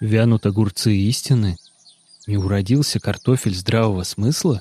Вянут 0.00 0.44
огурцы 0.44 0.94
истины? 0.94 1.56
Не 2.26 2.36
уродился 2.36 3.00
картофель 3.00 3.54
здравого 3.54 4.02
смысла? 4.02 4.60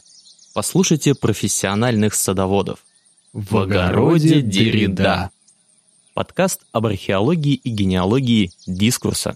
Послушайте 0.54 1.14
профессиональных 1.14 2.14
садоводов. 2.14 2.86
В 3.34 3.58
огороде 3.58 4.42
Деррида. 4.42 5.32
Подкаст 6.14 6.62
об 6.72 6.86
археологии 6.86 7.56
и 7.56 7.70
генеалогии 7.70 8.52
дискурса. 8.66 9.36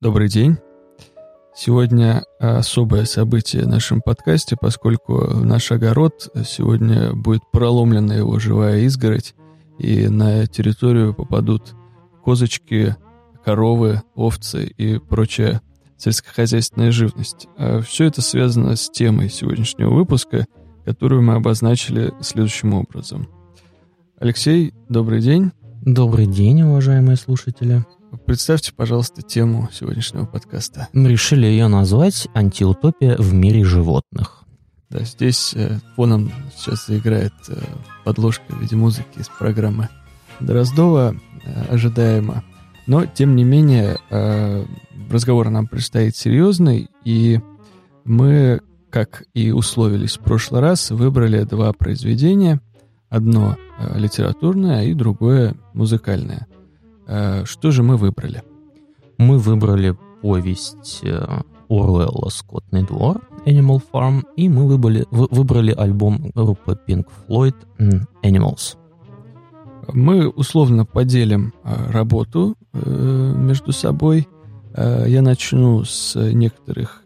Добрый 0.00 0.28
день. 0.28 0.56
Сегодня 1.56 2.24
особое 2.38 3.06
событие 3.06 3.64
в 3.64 3.68
нашем 3.68 4.00
подкасте, 4.00 4.54
поскольку 4.60 5.18
наш 5.34 5.72
огород 5.72 6.28
сегодня 6.46 7.12
будет 7.12 7.42
проломлена 7.50 8.12
его 8.12 8.38
живая 8.38 8.82
изгородь, 8.82 9.34
и 9.80 10.06
на 10.06 10.46
территорию 10.46 11.12
попадут 11.12 11.74
козочки, 12.22 12.94
коровы, 13.46 14.02
овцы 14.16 14.66
и 14.66 14.98
прочая 14.98 15.62
сельскохозяйственная 15.96 16.90
живность. 16.90 17.46
А 17.56 17.80
все 17.80 18.06
это 18.06 18.20
связано 18.20 18.74
с 18.74 18.90
темой 18.90 19.30
сегодняшнего 19.30 19.94
выпуска, 19.94 20.46
которую 20.84 21.22
мы 21.22 21.34
обозначили 21.34 22.12
следующим 22.20 22.74
образом. 22.74 23.28
Алексей, 24.18 24.74
добрый 24.88 25.20
день. 25.20 25.52
Добрый 25.82 26.26
день, 26.26 26.62
уважаемые 26.62 27.16
слушатели. 27.16 27.84
Представьте, 28.26 28.72
пожалуйста, 28.74 29.22
тему 29.22 29.68
сегодняшнего 29.72 30.26
подкаста. 30.26 30.88
Мы 30.92 31.08
решили 31.08 31.46
ее 31.46 31.68
назвать 31.68 32.26
«Антиутопия 32.34 33.16
в 33.16 33.32
мире 33.32 33.62
животных». 33.62 34.42
Да, 34.90 35.04
здесь 35.04 35.52
э, 35.54 35.78
фоном 35.94 36.32
сейчас 36.56 36.86
заиграет 36.86 37.34
э, 37.48 37.60
подложка 38.04 38.44
в 38.48 38.60
виде 38.60 38.74
музыки 38.74 39.18
из 39.18 39.28
программы 39.28 39.88
Дроздова 40.40 41.14
э, 41.44 41.64
ожидаемо. 41.70 42.42
Но, 42.86 43.04
тем 43.04 43.34
не 43.34 43.44
менее, 43.44 43.98
э, 44.10 44.64
разговор 45.10 45.50
нам 45.50 45.66
предстоит 45.66 46.14
серьезный, 46.16 46.88
и 47.04 47.40
мы, 48.04 48.60
как 48.90 49.24
и 49.34 49.50
условились 49.50 50.16
в 50.16 50.20
прошлый 50.20 50.60
раз, 50.60 50.90
выбрали 50.90 51.42
два 51.42 51.72
произведения. 51.72 52.60
Одно 53.08 53.56
э, 53.78 53.98
литературное 53.98 54.84
и 54.84 54.94
другое 54.94 55.56
музыкальное. 55.74 56.46
Э, 57.08 57.44
что 57.44 57.72
же 57.72 57.82
мы 57.82 57.96
выбрали? 57.96 58.42
Мы 59.18 59.38
выбрали 59.38 59.96
повесть 60.22 61.02
Оруэлла 61.68 62.28
«Скотный 62.28 62.84
двор» 62.84 63.20
Animal 63.46 63.82
Farm, 63.92 64.22
и 64.36 64.48
мы 64.48 64.66
выбрали, 64.68 65.06
вы, 65.10 65.26
выбрали 65.30 65.72
альбом 65.72 66.30
группы 66.34 66.78
Pink 66.86 67.06
Floyd 67.26 67.54
Animals. 68.22 68.76
Мы 69.92 70.28
условно 70.28 70.84
поделим 70.84 71.52
работу 71.64 72.56
между 72.84 73.72
собой. 73.72 74.28
Э, 74.74 75.04
я 75.06 75.22
начну 75.22 75.84
с 75.84 76.14
некоторых 76.14 77.02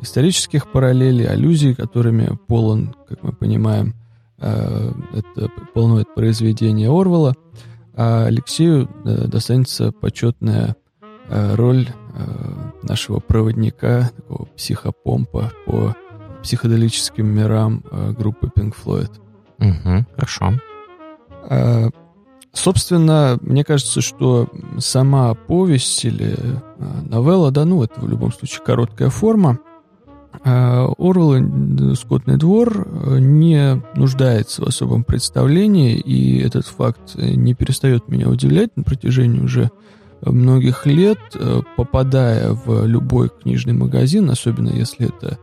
исторических 0.00 0.72
параллелей, 0.72 1.28
аллюзий, 1.28 1.76
которыми 1.76 2.36
полон, 2.48 2.96
как 3.08 3.22
мы 3.22 3.32
понимаем, 3.32 3.94
это 4.38 5.48
полное 5.72 6.04
произведение 6.04 6.90
Орвала. 6.90 7.36
А 7.94 8.24
Алексею 8.24 8.88
достанется 9.04 9.92
почетная 9.92 10.74
роль 11.28 11.86
нашего 12.82 13.20
проводника, 13.20 14.10
такого 14.16 14.46
психопомпа 14.56 15.52
по 15.64 15.94
психоделическим 16.42 17.28
мирам 17.28 17.84
группы 18.18 18.50
Pink 18.52 18.74
Floyd. 18.84 19.12
Угу, 19.60 20.06
хорошо. 20.16 20.54
Собственно, 22.52 23.38
мне 23.40 23.64
кажется, 23.64 24.02
что 24.02 24.48
сама 24.78 25.32
повесть 25.34 26.04
или 26.04 26.36
а, 26.78 27.02
новелла, 27.08 27.50
да, 27.50 27.64
ну, 27.64 27.82
это 27.82 27.98
в 27.98 28.08
любом 28.08 28.30
случае 28.30 28.60
короткая 28.62 29.08
форма, 29.08 29.58
а, 30.44 30.86
Орвелл 30.98 31.94
«Скотный 31.96 32.36
двор» 32.36 32.86
не 33.18 33.82
нуждается 33.94 34.62
в 34.62 34.66
особом 34.66 35.02
представлении, 35.02 35.98
и 35.98 36.40
этот 36.40 36.66
факт 36.66 37.14
не 37.16 37.54
перестает 37.54 38.08
меня 38.08 38.28
удивлять. 38.28 38.76
На 38.76 38.82
протяжении 38.82 39.40
уже 39.40 39.70
многих 40.20 40.84
лет, 40.84 41.18
попадая 41.76 42.52
в 42.52 42.84
любой 42.84 43.30
книжный 43.30 43.72
магазин, 43.72 44.28
особенно 44.28 44.68
если 44.68 45.08
это 45.08 45.38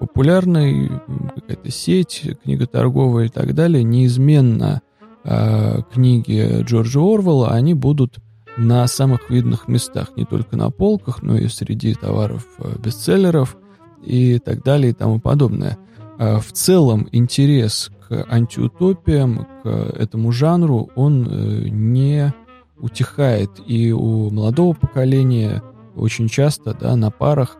популярный, 0.00 0.90
какая-то 1.34 1.70
сеть, 1.70 2.24
книга 2.42 2.66
торговая 2.66 3.26
и 3.26 3.28
так 3.28 3.54
далее, 3.54 3.84
неизменно 3.84 4.82
э, 5.24 5.82
книги 5.92 6.62
Джорджа 6.62 7.00
Орвелла, 7.00 7.50
они 7.50 7.74
будут 7.74 8.18
на 8.56 8.86
самых 8.86 9.30
видных 9.30 9.68
местах, 9.68 10.12
не 10.16 10.24
только 10.24 10.56
на 10.56 10.70
полках, 10.70 11.22
но 11.22 11.36
и 11.36 11.48
среди 11.48 11.94
товаров 11.94 12.46
э, 12.58 12.76
бестселлеров 12.78 13.56
и 14.02 14.38
так 14.38 14.62
далее 14.62 14.90
и 14.90 14.94
тому 14.94 15.20
подобное. 15.20 15.78
Э, 16.18 16.38
в 16.38 16.52
целом 16.52 17.08
интерес 17.12 17.90
к 18.08 18.26
антиутопиям, 18.28 19.46
к 19.62 19.68
этому 19.68 20.32
жанру, 20.32 20.90
он 20.96 21.22
не 21.22 22.34
утихает. 22.80 23.50
И 23.66 23.92
у 23.92 24.30
молодого 24.30 24.74
поколения 24.74 25.62
очень 25.94 26.28
часто 26.28 26.74
да, 26.74 26.96
на 26.96 27.10
парах, 27.10 27.56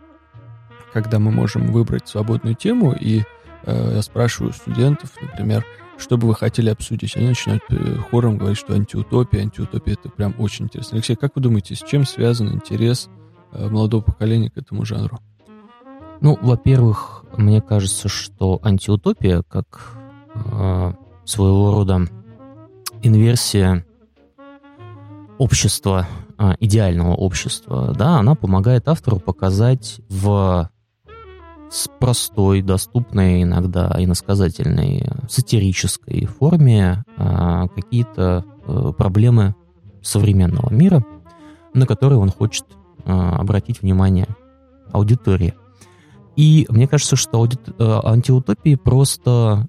когда 0.93 1.19
мы 1.19 1.31
можем 1.31 1.69
выбрать 1.69 2.09
свободную 2.09 2.55
тему, 2.55 2.93
и 2.93 3.23
э, 3.65 3.93
я 3.95 4.03
спрашиваю 4.03 4.53
студентов, 4.53 5.11
например, 5.21 5.65
что 6.01 6.17
бы 6.17 6.29
вы 6.29 6.35
хотели 6.35 6.71
обсудить? 6.71 7.17
Они 7.17 7.29
начинают 7.29 7.63
э, 7.69 7.97
хором 8.11 8.39
говорить, 8.39 8.59
что 8.59 8.75
антиутопия, 8.75 9.43
антиутопия— 9.43 9.95
это 10.01 10.09
прям 10.09 10.35
очень 10.39 10.65
интересно. 10.67 10.97
Алексей, 10.97 11.17
как 11.17 11.37
вы 11.37 11.43
думаете, 11.43 11.75
с 11.75 11.79
чем 11.79 12.05
связан 12.05 12.53
интерес 12.53 13.09
э, 13.53 13.69
молодого 13.69 14.03
поколения 14.03 14.51
к 14.51 14.57
этому 14.57 14.85
жанру? 14.85 15.21
Ну, 16.21 16.39
во-первых, 16.43 17.25
мне 17.37 17.61
кажется, 17.61 18.09
что 18.09 18.61
антиутопия, 18.63 19.43
как 19.43 19.97
э, 20.35 20.93
своего 21.25 21.73
рода 21.73 22.07
инверсия 23.03 23.85
общества, 25.39 26.07
э, 26.39 26.55
идеального 26.61 27.15
общества, 27.15 27.95
да, 27.97 28.19
она 28.19 28.35
помогает 28.35 28.89
автору 28.89 29.19
показать 29.19 30.01
в 30.09 30.71
с 31.71 31.89
простой, 32.01 32.63
доступной 32.63 33.45
иногда 33.45 33.95
иносказательной, 33.97 35.07
сатирической 35.29 36.27
форме 36.27 37.05
а, 37.17 37.69
какие-то 37.69 38.45
а, 38.67 38.93
проблемы 38.93 39.55
современного 40.03 40.73
мира, 40.73 41.05
на 41.73 41.87
которые 41.87 42.19
он 42.19 42.31
хочет 42.31 42.67
а, 43.05 43.37
обратить 43.37 43.83
внимание 43.83 44.27
аудитории. 44.91 45.55
И 46.35 46.67
мне 46.71 46.89
кажется, 46.89 47.15
что 47.17 47.39
аудит... 47.39 47.61
антиутопии 47.79 48.75
просто 48.75 49.69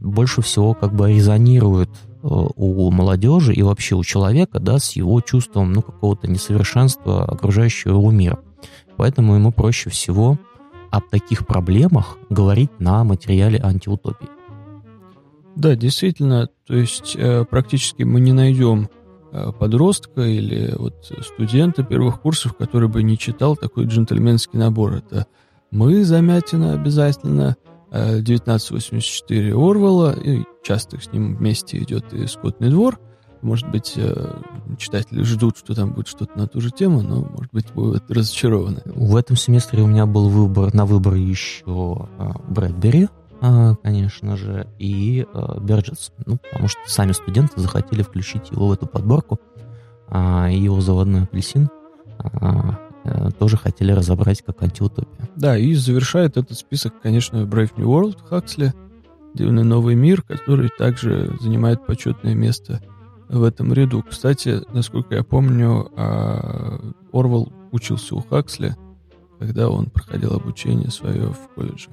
больше 0.00 0.42
всего 0.42 0.72
как 0.72 0.94
бы 0.94 1.12
резонируют 1.12 1.90
у 2.22 2.90
молодежи 2.90 3.52
и 3.52 3.62
вообще 3.62 3.94
у 3.94 4.02
человека, 4.02 4.58
да, 4.58 4.78
с 4.78 4.92
его 4.92 5.20
чувством, 5.20 5.72
ну, 5.72 5.82
какого-то 5.82 6.28
несовершенства 6.28 7.24
окружающего 7.24 7.92
его 7.92 8.10
мира. 8.10 8.38
Поэтому 8.96 9.34
ему 9.34 9.52
проще 9.52 9.90
всего 9.90 10.38
об 10.90 11.08
таких 11.08 11.46
проблемах 11.46 12.18
говорить 12.30 12.70
на 12.78 13.04
материале 13.04 13.60
антиутопии. 13.62 14.28
Да, 15.56 15.74
действительно, 15.74 16.48
то 16.66 16.76
есть 16.76 17.16
э, 17.16 17.44
практически 17.44 18.04
мы 18.04 18.20
не 18.20 18.32
найдем 18.32 18.88
э, 19.32 19.50
подростка 19.58 20.20
или 20.20 20.72
вот 20.76 21.12
студента 21.22 21.82
первых 21.82 22.20
курсов, 22.20 22.54
который 22.54 22.88
бы 22.88 23.02
не 23.02 23.18
читал 23.18 23.56
такой 23.56 23.86
джентльменский 23.86 24.58
набор. 24.58 24.94
Это 24.94 25.26
«Мы», 25.72 26.04
Замятина 26.04 26.74
обязательно, 26.74 27.56
э, 27.90 28.20
1984 28.20 29.52
Орвелла, 29.52 30.12
и 30.12 30.44
часто 30.62 31.00
с 31.00 31.12
ним 31.12 31.34
вместе 31.34 31.78
идет 31.78 32.12
и 32.12 32.26
«Скотный 32.28 32.70
двор», 32.70 33.00
может 33.42 33.70
быть, 33.70 33.94
э, 33.96 34.40
читатели 34.78 35.22
ждут, 35.22 35.58
что 35.58 35.74
там 35.74 35.92
будет 35.92 36.08
что-то 36.08 36.38
на 36.38 36.46
ту 36.46 36.60
же 36.60 36.70
тему, 36.70 37.02
но, 37.02 37.20
может 37.22 37.52
быть, 37.52 37.70
будут 37.72 38.10
разочарованы. 38.10 38.82
В 38.84 39.16
этом 39.16 39.36
семестре 39.36 39.82
у 39.82 39.86
меня 39.86 40.06
был 40.06 40.28
выбор 40.28 40.74
на 40.74 40.86
выбор 40.86 41.14
еще 41.14 42.08
э, 42.18 42.30
Брэдбери, 42.48 43.08
э, 43.40 43.74
конечно 43.82 44.36
же, 44.36 44.66
и 44.78 45.26
Берджетс. 45.60 46.10
Ну, 46.26 46.38
потому 46.38 46.68
что 46.68 46.80
сами 46.86 47.12
студенты 47.12 47.60
захотели 47.60 48.02
включить 48.02 48.50
его 48.50 48.68
в 48.68 48.72
эту 48.72 48.86
подборку. 48.86 49.38
И 50.10 50.58
его 50.58 50.80
заводной 50.80 51.24
апельсин 51.24 51.68
тоже 53.38 53.58
хотели 53.58 53.92
разобрать 53.92 54.40
как 54.40 54.62
антиутопия. 54.62 55.28
Да, 55.36 55.58
и 55.58 55.74
завершает 55.74 56.38
этот 56.38 56.58
список, 56.58 56.94
конечно, 57.02 57.44
Brave 57.44 57.72
New 57.76 57.88
World 57.88 58.16
Хаксли, 58.26 58.72
Дивный 59.34 59.62
новый 59.62 59.94
мир, 59.94 60.22
который 60.22 60.70
также 60.70 61.36
занимает 61.40 61.84
почетное 61.86 62.34
место 62.34 62.80
в 63.28 63.42
этом 63.42 63.72
ряду. 63.72 64.02
Кстати, 64.08 64.62
насколько 64.72 65.14
я 65.14 65.22
помню, 65.22 65.90
а, 65.96 66.80
Орвал 67.12 67.52
учился 67.72 68.14
у 68.16 68.22
Хаксли, 68.22 68.76
когда 69.38 69.68
он 69.68 69.86
проходил 69.86 70.34
обучение 70.34 70.90
свое 70.90 71.28
в 71.28 71.54
колледже. 71.54 71.90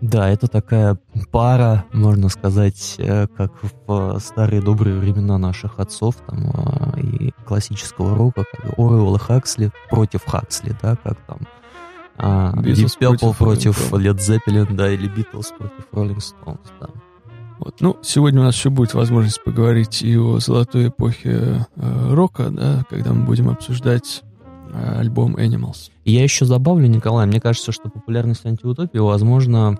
Да, 0.00 0.28
это 0.28 0.48
такая 0.48 0.98
пара, 1.30 1.84
можно 1.92 2.28
сказать, 2.28 2.96
э, 2.98 3.28
как 3.28 3.52
в 3.62 4.18
старые 4.18 4.60
добрые 4.60 4.98
времена 4.98 5.38
наших 5.38 5.78
отцов 5.78 6.16
там, 6.26 6.50
э, 6.50 7.00
и 7.00 7.32
классического 7.46 8.16
рока, 8.16 8.44
как 8.50 8.76
Оруэлл 8.76 9.14
и 9.14 9.18
Хаксли 9.20 9.70
против 9.88 10.24
Хаксли, 10.26 10.74
да, 10.82 10.96
как 10.96 11.16
там 11.26 11.38
Deep 12.18 12.98
Purple 13.00 13.36
против 13.36 13.92
Led 13.92 14.16
Zeppelin, 14.16 14.74
да, 14.74 14.90
или 14.90 15.08
Beatles 15.08 15.56
против 15.56 15.86
Rolling 15.92 16.18
Stones, 16.18 16.66
да. 16.80 16.88
Вот. 17.58 17.80
Ну, 17.80 17.96
сегодня 18.02 18.40
у 18.40 18.44
нас 18.44 18.54
еще 18.54 18.70
будет 18.70 18.94
возможность 18.94 19.42
поговорить 19.42 20.02
и 20.02 20.16
о 20.16 20.38
золотой 20.38 20.88
эпохе 20.88 21.66
э, 21.76 22.14
рока, 22.14 22.50
да, 22.50 22.84
когда 22.88 23.12
мы 23.12 23.24
будем 23.24 23.48
обсуждать 23.50 24.22
э, 24.72 24.98
альбом 24.98 25.36
Animals. 25.36 25.90
Я 26.04 26.22
еще 26.22 26.44
добавлю, 26.44 26.86
Николай, 26.86 27.26
мне 27.26 27.40
кажется, 27.40 27.72
что 27.72 27.88
популярность 27.88 28.46
антиутопии, 28.46 28.98
возможно, 28.98 29.78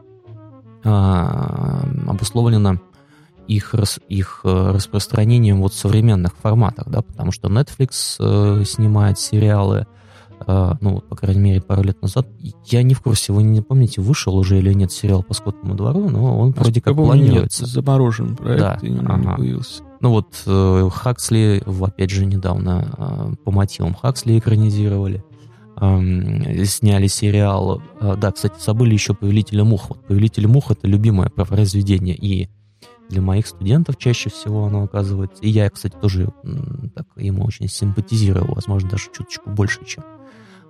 э, 0.82 0.88
обусловлена 0.88 2.80
их, 3.48 3.74
рас, 3.74 3.98
их 4.08 4.40
э, 4.44 4.70
распространением 4.72 5.60
вот 5.62 5.72
в 5.72 5.78
современных 5.78 6.36
форматах, 6.36 6.88
да, 6.88 7.02
потому 7.02 7.32
что 7.32 7.48
Netflix 7.48 8.16
э, 8.20 8.64
снимает 8.64 9.18
сериалы, 9.18 9.86
ну, 10.46 11.00
по 11.00 11.16
крайней 11.16 11.40
мере, 11.40 11.60
пару 11.60 11.82
лет 11.82 12.00
назад. 12.00 12.26
Я 12.66 12.82
не 12.82 12.94
в 12.94 13.00
курсе, 13.00 13.32
вы 13.32 13.42
не 13.42 13.60
помните, 13.60 14.00
вышел 14.00 14.36
уже 14.36 14.58
или 14.58 14.72
нет 14.72 14.92
сериал 14.92 15.22
по 15.22 15.34
Скотному 15.34 15.74
двору, 15.74 16.08
но 16.08 16.38
он 16.38 16.54
а 16.56 16.60
вроде 16.60 16.80
как 16.80 16.94
планируется. 16.94 17.64
Нет, 17.64 17.72
заморожен 17.72 18.36
проект, 18.36 18.60
да, 18.60 18.78
и 18.82 18.96
ага. 18.96 19.16
не 19.16 19.36
появился. 19.36 19.82
Ну 20.00 20.10
вот 20.10 20.42
э, 20.46 20.88
Хаксли, 20.92 21.62
опять 21.80 22.10
же, 22.10 22.24
недавно 22.24 22.94
э, 22.96 23.34
по 23.44 23.50
мотивам 23.50 23.94
Хаксли 23.94 24.38
экранизировали. 24.38 25.24
Э, 25.80 26.64
сняли 26.64 27.06
сериал. 27.08 27.82
Э, 28.00 28.16
да, 28.16 28.32
кстати, 28.32 28.54
забыли 28.64 28.94
еще 28.94 29.14
«Повелителя 29.14 29.64
мух». 29.64 29.88
Вот 29.88 30.06
«Повелитель 30.06 30.46
мух»— 30.46 30.70
это 30.70 30.86
любимое 30.86 31.28
произведение 31.28 32.14
и 32.14 32.48
для 33.08 33.22
моих 33.22 33.46
студентов 33.46 33.96
чаще 33.96 34.30
всего 34.30 34.66
оно 34.66 34.82
оказывается. 34.82 35.42
И 35.42 35.48
я, 35.48 35.70
кстати, 35.70 35.94
тоже 36.00 36.30
так, 36.94 37.06
ему 37.16 37.44
очень 37.44 37.68
симпатизировал, 37.68 38.54
возможно, 38.54 38.90
даже 38.90 39.04
чуточку 39.06 39.50
больше, 39.50 39.84
чем 39.84 40.04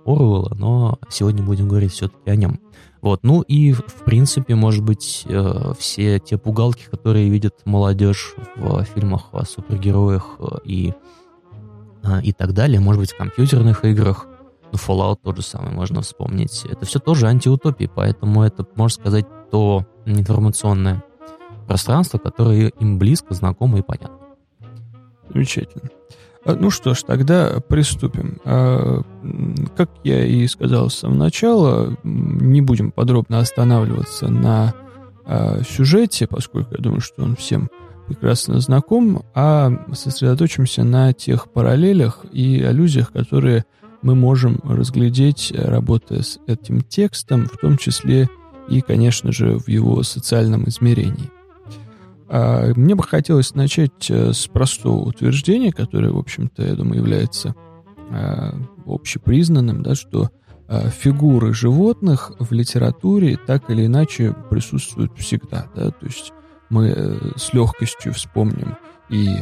Оруэлла, 0.09 0.55
но 0.55 0.99
сегодня 1.09 1.43
будем 1.43 1.67
говорить 1.67 1.91
все-таки 1.91 2.29
о 2.29 2.35
нем. 2.35 2.59
Вот, 3.01 3.21
ну 3.23 3.41
и, 3.41 3.71
в 3.71 4.03
принципе, 4.03 4.55
может 4.55 4.83
быть, 4.83 5.23
э, 5.25 5.73
все 5.77 6.19
те 6.19 6.37
пугалки, 6.37 6.85
которые 6.89 7.29
видят 7.29 7.55
молодежь 7.65 8.35
в 8.57 8.83
фильмах 8.83 9.29
о 9.31 9.45
супергероях 9.45 10.35
э, 10.39 10.45
и, 10.65 10.93
э, 12.03 12.21
и 12.23 12.33
так 12.33 12.53
далее, 12.53 12.79
может 12.81 12.99
быть, 12.99 13.11
в 13.11 13.17
компьютерных 13.17 13.85
играх, 13.85 14.27
ну, 14.71 14.77
Fallout 14.77 15.19
тот 15.23 15.37
же 15.37 15.43
самый 15.43 15.71
можно 15.71 16.01
вспомнить. 16.01 16.65
Это 16.65 16.85
все 16.85 16.99
тоже 16.99 17.27
антиутопии, 17.27 17.89
поэтому 17.93 18.43
это, 18.43 18.67
можно 18.75 19.01
сказать, 19.01 19.25
то 19.49 19.85
информационное 20.05 21.03
пространство, 21.67 22.17
которое 22.17 22.67
им 22.67 22.99
близко, 22.99 23.33
знакомо 23.33 23.79
и 23.79 23.81
понятно. 23.81 24.17
Замечательно. 25.29 25.89
А, 26.45 26.55
ну 26.55 26.69
что 26.69 26.93
ж, 26.93 27.03
тогда 27.03 27.59
приступим. 27.67 28.39
А, 28.45 29.01
как 29.75 29.91
я 30.03 30.25
и 30.25 30.47
сказал 30.47 30.89
с 30.89 30.95
самого 30.95 31.17
начала, 31.17 31.97
не 32.03 32.61
будем 32.61 32.91
подробно 32.91 33.39
останавливаться 33.39 34.29
на 34.29 34.73
а, 35.25 35.61
сюжете, 35.63 36.27
поскольку 36.27 36.75
я 36.75 36.81
думаю, 36.81 37.01
что 37.01 37.23
он 37.23 37.35
всем 37.35 37.69
прекрасно 38.07 38.59
знаком, 38.59 39.23
а 39.35 39.71
сосредоточимся 39.93 40.83
на 40.83 41.13
тех 41.13 41.51
параллелях 41.51 42.25
и 42.31 42.61
аллюзиях, 42.61 43.11
которые 43.11 43.65
мы 44.01 44.15
можем 44.15 44.59
разглядеть, 44.63 45.53
работая 45.55 46.23
с 46.23 46.39
этим 46.47 46.81
текстом, 46.81 47.45
в 47.45 47.57
том 47.57 47.77
числе 47.77 48.29
и, 48.67 48.81
конечно 48.81 49.31
же, 49.31 49.59
в 49.59 49.67
его 49.67 50.01
социальном 50.03 50.67
измерении. 50.67 51.29
А, 52.29 52.71
мне 52.75 52.93
бы 52.93 53.03
хотелось 53.03 53.55
начать 53.55 54.09
э, 54.09 54.33
с 54.33 54.47
простого 54.47 54.99
утверждения, 54.99 55.71
которое, 55.71 56.11
в 56.11 56.17
общем-то, 56.17 56.61
я 56.61 56.75
думаю, 56.75 56.99
является 56.99 57.55
а, 58.11 58.53
общепризнанным, 58.85 59.81
да, 59.81 59.95
что 59.95 60.29
а, 60.67 60.89
фигуры 60.89 61.53
животных 61.53 62.31
в 62.37 62.53
литературе 62.53 63.37
так 63.47 63.71
или 63.71 63.87
иначе 63.87 64.35
присутствуют 64.51 65.17
всегда. 65.17 65.65
Да? 65.75 65.89
То 65.89 66.05
есть 66.05 66.31
мы 66.69 66.93
э, 66.95 67.31
с 67.35 67.51
легкостью 67.53 68.13
вспомним 68.13 68.77
и 69.09 69.37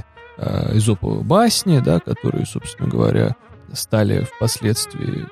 Изоповы 0.74 1.24
басни, 1.24 1.80
да, 1.80 2.00
которые, 2.00 2.46
собственно 2.46 2.88
говоря, 2.88 3.36
стали 3.74 4.22
впоследствии 4.22 5.26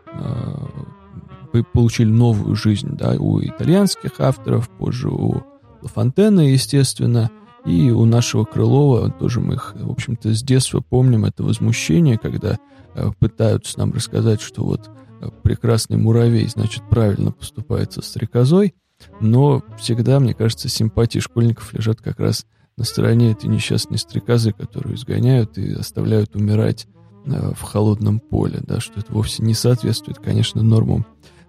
получили 1.74 2.10
новую 2.10 2.56
жизнь 2.56 2.98
да, 2.98 3.12
у 3.12 3.40
итальянских 3.40 4.19
авторов, 4.19 4.68
позже 4.68 5.10
у 5.10 5.44
Фонтена, 5.84 6.52
естественно– 6.52 7.30
и 7.65 7.89
у 7.89 8.06
нашего 8.06 8.45
Крылова 8.45 9.12
тоже 9.12 9.39
мы 9.39 9.56
их, 9.56 9.73
в 9.75 9.91
общем-то, 9.91 10.33
с 10.33 10.44
детства 10.44 10.81
помним 10.81 11.25
это 11.25 11.44
возмущение, 11.44 12.17
когда 12.17 12.59
э, 12.94 13.12
пытаются 13.19 13.79
нам 13.79 13.91
рассказать, 13.91 14.39
что 14.39 14.63
вот 14.63 14.89
э, 15.21 15.29
прекрасный 15.41 15.97
муравей, 15.97 16.47
значит, 16.47 16.83
правильно 16.89 17.31
поступает 17.31 17.94
со 17.94 18.01
стрекозой, 18.03 18.75
но 19.19 19.63
всегда, 19.79 20.19
мне 20.19 20.33
кажется, 20.33 20.69
симпатии 20.69 21.19
школьников 21.19 21.73
лежат 21.73 22.01
как 22.01 22.19
раз 22.19 22.45
на 22.77 22.83
стороне 22.83 23.31
этой 23.31 23.47
несчастной 23.47 23.97
стрекозы, 23.97 24.51
которую 24.51 24.95
изгоняют 24.95 25.57
и 25.57 25.73
оставляют 25.73 26.35
умирать 26.35 26.88
э, 27.25 27.53
в 27.56 27.61
холодном 27.61 28.19
поле, 28.19 28.59
да, 28.61 28.79
что 28.79 29.00
это 29.00 29.11
вовсе 29.11 29.44
не 29.44 29.56
соответствует, 29.56 30.19
конечно, 30.19 30.61
нормам 30.61 31.06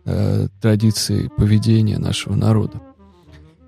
э, 0.06 0.48
традиции 0.62 1.30
поведения 1.36 1.98
нашего 1.98 2.34
народа. 2.34 2.80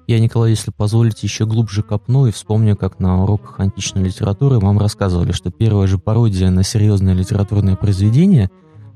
Я, 0.09 0.21
Николай, 0.21 0.51
если 0.51 0.71
позволите, 0.71 1.27
еще 1.27 1.45
глубже 1.45 1.83
копну 1.83 2.27
и 2.27 2.31
вспомню, 2.31 2.79
как 2.79 2.99
на 2.99 3.23
уроках 3.23 3.61
античной 3.61 4.05
литературы 4.05 4.59
вам 4.59 4.79
рассказывали, 4.79 5.33
что 5.33 5.51
первая 5.51 5.87
же 5.87 5.99
пародия 5.99 6.49
на 6.49 6.63
серьезное 6.63 7.13
литературное 7.13 7.77
произведение, 7.77 8.51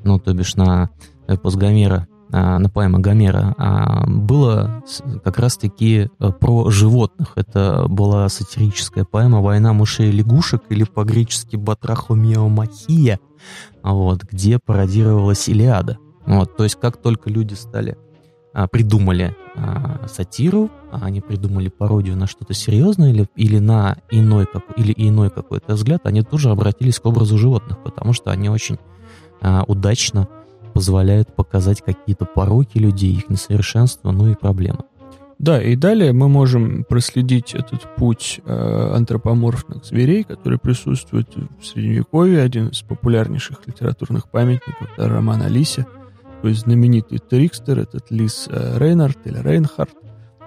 ну, 0.05 0.19
то 0.19 0.33
бишь 0.33 0.55
на 0.55 0.89
эпос 1.27 1.57
Гомера, 1.57 2.09
а, 2.31 2.59
на 2.59 2.71
поэма 2.71 2.99
Гомера, 3.01 3.55
а, 3.59 4.07
было 4.07 4.83
как 5.23 5.39
раз-таки 5.39 6.09
э, 6.19 6.31
про 6.31 6.71
животных. 6.71 7.33
Это 7.37 7.85
была 7.91 8.27
сатирическая 8.31 9.05
поэма 9.05 9.43
«Война 9.43 9.75
мышей 9.75 10.09
и 10.09 10.13
лягушек» 10.13 10.63
или 10.71 10.85
по-гречески 10.85 11.57
«Батрахомиомахия», 11.57 13.21
вот, 13.83 14.23
где 14.23 14.59
пародировалась 14.59 15.47
Илиада. 15.47 15.99
Вот, 16.25 16.57
то 16.57 16.65
есть 16.65 16.77
как 16.81 16.97
только 16.97 17.29
люди 17.29 17.53
стали 17.53 17.99
придумали 18.71 19.37
а, 19.55 20.07
сатиру, 20.09 20.71
а 20.91 21.05
они 21.05 21.21
придумали 21.21 21.69
пародию 21.69 22.17
на 22.17 22.27
что-то 22.27 22.55
серьезное 22.55 23.11
или, 23.11 23.27
или 23.37 23.59
на 23.59 23.97
иной, 24.11 24.47
как, 24.47 24.63
или 24.77 24.95
иной 24.97 25.31
какой-то 25.31 25.75
взгляд, 25.75 26.03
они 26.05 26.23
тоже 26.23 26.51
обратились 26.51 26.99
к 26.99 27.07
образу 27.07 27.39
животных, 27.39 27.83
потому 27.83 28.13
что 28.13 28.31
они 28.31 28.49
очень 28.49 28.79
а, 29.41 29.65
удачно 29.67 30.29
позволяют 30.73 31.35
показать 31.35 31.83
какие-то 31.83 32.25
пороки 32.25 32.79
людей, 32.79 33.13
их 33.13 33.29
несовершенство, 33.29 34.11
ну 34.11 34.29
и 34.29 34.35
проблемы. 34.35 34.85
Да, 35.39 35.61
и 35.61 35.75
далее 35.75 36.13
мы 36.13 36.29
можем 36.29 36.85
проследить 36.85 37.53
этот 37.55 37.83
путь 37.97 38.41
э, 38.45 38.93
антропоморфных 38.95 39.85
зверей, 39.85 40.23
который 40.23 40.57
присутствует 40.57 41.29
в 41.61 41.67
Средневековье, 41.67 42.43
один 42.43 42.69
из 42.69 42.83
популярнейших 42.83 43.59
литературных 43.67 44.29
памятников, 44.29 44.89
это 44.97 45.09
роман 45.09 45.43
Алисе, 45.43 45.85
то 46.43 46.49
есть 46.49 46.63
знаменитый 46.63 47.19
Трикстер, 47.19 47.79
этот 47.79 48.11
Лис 48.11 48.49
э, 48.51 48.77
Рейнард 48.77 49.19
или 49.27 49.39
Рейнхард, 49.39 49.95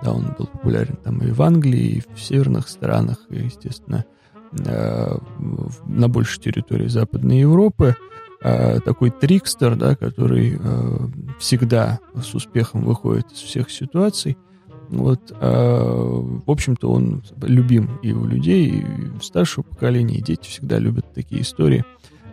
да, 0.04 0.12
он 0.12 0.36
был 0.38 0.46
популярен 0.46 0.98
там 0.98 1.20
и 1.20 1.32
в 1.32 1.42
Англии, 1.42 1.88
и 1.88 2.04
в 2.14 2.20
северных 2.20 2.68
странах, 2.68 3.18
и, 3.30 3.38
естественно, 3.38 4.04
э, 4.60 5.18
на 5.88 6.10
большей 6.10 6.44
территории 6.44 6.90
Западной 6.90 7.40
Европы. 7.40 7.96
Э, 8.42 8.82
такой 8.82 9.10
трикстер, 9.10 9.78
да, 9.78 9.96
который 9.96 10.60
всегда 11.40 12.00
с 12.22 12.36
успехом 12.36 12.84
выходит 12.84 13.32
из 13.32 13.40
всех 13.40 13.72
ситуаций. 13.72 14.38
Вот, 14.90 15.32
в 15.32 16.52
общем-то, 16.52 16.92
он 16.92 17.24
любим 17.42 17.98
и 18.04 18.12
у 18.14 18.24
людей, 18.26 18.70
и 18.70 19.10
у 19.18 19.20
старшего 19.20 19.64
поколения, 19.64 20.18
и 20.18 20.22
дети 20.22 20.48
всегда 20.48 20.78
любят 20.78 21.12
такие 21.12 21.42
истории. 21.42 21.84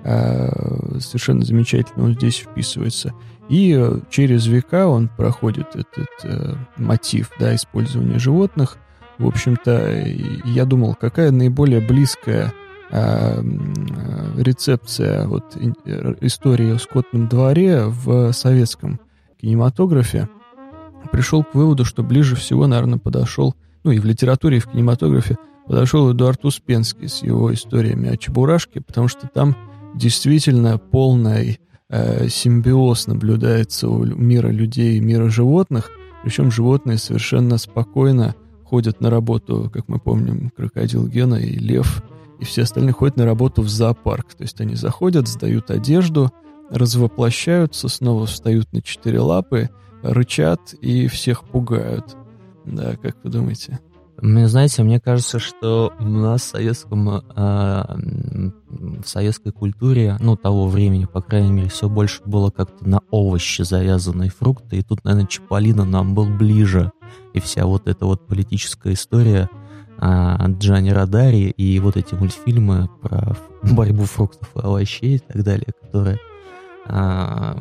Совершенно 0.02 1.46
замечательно 1.46 2.04
он 2.04 2.14
здесь 2.14 2.40
вписывается. 2.40 3.14
И 3.52 3.78
через 4.08 4.46
века 4.46 4.88
он 4.88 5.08
проходит 5.08 5.76
этот 5.76 6.08
э, 6.24 6.54
мотив 6.78 7.30
да, 7.38 7.54
использования 7.54 8.18
животных. 8.18 8.78
В 9.18 9.26
общем-то, 9.26 10.06
я 10.46 10.64
думал, 10.64 10.94
какая 10.94 11.30
наиболее 11.30 11.86
близкая 11.86 12.54
э, 12.90 13.42
рецепция 14.38 15.26
вот, 15.26 15.54
э, 15.54 16.14
истории 16.22 16.74
о 16.74 16.78
скотном 16.78 17.28
дворе 17.28 17.84
в 17.84 18.32
советском 18.32 18.98
кинематографе. 19.38 20.30
Пришел 21.10 21.44
к 21.44 21.54
выводу, 21.54 21.84
что 21.84 22.02
ближе 22.02 22.36
всего, 22.36 22.66
наверное, 22.66 22.98
подошел, 22.98 23.54
ну 23.84 23.90
и 23.90 23.98
в 23.98 24.06
литературе, 24.06 24.56
и 24.56 24.60
в 24.60 24.68
кинематографе, 24.68 25.36
подошел 25.66 26.10
Эдуард 26.10 26.42
Успенский 26.46 27.06
с 27.06 27.22
его 27.22 27.52
историями 27.52 28.08
о 28.08 28.16
Чебурашке, 28.16 28.80
потому 28.80 29.08
что 29.08 29.28
там 29.28 29.54
действительно 29.94 30.78
полная 30.78 31.58
Э, 31.92 32.26
симбиоз 32.26 33.06
наблюдается 33.06 33.86
у 33.86 34.02
мира 34.06 34.48
людей 34.48 34.96
и 34.96 35.00
мира 35.00 35.28
животных, 35.28 35.90
Причем 36.22 36.50
животные 36.50 36.96
совершенно 36.96 37.58
спокойно 37.58 38.34
ходят 38.64 39.00
на 39.02 39.10
работу, 39.10 39.70
как 39.72 39.88
мы 39.88 39.98
помним, 39.98 40.50
крокодил 40.56 41.06
Гена 41.06 41.34
и 41.34 41.58
лев, 41.58 42.02
и 42.40 42.44
все 42.44 42.62
остальные 42.62 42.94
ходят 42.94 43.16
на 43.16 43.26
работу 43.26 43.60
в 43.60 43.68
зоопарк. 43.68 44.32
То 44.34 44.44
есть 44.44 44.58
они 44.60 44.74
заходят, 44.74 45.28
сдают 45.28 45.70
одежду, 45.70 46.32
развоплощаются, 46.70 47.88
снова 47.88 48.24
встают 48.24 48.72
на 48.72 48.80
четыре 48.80 49.20
лапы, 49.20 49.68
рычат 50.02 50.72
и 50.80 51.08
всех 51.08 51.44
пугают. 51.44 52.16
Да, 52.64 52.96
как 52.96 53.16
вы 53.22 53.30
думаете? 53.30 53.80
Мне, 54.20 54.46
знаете, 54.46 54.82
мне 54.82 55.00
кажется, 55.00 55.38
что 55.38 55.92
у 55.98 56.04
нас 56.04 56.42
в 56.42 56.44
советском, 56.44 57.08
э, 57.08 57.22
в 58.68 59.06
советской 59.06 59.52
культуре, 59.52 60.16
ну, 60.20 60.36
того 60.36 60.68
времени, 60.68 61.06
по 61.06 61.22
крайней 61.22 61.50
мере, 61.50 61.68
все 61.68 61.88
больше 61.88 62.22
было 62.24 62.50
как-то 62.50 62.86
на 62.86 63.00
овощи 63.10 63.62
завязанные 63.62 64.30
фрукты, 64.30 64.76
и 64.76 64.82
тут, 64.82 65.04
наверное, 65.04 65.26
Чаполина 65.26 65.84
нам 65.84 66.14
был 66.14 66.26
ближе, 66.26 66.92
и 67.32 67.40
вся 67.40 67.64
вот 67.66 67.88
эта 67.88 68.04
вот 68.04 68.26
политическая 68.26 68.92
история 68.92 69.48
э, 69.98 70.36
Джани 70.58 70.90
Радари 70.90 71.50
и 71.50 71.80
вот 71.80 71.96
эти 71.96 72.14
мультфильмы 72.14 72.90
про 73.00 73.36
борьбу 73.62 74.04
фруктов 74.04 74.48
и 74.54 74.60
овощей 74.60 75.16
и 75.16 75.18
так 75.18 75.42
далее, 75.42 75.72
которые 75.82 76.18
э, 76.86 77.54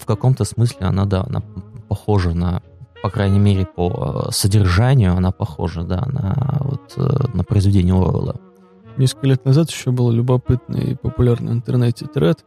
в 0.00 0.06
каком-то 0.06 0.44
смысле 0.44 0.86
она, 0.86 1.04
да, 1.04 1.24
она 1.28 1.42
похожа 1.88 2.32
на 2.32 2.62
по 3.02 3.10
крайней 3.10 3.40
мере, 3.40 3.66
по 3.66 4.28
содержанию 4.30 5.14
она 5.16 5.32
похожа, 5.32 5.82
да, 5.82 6.06
на, 6.06 6.58
вот, 6.60 6.94
э, 6.96 7.36
на 7.36 7.42
произведение 7.42 7.94
Оруэлла. 7.94 8.36
Несколько 8.96 9.26
лет 9.26 9.44
назад 9.44 9.70
еще 9.70 9.90
был 9.90 10.10
любопытный 10.10 10.92
и 10.92 10.94
популярный 10.94 11.52
в 11.52 11.56
интернете 11.56 12.06
тред 12.06 12.44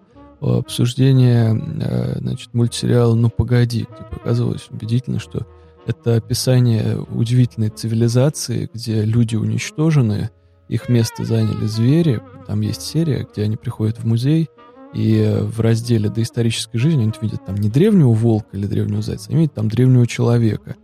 э, 1.82 2.18
значит, 2.20 2.54
мультсериала 2.54 3.16
«Ну 3.16 3.30
погоди», 3.30 3.86
где 3.92 4.04
показывалось 4.10 4.68
убедительно, 4.70 5.20
что 5.20 5.46
это 5.86 6.16
описание 6.16 7.00
удивительной 7.00 7.70
цивилизации, 7.70 8.70
где 8.74 9.04
люди 9.04 9.36
уничтожены, 9.36 10.30
их 10.68 10.90
место 10.90 11.26
заняли 11.26 11.66
звери. 11.66 12.22
Там 12.48 12.62
есть 12.62 12.82
серия, 12.82 13.28
где 13.32 13.44
они 13.44 13.56
приходят 13.56 14.00
в 14.00 14.06
музей, 14.06 14.50
и 14.96 15.40
в 15.42 15.60
разделе 15.60 16.10
доисторической 16.10 16.80
жизни 16.80 17.04
они 17.04 17.12
видят 17.22 17.46
там 17.46 17.56
не 17.56 17.70
древнего 17.70 18.14
волка 18.14 18.56
или 18.56 18.66
древнего 18.66 19.02
зайца, 19.02 19.30
они 19.30 19.42
видят 19.42 19.54
там 19.54 19.68
древнего 19.68 20.08
человека. 20.08 20.78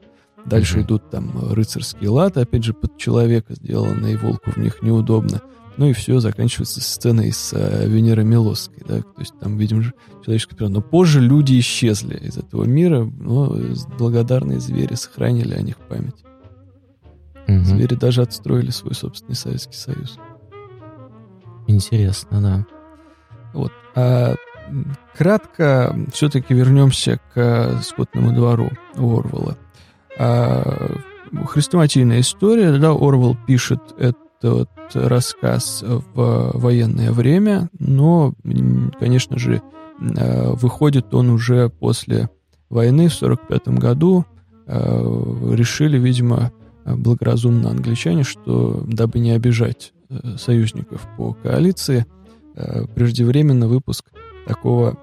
Дальше 0.46 0.80
mm-hmm. 0.80 0.84
идут 0.84 1.10
там 1.10 1.54
рыцарские 1.54 2.10
латы, 2.10 2.42
опять 2.42 2.64
же, 2.64 2.74
под 2.74 2.98
человека 2.98 3.54
сделанные, 3.54 4.14
и 4.14 4.18
волку 4.18 4.52
в 4.52 4.58
них 4.58 4.82
неудобно. 4.82 5.42
Ну 5.78 5.88
и 5.88 5.94
все, 5.94 6.20
заканчивается 6.20 6.82
сценой 6.82 7.32
с 7.32 7.54
э, 7.54 7.88
Венерой 7.88 8.26
Милосской, 8.26 8.84
да, 8.86 9.02
то 9.02 9.20
есть 9.20 9.34
там, 9.40 9.58
видим, 9.58 9.94
человеческая 10.26 10.56
природа. 10.58 10.76
Но 10.76 10.82
позже 10.82 11.22
люди 11.22 11.58
исчезли 11.60 12.18
из 12.18 12.38
этого 12.38 12.66
мира, 12.66 13.06
но 13.06 13.56
благодарные 13.98 14.60
звери 14.60 14.96
сохранили 14.96 15.54
о 15.54 15.62
них 15.62 15.78
память. 15.78 16.26
Mm-hmm. 17.48 17.64
Звери 17.64 17.96
даже 17.96 18.24
отстроили 18.24 18.72
свой 18.72 18.94
собственный 18.94 19.36
Советский 19.36 19.78
Союз. 19.78 20.18
Интересно, 21.68 22.42
да. 22.42 22.81
Вот. 23.54 23.72
А, 23.96 24.36
кратко 25.18 25.96
все-таки 26.14 26.54
вернемся 26.54 27.20
к 27.34 27.82
скотному 27.82 28.34
двору 28.34 28.70
Орвелла. 28.96 29.58
А, 30.18 30.96
хрестоматийная 31.46 32.22
история, 32.22 32.78
да, 32.78 32.92
Орвел 32.92 33.38
пишет 33.48 33.82
этот 33.98 34.70
рассказ 34.94 35.84
в 35.84 36.52
военное 36.54 37.12
время, 37.12 37.70
но, 37.78 38.34
конечно 39.00 39.38
же, 39.38 39.62
а, 40.00 40.54
выходит 40.54 41.14
он 41.14 41.30
уже 41.30 41.70
после 41.70 42.30
войны 42.70 43.10
в 43.10 43.16
1945 43.16 43.80
году. 43.80 44.26
А, 44.68 45.54
решили, 45.54 45.98
видимо, 45.98 46.52
благоразумно 46.86 47.70
англичане, 47.70 48.24
что 48.24 48.84
дабы 48.88 49.20
не 49.20 49.32
обижать 49.32 49.94
э, 50.10 50.38
союзников 50.38 51.08
по 51.16 51.34
коалиции– 51.34 52.06
Э, 52.56 52.86
преждевременно 52.94 53.68
выпуск 53.68 54.12
такого 54.46 54.98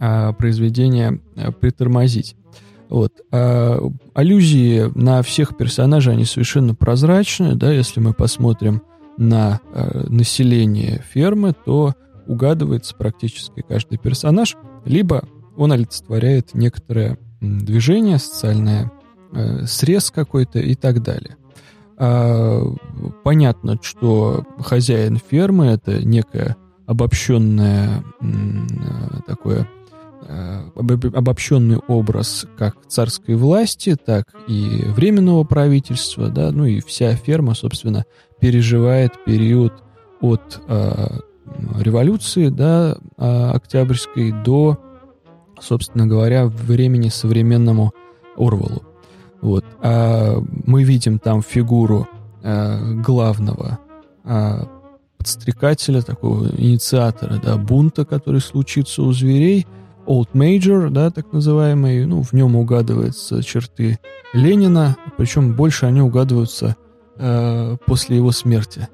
а, 0.00 0.32
произведения 0.32 1.20
а, 1.36 1.52
притормозить. 1.52 2.34
Вот. 2.88 3.12
А, 3.30 3.78
аллюзии 4.14 4.90
на 4.98 5.22
всех 5.22 5.56
персонажей, 5.56 6.14
они 6.14 6.24
совершенно 6.24 6.74
прозрачны, 6.74 7.54
да, 7.54 7.70
если 7.70 8.00
мы 8.00 8.14
посмотрим 8.14 8.82
на 9.18 9.60
а, 9.72 10.06
население 10.08 11.04
фермы, 11.08 11.54
то 11.64 11.94
угадывается 12.26 12.96
практически 12.96 13.62
каждый 13.68 13.98
персонаж, 13.98 14.56
либо 14.84 15.28
он 15.56 15.72
олицетворяет 15.72 16.54
некоторое 16.54 17.18
движение, 17.40 18.18
социальное 18.18 18.90
э, 19.32 19.66
срез 19.66 20.10
какой-то 20.10 20.58
и 20.60 20.74
так 20.74 21.02
далее. 21.02 21.36
А, 21.98 22.62
понятно, 23.22 23.78
что 23.82 24.44
хозяин 24.58 25.18
фермы 25.18 25.66
это 25.66 26.04
некая 26.04 26.56
обобщенное 26.86 28.04
такое 29.26 29.68
э, 30.26 30.60
обобщенный 31.14 31.78
образ 31.88 32.46
как 32.56 32.76
царской 32.88 33.34
власти, 33.34 33.96
так 33.96 34.24
и 34.48 34.82
временного 34.86 35.44
правительства, 35.44 36.28
да, 36.28 36.50
ну 36.50 36.64
и 36.64 36.80
вся 36.80 37.14
ферма, 37.14 37.54
собственно, 37.54 38.04
переживает 38.40 39.12
период 39.24 39.72
от 40.20 40.60
э, 40.68 41.18
революции, 41.78 42.48
да, 42.48 42.96
э, 43.16 43.50
октябрьской 43.50 44.32
до, 44.32 44.78
собственно 45.60 46.06
говоря, 46.06 46.46
времени 46.46 47.08
современному 47.08 47.92
Орвалу. 48.36 48.82
Вот. 49.40 49.64
А 49.80 50.36
мы 50.66 50.84
видим 50.84 51.18
там 51.18 51.42
фигуру 51.42 52.08
э, 52.42 52.94
главного 53.04 53.78
э, 54.24 54.64
подстрекателя, 55.22 56.02
такого 56.02 56.48
инициатора, 56.56 57.40
да, 57.42 57.56
бунта, 57.56 58.04
который 58.04 58.40
случится 58.40 59.02
у 59.02 59.12
зверей, 59.12 59.68
Old 60.04 60.30
Major, 60.34 60.90
да, 60.90 61.10
так 61.10 61.32
называемый, 61.32 62.04
ну, 62.06 62.22
в 62.22 62.32
нем 62.32 62.56
угадываются 62.56 63.40
черты 63.40 64.00
Ленина, 64.32 64.96
причем 65.16 65.54
больше 65.54 65.86
они 65.86 66.00
угадываются 66.00 66.74
э, 67.18 67.76
после 67.86 68.16
его 68.16 68.32
смерти. 68.32 68.88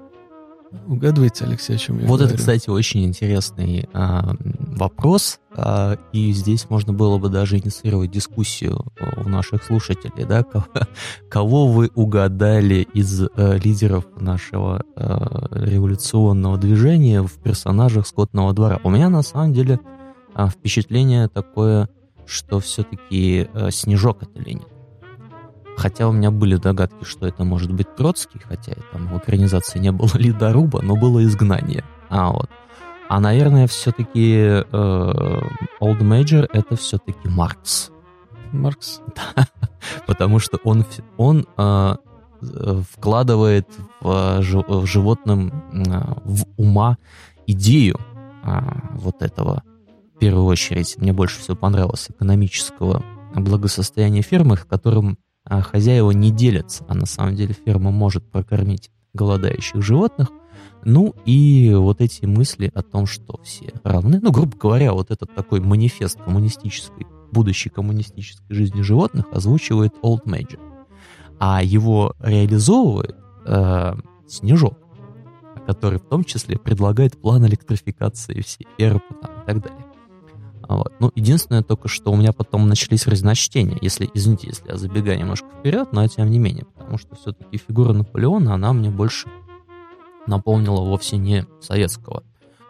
Угадываете, 0.87 1.45
Алексей, 1.45 1.77
о 1.77 1.79
чем 1.79 1.99
я 1.99 2.07
Вот 2.07 2.19
говорю? 2.19 2.29
это, 2.29 2.39
кстати, 2.39 2.69
очень 2.69 3.05
интересный 3.05 3.89
а, 3.95 4.35
вопрос, 4.41 5.41
а, 5.57 5.97
и 6.13 6.33
здесь 6.33 6.69
можно 6.69 6.93
было 6.93 7.19
бы 7.19 7.29
даже 7.31 7.57
инициировать 7.59 8.11
дискуссию 8.11 8.85
у 9.17 9.29
наших 9.29 9.65
слушателей, 9.65 10.25
да, 10.27 10.43
кого, 10.43 10.67
кого 11.31 11.67
вы 11.69 11.91
угадали 11.95 12.87
из 12.93 13.23
а, 13.23 13.57
лидеров 13.57 14.05
нашего 14.21 14.83
а, 14.95 15.49
революционного 15.53 16.59
движения 16.59 17.23
в 17.23 17.33
персонажах 17.43 18.07
Скотного 18.07 18.53
двора. 18.53 18.79
У 18.85 18.91
меня 18.91 19.09
на 19.09 19.23
самом 19.23 19.55
деле 19.55 19.81
а, 20.35 20.49
впечатление 20.49 21.29
такое, 21.29 21.89
что 22.27 22.61
все-таки 22.61 23.49
а, 23.55 23.71
Снежок 23.71 24.23
это 24.23 24.39
Ленин. 24.39 24.65
Хотя 25.79 26.09
у 26.09 26.13
меня 26.13 26.33
были 26.33 26.57
догадки, 26.57 27.05
что 27.05 27.27
это 27.27 27.45
может 27.45 27.73
быть 27.73 27.95
Троцкий, 27.95 28.41
хотя 28.41 28.73
там 28.93 29.07
в 29.07 29.19
экранизации 29.19 29.79
не 29.79 29.93
было 29.93 30.11
ледоруба, 30.15 30.83
но 30.83 30.97
было 30.97 31.23
изгнание. 31.23 31.85
А 32.09 32.33
вот. 32.33 32.51
А, 33.09 33.21
наверное, 33.21 33.69
все-таки 33.69 34.35
э, 34.37 34.63
Old 35.81 36.01
Major 36.01 36.49
это 36.53 36.77
все-таки 36.77 37.29
Маркс. 37.29 37.91
Маркс? 38.53 39.01
Да, 39.37 39.47
потому 40.07 40.41
что 40.41 40.59
он, 40.65 40.85
он 41.17 41.47
э, 41.57 41.97
вкладывает 42.91 43.69
в, 44.01 44.41
в 44.41 44.87
животным, 44.87 45.65
э, 45.73 46.15
в 46.25 46.45
ума 46.57 46.99
идею 47.47 48.01
э, 48.43 48.59
вот 48.95 49.23
этого, 49.23 49.63
в 50.17 50.19
первую 50.19 50.47
очередь, 50.47 50.97
мне 50.99 51.13
больше 51.13 51.39
всего 51.39 51.57
понравилось, 51.57 52.09
экономического 52.11 53.05
благосостояния 53.35 54.23
фермы, 54.23 54.57
которым 54.57 55.19
а 55.19 55.28
хозяева 55.49 56.11
не 56.11 56.31
делятся, 56.31 56.85
а 56.89 56.95
на 56.95 57.07
самом 57.07 57.35
деле 57.35 57.55
ферма 57.55 57.91
может 57.91 58.25
прокормить 58.31 58.91
голодающих 59.15 59.83
животных. 59.83 60.29
Ну 60.85 61.15
и 61.25 61.75
вот 61.75 62.01
эти 62.01 62.25
мысли 62.25 62.71
о 62.75 62.83
том, 62.83 63.07
что 63.07 63.41
все 63.43 63.73
равны, 63.83 64.21
ну, 64.23 64.31
грубо 64.31 64.57
говоря, 64.57 64.93
вот 64.93 65.11
этот 65.11 65.35
такой 65.35 65.61
манифест 65.61 66.21
коммунистической, 66.23 67.07
будущей 67.33 67.69
коммунистической 67.69 68.55
жизни 68.55 68.83
животных 68.83 69.27
озвучивает 69.33 69.95
Old 70.03 70.25
Major. 70.25 70.61
А 71.41 71.63
его 71.63 72.15
реализовывает 72.21 73.17
э, 73.47 73.95
Снежок, 74.27 74.79
который 75.67 75.99
в 75.99 76.09
том 76.09 76.25
числе 76.25 76.59
предлагает 76.59 77.21
план 77.21 77.47
электрификации 77.47 78.41
всей 78.41 78.67
фермы 78.77 79.03
и 79.11 79.47
так 79.47 79.63
далее. 79.63 79.88
Вот. 80.69 80.93
Ну, 81.01 81.11
единственное 81.15 81.63
только, 81.63 81.89
что 81.89 82.13
у 82.13 82.17
меня 82.17 82.33
потом 82.33 82.69
начались 82.69 83.07
разночтения, 83.07 83.79
если, 83.81 84.09
извините, 84.13 84.49
если 84.49 84.69
я 84.69 84.77
забегаю 84.77 85.19
немножко 85.19 85.49
вперед, 85.59 85.89
но 85.93 86.07
тем 86.07 86.31
не 86.31 86.39
менее, 86.39 86.67
потому 86.77 86.99
что 86.99 87.17
все-таки 87.17 87.57
фигура 87.57 87.95
Наполеона, 87.95 88.55
она 88.55 88.73
мне 88.75 88.91
больше 88.91 89.29
напомнила 90.27 90.81
вовсе 90.81 91.17
не 91.17 91.47
советского 91.61 92.23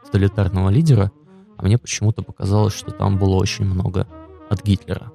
тоталитарного 0.05 0.71
лидера, 0.71 1.11
а 1.57 1.64
мне 1.64 1.76
почему-то 1.76 2.23
показалось, 2.23 2.75
что 2.75 2.93
там 2.93 3.19
было 3.19 3.35
очень 3.35 3.64
много 3.64 4.07
от 4.49 4.62
Гитлера. 4.62 5.11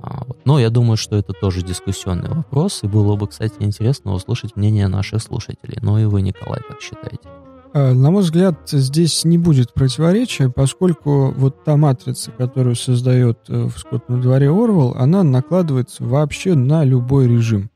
А. 0.00 0.24
Но 0.44 0.60
я 0.60 0.70
думаю, 0.70 0.96
что 0.96 1.16
это 1.16 1.32
тоже 1.32 1.62
дискуссионный 1.62 2.28
вопрос, 2.28 2.84
и 2.84 2.86
было 2.86 3.16
бы, 3.16 3.26
кстати, 3.26 3.56
интересно 3.58 4.12
услышать 4.12 4.54
мнение 4.54 4.86
наших 4.86 5.20
слушателей. 5.20 5.78
Ну 5.82 5.98
и 5.98 6.04
вы, 6.04 6.22
Николай, 6.22 6.60
как 6.66 6.80
считаете? 6.80 7.28
А, 7.74 7.92
на 7.92 8.10
мой 8.10 8.22
взгляд, 8.22 8.56
здесь 8.70 9.24
не 9.24 9.38
будет 9.38 9.74
противоречия, 9.74 10.48
поскольку 10.48 11.32
вот 11.36 11.64
та 11.64 11.76
матрица, 11.76 12.30
которую 12.30 12.76
создает 12.76 13.38
э, 13.48 13.64
в 13.64 13.78
«Скотном 13.78 14.20
дворе» 14.20 14.48
Орвал, 14.50 14.94
она 14.96 15.22
накладывается 15.22 16.04
вообще 16.04 16.54
на 16.54 16.84
любой 16.84 17.28
режим. 17.28 17.70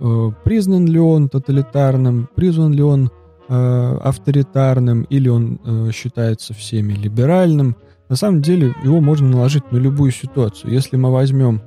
Э, 0.00 0.30
признан 0.44 0.86
ли 0.86 0.98
он 0.98 1.28
тоталитарным, 1.28 2.28
признан 2.34 2.72
ли 2.72 2.82
он 2.82 3.10
э, 3.48 3.98
авторитарным, 4.02 5.02
или 5.02 5.28
он 5.28 5.60
считается 5.92 6.54
всеми 6.54 6.94
либеральным. 6.94 7.76
На 8.08 8.16
самом 8.16 8.40
деле 8.40 8.74
его 8.82 9.00
можно 9.00 9.28
наложить 9.28 9.70
на 9.70 9.76
любую 9.76 10.12
ситуацию. 10.12 10.72
Если 10.72 10.96
мы 10.96 11.10
возьмем 11.10 11.62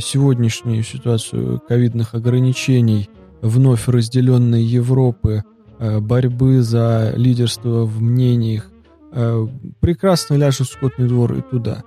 сегодняшнюю 0.00 0.82
ситуацию 0.82 1.60
ковидных 1.68 2.14
ограничений 2.14 3.08
вновь 3.40 3.86
разделенной 3.86 4.62
Европы– 4.62 5.42
Э, 5.55 5.55
борьбы 5.78 6.62
за 6.62 7.12
лидерство 7.16 7.84
в 7.84 8.00
мнениях, 8.00 8.70
э, 9.12 9.46
прекрасно 9.80 10.34
ляжет 10.34 10.68
скотный 10.68 11.08
двор 11.08 11.34
и 11.34 11.42
туда. 11.42 11.84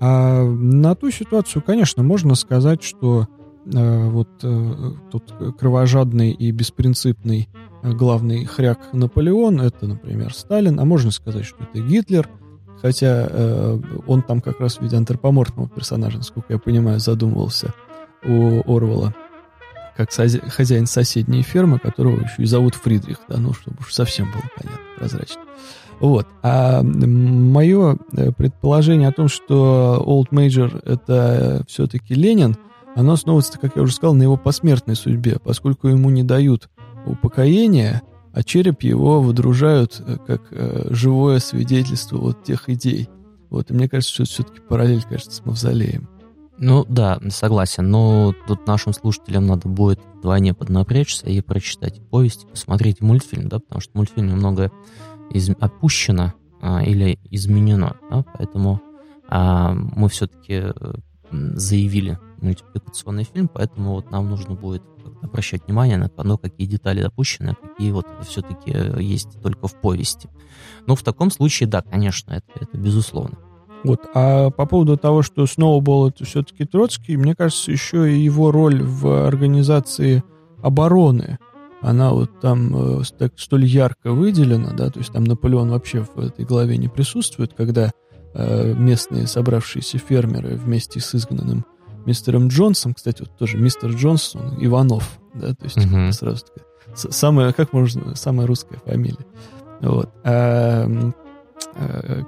А 0.00 0.44
на 0.44 0.94
ту 0.94 1.10
ситуацию, 1.10 1.62
конечно, 1.62 2.02
можно 2.02 2.34
сказать, 2.34 2.82
что 2.82 3.28
э, 3.66 4.08
вот 4.08 4.28
тот 4.38 5.34
кровожадный 5.58 6.32
и 6.32 6.50
беспринципный 6.50 7.48
главный 7.82 8.44
хряк 8.44 8.92
Наполеон, 8.92 9.60
это, 9.60 9.86
например, 9.86 10.34
Сталин, 10.34 10.78
а 10.78 10.84
можно 10.84 11.10
сказать, 11.10 11.44
что 11.44 11.64
это 11.64 11.80
Гитлер, 11.80 12.28
хотя 12.80 13.78
он 14.06 14.22
там 14.22 14.40
как 14.40 14.60
раз 14.60 14.76
в 14.76 14.82
виде 14.82 14.96
антропоморфного 14.96 15.68
персонажа, 15.68 16.18
насколько 16.18 16.52
я 16.52 16.58
понимаю, 16.58 17.00
задумывался 17.00 17.74
у 18.24 18.60
Орвала 18.72 19.14
как 19.96 20.10
хозяин 20.12 20.86
соседней 20.86 21.42
фермы, 21.42 21.78
которого 21.78 22.20
еще 22.20 22.42
и 22.42 22.46
зовут 22.46 22.74
Фридрих, 22.74 23.18
да, 23.28 23.38
ну, 23.38 23.52
чтобы 23.52 23.78
уж 23.80 23.92
совсем 23.92 24.30
было 24.30 24.42
понятно, 24.56 24.84
прозрачно. 24.96 25.42
Вот. 26.00 26.26
А 26.42 26.82
мое 26.82 27.96
э, 28.16 28.32
предположение 28.32 29.08
о 29.08 29.12
том, 29.12 29.28
что 29.28 30.02
Old 30.04 30.30
Major— 30.30 30.82
это 30.84 31.64
все-таки 31.68 32.14
Ленин, 32.14 32.56
оно 32.96 33.12
основывается, 33.12 33.58
как 33.58 33.76
я 33.76 33.82
уже 33.82 33.94
сказал, 33.94 34.14
на 34.14 34.22
его 34.22 34.36
посмертной 34.36 34.96
судьбе, 34.96 35.38
поскольку 35.42 35.88
ему 35.88 36.10
не 36.10 36.24
дают 36.24 36.68
упокоения, 37.06 38.02
а 38.32 38.42
череп 38.42 38.82
его 38.82 39.20
выдружают 39.20 40.02
э, 40.04 40.16
как 40.26 40.42
э, 40.50 40.88
живое 40.90 41.38
свидетельство 41.38 42.16
вот 42.16 42.42
тех 42.42 42.68
идей. 42.68 43.08
Вот, 43.50 43.70
и 43.70 43.74
мне 43.74 43.88
кажется, 43.88 44.12
что 44.12 44.22
это 44.22 44.32
все-таки 44.32 44.60
параллель, 44.60 45.04
кажется, 45.08 45.36
с 45.36 45.44
мавзолеем. 45.44 46.08
Ну 46.64 46.86
да, 46.88 47.18
согласен, 47.30 47.90
но 47.90 48.32
тут 48.46 48.68
нашим 48.68 48.92
слушателям 48.92 49.48
надо 49.48 49.66
будет 49.66 49.98
вдвойне 50.14 50.54
поднапрячься 50.54 51.26
и 51.26 51.40
прочитать 51.40 52.00
повесть, 52.08 52.46
посмотреть 52.46 53.00
мультфильм, 53.00 53.48
да, 53.48 53.58
потому 53.58 53.80
что 53.80 53.90
в 53.90 53.94
мультфильме 53.96 54.36
многое 54.36 54.70
из... 55.30 55.50
опущено 55.58 56.34
а, 56.60 56.80
или 56.84 57.18
изменено, 57.32 57.96
да, 58.08 58.24
поэтому 58.38 58.80
а, 59.28 59.72
мы 59.72 60.08
все-таки 60.08 60.66
заявили 61.32 62.20
мультипликационный 62.40 63.24
фильм, 63.24 63.48
поэтому 63.48 63.94
вот 63.94 64.12
нам 64.12 64.30
нужно 64.30 64.54
будет 64.54 64.84
обращать 65.20 65.66
внимание 65.66 65.96
на 65.96 66.08
то, 66.08 66.38
какие 66.38 66.68
детали 66.68 67.02
допущены, 67.02 67.56
а 67.60 67.66
какие 67.66 67.90
вот 67.90 68.06
все-таки 68.24 69.02
есть 69.02 69.42
только 69.42 69.66
в 69.66 69.80
повести. 69.80 70.28
Ну, 70.86 70.94
в 70.94 71.02
таком 71.02 71.32
случае, 71.32 71.68
да, 71.68 71.82
конечно, 71.82 72.34
это, 72.34 72.46
это 72.54 72.78
безусловно. 72.78 73.36
Вот. 73.84 74.00
А 74.14 74.50
по 74.50 74.66
поводу 74.66 74.96
того, 74.96 75.22
что 75.22 75.46
Сноубол 75.46 76.08
это 76.08 76.24
все-таки 76.24 76.64
Троцкий, 76.64 77.16
мне 77.16 77.34
кажется, 77.34 77.72
еще 77.72 78.12
и 78.12 78.20
его 78.20 78.52
роль 78.52 78.82
в 78.82 79.26
организации 79.26 80.22
обороны, 80.62 81.38
она 81.80 82.12
вот 82.12 82.40
там 82.40 83.00
э, 83.00 83.02
так, 83.18 83.32
столь 83.36 83.64
ярко 83.64 84.12
выделена, 84.12 84.72
да, 84.72 84.88
то 84.88 85.00
есть 85.00 85.12
там 85.12 85.24
Наполеон 85.24 85.70
вообще 85.70 86.06
в 86.14 86.20
этой 86.20 86.44
главе 86.44 86.76
не 86.76 86.86
присутствует, 86.86 87.54
когда 87.54 87.90
э, 88.34 88.74
местные 88.74 89.26
собравшиеся 89.26 89.98
фермеры 89.98 90.56
вместе 90.56 91.00
с 91.00 91.12
изгнанным 91.14 91.66
мистером 92.06 92.48
Джонсом, 92.48 92.94
кстати, 92.94 93.22
вот 93.22 93.36
тоже 93.36 93.58
мистер 93.58 93.90
Джонсон, 93.90 94.56
Иванов, 94.64 95.18
да, 95.34 95.54
то 95.54 95.64
есть 95.64 95.76
uh-huh. 95.76 96.12
сразу 96.12 96.44
такая, 96.46 96.66
самая, 96.94 97.52
как 97.52 97.72
можно, 97.72 98.14
самая 98.14 98.46
русская 98.46 98.78
фамилия. 98.84 99.26
Вот. 99.80 100.10
А, 100.22 100.86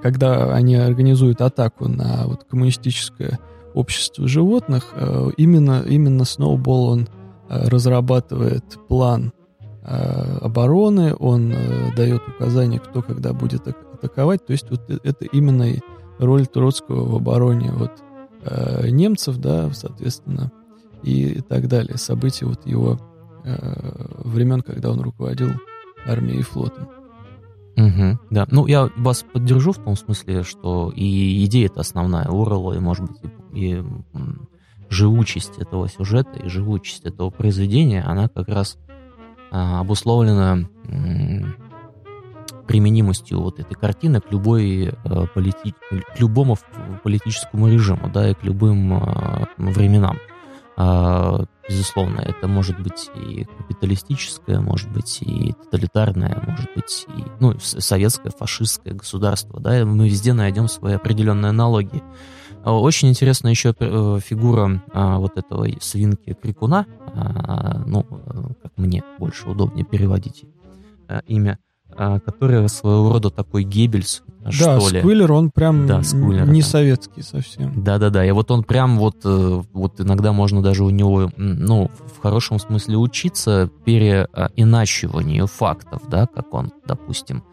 когда 0.01 0.53
они 0.53 0.75
организуют 0.75 1.41
атаку 1.41 1.87
на 1.87 2.25
вот 2.25 2.43
коммунистическое 2.45 3.39
общество 3.73 4.27
животных, 4.27 4.93
э, 4.93 5.29
именно, 5.37 5.83
именно 5.85 6.25
Сноубол, 6.25 6.87
он 6.87 7.07
э, 7.49 7.67
разрабатывает 7.67 8.77
план 8.87 9.31
обороны, 10.41 11.13
он 11.13 11.53
дает 11.95 12.27
указания, 12.27 12.79
кто 12.79 13.03
когда 13.03 13.33
будет 13.33 13.67
атаковать. 13.67 14.43
То 14.43 14.51
есть 14.51 14.71
вот 14.71 14.81
это 14.89 15.25
именно 15.25 15.79
роль 16.17 16.47
Троцкого 16.47 17.07
в 17.07 17.15
обороне 17.15 17.71
вот 17.71 17.91
немцев, 18.89 19.37
да, 19.37 19.69
соответственно, 19.73 20.51
и 21.03 21.39
так 21.47 21.67
далее. 21.67 21.99
События 21.99 22.47
вот 22.47 22.65
его 22.65 22.99
времен, 23.43 24.61
когда 24.61 24.89
он 24.89 25.01
руководил 25.01 25.51
армией 26.07 26.39
и 26.39 26.41
флотом. 26.41 26.89
Угу, 27.77 28.19
да, 28.29 28.47
ну 28.51 28.67
я 28.67 28.89
вас 28.95 29.23
поддержу 29.23 29.73
в 29.73 29.79
том 29.79 29.97
смысле, 29.97 30.43
что 30.43 30.91
и 30.95 31.43
идея 31.45 31.65
это 31.65 31.81
основная 31.81 32.25
Орла, 32.25 32.75
и, 32.75 32.79
может 32.79 33.05
быть, 33.05 33.17
и, 33.51 33.75
и 33.75 33.83
живучесть 34.89 35.57
этого 35.57 35.89
сюжета, 35.89 36.39
и 36.39 36.47
живучесть 36.47 37.05
этого 37.05 37.29
произведения, 37.29 38.01
она 38.01 38.29
как 38.29 38.47
раз 38.47 38.77
а, 39.51 39.81
обусловлена 39.81 40.67
м, 40.87 41.55
применимостью 42.67 43.41
вот 43.41 43.59
этой 43.59 43.75
картины 43.75 44.21
к 44.21 44.31
любой 44.31 44.93
а, 45.03 45.27
полити... 45.27 45.73
к 46.13 46.19
любому 46.19 46.57
политическому 47.03 47.67
режиму, 47.67 48.09
да, 48.09 48.29
и 48.29 48.33
к 48.33 48.43
любым 48.43 48.93
а, 48.93 49.47
временам. 49.57 50.17
А, 50.77 51.45
безусловно, 51.67 52.19
это 52.19 52.47
может 52.47 52.79
быть 52.79 53.09
и 53.15 53.45
капиталистическое, 53.45 54.59
может 54.59 54.91
быть 54.91 55.21
и 55.21 55.53
тоталитарное, 55.53 56.43
может 56.47 56.69
быть 56.75 57.05
и 57.07 57.23
ну, 57.39 57.57
советское, 57.59 58.31
фашистское 58.31 58.93
государство. 58.93 59.59
Да, 59.59 59.85
мы 59.85 60.09
везде 60.09 60.33
найдем 60.33 60.67
свои 60.67 60.95
определенные 60.95 61.49
аналогии. 61.51 62.03
А, 62.63 62.73
очень 62.73 63.09
интересна 63.09 63.47
еще 63.47 63.73
э, 63.79 64.19
фигура 64.23 64.83
а, 64.91 65.19
вот 65.19 65.37
этого 65.37 65.67
свинки 65.79 66.33
Крикуна, 66.33 66.87
ну, 67.85 68.05
э, 68.09 68.41
как 68.63 68.71
мне 68.75 69.03
больше 69.19 69.47
удобнее 69.47 69.85
переводить 69.85 70.43
э, 71.07 71.21
имя, 71.27 71.57
а, 71.57 71.74
который 71.95 72.67
своего 72.69 73.11
рода 73.11 73.29
такой 73.29 73.63
Геббельс, 73.63 74.23
да, 74.43 74.51
что 74.51 74.89
ли. 74.89 74.99
Сквиллер, 74.99 75.31
он 75.31 75.49
прям 75.49 75.87
да, 75.87 76.03
Сквиллер, 76.03 76.47
не 76.47 76.61
да. 76.61 76.67
советский 76.67 77.23
совсем. 77.23 77.83
Да-да-да, 77.83 78.25
и 78.25 78.31
вот 78.31 78.51
он 78.51 78.63
прям 78.63 78.97
вот, 78.99 79.17
э, 79.23 79.61
вот 79.73 79.99
иногда 79.99 80.33
можно 80.33 80.61
даже 80.61 80.83
у 80.83 80.89
него, 80.89 81.31
ну, 81.37 81.89
в 82.15 82.21
хорошем 82.21 82.59
смысле 82.59 82.97
учиться 82.97 83.69
переиначиванию 83.85 85.47
фактов, 85.47 86.03
да, 86.09 86.27
как 86.27 86.53
он, 86.53 86.71
допустим, 86.85 87.43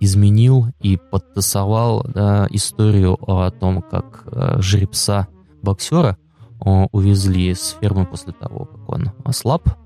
изменил 0.00 0.66
и 0.80 0.96
подтасовал 0.96 2.04
да, 2.08 2.48
историю 2.50 3.18
о 3.20 3.50
том, 3.50 3.82
как 3.82 4.24
э, 4.26 4.60
жеребца 4.60 5.28
боксера 5.62 6.16
увезли 6.64 7.52
с 7.54 7.76
фермы 7.80 8.06
после 8.06 8.32
того, 8.32 8.66
как 8.66 8.88
он 8.88 9.10
ослаб, 9.24 9.68
а, 9.68 9.81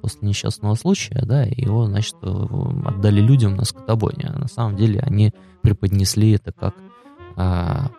после 0.00 0.28
несчастного 0.28 0.74
случая, 0.74 1.22
да, 1.24 1.42
его, 1.42 1.86
значит, 1.86 2.14
отдали 2.22 3.20
людям 3.20 3.56
на 3.56 3.64
скотобойне. 3.64 4.30
А 4.32 4.38
на 4.38 4.48
самом 4.48 4.76
деле 4.76 5.00
они 5.00 5.32
преподнесли 5.62 6.32
это 6.32 6.52
как 6.52 6.74
а, 7.36 7.90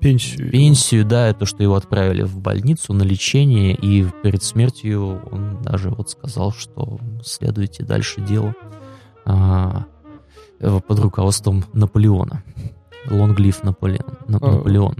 пенсию. 0.00 0.50
Пенсию, 0.50 1.04
да, 1.04 1.32
то, 1.32 1.46
что 1.46 1.62
его 1.62 1.74
отправили 1.74 2.22
в 2.22 2.38
больницу 2.38 2.92
на 2.92 3.02
лечение, 3.02 3.74
и 3.74 4.06
перед 4.22 4.42
смертью 4.42 5.22
он 5.30 5.62
даже 5.62 5.90
вот 5.90 6.10
сказал, 6.10 6.52
что 6.52 6.98
следуйте 7.22 7.84
дальше 7.84 8.20
делу 8.20 8.54
а, 9.24 9.84
под 10.58 10.98
руководством 10.98 11.64
Наполеона. 11.72 12.42
Лонглиф 13.10 13.62
Наполеон. 13.62 14.06
А, 14.28 14.30
Наполеон 14.30 14.96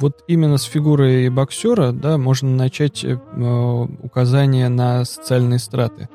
вот 0.00 0.22
именно 0.26 0.58
с 0.58 0.64
фигурой 0.64 1.28
боксера, 1.30 1.92
да, 1.92 2.18
можно 2.18 2.50
начать 2.50 3.04
э, 3.04 3.16
указание 4.02 4.68
на 4.68 5.04
социальные 5.04 5.58
страты. 5.58 6.08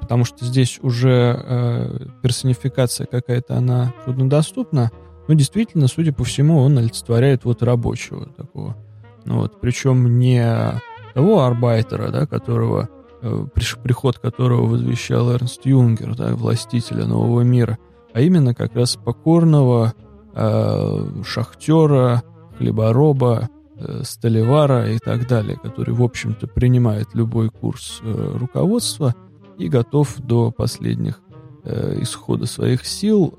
Потому 0.00 0.24
что 0.24 0.44
здесь 0.44 0.78
уже 0.82 1.40
э, 1.42 2.06
персонификация 2.22 3.06
какая-то, 3.06 3.56
она 3.56 3.94
труднодоступна. 4.04 4.90
Но 5.28 5.34
действительно, 5.34 5.88
судя 5.88 6.12
по 6.12 6.24
всему, 6.24 6.58
он 6.58 6.76
олицетворяет 6.76 7.44
вот 7.44 7.62
рабочего 7.62 8.26
такого. 8.26 8.76
Ну 9.24 9.38
вот, 9.38 9.60
причем 9.60 10.18
не 10.18 10.44
того 11.14 11.44
арбайтера, 11.44 12.10
да, 12.10 12.26
которого, 12.26 12.88
э, 13.22 13.46
приход 13.82 14.18
которого 14.18 14.66
возвещал 14.66 15.32
Эрнст 15.32 15.64
Юнгер, 15.64 16.14
да, 16.16 16.34
властителя 16.34 17.06
нового 17.06 17.40
мира, 17.42 17.78
а 18.12 18.20
именно 18.20 18.54
как 18.54 18.74
раз 18.74 18.96
покорного 18.96 19.94
э, 20.34 21.22
шахтера, 21.24 22.22
хлебороба, 22.58 23.48
э, 23.76 24.02
Столивара 24.04 24.90
и 24.90 24.98
так 24.98 25.26
далее, 25.26 25.56
который, 25.56 25.94
в 25.94 26.02
общем-то, 26.02 26.46
принимает 26.46 27.08
любой 27.14 27.50
курс 27.50 28.00
э, 28.02 28.36
руководства 28.38 29.14
и 29.58 29.68
готов 29.68 30.16
до 30.18 30.50
последних 30.50 31.20
э, 31.64 31.98
исхода 32.00 32.46
своих 32.46 32.84
сил 32.86 33.34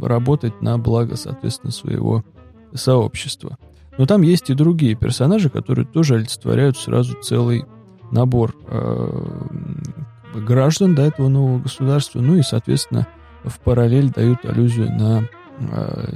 работать 0.00 0.62
на 0.62 0.78
благо, 0.78 1.16
соответственно, 1.16 1.72
своего 1.72 2.24
сообщества. 2.74 3.58
Но 3.98 4.06
там 4.06 4.22
есть 4.22 4.48
и 4.48 4.54
другие 4.54 4.94
персонажи, 4.94 5.50
которые 5.50 5.86
тоже 5.86 6.14
олицетворяют 6.14 6.78
сразу 6.78 7.14
целый 7.20 7.66
набор 8.10 8.54
граждан 10.34 10.94
до 10.94 11.02
этого 11.02 11.28
нового 11.28 11.58
государства, 11.58 12.20
ну 12.20 12.36
и, 12.36 12.42
соответственно, 12.42 13.06
в 13.44 13.60
параллель 13.60 14.10
дают 14.10 14.46
аллюзию 14.46 14.90
на 14.90 15.28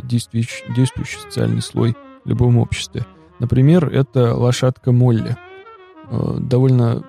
действующий, 0.03 0.65
действующий 0.75 1.19
социальный 1.19 1.61
слой 1.61 1.95
любом 2.29 2.59
обществе. 2.59 3.07
Например, 3.39 3.89
это 3.89 4.35
лошадка 4.35 4.93
Молли. 4.93 5.37
Э, 6.11 6.37
довольно 6.41 7.05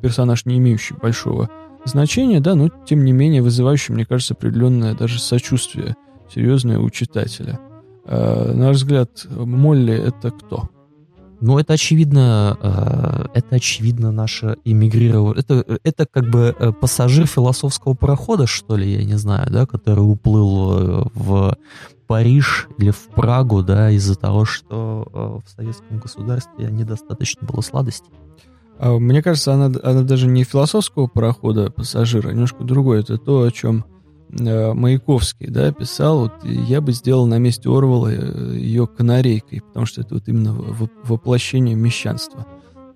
персонаж, 0.00 0.46
не 0.46 0.58
имеющий 0.58 0.94
большого 0.94 1.50
значения, 1.84 2.40
да, 2.40 2.54
но 2.54 2.68
тем 2.68 3.04
не 3.04 3.12
менее 3.12 3.42
вызывающий, 3.42 3.94
мне 3.94 4.06
кажется, 4.06 4.34
определенное 4.34 4.94
даже 4.94 5.18
сочувствие 5.18 5.96
серьезное 6.32 6.78
у 6.78 6.88
читателя. 6.90 7.58
Э, 8.04 8.52
на 8.52 8.68
ваш 8.68 8.76
взгляд, 8.76 9.26
Молли 9.30 9.94
это 9.94 10.30
кто? 10.30 10.68
Ну, 11.42 11.58
это 11.58 11.74
очевидно, 11.74 12.56
э, 12.60 13.38
это 13.38 13.56
очевидно 13.56 14.12
наше 14.12 14.56
эмигрирование. 14.64 15.40
Это, 15.40 15.78
это 15.82 16.06
как 16.06 16.30
бы 16.30 16.54
пассажир 16.80 17.26
философского 17.26 17.94
парохода, 17.94 18.46
что 18.46 18.76
ли, 18.76 18.90
я 18.90 19.04
не 19.04 19.18
знаю, 19.18 19.48
да, 19.50 19.66
который 19.66 20.00
уплыл 20.00 21.10
в 21.14 21.58
Париж 22.12 22.68
или 22.76 22.90
в 22.90 23.08
Прагу, 23.08 23.62
да, 23.62 23.90
из-за 23.90 24.16
того, 24.16 24.44
что 24.44 25.08
э, 25.14 25.46
в 25.46 25.50
советском 25.50 25.98
государстве 25.98 26.68
недостаточно 26.70 27.46
было 27.46 27.62
сладостей. 27.62 28.12
А, 28.78 28.98
мне 28.98 29.22
кажется, 29.22 29.54
она, 29.54 29.72
она 29.82 30.02
даже 30.02 30.26
не 30.26 30.44
философского 30.44 31.06
парохода 31.06 31.70
пассажира, 31.70 32.28
а 32.28 32.32
немножко 32.32 32.64
другое. 32.64 33.00
Это 33.00 33.16
то, 33.16 33.44
о 33.44 33.50
чем 33.50 33.78
э, 33.78 33.91
Маяковский 34.32 35.48
да, 35.48 35.72
писал. 35.72 36.20
Вот 36.20 36.44
я 36.44 36.80
бы 36.80 36.92
сделал 36.92 37.26
на 37.26 37.38
месте 37.38 37.68
Орвала 37.68 38.08
э, 38.12 38.56
ее 38.56 38.86
канарейкой, 38.86 39.60
потому 39.60 39.86
что 39.86 40.00
это 40.00 40.14
вот 40.14 40.26
именно 40.26 40.52
воплощение 40.52 41.74
мещанства. 41.74 42.46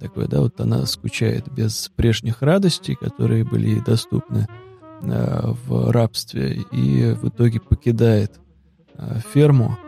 Такое, 0.00 0.26
да, 0.26 0.40
вот 0.40 0.60
она 0.60 0.86
скучает 0.86 1.52
без 1.52 1.90
прежних 1.94 2.42
радостей, 2.42 2.94
которые 2.94 3.44
были 3.44 3.68
ей 3.68 3.80
доступны 3.80 4.46
э, 5.02 5.52
в 5.66 5.90
рабстве, 5.90 6.64
и 6.72 7.12
в 7.12 7.28
итоге 7.28 7.60
покидает 7.60 8.40
Э, 8.98 9.20
ферму 9.32 9.78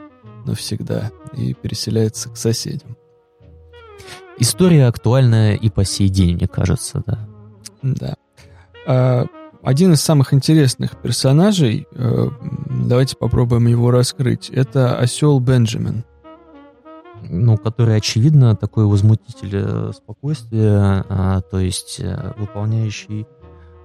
навсегда 0.45 1.11
и 1.35 1.55
переселяется 1.55 2.31
к 2.31 2.37
соседям. 2.37 2.97
История 4.39 4.87
актуальная 4.87 5.55
и 5.55 5.71
по 5.71 5.85
сей 5.85 6.09
день, 6.09 6.37
мне 6.37 6.47
кажется, 6.47 7.03
да. 7.07 7.29
Да. 7.83 8.15
А, 8.87 9.27
один 9.63 9.93
из 9.93 10.01
самых 10.01 10.33
интересных 10.33 10.97
персонажей, 11.01 11.87
э, 11.93 12.29
давайте 12.89 13.17
попробуем 13.17 13.67
его 13.67 13.91
раскрыть, 13.91 14.51
это 14.51 14.99
осел 14.99 15.41
Бенджамин. 15.41 16.05
Ну, 17.31 17.57
который, 17.57 17.97
очевидно, 17.97 18.55
такой 18.55 18.87
возмутитель 18.87 19.51
э, 19.53 19.93
спокойствия, 19.95 21.05
а, 21.09 21.41
то 21.41 21.59
есть 21.59 22.01
выполняющий 22.37 23.27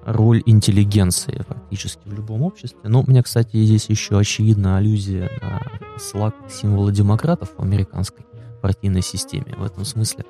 роль 0.05 0.43
интеллигенции 0.45 1.43
фактически 1.47 2.01
в 2.05 2.13
любом 2.13 2.43
обществе. 2.43 2.79
Ну, 2.83 3.01
у 3.01 3.09
меня, 3.09 3.23
кстати, 3.23 3.57
здесь 3.63 3.89
еще 3.89 4.19
очевидна 4.19 4.77
аллюзия 4.77 5.31
на 5.41 5.61
слаг 5.99 6.35
символа 6.49 6.91
демократов 6.91 7.49
в 7.57 7.61
американской 7.61 8.25
партийной 8.61 9.01
системе. 9.01 9.55
В 9.57 9.63
этом 9.63 9.85
смысле 9.85 10.25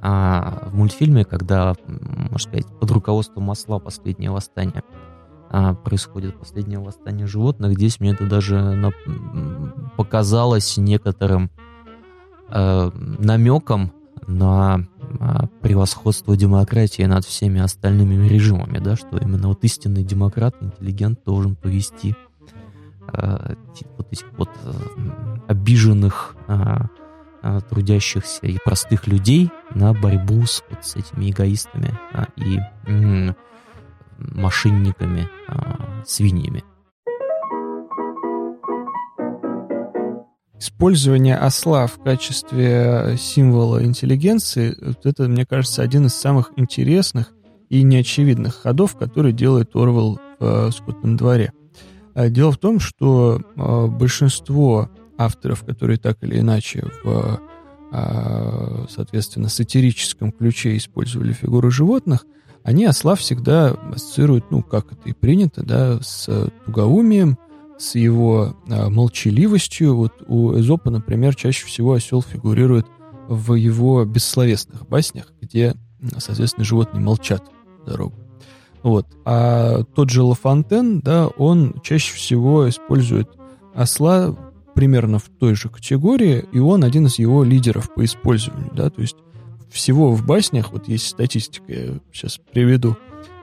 а, 0.00 0.68
в 0.70 0.76
мультфильме, 0.76 1.24
когда, 1.24 1.74
можно 1.86 2.38
сказать, 2.38 2.66
под 2.78 2.90
руководством 2.90 3.44
масла 3.44 3.78
«Последнее 3.78 4.30
восстание» 4.30 4.82
а, 5.50 5.74
происходит 5.74 6.38
«Последнее 6.38 6.78
восстание 6.78 7.26
животных», 7.26 7.74
здесь 7.74 8.00
мне 8.00 8.10
это 8.10 8.26
даже 8.26 8.60
на, 8.60 8.92
показалось 9.96 10.76
некоторым 10.76 11.50
э, 12.48 12.90
намеком 13.18 13.92
на 14.26 14.86
а, 15.20 15.46
превосходство 15.60 16.36
демократии 16.36 17.02
над 17.02 17.24
всеми 17.24 17.60
остальными 17.60 18.26
режимами, 18.26 18.78
да, 18.78 18.96
что 18.96 19.18
именно 19.18 19.48
вот 19.48 19.62
истинный 19.64 20.04
демократ, 20.04 20.56
интеллигент 20.60 21.20
должен 21.24 21.56
повести 21.56 22.16
э, 23.12 23.54
вот 23.96 24.12
этих 24.12 24.26
вот 24.36 24.50
э, 24.64 24.72
обиженных 25.48 26.36
э, 26.48 26.78
трудящихся 27.70 28.46
и 28.46 28.58
простых 28.64 29.06
людей 29.06 29.50
на 29.76 29.92
борьбу 29.92 30.44
с, 30.46 30.64
вот, 30.70 30.84
с 30.84 30.96
этими 30.96 31.30
эгоистами 31.30 31.92
э, 32.12 32.24
и 32.36 32.58
э, 32.86 33.34
мошенниками, 34.18 35.28
э, 35.48 35.54
свиньями. 36.06 36.64
Использование 40.58 41.36
осла 41.36 41.86
в 41.86 42.02
качестве 42.02 43.16
символа 43.18 43.84
интеллигенции, 43.84 44.74
вот 44.80 45.04
это, 45.04 45.28
мне 45.28 45.44
кажется, 45.44 45.82
один 45.82 46.06
из 46.06 46.14
самых 46.14 46.52
интересных 46.56 47.34
и 47.68 47.82
неочевидных 47.82 48.54
ходов, 48.54 48.96
который 48.96 49.32
делает 49.32 49.76
Орвел 49.76 50.18
в 50.38 50.44
э, 50.44 50.70
«Скотном 50.72 51.16
дворе». 51.16 51.52
А 52.14 52.30
дело 52.30 52.52
в 52.52 52.58
том, 52.58 52.80
что 52.80 53.38
э, 53.38 53.86
большинство 53.88 54.90
авторов, 55.18 55.64
которые 55.64 55.98
так 55.98 56.16
или 56.22 56.38
иначе 56.38 56.86
в, 57.04 57.08
э, 57.08 57.36
соответственно, 57.90 59.48
сатирическом 59.48 60.32
ключе 60.32 60.76
использовали 60.76 61.32
фигуры 61.32 61.70
животных, 61.70 62.26
они 62.62 62.84
осла 62.84 63.14
всегда 63.14 63.70
ассоциируют, 63.94 64.50
ну, 64.50 64.62
как 64.62 64.92
это 64.92 65.08
и 65.08 65.12
принято, 65.12 65.62
да, 65.64 66.00
с 66.02 66.50
тугоумием, 66.64 67.38
с 67.78 67.94
его 67.94 68.56
э, 68.66 68.88
молчаливостью. 68.88 69.94
Вот 69.94 70.12
у 70.26 70.58
Эзопа, 70.58 70.90
например, 70.90 71.34
чаще 71.36 71.66
всего 71.66 71.92
осел 71.92 72.22
фигурирует 72.22 72.86
в 73.28 73.54
его 73.54 74.04
бессловесных 74.04 74.88
баснях, 74.88 75.32
где, 75.40 75.74
соответственно, 76.18 76.64
животные 76.64 77.02
молчат 77.02 77.44
дорогу. 77.86 78.16
Вот. 78.82 79.06
А 79.24 79.82
тот 79.94 80.10
же 80.10 80.22
Лафонтен, 80.22 81.00
да, 81.00 81.28
он 81.28 81.80
чаще 81.82 82.14
всего 82.14 82.68
использует 82.68 83.28
осла 83.74 84.34
примерно 84.76 85.18
в 85.18 85.24
той 85.24 85.54
же 85.54 85.70
категории, 85.70 86.44
и 86.52 86.58
он 86.60 86.84
один 86.84 87.06
из 87.06 87.18
его 87.18 87.42
лидеров 87.42 87.92
по 87.92 88.04
использованию, 88.04 88.70
да, 88.74 88.90
то 88.90 89.00
есть 89.00 89.16
всего 89.70 90.12
в 90.12 90.24
баснях, 90.24 90.70
вот 90.70 90.86
есть 90.86 91.08
статистика, 91.08 91.72
я 91.72 91.98
сейчас 92.12 92.38
приведу, 92.52 92.96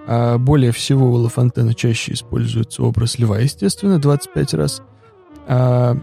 а 0.06 0.38
более 0.38 0.72
всего 0.72 1.10
у 1.10 1.16
Лафонтена 1.16 1.74
чаще 1.74 2.14
используется 2.14 2.84
образ 2.84 3.18
льва, 3.18 3.40
естественно, 3.40 4.00
25 4.00 4.54
раз. 4.54 4.84
А, 5.48 5.98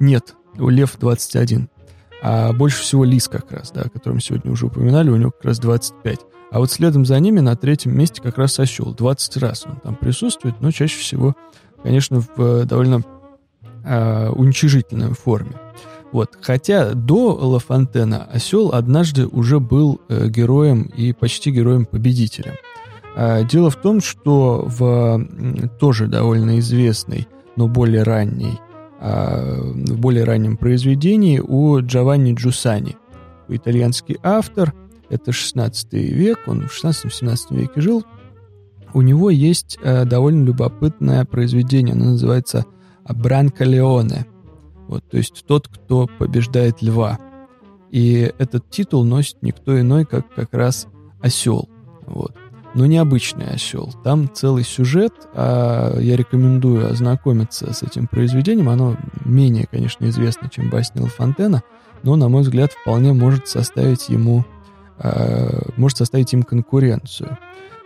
нет, 0.00 0.34
у 0.58 0.68
лев 0.68 0.96
21. 0.98 1.68
А 2.22 2.52
больше 2.52 2.82
всего 2.82 3.04
лис 3.04 3.28
как 3.28 3.52
раз, 3.52 3.70
да, 3.70 3.82
о 3.82 3.88
котором 3.88 4.20
сегодня 4.20 4.50
уже 4.50 4.66
упоминали, 4.66 5.10
у 5.10 5.16
него 5.16 5.30
как 5.30 5.44
раз 5.44 5.58
25. 5.60 6.20
А 6.50 6.58
вот 6.58 6.72
следом 6.72 7.04
за 7.04 7.20
ними 7.20 7.40
на 7.40 7.54
третьем 7.56 7.96
месте 7.96 8.22
как 8.22 8.38
раз 8.38 8.58
осел. 8.58 8.94
20 8.94 9.36
раз 9.36 9.64
он 9.66 9.76
там 9.76 9.94
присутствует, 9.94 10.60
но 10.60 10.70
чаще 10.70 10.98
всего, 10.98 11.36
конечно, 11.82 12.20
в 12.20 12.30
э, 12.38 12.64
довольно 12.64 13.02
э, 13.86 14.28
уничижительной 14.28 15.14
форме. 15.14 15.52
Вот. 16.12 16.36
Хотя 16.40 16.94
до 16.94 17.34
Лафонтена 17.34 18.24
осел 18.24 18.72
однажды 18.72 19.26
уже 19.26 19.60
был 19.60 20.00
э, 20.08 20.28
героем 20.28 20.82
и 20.96 21.12
почти 21.12 21.50
героем-победителем. 21.50 22.54
А, 23.16 23.42
дело 23.44 23.70
в 23.70 23.76
том, 23.76 24.00
что 24.00 24.64
в 24.66 25.26
тоже 25.80 26.06
довольно 26.06 26.58
известной, 26.58 27.26
но 27.56 27.66
более 27.66 28.02
ранней, 28.02 28.60
а, 29.00 29.58
в 29.62 29.98
более 29.98 30.24
раннем 30.24 30.58
произведении 30.58 31.38
у 31.38 31.80
Джованни 31.80 32.34
Джусани, 32.34 32.96
итальянский 33.48 34.18
автор, 34.22 34.74
это 35.08 35.32
16 35.32 35.92
век, 35.94 36.40
он 36.46 36.68
в 36.68 36.84
16-17 36.84 37.36
веке 37.56 37.80
жил, 37.80 38.04
у 38.92 39.00
него 39.00 39.30
есть 39.30 39.78
а, 39.82 40.04
довольно 40.04 40.44
любопытное 40.44 41.24
произведение, 41.24 41.94
оно 41.94 42.12
называется 42.12 42.66
«Бранко 43.14 43.64
Леоне», 43.64 44.26
вот, 44.88 45.08
то 45.08 45.16
есть 45.16 45.44
«Тот, 45.46 45.68
кто 45.68 46.08
побеждает 46.18 46.82
льва». 46.82 47.18
И 47.90 48.32
этот 48.38 48.68
титул 48.68 49.04
носит 49.04 49.42
никто 49.42 49.78
иной, 49.80 50.04
как 50.04 50.32
как 50.34 50.52
раз 50.52 50.86
осел. 51.20 51.68
Вот 52.04 52.36
но 52.76 52.84
необычный 52.84 53.54
осел. 53.54 53.90
Там 54.04 54.30
целый 54.32 54.62
сюжет, 54.62 55.14
а 55.32 55.98
я 55.98 56.14
рекомендую 56.14 56.90
ознакомиться 56.90 57.72
с 57.72 57.82
этим 57.82 58.06
произведением. 58.06 58.68
Оно 58.68 58.96
менее, 59.24 59.66
конечно, 59.68 60.04
известно, 60.04 60.50
чем 60.50 60.68
басни 60.68 61.04
Фонтена, 61.08 61.62
но, 62.02 62.16
на 62.16 62.28
мой 62.28 62.42
взгляд, 62.42 62.72
вполне 62.72 63.14
может 63.14 63.48
составить 63.48 64.10
ему, 64.10 64.44
а, 64.98 65.70
может 65.78 65.96
составить 65.96 66.34
им 66.34 66.42
конкуренцию. 66.42 67.38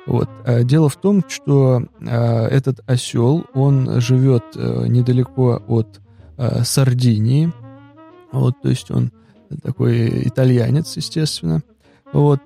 Вот. 0.07 0.29
А 0.45 0.63
дело 0.63 0.89
в 0.89 0.97
том, 0.97 1.23
что 1.29 1.83
а, 2.07 2.47
этот 2.49 2.81
осел, 2.87 3.45
он 3.55 4.01
живет 4.01 4.45
а, 4.57 4.87
недалеко 4.87 5.63
от 5.67 6.01
а, 6.37 6.65
Сардинии, 6.65 7.53
вот, 8.33 8.61
то 8.63 8.69
есть 8.69 8.91
он 8.91 9.13
такой 9.63 10.27
итальянец, 10.29 10.97
естественно. 10.97 11.63
Вот, 12.13 12.41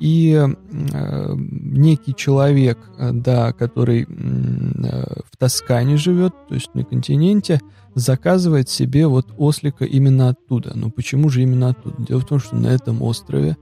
и 0.00 0.46
некий 0.70 2.14
человек, 2.14 2.78
да, 2.98 3.52
который 3.52 4.06
в 4.06 5.36
Тоскане 5.36 5.98
живет, 5.98 6.32
то 6.48 6.54
есть 6.54 6.74
на 6.74 6.84
континенте, 6.84 7.60
заказывает 7.94 8.70
себе 8.70 9.06
вот 9.06 9.26
ослика 9.36 9.84
именно 9.84 10.30
оттуда. 10.30 10.72
Но 10.74 10.90
почему 10.90 11.28
же 11.28 11.42
именно 11.42 11.70
оттуда? 11.70 11.96
Дело 11.98 12.20
в 12.20 12.26
том, 12.26 12.38
что 12.38 12.56
на 12.56 12.68
этом 12.68 13.02
острове 13.02 13.58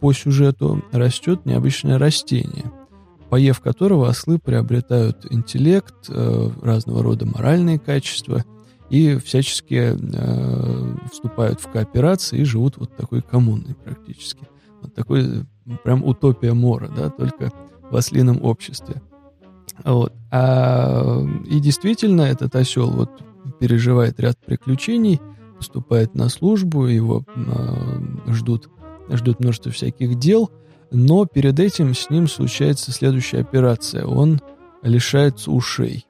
по 0.00 0.12
сюжету 0.12 0.82
растет 0.92 1.44
необычное 1.46 1.98
растение, 1.98 2.72
поев 3.28 3.60
которого 3.60 4.08
ослы 4.08 4.38
приобретают 4.38 5.26
интеллект, 5.30 5.94
э, 6.08 6.50
разного 6.62 7.02
рода 7.02 7.26
моральные 7.26 7.78
качества 7.78 8.44
и 8.90 9.16
всячески 9.16 9.94
э, 9.96 10.96
вступают 11.12 11.60
в 11.60 11.70
кооперации 11.70 12.40
и 12.40 12.44
живут 12.44 12.76
вот 12.76 12.94
такой 12.96 13.22
коммунной 13.22 13.74
практически. 13.74 14.46
Вот 14.82 14.94
такой 14.94 15.44
прям 15.82 16.04
утопия 16.04 16.52
Мора, 16.52 16.90
да, 16.94 17.10
только 17.10 17.50
в 17.90 17.96
ослином 17.96 18.42
обществе. 18.44 19.02
Вот. 19.82 20.12
А, 20.30 21.20
и 21.46 21.60
действительно, 21.60 22.22
этот 22.22 22.54
осел 22.54 22.90
вот 22.90 23.10
переживает 23.58 24.20
ряд 24.20 24.38
приключений, 24.44 25.20
поступает 25.56 26.14
на 26.14 26.28
службу, 26.28 26.86
его 26.86 27.24
э, 27.34 28.32
ждут, 28.32 28.68
ждут 29.10 29.40
множество 29.40 29.72
всяких 29.72 30.18
дел, 30.18 30.50
но 30.90 31.26
перед 31.26 31.58
этим 31.58 31.94
с 31.94 32.10
ним 32.10 32.28
случается 32.28 32.92
следующая 32.92 33.40
операция. 33.40 34.04
Он 34.04 34.40
лишается 34.82 35.50
ушей. 35.50 36.06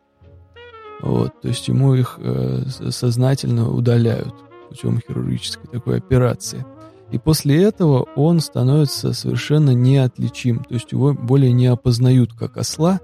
Вот, 1.01 1.41
то 1.41 1.49
есть 1.49 1.69
ему 1.69 1.95
их 1.95 2.19
э, 2.19 2.63
сознательно 2.91 3.71
удаляют 3.71 4.35
путем 4.69 5.01
хирургической 5.01 5.71
такой 5.71 5.99
операции. 5.99 6.65
И 7.11 7.19
после 7.19 7.63
этого 7.63 8.09
он 8.17 8.41
становится 8.41 9.13
совершенно 9.13 9.71
неотличим, 9.71 10.65
то 10.65 10.75
есть 10.75 10.93
его 10.93 11.13
более 11.13 11.53
не 11.53 11.67
опознают 11.67 12.33
как 12.33 12.57
осла, 12.57 13.01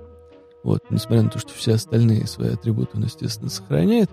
вот, 0.62 0.80
несмотря 0.90 1.22
на 1.22 1.30
то, 1.30 1.38
что 1.38 1.52
все 1.52 1.74
остальные 1.74 2.26
свои 2.26 2.50
атрибуты 2.50 2.96
он, 2.96 3.04
естественно, 3.04 3.50
сохраняет, 3.50 4.10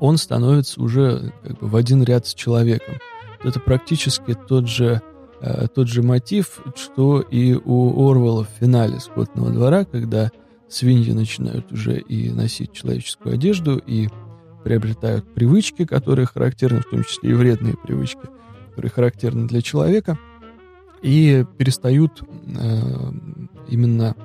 он 0.00 0.16
становится 0.16 0.82
уже 0.82 1.32
как 1.42 1.58
бы 1.58 1.68
в 1.68 1.76
один 1.76 2.02
ряд 2.02 2.26
с 2.26 2.34
человеком. 2.34 2.96
Это 3.42 3.60
практически 3.60 4.34
тот 4.34 4.68
же, 4.68 5.00
э, 5.40 5.66
тот 5.74 5.88
же 5.88 6.02
мотив, 6.02 6.60
что 6.76 7.20
и 7.20 7.54
у 7.54 8.08
Орвелла 8.10 8.44
в 8.44 8.60
финале 8.60 9.00
«Скотного 9.00 9.50
двора», 9.50 9.84
когда 9.84 10.30
свиньи 10.68 11.12
начинают 11.12 11.70
уже 11.72 11.98
и 11.98 12.30
носить 12.30 12.72
человеческую 12.72 13.34
одежду, 13.34 13.78
и 13.78 14.08
приобретают 14.64 15.32
привычки, 15.32 15.84
которые 15.84 16.26
характерны, 16.26 16.80
в 16.80 16.90
том 16.90 17.04
числе 17.04 17.30
и 17.30 17.34
вредные 17.34 17.76
привычки, 17.76 18.22
которые 18.70 18.90
характерны 18.90 19.46
для 19.46 19.62
человека, 19.62 20.18
и 21.02 21.44
перестают 21.56 22.22
э, 22.22 23.12
именно 23.68 24.16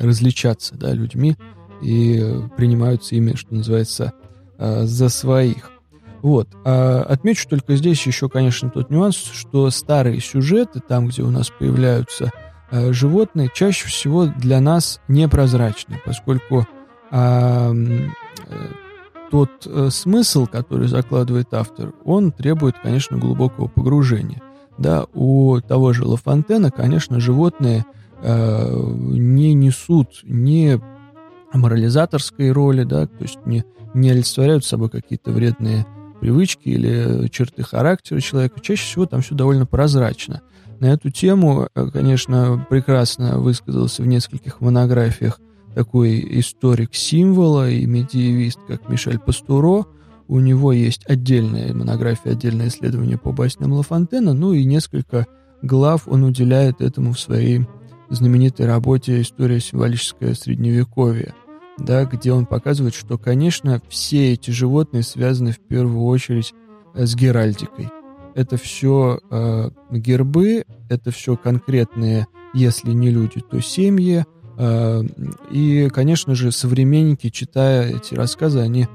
различаться 0.00 0.74
да, 0.76 0.92
людьми 0.92 1.36
и 1.82 2.24
принимаются 2.56 3.14
ими, 3.14 3.34
что 3.34 3.54
называется, 3.54 4.12
э, 4.58 4.84
за 4.84 5.08
своих. 5.08 5.70
Вот. 6.22 6.48
А 6.64 7.02
отмечу 7.02 7.48
только 7.48 7.74
здесь 7.76 8.06
еще, 8.06 8.28
конечно, 8.28 8.70
тот 8.70 8.90
нюанс, 8.90 9.16
что 9.16 9.68
старые 9.70 10.20
сюжеты, 10.20 10.80
там, 10.80 11.08
где 11.08 11.22
у 11.22 11.30
нас 11.30 11.50
появляются 11.50 12.30
э, 12.70 12.92
животные, 12.92 13.50
чаще 13.52 13.88
всего 13.88 14.26
для 14.26 14.60
нас 14.60 15.00
непрозрачны, 15.08 16.00
поскольку 16.04 16.66
э, 17.10 17.74
тот 19.32 19.50
э, 19.66 19.88
смысл, 19.90 20.46
который 20.46 20.86
закладывает 20.86 21.52
автор, 21.52 21.92
он 22.04 22.30
требует, 22.30 22.76
конечно, 22.80 23.18
глубокого 23.18 23.66
погружения. 23.66 24.40
Да, 24.78 25.06
у 25.12 25.60
того 25.60 25.92
же 25.92 26.06
Лафонтена, 26.06 26.70
конечно, 26.70 27.18
животные 27.18 27.84
э, 28.22 28.74
не 28.74 29.54
несут 29.54 30.20
ни 30.22 30.80
морализаторской 31.52 32.52
роли, 32.52 32.84
да, 32.84 33.06
то 33.06 33.22
есть 33.22 33.44
не, 33.44 33.64
не 33.92 34.10
олицетворяют 34.10 34.64
собой 34.64 34.88
какие-то 34.88 35.32
вредные 35.32 35.84
привычки 36.22 36.68
или 36.68 37.26
черты 37.28 37.64
характера 37.64 38.20
человека. 38.20 38.60
Чаще 38.60 38.84
всего 38.84 39.06
там 39.06 39.22
все 39.22 39.34
довольно 39.34 39.66
прозрачно. 39.66 40.40
На 40.78 40.86
эту 40.86 41.10
тему, 41.10 41.68
э, 41.74 41.86
конечно, 41.92 42.64
прекрасно 42.70 43.40
высказался 43.40 44.02
в 44.02 44.06
нескольких 44.06 44.60
монографиях 44.60 45.40
такой 45.74 46.24
историк 46.38 46.94
символа 46.94 47.68
и 47.68 47.86
медиевист, 47.86 48.60
как 48.68 48.88
Мишель 48.88 49.18
Пастуро. 49.18 49.86
У 50.28 50.38
него 50.38 50.72
есть 50.72 51.04
отдельная 51.08 51.74
монография, 51.74 52.32
отдельное 52.32 52.68
исследование 52.68 53.18
по 53.18 53.32
басням 53.32 53.72
Лафонтена, 53.72 54.32
ну 54.32 54.52
и 54.52 54.64
несколько 54.64 55.26
глав 55.60 56.06
он 56.06 56.22
уделяет 56.22 56.80
этому 56.80 57.14
в 57.14 57.18
своей 57.18 57.66
знаменитой 58.10 58.66
работе 58.66 59.20
«История 59.20 59.58
символическое 59.58 60.34
средневековье», 60.34 61.34
да, 61.84 62.04
где 62.04 62.32
он 62.32 62.46
показывает, 62.46 62.94
что, 62.94 63.18
конечно, 63.18 63.80
все 63.88 64.32
эти 64.32 64.50
животные 64.50 65.02
связаны 65.02 65.52
в 65.52 65.60
первую 65.60 66.04
очередь 66.04 66.54
э, 66.94 67.06
с 67.06 67.14
геральдикой. 67.14 67.90
Это 68.34 68.56
все 68.56 69.20
э, 69.30 69.70
гербы, 69.90 70.64
это 70.88 71.10
все 71.10 71.36
конкретные, 71.36 72.26
если 72.54 72.92
не 72.92 73.10
люди, 73.10 73.40
то 73.40 73.60
семьи. 73.60 74.24
Э, 74.58 75.02
и, 75.50 75.88
конечно 75.90 76.34
же, 76.34 76.52
современники, 76.52 77.28
читая 77.28 77.96
эти 77.96 78.14
рассказы, 78.14 78.60
они 78.60 78.88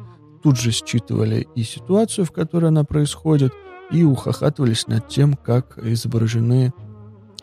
тут 0.43 0.58
же 0.58 0.71
считывали 0.71 1.47
и 1.56 1.63
ситуацию, 1.63 2.26
в 2.26 2.32
которой 2.32 2.67
она 2.67 2.84
происходит, 2.84 3.54
и 3.91 4.04
ухахатывались 4.04 4.88
над 4.88 5.08
тем, 5.08 5.36
как 5.36 5.78
изображены 5.78 6.73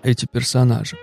эти 0.02 0.26
персонажи. 0.30 0.96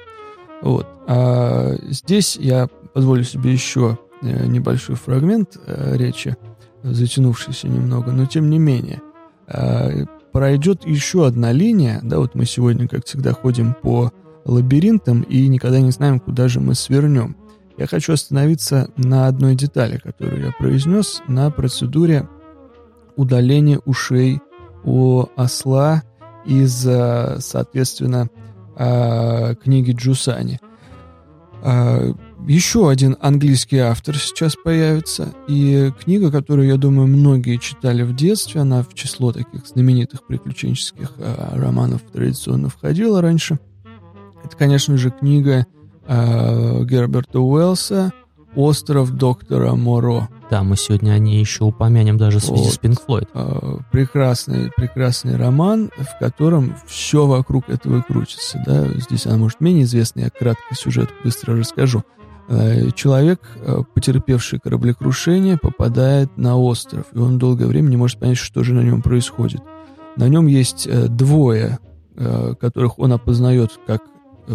Вот. 0.61 0.87
А 1.07 1.75
здесь 1.89 2.35
я 2.35 2.67
позволю 2.93 3.23
себе 3.23 3.51
еще 3.51 3.97
небольшой 4.21 4.95
фрагмент 4.95 5.57
э, 5.65 5.97
речи, 5.97 6.35
затянувшийся 6.83 7.67
немного, 7.67 8.11
но 8.11 8.25
тем 8.25 8.49
не 8.49 8.59
менее. 8.59 9.01
А, 9.47 9.89
пройдет 10.31 10.85
еще 10.85 11.25
одна 11.25 11.51
линия, 11.51 11.99
да, 12.03 12.19
вот 12.19 12.35
мы 12.35 12.45
сегодня, 12.45 12.87
как 12.87 13.05
всегда, 13.05 13.33
ходим 13.33 13.75
по 13.81 14.11
лабиринтам 14.45 15.21
и 15.21 15.47
никогда 15.47 15.79
не 15.79 15.91
знаем, 15.91 16.19
куда 16.19 16.47
же 16.47 16.59
мы 16.59 16.75
свернем. 16.75 17.35
Я 17.77 17.87
хочу 17.87 18.13
остановиться 18.13 18.89
на 18.97 19.27
одной 19.27 19.55
детали, 19.55 19.97
которую 19.97 20.45
я 20.45 20.51
произнес, 20.51 21.21
на 21.27 21.49
процедуре 21.51 22.27
удаления 23.15 23.79
ушей 23.85 24.39
у 24.83 25.25
осла 25.35 26.03
из, 26.45 26.85
э, 26.87 27.37
соответственно, 27.39 28.29
э, 28.77 29.55
книги 29.55 29.91
Джусани. 29.91 30.59
Э, 31.63 32.13
еще 32.47 32.89
один 32.89 33.17
английский 33.21 33.77
автор 33.77 34.17
сейчас 34.17 34.55
появится, 34.55 35.33
и 35.47 35.91
книга, 36.03 36.31
которую, 36.31 36.67
я 36.67 36.77
думаю, 36.77 37.07
многие 37.07 37.57
читали 37.57 38.01
в 38.01 38.15
детстве, 38.15 38.61
она 38.61 38.81
в 38.81 38.93
число 38.93 39.31
таких 39.31 39.67
знаменитых 39.67 40.25
приключенческих 40.25 41.13
э, 41.17 41.35
романов 41.53 42.01
традиционно 42.11 42.69
входила 42.69 43.21
раньше. 43.21 43.59
Это, 44.43 44.57
конечно 44.57 44.97
же, 44.97 45.11
книга 45.11 45.67
э, 46.07 46.83
Герберта 46.83 47.39
Уэллса 47.39 48.11
«Остров 48.55 49.11
доктора 49.11 49.75
Моро». 49.75 50.27
Да, 50.51 50.63
мы 50.63 50.75
сегодня 50.75 51.11
о 51.13 51.17
ней 51.17 51.39
еще 51.39 51.63
упомянем 51.63 52.17
даже 52.17 52.39
в 52.39 52.43
связи 52.43 52.63
вот. 52.63 52.73
с 52.73 52.77
Пинк 52.77 53.01
Флойд. 53.05 53.29
Прекрасный, 53.89 54.69
прекрасный 54.75 55.37
роман, 55.37 55.91
в 55.97 56.19
котором 56.19 56.75
все 56.85 57.25
вокруг 57.25 57.69
этого 57.69 58.01
крутится. 58.01 58.61
Да? 58.65 58.85
Здесь 58.99 59.25
она, 59.25 59.37
может, 59.37 59.61
менее 59.61 59.83
известна, 59.83 60.19
я 60.19 60.29
кратко 60.29 60.75
сюжет 60.75 61.09
быстро 61.23 61.55
расскажу. 61.55 62.03
Э, 62.49 62.91
человек, 62.93 63.39
э, 63.55 63.83
потерпевший 63.93 64.59
кораблекрушение, 64.59 65.57
попадает 65.57 66.35
на 66.35 66.57
остров, 66.57 67.05
и 67.13 67.17
он 67.17 67.39
долгое 67.39 67.67
время 67.67 67.87
не 67.87 67.95
может 67.95 68.19
понять, 68.19 68.37
что 68.37 68.61
же 68.65 68.73
на 68.73 68.81
нем 68.81 69.01
происходит. 69.01 69.61
На 70.17 70.27
нем 70.27 70.47
есть 70.47 70.85
э, 70.85 71.07
двое, 71.07 71.79
э, 72.17 72.55
которых 72.59 72.99
он 72.99 73.13
опознает 73.13 73.79
как 73.87 74.03
э, 74.47 74.53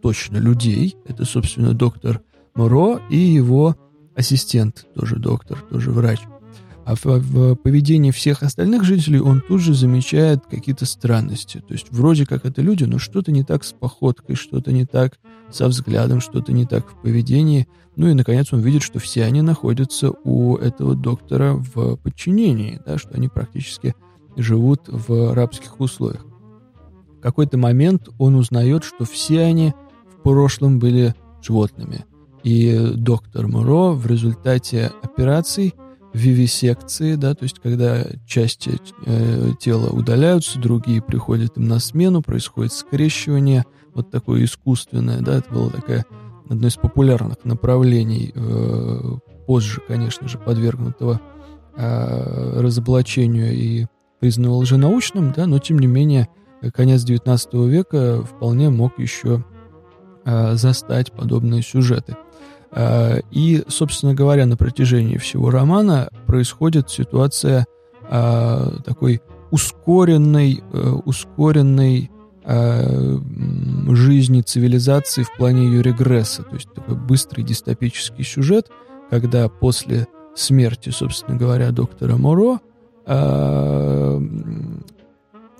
точно 0.00 0.38
людей. 0.38 0.96
Это, 1.06 1.26
собственно, 1.26 1.74
доктор 1.74 2.22
Моро 2.54 3.02
и 3.10 3.18
его 3.18 3.76
ассистент, 4.16 4.86
тоже 4.94 5.16
доктор, 5.16 5.62
тоже 5.70 5.90
врач. 5.90 6.20
А 6.84 6.94
в, 6.94 7.04
в 7.04 7.56
поведении 7.56 8.12
всех 8.12 8.44
остальных 8.44 8.84
жителей 8.84 9.20
он 9.20 9.42
тут 9.46 9.60
же 9.60 9.74
замечает 9.74 10.46
какие-то 10.48 10.86
странности. 10.86 11.58
То 11.66 11.74
есть 11.74 11.88
вроде 11.90 12.26
как 12.26 12.46
это 12.46 12.62
люди, 12.62 12.84
но 12.84 12.98
что-то 12.98 13.32
не 13.32 13.42
так 13.42 13.64
с 13.64 13.72
походкой, 13.72 14.36
что-то 14.36 14.70
не 14.70 14.86
так 14.86 15.18
со 15.50 15.66
взглядом, 15.66 16.20
что-то 16.20 16.52
не 16.52 16.64
так 16.64 16.88
в 16.88 17.02
поведении. 17.02 17.66
Ну 17.96 18.08
и, 18.08 18.14
наконец, 18.14 18.52
он 18.52 18.60
видит, 18.60 18.82
что 18.82 19.00
все 19.00 19.24
они 19.24 19.42
находятся 19.42 20.12
у 20.22 20.56
этого 20.56 20.94
доктора 20.94 21.54
в 21.54 21.96
подчинении, 21.96 22.80
да, 22.86 22.98
что 22.98 23.14
они 23.14 23.28
практически 23.28 23.96
живут 24.36 24.82
в 24.86 25.34
рабских 25.34 25.80
условиях. 25.80 26.24
В 27.18 27.20
какой-то 27.20 27.58
момент 27.58 28.10
он 28.18 28.36
узнает, 28.36 28.84
что 28.84 29.04
все 29.04 29.40
они 29.40 29.74
в 30.06 30.22
прошлом 30.22 30.78
были 30.78 31.16
животными– 31.42 32.04
и 32.46 32.92
доктор 32.94 33.48
Муро 33.48 33.90
в 33.90 34.06
результате 34.06 34.92
операций 35.02 35.74
вивисекции, 36.14 37.16
да, 37.16 37.34
то 37.34 37.42
есть 37.42 37.58
когда 37.58 38.04
части 38.24 38.78
э, 39.04 39.50
тела 39.58 39.88
удаляются, 39.88 40.60
другие 40.60 41.02
приходят 41.02 41.58
им 41.58 41.66
на 41.66 41.80
смену, 41.80 42.22
происходит 42.22 42.72
скрещивание, 42.72 43.64
вот 43.94 44.12
такое 44.12 44.44
искусственное, 44.44 45.22
да, 45.22 45.38
это 45.38 45.52
было 45.52 45.72
такое 45.72 46.06
одно 46.48 46.68
из 46.68 46.76
популярных 46.76 47.38
направлений, 47.42 48.30
э, 48.32 49.00
позже, 49.48 49.80
конечно 49.88 50.28
же, 50.28 50.38
подвергнутого 50.38 51.20
э, 51.76 52.60
разоблачению 52.60 53.52
и 53.52 53.86
признанного 54.20 54.58
лженаучным, 54.58 55.32
да, 55.36 55.48
но 55.48 55.58
тем 55.58 55.80
не 55.80 55.88
менее 55.88 56.28
конец 56.72 57.04
XIX 57.04 57.66
века 57.66 58.22
вполне 58.22 58.70
мог 58.70 59.00
еще 59.00 59.44
э, 60.24 60.54
застать 60.54 61.10
подобные 61.10 61.62
сюжеты. 61.62 62.16
Э, 62.72 63.20
и, 63.30 63.64
собственно 63.68 64.14
говоря, 64.14 64.46
на 64.46 64.56
протяжении 64.56 65.16
всего 65.16 65.50
романа 65.50 66.10
происходит 66.26 66.90
ситуация 66.90 67.66
э, 68.08 68.70
такой 68.84 69.22
ускоренной, 69.50 70.62
э, 70.72 70.90
ускоренной 71.04 72.10
э, 72.44 73.18
жизни 73.90 74.42
цивилизации 74.42 75.22
в 75.22 75.36
плане 75.36 75.66
ее 75.66 75.82
регресса. 75.82 76.42
То 76.42 76.54
есть 76.54 76.72
такой 76.74 76.96
быстрый 76.96 77.42
дистопический 77.42 78.24
сюжет, 78.24 78.70
когда 79.10 79.48
после 79.48 80.06
смерти, 80.34 80.90
собственно 80.90 81.36
говоря, 81.36 81.70
доктора 81.70 82.16
Моро, 82.16 82.60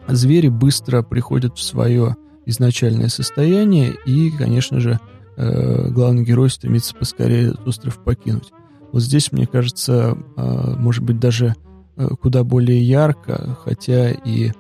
звери 0.09 0.49
быстро 0.49 1.03
приходят 1.03 1.57
в 1.57 1.63
свое 1.63 2.17
изначальное 2.45 3.09
состояние, 3.09 3.95
и, 4.05 4.31
конечно 4.31 4.81
же, 4.81 5.01
э, 5.37 5.89
главный 5.91 6.25
герой 6.25 6.51
стремится 6.51 6.95
поскорее 6.95 7.53
остров 7.65 8.03
покинуть. 8.03 8.53
Вот 8.93 9.03
здесь, 9.03 9.33
мне 9.33 9.47
кажется, 9.47 10.17
э, 10.37 10.75
может 10.79 11.05
быть, 11.05 11.19
даже 11.19 11.55
э, 11.97 12.09
куда 12.21 12.45
более 12.45 12.83
ярко, 12.83 13.57
хотя 13.65 14.11
и 14.11 14.53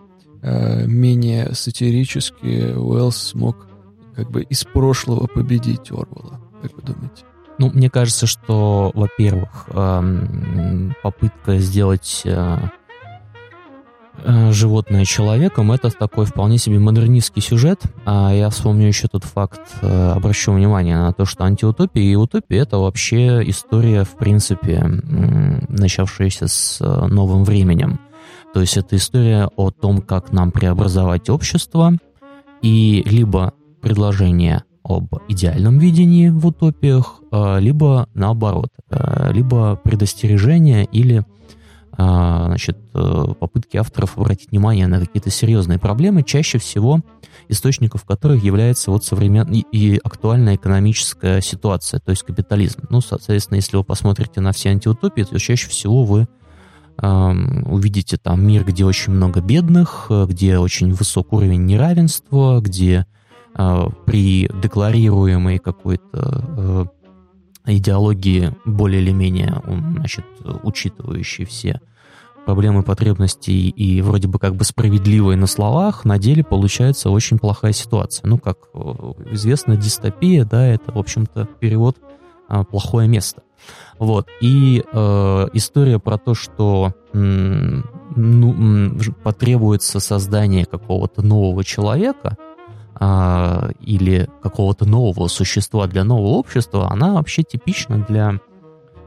менее 0.42 1.54
сатирически 1.54 2.72
Уэллс 2.76 3.16
смог 3.16 3.66
как 4.14 4.30
бы 4.30 4.42
из 4.42 4.62
прошлого 4.62 5.26
победить 5.26 5.90
Орвала. 5.90 6.40
Как 6.62 6.72
вы 6.76 6.82
думаете? 6.82 7.24
Ну, 7.58 7.70
мне 7.72 7.90
кажется, 7.90 8.26
что, 8.26 8.92
во-первых, 8.94 9.68
эм, 9.70 10.94
попытка 11.02 11.58
сделать 11.58 12.22
животное 14.50 15.04
человеком, 15.04 15.72
это 15.72 15.90
такой 15.90 16.26
вполне 16.26 16.58
себе 16.58 16.78
модернистский 16.78 17.42
сюжет. 17.42 17.82
А 18.04 18.32
я 18.32 18.50
вспомню 18.50 18.86
еще 18.86 19.08
тот 19.08 19.24
факт, 19.24 19.60
э, 19.82 20.12
обращу 20.12 20.52
внимание 20.52 20.96
на 20.96 21.12
то, 21.12 21.24
что 21.24 21.44
антиутопия 21.44 22.02
и 22.02 22.14
утопия 22.14 22.58
это 22.58 22.78
вообще 22.78 23.42
история, 23.48 24.04
в 24.04 24.16
принципе, 24.16 24.82
начавшаяся 25.68 26.48
с 26.48 26.80
новым 26.80 27.44
временем. 27.44 28.00
То 28.54 28.60
есть 28.60 28.76
это 28.76 28.96
история 28.96 29.50
о 29.56 29.70
том, 29.70 30.00
как 30.00 30.32
нам 30.32 30.50
преобразовать 30.50 31.28
общество, 31.28 31.92
и 32.62 33.04
либо 33.06 33.52
предложение 33.82 34.64
об 34.82 35.14
идеальном 35.28 35.78
видении 35.78 36.28
в 36.30 36.46
утопиях, 36.46 37.20
либо 37.32 38.08
наоборот, 38.14 38.70
либо 39.30 39.76
предостережение 39.76 40.84
или 40.84 41.24
значит, 41.96 42.78
э, 42.94 43.24
попытки 43.38 43.76
авторов 43.76 44.18
обратить 44.18 44.50
внимание 44.50 44.86
на 44.86 45.00
какие-то 45.00 45.30
серьезные 45.30 45.78
проблемы, 45.78 46.22
чаще 46.22 46.58
всего 46.58 47.00
источников 47.48 48.04
которых 48.04 48.42
является 48.42 48.90
вот 48.90 49.04
современная 49.04 49.62
и 49.72 49.98
актуальная 50.02 50.56
экономическая 50.56 51.40
ситуация, 51.40 52.00
то 52.00 52.10
есть 52.10 52.22
капитализм. 52.22 52.82
Ну, 52.90 53.00
соответственно, 53.00 53.56
если 53.56 53.76
вы 53.76 53.84
посмотрите 53.84 54.40
на 54.40 54.52
все 54.52 54.70
антиутопии, 54.70 55.22
то 55.22 55.38
чаще 55.38 55.68
всего 55.68 56.04
вы 56.04 56.26
увидите 56.98 58.16
там 58.16 58.42
мир, 58.46 58.64
где 58.64 58.86
очень 58.86 59.12
много 59.12 59.42
бедных, 59.42 60.10
где 60.10 60.58
очень 60.58 60.94
высок 60.94 61.34
уровень 61.34 61.66
неравенства, 61.66 62.58
где 62.62 63.04
э, 63.54 63.86
при 64.06 64.48
декларируемой 64.62 65.58
какой-то 65.58 66.08
э, 66.14 66.84
идеологии 67.66 68.54
более 68.64 69.02
или 69.02 69.12
менее, 69.12 69.62
значит, 69.66 70.24
учитывающей 70.62 71.44
все 71.44 71.80
проблемы, 72.46 72.84
потребности 72.84 73.50
и 73.50 74.00
вроде 74.00 74.28
бы 74.28 74.38
как 74.38 74.54
бы 74.54 74.64
справедливой 74.64 75.36
на 75.36 75.48
словах, 75.48 76.04
на 76.04 76.16
деле 76.16 76.44
получается 76.44 77.10
очень 77.10 77.38
плохая 77.38 77.72
ситуация. 77.72 78.26
Ну, 78.28 78.38
как 78.38 78.58
э, 78.72 78.78
известно, 79.32 79.76
дистопия, 79.76 80.44
да, 80.44 80.64
это, 80.64 80.92
в 80.92 80.98
общем-то, 80.98 81.48
перевод 81.58 81.96
э, 82.48 82.64
«плохое 82.70 83.08
место». 83.08 83.42
Вот. 83.98 84.28
И 84.40 84.84
э, 84.90 85.48
история 85.54 85.98
про 85.98 86.18
то, 86.18 86.34
что 86.34 86.94
м, 87.12 87.84
ну, 88.14 88.52
м, 88.52 88.98
потребуется 89.24 89.98
создание 89.98 90.66
какого-то 90.66 91.22
нового 91.22 91.64
человека 91.64 92.36
э, 93.00 93.70
или 93.80 94.28
какого-то 94.42 94.86
нового 94.86 95.28
существа 95.28 95.86
для 95.86 96.04
нового 96.04 96.34
общества, 96.34 96.90
она 96.90 97.14
вообще 97.14 97.42
типична 97.42 98.04
для 98.08 98.40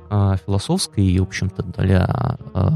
э, 0.09 0.35
философской 0.45 1.05
и, 1.05 1.19
в 1.19 1.23
общем-то, 1.23 1.63
для 1.63 2.37
э, 2.53 2.69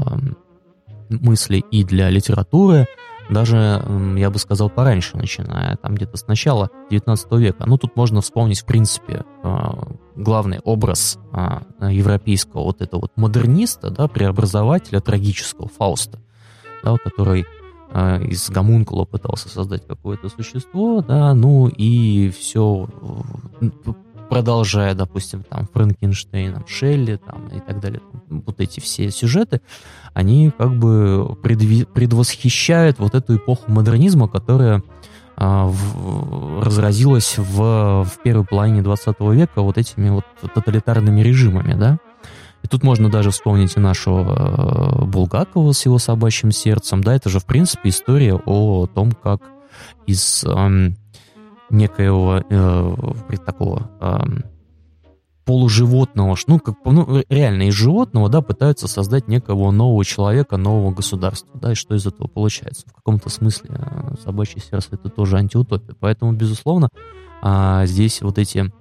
мысли 1.08 1.64
и 1.70 1.84
для 1.84 2.10
литературы 2.10 2.86
даже, 3.30 3.82
я 4.18 4.28
бы 4.28 4.38
сказал, 4.38 4.68
пораньше, 4.68 5.16
начиная 5.16 5.76
там 5.76 5.94
где-то 5.94 6.18
с 6.18 6.26
начала 6.26 6.68
19 6.90 7.32
века. 7.32 7.64
Ну, 7.64 7.78
тут 7.78 7.96
можно 7.96 8.20
вспомнить, 8.20 8.60
в 8.60 8.66
принципе, 8.66 9.24
главный 10.14 10.58
образ 10.58 11.18
европейского 11.80 12.64
вот 12.64 12.82
этого 12.82 13.00
вот 13.00 13.12
модерниста, 13.16 13.88
да, 13.88 14.08
преобразователя 14.08 15.00
трагического 15.00 15.68
Фауста, 15.68 16.18
да, 16.82 16.98
который 17.02 17.46
из 17.94 18.50
гомункула 18.50 19.04
пытался 19.04 19.48
создать 19.48 19.86
какое-то 19.86 20.28
существо, 20.28 21.00
да, 21.00 21.32
ну 21.34 21.68
и 21.68 22.30
все 22.30 22.88
продолжая, 24.28 24.94
допустим, 24.94 25.44
там, 25.48 25.68
Франкенштейном, 25.72 26.66
Шелли, 26.66 27.20
там, 27.24 27.46
и 27.48 27.60
так 27.60 27.80
далее, 27.80 28.00
вот 28.28 28.60
эти 28.60 28.80
все 28.80 29.10
сюжеты, 29.10 29.60
они 30.12 30.50
как 30.56 30.76
бы 30.76 31.36
предви- 31.42 31.86
предвосхищают 31.86 32.98
вот 32.98 33.14
эту 33.14 33.36
эпоху 33.36 33.70
модернизма, 33.70 34.28
которая 34.28 34.82
а, 35.36 35.66
в, 35.66 36.62
разразилась 36.62 37.38
в, 37.38 38.04
в 38.04 38.22
первой 38.22 38.44
половине 38.44 38.82
20 38.82 39.20
века 39.20 39.62
вот 39.62 39.78
этими 39.78 40.08
вот 40.08 40.24
тоталитарными 40.54 41.20
режимами, 41.20 41.74
да. 41.74 41.98
И 42.64 42.66
тут 42.66 42.82
можно 42.82 43.10
даже 43.10 43.30
вспомнить 43.30 43.76
и 43.76 43.80
нашего 43.80 45.02
э, 45.02 45.04
Булгакова 45.04 45.72
с 45.72 45.84
его 45.84 45.98
собачьим 45.98 46.50
сердцем, 46.50 47.04
да, 47.04 47.14
это 47.14 47.28
же, 47.28 47.38
в 47.38 47.44
принципе, 47.44 47.90
история 47.90 48.34
о 48.34 48.86
том, 48.86 49.12
как 49.12 49.42
из 50.06 50.44
э, 50.44 50.90
некоего 51.68 52.42
э, 52.48 52.94
такого 53.44 53.90
э, 54.00 54.18
полуживотного, 55.44 56.36
ну, 56.46 56.58
как, 56.58 56.76
ну, 56.86 57.22
реально 57.28 57.68
из 57.68 57.74
животного, 57.74 58.30
да, 58.30 58.40
пытаются 58.40 58.88
создать 58.88 59.28
некого 59.28 59.70
нового 59.70 60.02
человека, 60.02 60.56
нового 60.56 60.90
государства, 60.90 61.50
да, 61.60 61.72
и 61.72 61.74
что 61.74 61.94
из 61.94 62.06
этого 62.06 62.28
получается? 62.28 62.86
В 62.88 62.94
каком-то 62.94 63.28
смысле 63.28 63.72
э, 63.74 64.14
собачье 64.24 64.62
сердце 64.62 64.88
это 64.92 65.10
тоже 65.10 65.36
антиутопия. 65.36 65.94
Поэтому, 66.00 66.32
безусловно, 66.32 66.88
а, 67.42 67.84
здесь 67.84 68.22
вот 68.22 68.38
эти, 68.38 68.72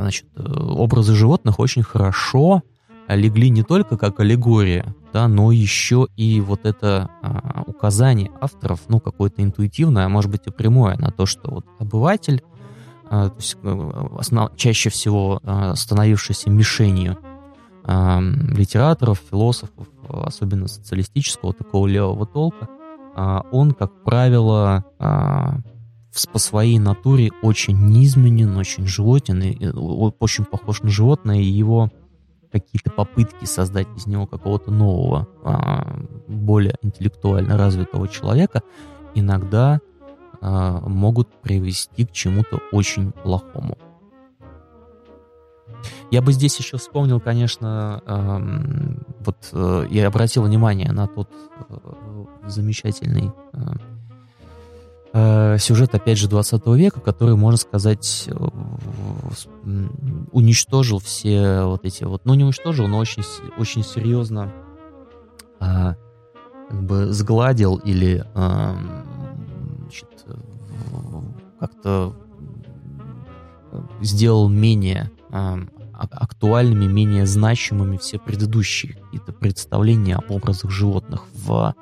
значит, 0.00 0.26
э, 0.36 0.42
образы 0.42 1.14
животных 1.14 1.58
очень 1.58 1.82
хорошо 1.82 2.62
легли 3.08 3.50
не 3.50 3.62
только 3.62 3.96
как 3.96 4.20
аллегория, 4.20 4.94
да, 5.12 5.28
но 5.28 5.50
еще 5.50 6.08
и 6.16 6.40
вот 6.40 6.66
это 6.66 7.10
а, 7.22 7.62
указание 7.66 8.30
авторов, 8.40 8.80
ну, 8.88 9.00
какое-то 9.00 9.42
интуитивное, 9.42 10.04
а 10.04 10.08
может 10.08 10.30
быть 10.30 10.42
и 10.46 10.50
прямое, 10.50 10.96
на 10.98 11.10
то, 11.10 11.24
что 11.24 11.50
вот 11.50 11.66
обыватель, 11.78 12.42
а, 13.10 13.30
то 13.30 13.36
есть, 13.36 13.56
э, 13.62 13.90
основ, 14.18 14.54
чаще 14.56 14.90
всего 14.90 15.40
а, 15.42 15.74
становившийся 15.74 16.50
мишенью 16.50 17.18
а, 17.84 18.20
литераторов, 18.20 19.22
философов, 19.30 19.86
особенно 20.06 20.68
социалистического 20.68 21.54
такого 21.54 21.86
левого 21.86 22.26
толка, 22.26 22.68
а, 23.16 23.46
он, 23.50 23.72
как 23.72 24.04
правило, 24.04 24.84
а, 24.98 25.60
по 26.26 26.38
своей 26.38 26.78
натуре 26.78 27.30
очень 27.42 27.76
низменен, 27.76 28.56
очень 28.56 28.86
животный, 28.86 29.56
очень 29.74 30.44
похож 30.44 30.82
на 30.82 30.90
животное, 30.90 31.40
и 31.40 31.44
его 31.44 31.90
какие-то 32.50 32.90
попытки 32.90 33.44
создать 33.44 33.88
из 33.96 34.06
него 34.06 34.26
какого-то 34.26 34.70
нового, 34.70 35.28
а, 35.44 36.00
более 36.26 36.76
интеллектуально 36.82 37.58
развитого 37.58 38.08
человека 38.08 38.62
иногда 39.14 39.80
а, 40.40 40.80
могут 40.80 41.28
привести 41.42 42.06
к 42.06 42.12
чему-то 42.12 42.60
очень 42.72 43.12
плохому. 43.12 43.76
Я 46.10 46.22
бы 46.22 46.32
здесь 46.32 46.58
еще 46.58 46.78
вспомнил, 46.78 47.20
конечно, 47.20 48.02
вот 49.20 49.36
э, 49.52 49.86
я 49.90 50.08
обратил 50.08 50.42
внимание 50.42 50.90
на 50.90 51.06
тот 51.06 51.28
э, 51.68 51.76
замечательный 52.46 53.30
э, 53.52 53.58
сюжет, 55.12 55.94
опять 55.94 56.18
же, 56.18 56.28
20 56.28 56.66
века, 56.68 57.00
который, 57.00 57.34
можно 57.34 57.56
сказать, 57.56 58.28
уничтожил 60.32 60.98
все 60.98 61.64
вот 61.64 61.84
эти 61.84 62.04
вот, 62.04 62.24
ну 62.24 62.34
не 62.34 62.44
уничтожил, 62.44 62.88
но 62.88 62.98
очень, 62.98 63.22
очень 63.56 63.82
серьезно 63.82 64.52
а, 65.60 65.96
как 66.68 66.82
бы 66.82 67.12
сгладил 67.12 67.76
или 67.76 68.24
а, 68.34 68.76
как-то 71.58 72.14
сделал 74.00 74.48
менее 74.48 75.10
а, 75.30 75.58
актуальными, 75.92 76.86
менее 76.86 77.26
значимыми 77.26 77.96
все 77.96 78.18
предыдущие 78.18 78.94
какие-то 78.94 79.32
представления 79.32 80.16
об 80.16 80.30
образах 80.30 80.70
животных 80.70 81.24
в 81.32 81.74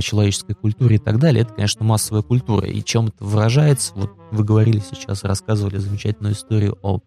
человеческой 0.00 0.54
культуре 0.54 0.96
и 0.96 0.98
так 0.98 1.18
далее. 1.18 1.42
Это, 1.42 1.54
конечно, 1.54 1.84
массовая 1.84 2.22
культура. 2.22 2.66
И 2.66 2.82
чем 2.82 3.06
это 3.06 3.24
выражается? 3.24 3.92
Вот 3.94 4.10
вы 4.30 4.44
говорили 4.44 4.80
сейчас, 4.80 5.24
рассказывали 5.24 5.78
замечательную 5.78 6.34
историю 6.34 6.78
о 6.82 7.00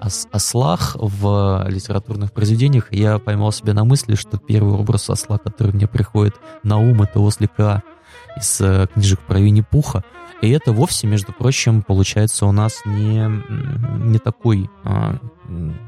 ос 0.00 0.28
ослах 0.32 0.96
в 0.98 1.66
литературных 1.68 2.32
произведениях. 2.32 2.92
Я 2.92 3.18
поймал 3.18 3.52
себя 3.52 3.74
на 3.74 3.84
мысли, 3.84 4.14
что 4.14 4.38
первый 4.38 4.74
образ 4.74 5.08
осла, 5.08 5.38
который 5.38 5.72
мне 5.72 5.86
приходит 5.86 6.34
на 6.62 6.78
ум, 6.78 7.02
это 7.02 7.20
ослика 7.20 7.82
из 8.36 8.60
э, 8.60 8.86
книжек 8.92 9.20
про 9.20 9.38
Винни-Пуха. 9.38 10.02
И 10.42 10.50
это 10.50 10.72
вовсе, 10.72 11.06
между 11.06 11.32
прочим, 11.32 11.82
получается 11.82 12.44
у 12.46 12.52
нас 12.52 12.82
не, 12.84 13.30
не 14.04 14.18
такой 14.18 14.68
а, 14.82 15.16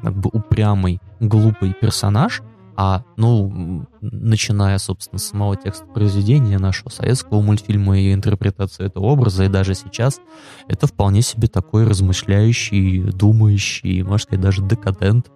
как 0.03 0.15
бы 0.15 0.31
упрямый, 0.33 1.01
глупый 1.21 1.75
персонаж, 1.75 2.43
а, 2.77 3.05
ну, 3.17 3.87
начиная, 4.03 4.77
собственно, 4.79 5.19
с 5.19 5.29
самого 5.29 5.57
текста 5.57 5.87
произведения 5.87 6.59
нашего 6.59 6.91
советского 6.91 7.41
мультфильма 7.41 7.99
и 7.99 8.13
интерпретации 8.13 8.85
этого 8.85 9.07
образа, 9.07 9.45
и 9.45 9.49
даже 9.49 9.75
сейчас, 9.75 10.21
это 10.69 10.87
вполне 10.87 11.23
себе 11.23 11.49
такой 11.49 11.87
размышляющий, 11.87 13.03
думающий, 13.13 14.03
можно 14.03 14.19
сказать, 14.19 14.43
даже 14.43 14.63
декадент. 14.63 15.31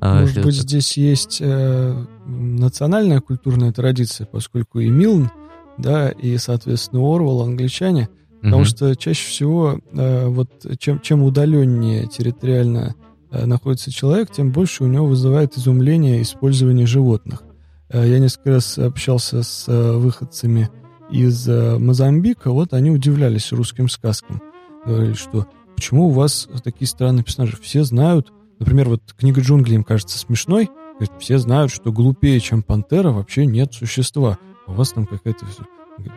А, 0.00 0.22
Может 0.22 0.42
быть, 0.42 0.54
здесь 0.54 0.96
есть 0.96 1.38
э, 1.42 2.06
национальная 2.26 3.20
культурная 3.20 3.72
традиция, 3.72 4.26
поскольку 4.26 4.78
и 4.78 4.88
Милн, 4.88 5.30
да, 5.76 6.08
и, 6.08 6.38
соответственно, 6.38 7.02
Орвал, 7.02 7.42
англичане, 7.42 8.08
потому 8.40 8.62
угу. 8.62 8.64
что 8.64 8.96
чаще 8.96 9.26
всего 9.28 9.78
э, 9.92 10.26
вот 10.26 10.50
чем, 10.78 11.00
чем 11.00 11.22
удаленнее 11.22 12.06
территориально 12.06 12.94
находится 13.30 13.90
человек, 13.90 14.30
тем 14.30 14.52
больше 14.52 14.84
у 14.84 14.86
него 14.86 15.06
вызывает 15.06 15.56
изумление 15.56 16.22
использование 16.22 16.86
животных. 16.86 17.42
Э, 17.90 18.06
я 18.06 18.18
несколько 18.18 18.52
раз 18.52 18.78
общался 18.78 19.42
с 19.42 19.68
э, 19.68 19.92
выходцами 19.92 20.70
из 21.10 21.48
Мозамбика, 21.48 22.50
вот 22.50 22.74
они 22.74 22.90
удивлялись 22.90 23.52
русским 23.52 23.88
сказкам. 23.88 24.42
Говорили, 24.84 25.14
что 25.14 25.46
почему 25.74 26.08
у 26.08 26.10
вас 26.10 26.48
такие 26.62 26.86
странные 26.86 27.24
персонажи? 27.24 27.56
Все 27.62 27.82
знают, 27.82 28.30
например, 28.58 28.90
вот 28.90 29.14
книга 29.16 29.40
джунглей 29.40 29.76
им 29.76 29.84
кажется 29.84 30.18
смешной, 30.18 30.68
говорит, 30.98 31.12
все 31.18 31.38
знают, 31.38 31.72
что 31.72 31.92
глупее, 31.92 32.40
чем 32.40 32.62
пантера, 32.62 33.10
вообще 33.10 33.46
нет 33.46 33.72
существа. 33.72 34.38
У 34.66 34.72
вас 34.72 34.92
там 34.92 35.06
какая-то... 35.06 35.46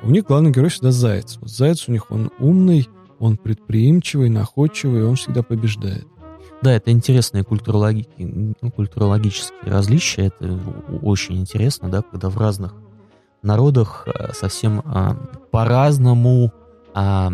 У 0.04 0.12
них 0.12 0.26
главный 0.26 0.52
герой 0.52 0.70
всегда 0.70 0.92
заяц. 0.92 1.38
Вот 1.40 1.50
заяц 1.50 1.88
у 1.88 1.92
них, 1.92 2.12
он 2.12 2.30
умный, 2.40 2.88
он 3.20 3.38
предприимчивый, 3.38 4.30
находчивый, 4.30 5.06
он 5.06 5.16
всегда 5.16 5.44
побеждает. 5.44 6.08
Да, 6.62 6.74
это 6.74 6.92
интересные 6.92 7.44
культурологи... 7.44 8.08
Ну, 8.18 8.72
культурологические 8.72 9.72
различия. 9.72 10.28
Это 10.28 10.60
очень 11.02 11.38
интересно, 11.38 11.90
да, 11.90 12.02
когда 12.02 12.30
в 12.30 12.38
разных 12.38 12.74
народах 13.42 14.08
э, 14.08 14.34
совсем 14.34 14.82
а, 14.86 15.16
по-разному 15.52 16.54
а, 16.94 17.32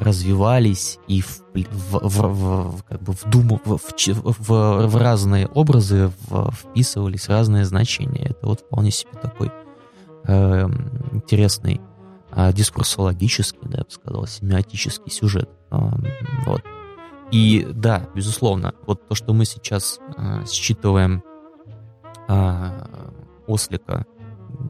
развивались 0.00 0.98
и 1.06 1.22
в, 1.22 1.42
в, 1.54 2.08
в, 2.08 2.78
в, 2.78 2.82
как 2.84 3.02
бы 3.02 3.12
вдумав, 3.12 3.60
в, 3.64 3.80
в, 3.80 4.86
в 4.86 4.96
разные 4.96 5.46
образы 5.46 6.12
в, 6.28 6.50
вписывались 6.52 7.28
разные 7.28 7.64
значения. 7.64 8.26
Это 8.30 8.46
вот 8.46 8.60
вполне 8.60 8.90
себе 8.90 9.12
такой 9.20 9.50
э, 10.24 10.68
интересный 11.12 11.80
э, 12.32 12.52
дискурсологический, 12.52 13.68
да, 13.68 13.78
я 13.78 13.84
бы 13.84 13.90
сказал, 13.90 14.26
семиотический 14.26 15.10
сюжет. 15.10 15.48
Э, 15.70 15.76
вот. 16.46 16.62
И 17.30 17.66
да, 17.74 18.08
безусловно, 18.14 18.74
вот 18.86 19.06
то, 19.06 19.14
что 19.14 19.34
мы 19.34 19.44
сейчас 19.44 20.00
э, 20.16 20.44
считываем 20.46 21.22
э, 22.28 22.86
ослика 23.46 24.06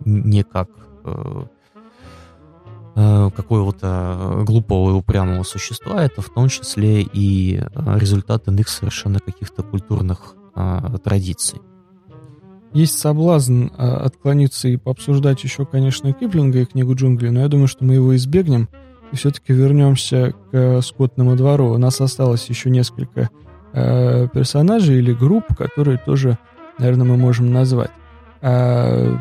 не 0.04 0.42
как 0.42 0.68
э, 1.04 1.42
э, 2.96 3.30
какого-то 3.30 4.42
глупого 4.44 4.90
и 4.90 4.94
упрямого 4.94 5.44
существа, 5.44 6.02
это 6.04 6.20
в 6.20 6.30
том 6.30 6.48
числе 6.48 7.02
и 7.02 7.62
результат 7.86 8.48
иных 8.48 8.68
совершенно 8.68 9.20
каких-то 9.20 9.62
культурных 9.62 10.34
э, 10.56 10.80
традиций. 11.02 11.60
Есть 12.72 12.98
соблазн 12.98 13.68
отклониться 13.78 14.68
и 14.68 14.76
пообсуждать 14.76 15.42
еще, 15.42 15.64
конечно, 15.64 16.12
Киплинга 16.12 16.58
и 16.58 16.66
книгу 16.66 16.94
джунглей, 16.94 17.30
но 17.30 17.40
я 17.40 17.48
думаю, 17.48 17.68
что 17.68 17.84
мы 17.84 17.94
его 17.94 18.16
избегнем– 18.16 18.68
и 19.12 19.16
все-таки 19.16 19.52
вернемся 19.52 20.34
к 20.50 20.80
скотному 20.82 21.36
двору. 21.36 21.72
У 21.72 21.78
нас 21.78 22.00
осталось 22.00 22.48
еще 22.48 22.70
несколько 22.70 23.30
э, 23.72 24.28
персонажей 24.28 24.98
или 24.98 25.12
групп, 25.12 25.44
которые 25.56 25.98
тоже, 25.98 26.38
наверное, 26.78 27.06
мы 27.06 27.16
можем 27.16 27.52
назвать. 27.52 27.90
Э, 28.40 29.16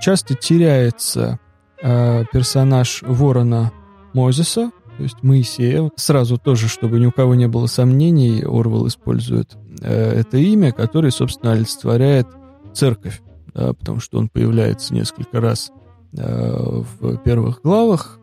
часто 0.00 0.34
теряется 0.34 1.38
э, 1.82 2.24
персонаж 2.32 3.02
ворона 3.02 3.72
Мозеса, 4.12 4.70
то 4.96 5.02
есть 5.02 5.22
Моисея. 5.22 5.90
Сразу 5.96 6.38
тоже, 6.38 6.68
чтобы 6.68 6.98
ни 6.98 7.06
у 7.06 7.12
кого 7.12 7.34
не 7.34 7.46
было 7.46 7.66
сомнений, 7.66 8.42
Орвел 8.42 8.86
использует 8.88 9.56
э, 9.80 10.20
это 10.20 10.38
имя, 10.38 10.72
которое, 10.72 11.10
собственно, 11.10 11.52
олицетворяет 11.52 12.26
церковь, 12.74 13.20
да, 13.54 13.72
потому 13.72 14.00
что 14.00 14.18
он 14.18 14.28
появляется 14.28 14.94
несколько 14.94 15.40
раз 15.40 15.70
Э, 15.70 15.77
в 16.12 17.18
первых 17.18 17.60
главах, 17.62 18.18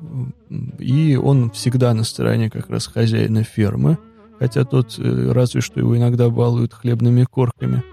и 0.79 1.19
он 1.21 1.51
всегда 1.51 1.93
на 1.93 2.03
стороне 2.03 2.49
как 2.49 2.69
раз 2.69 2.87
хозяина 2.87 3.43
фермы, 3.43 3.97
хотя 4.39 4.65
тот 4.65 4.95
э, 4.97 5.31
разве 5.31 5.61
что 5.61 5.79
его 5.79 5.95
иногда 5.97 6.29
балуют 6.29 6.73
хлебными 6.73 7.23
корками. 7.23 7.83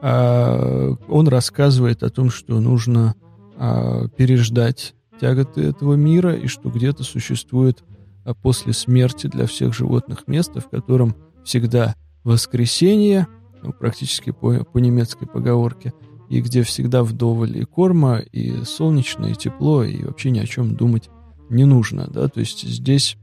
А 0.00 0.94
он 1.08 1.28
рассказывает 1.28 2.02
о 2.02 2.10
том, 2.10 2.30
что 2.30 2.60
нужно 2.60 3.14
а, 3.56 4.06
переждать 4.08 4.94
тяготы 5.20 5.62
этого 5.62 5.94
мира, 5.94 6.34
и 6.34 6.46
что 6.46 6.70
где-то 6.70 7.02
существует 7.02 7.82
а, 8.24 8.34
после 8.34 8.72
смерти 8.72 9.26
для 9.26 9.46
всех 9.46 9.74
животных 9.74 10.28
место, 10.28 10.60
в 10.60 10.68
котором 10.68 11.16
всегда 11.44 11.94
воскресенье, 12.22 13.26
ну, 13.62 13.72
практически 13.72 14.30
по, 14.30 14.64
по 14.64 14.78
немецкой 14.78 15.26
поговорке– 15.26 15.92
и 16.28 16.40
где 16.40 16.62
всегда 16.62 17.02
вдоволь 17.02 17.56
и 17.56 17.64
корма, 17.64 18.18
и 18.18 18.64
солнечно, 18.64 19.26
и 19.26 19.34
тепло, 19.34 19.82
и 19.82 20.04
вообще 20.04 20.30
ни 20.30 20.38
о 20.38 20.46
чем 20.46 20.76
думать 20.76 21.10
не 21.48 21.64
нужно, 21.64 22.06
да, 22.08 22.28
то 22.28 22.40
есть 22.40 22.62
здесь 22.62 23.16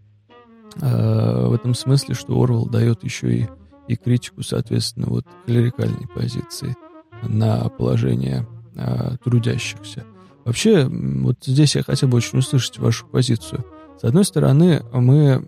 э, 0.81 1.47
в 1.47 1.53
этом 1.53 1.75
смысле, 1.75 2.15
что 2.15 2.41
Орвел 2.41 2.65
дает 2.65 3.03
еще 3.03 3.37
и, 3.37 3.47
и 3.87 3.95
критику, 3.95 4.41
соответственно, 4.41 5.07
вот 5.09 5.25
клерикальной 5.45 6.07
позиции 6.07 6.75
на 7.21 7.69
положение 7.69 8.47
э, 8.75 9.17
трудящихся. 9.23 10.03
Вообще, 10.43 10.87
вот 10.87 11.37
здесь 11.43 11.75
я 11.75 11.83
хотел 11.83 12.09
бы 12.09 12.17
очень 12.17 12.39
услышать 12.39 12.77
вашу 12.77 13.05
позицию. 13.07 13.65
С 13.99 14.03
одной 14.03 14.25
стороны, 14.25 14.83
мы 14.91 15.47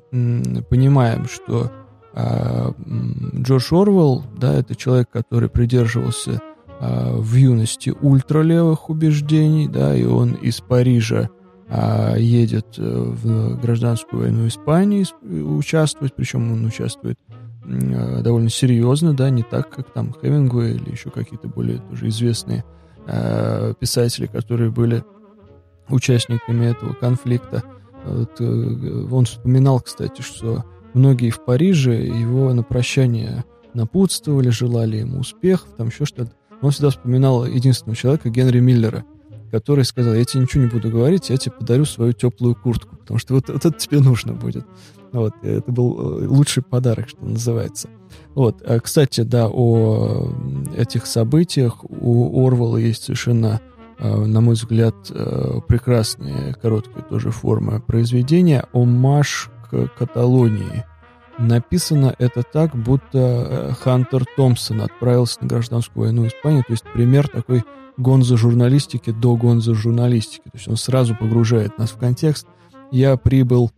понимаем, 0.69 1.27
что 1.27 1.71
э, 2.13 2.71
Джордж 3.35 3.73
Орвелл, 3.73 4.23
да, 4.37 4.53
это 4.53 4.75
человек, 4.75 5.09
который 5.09 5.49
придерживался 5.49 6.41
а, 6.79 7.17
в 7.17 7.33
юности 7.35 7.93
ультралевых 8.01 8.89
убеждений, 8.89 9.67
да, 9.67 9.95
и 9.95 10.03
он 10.03 10.33
из 10.33 10.61
Парижа 10.61 11.29
а, 11.69 12.15
едет 12.15 12.75
э, 12.77 12.81
в 12.83 13.59
гражданскую 13.59 14.23
войну 14.23 14.47
Испании 14.47 15.05
участвовать, 15.23 16.13
причем 16.15 16.51
он 16.51 16.65
участвует 16.65 17.17
довольно 17.65 18.49
серьезно, 18.49 19.13
да, 19.13 19.29
не 19.29 19.43
так, 19.43 19.69
как 19.69 19.91
там 19.91 20.13
Хемингуэй 20.13 20.75
или 20.75 20.91
еще 20.91 21.09
какие-то 21.09 21.49
более 21.49 21.79
тоже 21.79 22.07
известные 22.07 22.63
писатели, 23.79 24.25
которые 24.25 24.71
были 24.71 25.03
участниками 25.89 26.65
этого 26.65 26.93
конфликта. 26.93 27.63
Вот, 28.05 28.39
э, 28.39 29.07
он 29.11 29.25
вспоминал, 29.25 29.81
кстати, 29.81 30.21
что 30.21 30.63
многие 30.93 31.29
в 31.29 31.43
Париже 31.43 31.93
его 31.93 32.53
на 32.53 32.63
прощание 32.63 33.43
напутствовали, 33.73 34.49
желали 34.49 34.97
ему 34.97 35.19
успехов, 35.19 35.69
там 35.77 35.87
еще 35.87 36.05
что-то 36.05 36.31
он 36.61 36.71
всегда 36.71 36.89
вспоминал 36.89 37.45
единственного 37.45 37.95
человека, 37.95 38.29
Генри 38.29 38.59
Миллера, 38.59 39.05
который 39.51 39.85
сказал, 39.85 40.13
я 40.13 40.25
тебе 40.25 40.43
ничего 40.43 40.63
не 40.63 40.69
буду 40.69 40.89
говорить, 40.89 41.29
я 41.29 41.37
тебе 41.37 41.53
подарю 41.57 41.85
свою 41.85 42.13
теплую 42.13 42.55
куртку, 42.55 42.95
потому 42.95 43.19
что 43.19 43.33
вот, 43.35 43.49
вот 43.49 43.65
это 43.65 43.77
тебе 43.77 43.99
нужно 43.99 44.33
будет. 44.33 44.65
Вот, 45.11 45.33
это 45.41 45.71
был 45.71 46.21
э, 46.21 46.27
лучший 46.27 46.63
подарок, 46.63 47.09
что 47.09 47.23
называется. 47.23 47.89
Вот, 48.35 48.61
а, 48.65 48.79
кстати, 48.79 49.21
да, 49.21 49.47
о 49.49 50.33
этих 50.75 51.05
событиях 51.05 51.83
у 51.89 52.45
Орвала 52.45 52.77
есть 52.77 53.03
совершенно 53.03 53.61
на 53.99 54.41
мой 54.41 54.53
взгляд, 54.53 54.93
прекрасные 55.67 56.53
короткие 56.53 57.03
тоже 57.09 57.31
формы 57.31 57.81
произведения 57.81 58.65
«Омаж 58.71 59.49
к 59.71 59.87
Каталонии». 59.97 60.85
Написано 61.37 62.15
это 62.17 62.41
так, 62.41 62.75
будто 62.75 63.75
Хантер 63.81 64.25
Томпсон 64.35 64.81
отправился 64.81 65.41
на 65.41 65.47
гражданскую 65.47 66.05
войну 66.05 66.23
в 66.23 66.27
Испанию, 66.27 66.63
то 66.65 66.73
есть 66.73 66.83
пример 66.93 67.27
такой 67.27 67.63
гонзо 67.97 68.37
журналистики 68.37 69.11
до 69.11 69.35
гонзо 69.35 69.73
журналистики. 69.73 70.43
То 70.43 70.55
есть 70.55 70.67
он 70.67 70.77
сразу 70.77 71.15
погружает 71.15 71.77
нас 71.77 71.91
в 71.91 71.97
контекст. 71.97 72.47
Я 72.91 73.17
прибыл 73.17 73.71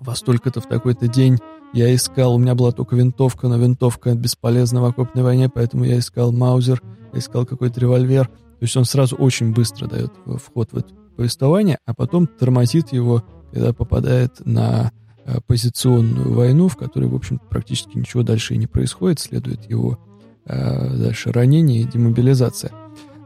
во 0.00 0.14
столько-то 0.14 0.60
в 0.60 0.66
такой-то 0.66 1.08
день, 1.08 1.38
я 1.72 1.94
искал, 1.94 2.34
у 2.34 2.38
меня 2.38 2.54
была 2.54 2.72
только 2.72 2.96
винтовка, 2.96 3.46
но 3.46 3.56
винтовка 3.56 4.14
бесполезна 4.14 4.80
в 4.80 4.86
окопной 4.86 5.22
войне, 5.22 5.48
поэтому 5.48 5.84
я 5.84 5.98
искал 5.98 6.32
маузер, 6.32 6.82
я 7.12 7.20
искал 7.20 7.46
какой-то 7.46 7.78
револьвер. 7.80 8.26
То 8.26 8.64
есть 8.64 8.76
он 8.76 8.84
сразу 8.84 9.16
очень 9.16 9.52
быстро 9.52 9.86
дает 9.86 10.12
вход 10.42 10.72
в 10.72 10.78
это 10.78 10.92
повествование, 11.16 11.78
а 11.86 11.94
потом 11.94 12.26
тормозит 12.26 12.92
его, 12.92 13.22
когда 13.52 13.72
попадает 13.72 14.44
на 14.44 14.90
э, 14.90 14.99
позиционную 15.46 16.32
войну, 16.32 16.68
в 16.68 16.76
которой, 16.76 17.08
в 17.08 17.14
общем 17.14 17.40
практически 17.50 17.98
ничего 17.98 18.22
дальше 18.22 18.54
и 18.54 18.58
не 18.58 18.66
происходит, 18.66 19.20
следует 19.20 19.70
его 19.70 19.98
э, 20.46 20.96
дальше 20.96 21.32
ранение 21.32 21.82
и 21.82 21.84
демобилизация. 21.84 22.72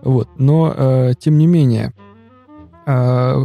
Вот. 0.02 0.28
Но, 0.38 0.74
э, 0.76 1.14
тем 1.18 1.38
не 1.38 1.46
менее, 1.46 1.94
э, 2.86 2.90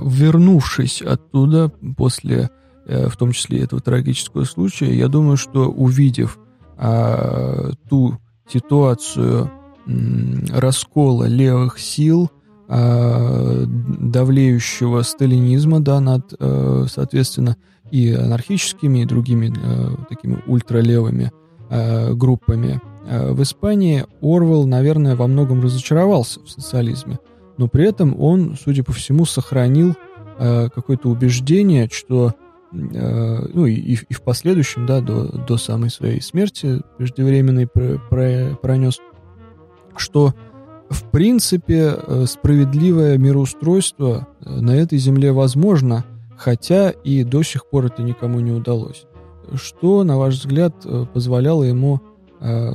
вернувшись 0.04 1.02
оттуда 1.02 1.72
после 1.96 2.50
Э, 2.90 3.08
в 3.08 3.18
том 3.18 3.34
числе 3.34 3.62
этого 3.62 3.82
трагического 3.84 4.46
случая, 4.46 4.96
я 4.96 5.08
думаю, 5.10 5.38
что 5.38 5.70
увидев 5.70 6.40
а, 6.76 7.72
ту 7.88 8.18
ситуацию 8.48 9.52
м, 9.86 10.46
раскола 10.50 11.26
левых 11.26 11.78
сил, 11.78 12.32
а, 12.68 13.64
давлеющего 13.68 15.04
сталинизма, 15.04 15.82
да, 15.82 16.00
над, 16.00 16.34
а, 16.40 16.86
соответственно, 16.90 17.58
и 17.92 18.12
анархическими, 18.14 19.00
и 19.00 19.06
другими 19.06 19.54
а, 19.56 20.06
такими 20.10 20.38
ультралевыми 20.48 21.32
а, 21.70 22.14
группами. 22.14 22.82
А, 23.08 23.34
в 23.34 23.42
Испании, 23.44 24.06
Орвел, 24.22 24.66
наверное, 24.66 25.16
во 25.16 25.28
многом 25.28 25.62
разочаровался 25.62 26.40
в 26.42 26.50
социализме, 26.50 27.20
но 27.58 27.68
при 27.68 27.88
этом 27.88 28.20
он, 28.20 28.58
судя 28.62 28.84
по 28.84 28.94
всему, 28.94 29.26
сохранил 29.26 29.96
а, 30.38 30.70
какое-то 30.70 31.10
убеждение, 31.10 31.90
что 31.92 32.34
Э, 32.72 33.46
ну 33.52 33.66
и, 33.66 33.74
и 33.74 34.14
в 34.14 34.22
последующем, 34.22 34.86
да, 34.86 35.02
до, 35.02 35.26
до 35.28 35.58
самой 35.58 35.90
своей 35.90 36.22
смерти 36.22 36.82
преждевременной 36.98 37.68
про, 37.68 37.98
про, 38.10 38.56
пронес, 38.62 39.00
что 39.96 40.34
в 40.90 41.04
принципе 41.10 41.96
э, 41.96 42.26
справедливое 42.28 43.18
мироустройство 43.18 44.28
э, 44.42 44.60
на 44.60 44.72
этой 44.72 45.00
земле 45.00 45.32
возможно, 45.32 46.06
хотя 46.40 46.90
и 46.90 47.24
до 47.24 47.44
сих 47.44 47.70
пор 47.70 47.88
это 47.88 48.02
никому 48.02 48.40
не 48.40 48.52
удалось. 48.52 49.06
Что, 49.54 50.04
на 50.04 50.18
ваш 50.18 50.36
взгляд, 50.36 50.74
позволяло 51.14 51.64
ему 51.64 52.02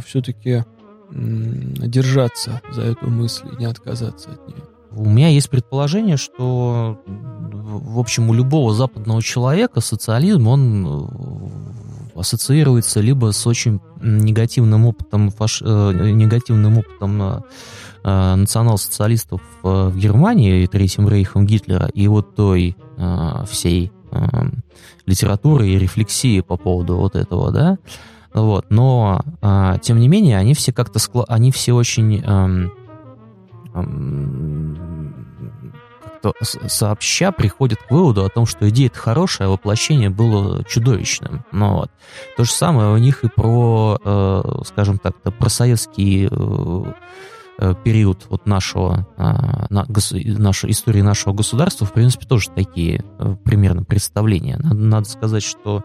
все-таки 0.04 0.64
держаться 1.10 2.60
за 2.72 2.82
эту 2.82 3.08
мысль 3.08 3.46
и 3.52 3.56
не 3.56 3.64
отказаться 3.64 4.30
от 4.32 4.48
нее? 4.48 4.62
У 4.96 5.08
меня 5.08 5.28
есть 5.28 5.50
предположение, 5.50 6.16
что, 6.16 7.00
в 7.06 7.98
общем, 7.98 8.30
у 8.30 8.34
любого 8.34 8.74
западного 8.74 9.22
человека 9.22 9.80
социализм, 9.80 10.46
он 10.46 10.86
э, 10.86 12.20
ассоциируется 12.20 13.00
либо 13.00 13.32
с 13.32 13.44
очень 13.46 13.80
негативным 14.00 14.86
опытом, 14.86 15.30
фаш... 15.30 15.62
Э, 15.62 15.92
негативным 15.92 16.78
опытом 16.78 17.22
э, 17.22 18.34
национал-социалистов 18.36 19.40
в 19.62 19.96
Германии, 19.96 20.66
Третьим 20.66 21.08
Рейхом 21.08 21.44
Гитлера, 21.44 21.88
и 21.88 22.06
вот 22.06 22.36
той 22.36 22.76
всей 23.48 23.92
литературы 25.06 25.68
и 25.68 25.78
рефлексии 25.78 26.40
по 26.40 26.56
поводу 26.56 26.96
вот 26.96 27.16
этого, 27.16 27.50
да, 27.50 27.78
вот, 28.32 28.66
но, 28.70 29.20
тем 29.82 29.98
не 29.98 30.08
менее, 30.08 30.38
они 30.38 30.54
все 30.54 30.72
как-то, 30.72 30.98
скла... 30.98 31.24
они 31.28 31.52
все 31.52 31.72
очень 31.72 32.20
эм, 32.24 32.72
как-то 36.24 36.68
сообща 36.68 37.32
приходит 37.32 37.78
к 37.82 37.90
выводу 37.90 38.24
о 38.24 38.28
том, 38.28 38.46
что 38.46 38.68
идея 38.68 38.86
это 38.86 38.98
хорошая, 38.98 39.48
а 39.48 39.50
воплощение 39.50 40.10
было 40.10 40.64
чудовищным. 40.64 41.44
Ну, 41.52 41.74
вот. 41.74 41.90
То 42.36 42.44
же 42.44 42.50
самое 42.50 42.92
у 42.92 42.96
них 42.96 43.24
и 43.24 43.28
про, 43.28 43.98
э, 44.02 44.42
скажем 44.66 44.98
так, 44.98 45.16
про 45.20 45.48
советский 45.48 46.26
э, 46.26 46.28
э, 46.30 46.92
период 47.84 48.26
вот 48.28 48.46
нашего, 48.46 49.06
на, 49.16 49.86
нашей 49.88 50.70
истории 50.70 51.02
нашего 51.02 51.32
государства, 51.32 51.86
в 51.86 51.92
принципе, 51.92 52.26
тоже 52.26 52.50
такие 52.54 53.04
примерно 53.44 53.84
представления. 53.84 54.56
Надо, 54.58 54.74
надо 54.74 55.08
сказать, 55.08 55.42
что 55.42 55.82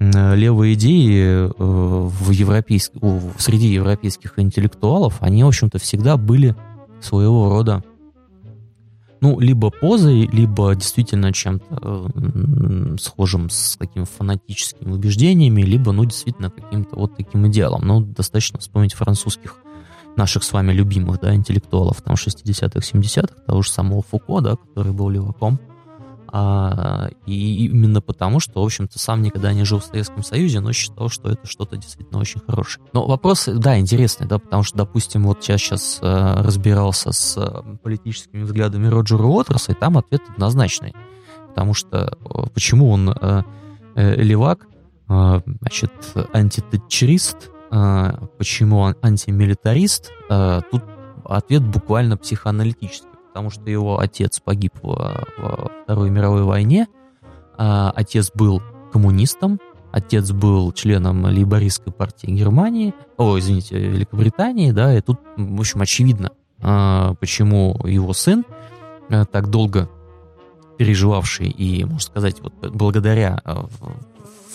левые 0.00 0.74
идеи 0.74 1.50
в 1.58 2.30
европейск... 2.30 2.92
среди 3.38 3.68
европейских 3.68 4.38
интеллектуалов, 4.38 5.16
они, 5.20 5.44
в 5.44 5.48
общем-то, 5.48 5.78
всегда 5.78 6.16
были 6.16 6.56
своего 7.00 7.50
рода 7.50 7.82
ну, 9.24 9.40
либо 9.40 9.70
позой, 9.70 10.28
либо 10.30 10.74
действительно 10.74 11.32
чем-то 11.32 12.10
э, 12.14 12.96
схожим 13.00 13.48
с 13.48 13.74
какими 13.78 14.04
фанатическими 14.04 14.92
убеждениями, 14.92 15.62
либо, 15.62 15.92
ну, 15.92 16.04
действительно 16.04 16.50
каким-то 16.50 16.96
вот 16.96 17.16
таким 17.16 17.48
идеалом. 17.48 17.86
Ну, 17.86 18.00
достаточно 18.00 18.58
вспомнить 18.58 18.92
французских 18.92 19.56
наших 20.16 20.44
с 20.44 20.52
вами 20.52 20.72
любимых, 20.72 21.20
да, 21.20 21.34
интеллектуалов, 21.34 22.02
там, 22.02 22.14
60-х, 22.14 22.80
70-х, 22.80 23.34
того 23.46 23.62
же 23.62 23.70
самого 23.70 24.02
Фуко, 24.02 24.40
да, 24.40 24.56
который 24.56 24.92
был 24.92 25.08
леваком, 25.10 25.58
а, 26.36 27.10
и 27.26 27.66
именно 27.66 28.00
потому, 28.00 28.40
что, 28.40 28.60
в 28.60 28.64
общем-то, 28.64 28.98
сам 28.98 29.22
никогда 29.22 29.52
не 29.52 29.62
жил 29.64 29.78
в 29.78 29.84
Советском 29.84 30.24
Союзе, 30.24 30.58
но 30.58 30.72
считал, 30.72 31.08
что 31.08 31.28
это 31.28 31.46
что-то 31.46 31.76
действительно 31.76 32.18
очень 32.18 32.40
хорошее. 32.44 32.84
Но 32.92 33.06
вопрос, 33.06 33.46
да, 33.46 33.78
интересный, 33.78 34.26
да, 34.26 34.40
потому 34.40 34.64
что, 34.64 34.78
допустим, 34.78 35.22
вот 35.26 35.44
я 35.44 35.58
сейчас 35.58 36.00
э, 36.02 36.34
разбирался 36.42 37.12
с 37.12 37.36
э, 37.36 37.76
политическими 37.84 38.42
взглядами 38.42 38.88
Роджера 38.88 39.22
Уотерса, 39.22 39.70
и 39.70 39.74
там 39.76 39.96
ответ 39.96 40.22
однозначный. 40.28 40.92
Потому 41.50 41.72
что 41.72 42.18
э, 42.18 42.46
почему 42.52 42.90
он 42.90 43.10
э, 43.10 43.42
э, 43.94 44.16
левак, 44.16 44.66
э, 45.08 45.40
значит, 45.60 45.92
антитетчерист, 46.32 47.50
почему 48.38 48.78
он 48.78 48.96
антимилитарист, 49.02 50.12
э, 50.30 50.60
тут 50.70 50.82
ответ 51.24 51.62
буквально 51.62 52.16
психоаналитический 52.16 53.08
потому 53.34 53.50
что 53.50 53.68
его 53.68 53.98
отец 53.98 54.38
погиб 54.38 54.74
во, 54.80 55.24
во 55.38 55.70
Второй 55.82 56.08
мировой 56.08 56.44
войне. 56.44 56.86
А, 57.58 57.92
отец 57.94 58.30
был 58.32 58.62
коммунистом, 58.92 59.58
отец 59.90 60.30
был 60.30 60.70
членом 60.70 61.24
лейбористской 61.24 61.92
партии 61.92 62.28
Германии, 62.28 62.94
о, 63.16 63.36
извините, 63.36 63.76
Великобритании, 63.76 64.70
да, 64.70 64.96
и 64.96 65.00
тут, 65.00 65.18
в 65.36 65.58
общем, 65.60 65.82
очевидно, 65.82 66.30
а, 66.62 67.14
почему 67.14 67.76
его 67.84 68.12
сын, 68.12 68.44
а, 69.10 69.24
так 69.24 69.50
долго 69.50 69.90
переживавший 70.78 71.48
и, 71.48 71.84
можно 71.84 72.00
сказать, 72.00 72.40
вот 72.40 72.52
благодаря 72.70 73.40
а, 73.44 73.66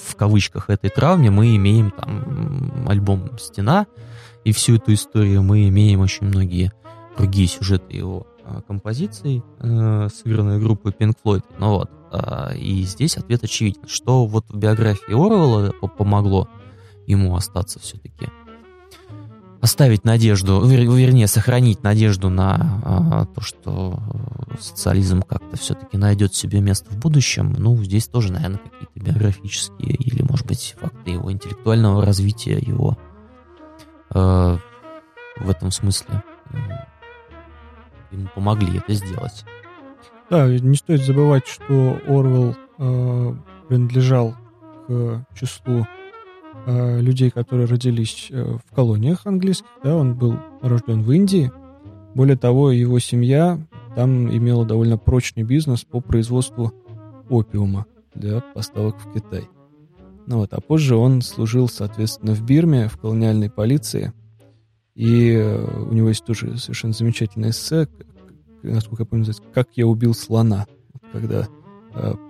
в, 0.09 0.15
кавычках 0.15 0.69
этой 0.69 0.89
травме 0.89 1.29
мы 1.29 1.55
имеем 1.55 1.91
там 1.91 2.85
альбом 2.87 3.37
«Стена», 3.37 3.87
и 4.45 4.51
всю 4.51 4.75
эту 4.75 4.93
историю 4.93 5.43
мы 5.43 5.67
имеем 5.67 5.99
очень 5.99 6.27
многие 6.27 6.71
другие 7.17 7.47
сюжеты 7.47 7.95
его 7.95 8.25
Э, 8.49 8.61
композиций, 8.67 9.43
э, 9.59 10.07
сыгранной 10.11 10.59
группой 10.59 10.91
Pink 10.91 11.13
Floyd. 11.23 11.43
Ну 11.59 11.69
вот. 11.75 11.91
Э, 12.11 12.55
и 12.57 12.81
здесь 12.83 13.17
ответ 13.17 13.43
очевиден, 13.43 13.87
что 13.87 14.25
вот 14.25 14.45
в 14.49 14.57
биографии 14.57 15.13
Орвелла 15.13 15.71
помогло 15.71 16.47
ему 17.05 17.35
остаться 17.35 17.79
все-таки 17.79 18.27
оставить 19.61 20.05
надежду, 20.05 20.63
вер, 20.65 20.81
вернее, 20.81 21.27
сохранить 21.27 21.83
надежду 21.83 22.29
на 22.29 22.81
а, 22.83 23.25
то, 23.25 23.41
что 23.41 23.99
социализм 24.59 25.21
как-то 25.21 25.57
все-таки 25.57 25.97
найдет 25.97 26.33
себе 26.33 26.61
место 26.61 26.91
в 26.91 26.97
будущем, 26.97 27.53
ну, 27.57 27.75
здесь 27.83 28.07
тоже, 28.07 28.31
наверное, 28.31 28.59
какие-то 28.59 28.99
биографические 28.99 29.95
или, 29.95 30.21
может 30.21 30.47
быть, 30.47 30.75
факты 30.79 31.11
его 31.11 31.31
интеллектуального 31.31 32.05
развития, 32.05 32.57
его 32.57 32.97
э, 34.13 34.57
в 35.39 35.49
этом 35.49 35.71
смысле 35.71 36.23
ему 38.11 38.27
помогли 38.33 38.77
это 38.77 38.93
сделать. 38.93 39.45
Да, 40.29 40.47
не 40.47 40.75
стоит 40.75 41.03
забывать, 41.03 41.47
что 41.47 41.99
Орвел 42.07 42.55
э, 42.77 43.33
принадлежал 43.67 44.35
к 44.87 45.25
числу 45.35 45.85
э, 46.65 47.01
людей, 47.01 47.29
которые 47.29 47.67
родились 47.67 48.27
э, 48.29 48.57
в 48.65 48.75
колониях 48.75 49.25
английских. 49.25 49.67
Да, 49.83 49.95
он 49.95 50.15
был 50.15 50.35
рожден 50.61 51.03
в 51.03 51.11
Индии. 51.11 51.51
Более 52.15 52.37
того, 52.37 52.71
его 52.71 52.99
семья 52.99 53.59
там 53.95 54.29
имела 54.35 54.65
довольно 54.65 54.97
прочный 54.97 55.43
бизнес 55.43 55.83
по 55.83 56.01
производству 56.01 56.73
опиума 57.29 57.85
для 58.15 58.41
поставок 58.41 58.95
в 58.99 59.13
Китай. 59.13 59.47
Ну 60.25 60.37
вот, 60.37 60.53
а 60.53 60.61
позже 60.61 60.95
он 60.95 61.21
служил, 61.21 61.67
соответственно, 61.67 62.33
в 62.33 62.43
Бирме, 62.43 62.87
в 62.87 62.97
колониальной 62.97 63.49
полиции– 63.49 64.13
и 64.99 65.31
э, 65.31 65.83
у 65.89 65.93
него 65.93 66.09
есть 66.09 66.25
тоже 66.25 66.57
совершенно 66.57 66.91
замечательное 66.91 67.51
эссе, 67.51 67.87
насколько 68.63 69.03
я 69.03 69.05
помню, 69.05 69.31
«Как 69.53 69.69
я 69.75 69.87
убил 69.87 70.13
слона», 70.13 70.67
когда 71.13 71.47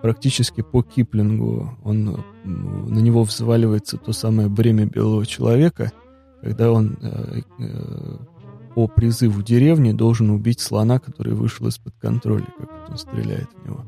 практически 0.04 0.62
по 0.62 0.84
Киплингу 0.84 1.76
он, 1.84 2.24
на 2.50 3.00
него 3.00 3.24
взваливается 3.24 3.98
то 3.98 4.12
самое 4.12 4.50
бремя 4.50 4.86
белого 4.86 5.26
человека, 5.26 5.92
когда 6.42 6.72
он 6.72 6.98
по 8.76 8.88
призыву 8.88 9.42
деревни 9.42 9.92
должен 9.92 10.30
убить 10.30 10.60
слона, 10.60 11.00
который 11.00 11.34
вышел 11.34 11.68
из-под 11.68 11.96
контроля, 12.00 12.48
как 12.58 12.90
он 12.90 12.98
стреляет 12.98 13.50
в 13.54 13.66
него. 13.66 13.86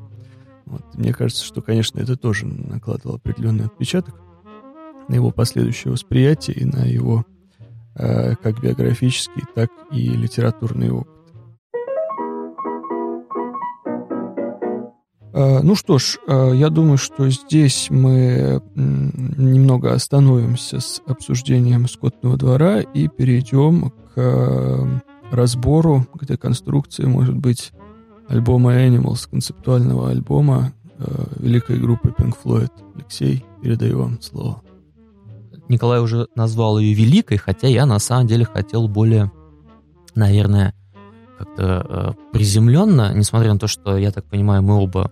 Вот. 0.66 0.84
Мне 0.96 1.14
кажется, 1.14 1.46
что, 1.46 1.62
конечно, 1.62 2.00
это 2.00 2.16
тоже 2.16 2.46
накладывало 2.46 3.18
определенный 3.18 3.66
отпечаток 3.66 4.16
на 5.08 5.16
его 5.16 5.32
последующее 5.32 5.92
восприятие 5.92 6.58
и 6.58 6.66
на 6.66 6.86
его 6.86 7.26
э, 7.96 8.36
как 8.36 8.62
биографический, 8.62 9.44
так 9.54 9.70
и 9.92 10.10
литературный 10.10 10.92
опыт. 10.92 11.21
Ну 15.34 15.76
что 15.76 15.98
ж, 15.98 16.18
э, 16.28 16.52
я 16.56 16.70
думаю, 16.70 16.98
что 16.98 17.30
здесь 17.30 17.88
мы 17.90 18.62
немного 18.76 19.94
остановимся 19.94 20.80
с 20.80 21.02
обсуждением 21.06 21.88
скотного 21.88 22.38
двора 22.38 22.82
и 22.82 23.08
перейдем 23.08 23.92
к 23.92 24.18
э, 24.18 25.00
разбору, 25.32 26.06
к 26.14 26.26
деконструкции, 26.26 27.06
может 27.06 27.36
быть, 27.36 27.72
альбома 28.28 28.74
Animals, 28.76 29.30
концептуального 29.30 30.10
альбома 30.10 30.74
великой 31.40 31.80
группы 31.80 32.14
Pink 32.16 32.36
Floyd. 32.44 32.72
Алексей, 32.96 33.44
передаю 33.64 34.00
вам 34.00 34.22
слово. 34.22 34.62
Николай 35.68 36.00
уже 36.00 36.28
назвал 36.36 36.78
ее 36.78 36.94
великой, 36.94 37.38
хотя 37.38 37.68
я 37.68 37.86
на 37.86 37.98
самом 37.98 38.28
деле 38.28 38.46
хотел 38.46 38.88
более, 38.88 39.32
наверное, 40.16 40.76
как-то 41.38 41.86
э, 41.90 42.32
приземленно, 42.34 43.14
несмотря 43.16 43.54
на 43.54 43.60
то, 43.60 43.68
что, 43.68 43.98
я 43.98 44.12
так 44.12 44.26
понимаю, 44.26 44.62
мы 44.62 44.76
оба 44.76 45.12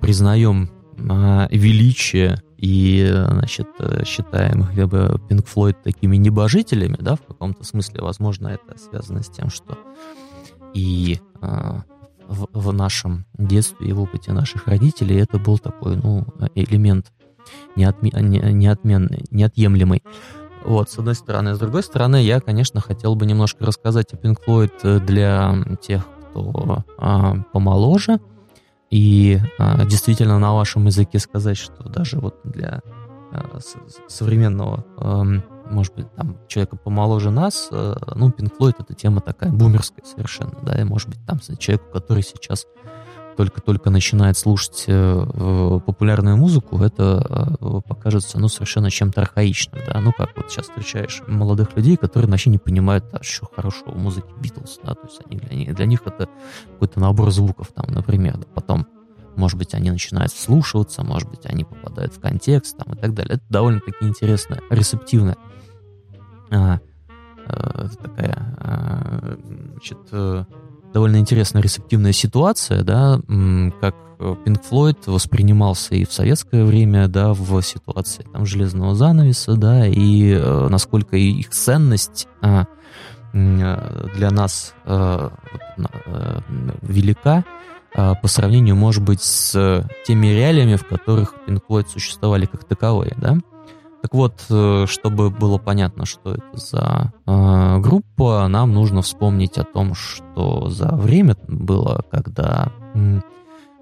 признаем 0.00 0.70
а, 1.08 1.48
величие 1.50 2.42
и, 2.56 3.06
значит, 3.10 3.68
считаем 4.04 4.64
как 4.74 4.88
бы 4.88 5.20
Pink 5.28 5.46
Floyd 5.46 5.76
такими 5.82 6.16
небожителями, 6.16 6.96
да, 6.98 7.16
в 7.16 7.22
каком-то 7.22 7.64
смысле, 7.64 8.02
возможно, 8.02 8.48
это 8.48 8.78
связано 8.78 9.22
с 9.22 9.28
тем, 9.28 9.50
что 9.50 9.78
и 10.74 11.20
а, 11.40 11.82
в, 12.28 12.48
в 12.52 12.72
нашем 12.72 13.26
детстве 13.38 13.88
и 13.88 13.92
в 13.92 14.00
опыте 14.00 14.32
наших 14.32 14.66
родителей 14.66 15.16
это 15.16 15.38
был 15.38 15.58
такой, 15.58 15.96
ну, 15.96 16.26
элемент 16.54 17.12
неотме, 17.76 18.10
не, 18.20 18.38
неотменный, 18.52 19.24
неотъемлемый. 19.30 20.02
Вот, 20.64 20.90
с 20.90 20.98
одной 20.98 21.14
стороны. 21.14 21.54
С 21.54 21.58
другой 21.58 21.82
стороны, 21.82 22.22
я, 22.22 22.40
конечно, 22.40 22.80
хотел 22.80 23.14
бы 23.14 23.24
немножко 23.24 23.64
рассказать 23.64 24.12
о 24.12 24.16
Pink 24.16 24.38
Floyd 24.46 25.00
для 25.06 25.54
тех, 25.80 26.02
кто 26.36 26.84
а, 26.98 27.36
помоложе. 27.52 28.20
И 28.90 29.38
а, 29.58 29.84
действительно 29.84 30.38
на 30.38 30.54
вашем 30.54 30.86
языке 30.86 31.18
сказать, 31.18 31.56
что 31.56 31.88
даже 31.88 32.18
вот 32.18 32.40
для 32.44 32.82
а, 33.32 33.58
современного, 34.08 34.84
а, 34.98 35.24
может 35.70 35.94
быть, 35.94 36.12
там 36.14 36.36
человека 36.46 36.76
помоложе 36.76 37.30
нас, 37.30 37.68
а, 37.72 37.96
ну, 38.14 38.28
Pink 38.28 38.52
Floyd 38.58 38.76
это 38.78 38.94
тема 38.94 39.20
такая 39.20 39.50
бумерская 39.50 40.04
совершенно, 40.04 40.56
да, 40.62 40.80
и 40.80 40.84
может 40.84 41.08
быть 41.08 41.18
там 41.26 41.40
человеку, 41.58 41.90
который 41.92 42.22
сейчас 42.22 42.66
только-только 43.36 43.90
начинает 43.90 44.36
слушать 44.36 44.84
э, 44.86 45.80
популярную 45.84 46.36
музыку, 46.36 46.78
это 46.80 47.56
э, 47.60 47.80
покажется, 47.86 48.38
ну, 48.38 48.48
совершенно 48.48 48.90
чем-то 48.90 49.20
архаичным, 49.20 49.80
да, 49.86 50.00
ну, 50.00 50.12
как 50.12 50.36
вот 50.36 50.50
сейчас 50.50 50.66
встречаешь 50.66 51.22
молодых 51.26 51.76
людей, 51.76 51.96
которые 51.96 52.30
вообще 52.30 52.50
не 52.50 52.58
понимают, 52.58 53.04
а 53.12 53.22
что 53.22 53.46
хорошего 53.54 53.90
в 53.90 53.98
музыке 53.98 54.28
Битлз, 54.40 54.80
да, 54.82 54.94
то 54.94 55.06
есть 55.06 55.20
они 55.26 55.38
для 55.38 55.56
них, 55.56 55.74
для 55.74 55.86
них 55.86 56.02
это 56.06 56.28
какой-то 56.72 56.98
набор 56.98 57.30
звуков, 57.30 57.68
там, 57.74 57.86
например, 57.88 58.38
да, 58.38 58.46
потом, 58.54 58.86
может 59.36 59.58
быть, 59.58 59.74
они 59.74 59.90
начинают 59.90 60.32
слушаться, 60.32 61.04
может 61.04 61.28
быть, 61.28 61.44
они 61.44 61.64
попадают 61.64 62.14
в 62.14 62.20
контекст, 62.20 62.78
там, 62.78 62.94
и 62.94 62.96
так 62.96 63.12
далее. 63.12 63.34
Это 63.34 63.44
довольно-таки 63.50 64.06
интересная, 64.06 64.62
ресептивная 64.70 65.36
а, 66.50 66.80
а, 67.46 67.88
такая, 68.02 68.56
а, 68.58 69.36
значит, 69.72 69.98
довольно 70.96 71.18
интересная 71.18 71.60
рецептивная 71.60 72.12
ситуация, 72.12 72.82
да, 72.82 73.20
как 73.82 73.94
Pink 74.18 74.62
Floyd 74.70 74.96
воспринимался 75.04 75.94
и 75.94 76.06
в 76.06 76.12
советское 76.12 76.64
время, 76.64 77.06
да, 77.06 77.34
в 77.34 77.60
ситуации 77.60 78.26
там 78.32 78.46
железного 78.46 78.94
занавеса, 78.94 79.56
да, 79.56 79.86
и 79.86 80.32
э, 80.32 80.68
насколько 80.70 81.18
их 81.18 81.50
ценность 81.50 82.28
а, 82.40 82.64
э, 83.34 84.08
для 84.14 84.30
нас 84.30 84.72
э, 84.86 85.28
э, 85.76 86.40
велика 86.80 87.44
э, 87.94 88.14
по 88.22 88.26
сравнению, 88.26 88.76
может 88.76 89.04
быть, 89.04 89.20
с 89.20 89.86
теми 90.06 90.28
реалиями, 90.28 90.76
в 90.76 90.86
которых 90.86 91.34
Pink 91.46 91.60
Floyd 91.68 91.88
существовали 91.90 92.46
как 92.46 92.64
таковые, 92.64 93.14
да. 93.18 93.36
Так 94.06 94.14
вот, 94.14 94.44
э, 94.50 94.86
чтобы 94.86 95.30
было 95.30 95.58
понятно, 95.58 96.06
что 96.06 96.34
это 96.34 96.44
за 96.52 97.12
э, 97.26 97.78
группа, 97.80 98.46
нам 98.46 98.72
нужно 98.72 99.02
вспомнить 99.02 99.58
о 99.58 99.64
том, 99.64 99.96
что 99.96 100.70
за 100.70 100.94
время 100.94 101.36
было, 101.48 102.04
когда 102.08 102.70
э, 102.94 103.18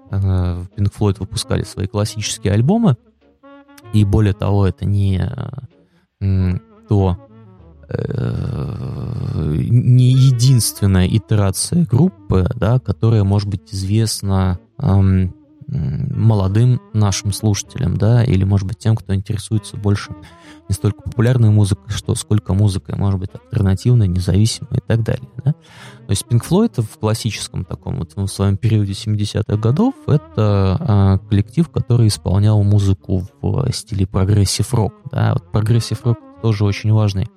Pink 0.09 0.91
Floyd 0.97 1.17
выпускали 1.19 1.61
свои 1.61 1.85
классические 1.85 2.53
альбомы, 2.53 2.97
и 3.93 4.03
более 4.03 4.33
того, 4.33 4.65
это 4.65 4.83
не 4.83 5.31
э, 6.21 6.57
то 6.89 7.17
э, 7.87 9.55
не 9.69 10.11
единственная 10.11 11.07
итерация 11.07 11.85
группы, 11.85 12.49
да, 12.55 12.79
которая 12.79 13.23
может 13.23 13.47
быть 13.47 13.71
известна 13.71 14.57
эм, 14.79 15.35
молодым 15.67 16.81
нашим 16.93 17.33
слушателям, 17.33 17.97
да, 17.97 18.23
или, 18.23 18.43
может 18.43 18.67
быть, 18.67 18.77
тем, 18.77 18.95
кто 18.95 19.15
интересуется 19.15 19.77
больше 19.77 20.15
не 20.67 20.73
столько 20.73 21.01
популярной 21.01 21.49
музыкой, 21.49 21.91
что 21.93 22.15
сколько 22.15 22.53
музыкой, 22.53 22.95
может 22.95 23.19
быть, 23.19 23.29
альтернативной, 23.33 24.07
независимой 24.07 24.77
и 24.77 24.83
так 24.85 25.03
далее, 25.03 25.29
да. 25.43 25.51
То 25.53 26.11
есть 26.11 26.25
Pink 26.29 26.47
Floyd 26.47 26.81
в 26.81 26.99
классическом 26.99 27.65
таком 27.65 27.97
вот 27.97 28.15
в 28.15 28.27
своем 28.27 28.57
периоде 28.57 28.93
70-х 28.93 29.57
годов 29.57 29.95
это 30.07 30.77
а, 30.79 31.17
коллектив, 31.29 31.69
который 31.69 32.07
исполнял 32.07 32.61
музыку 32.63 33.23
в 33.41 33.71
стиле 33.71 34.07
progressive 34.07 34.73
rock, 34.73 34.93
да. 35.11 35.33
Вот 35.33 35.51
progressive 35.51 36.05
rock 36.05 36.17
тоже 36.41 36.63
очень 36.65 36.91
важный 36.91 37.27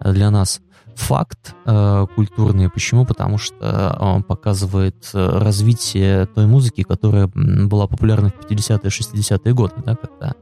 для 0.00 0.30
нас 0.30 0.60
факт 0.98 1.54
э, 1.66 2.06
культурный. 2.14 2.70
Почему? 2.70 3.04
Потому 3.04 3.38
что 3.38 3.96
он 4.00 4.22
показывает 4.22 5.10
э, 5.14 5.38
развитие 5.38 6.26
той 6.26 6.46
музыки, 6.46 6.82
которая 6.82 7.30
была 7.34 7.86
популярна 7.86 8.30
в 8.30 8.50
50-е, 8.50 8.90
60-е 8.90 9.54
годы, 9.54 9.74
да, 9.84 9.96
когда, 9.96 10.34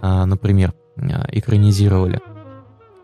э, 0.00 0.24
например, 0.24 0.74
э, 0.96 1.02
экранизировали 1.32 2.20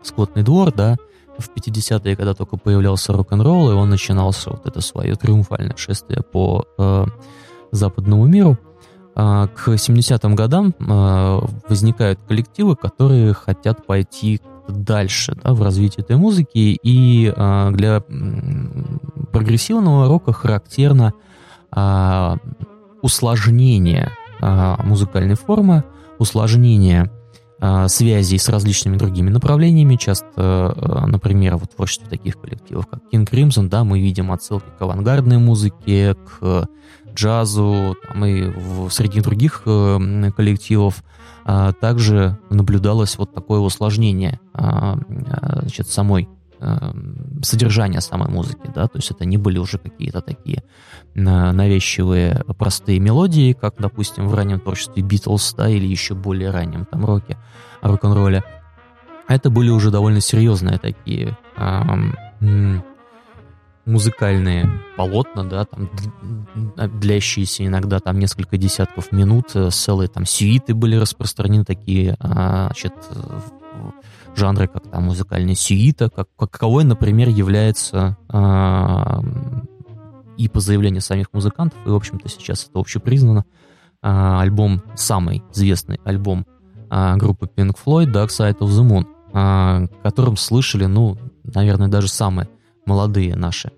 «Скотный 0.03 0.43
двор», 0.43 0.71
да, 0.73 0.95
в 1.39 1.49
50-е, 1.49 2.15
когда 2.15 2.33
только 2.33 2.57
появлялся 2.57 3.13
рок-н-ролл, 3.13 3.71
и 3.71 3.73
он 3.73 3.89
начинался 3.89 4.51
вот 4.51 4.65
это 4.65 4.81
свое 4.81 5.15
триумфальное 5.15 5.75
шествие 5.77 6.21
по 6.21 6.65
э, 6.77 7.05
западному 7.71 8.25
миру, 8.25 8.57
э, 9.15 9.47
к 9.55 9.69
70-м 9.69 10.35
годам 10.35 10.73
э, 10.79 11.39
возникают 11.69 12.19
коллективы, 12.27 12.75
которые 12.75 13.33
хотят 13.33 13.85
пойти 13.85 14.41
дальше 14.71 15.37
да, 15.43 15.53
в 15.53 15.61
развитии 15.61 16.01
этой 16.01 16.17
музыки. 16.17 16.77
И 16.81 17.33
а, 17.35 17.71
для 17.71 18.01
прогрессивного 19.31 20.07
рока 20.07 20.33
характерно 20.33 21.13
а, 21.71 22.37
усложнение 23.01 24.11
а, 24.41 24.81
музыкальной 24.83 25.35
формы, 25.35 25.83
усложнение 26.17 27.11
а, 27.61 27.89
связей 27.89 28.37
с 28.37 28.47
различными 28.47 28.97
другими 28.97 29.29
направлениями. 29.29 29.95
Часто, 29.95 30.27
а, 30.37 31.05
например, 31.07 31.57
вот 31.57 31.75
творчество 31.75 32.09
таких 32.09 32.39
коллективов, 32.39 32.87
как 32.87 33.01
King 33.11 33.29
Crimson, 33.29 33.67
да, 33.67 33.83
мы 33.83 33.99
видим 33.99 34.31
отсылки 34.31 34.67
к 34.77 34.81
авангардной 34.81 35.39
музыке, 35.39 36.15
к 36.15 36.67
джазу, 37.13 37.97
там 38.07 38.25
и 38.25 38.49
в, 38.49 38.89
среди 38.91 39.19
других 39.19 39.63
э, 39.65 40.31
коллективов 40.35 41.03
также 41.79 42.37
наблюдалось 42.49 43.17
вот 43.17 43.33
такое 43.33 43.59
усложнение 43.59 44.39
а, 44.53 44.97
а, 45.31 45.59
значит, 45.61 45.87
самой 45.87 46.27
содержания 47.41 48.01
самой 48.01 48.29
музыки, 48.29 48.69
да, 48.75 48.87
то 48.87 48.97
есть 48.97 49.11
это 49.11 49.23
не 49.23 49.37
были 49.37 49.57
уже 49.57 49.77
какие-то 49.77 50.19
такие 50.19 50.61
навязчивые 51.15 52.43
простые 52.57 52.99
мелодии, 52.99 53.53
как, 53.53 53.75
допустим, 53.77 54.27
в 54.27 54.33
раннем 54.35 54.59
творчестве 54.59 55.01
Битлз, 55.01 55.53
да, 55.53 55.69
или 55.69 55.87
еще 55.87 56.15
более 56.15 56.51
раннем 56.51 56.85
там 56.85 57.05
роке, 57.05 57.37
рок-н-ролле. 57.81 58.43
Это 59.29 59.49
были 59.49 59.69
уже 59.69 59.89
довольно 59.89 60.19
серьезные 60.19 60.79
такие 60.79 61.37
музыкальные 63.89 64.69
полотна, 64.95 65.43
да, 65.43 65.65
там 65.65 65.89
длящиеся 66.99 67.65
иногда 67.65 67.99
там 67.99 68.19
несколько 68.19 68.57
десятков 68.57 69.11
минут, 69.11 69.55
э, 69.55 69.69
целые 69.71 70.07
там 70.07 70.25
сюиты 70.25 70.73
были 70.73 70.95
распространены 70.95 71.65
такие, 71.65 72.15
а, 72.19 72.67
значит, 72.67 72.93
жанры, 74.35 74.67
как 74.67 74.89
там 74.89 75.03
музыкальная 75.03 75.55
сюита, 75.55 76.09
как, 76.09 76.27
каковой, 76.37 76.83
например, 76.83 77.29
является 77.29 78.17
э, 78.31 79.59
и 80.37 80.47
по 80.47 80.59
заявлению 80.59 81.01
самих 81.01 81.33
музыкантов, 81.33 81.77
и, 81.85 81.89
в 81.89 81.95
общем-то, 81.95 82.29
сейчас 82.29 82.65
это 82.65 82.79
общепризнано, 82.79 83.45
э, 84.01 84.07
альбом, 84.07 84.81
самый 84.95 85.43
известный 85.51 85.99
альбом 86.05 86.45
э, 86.89 87.15
группы 87.17 87.49
Pink 87.53 87.77
Floyd, 87.83 88.11
Dark 88.11 88.29
Side 88.29 88.59
of 88.59 88.69
the 88.69 88.87
Moon, 88.87 89.05
э, 89.33 89.87
которым 90.03 90.37
слышали, 90.37 90.85
ну, 90.85 91.17
наверное, 91.43 91.87
даже 91.87 92.07
самые 92.07 92.47
молодые 92.85 93.35
наши 93.35 93.71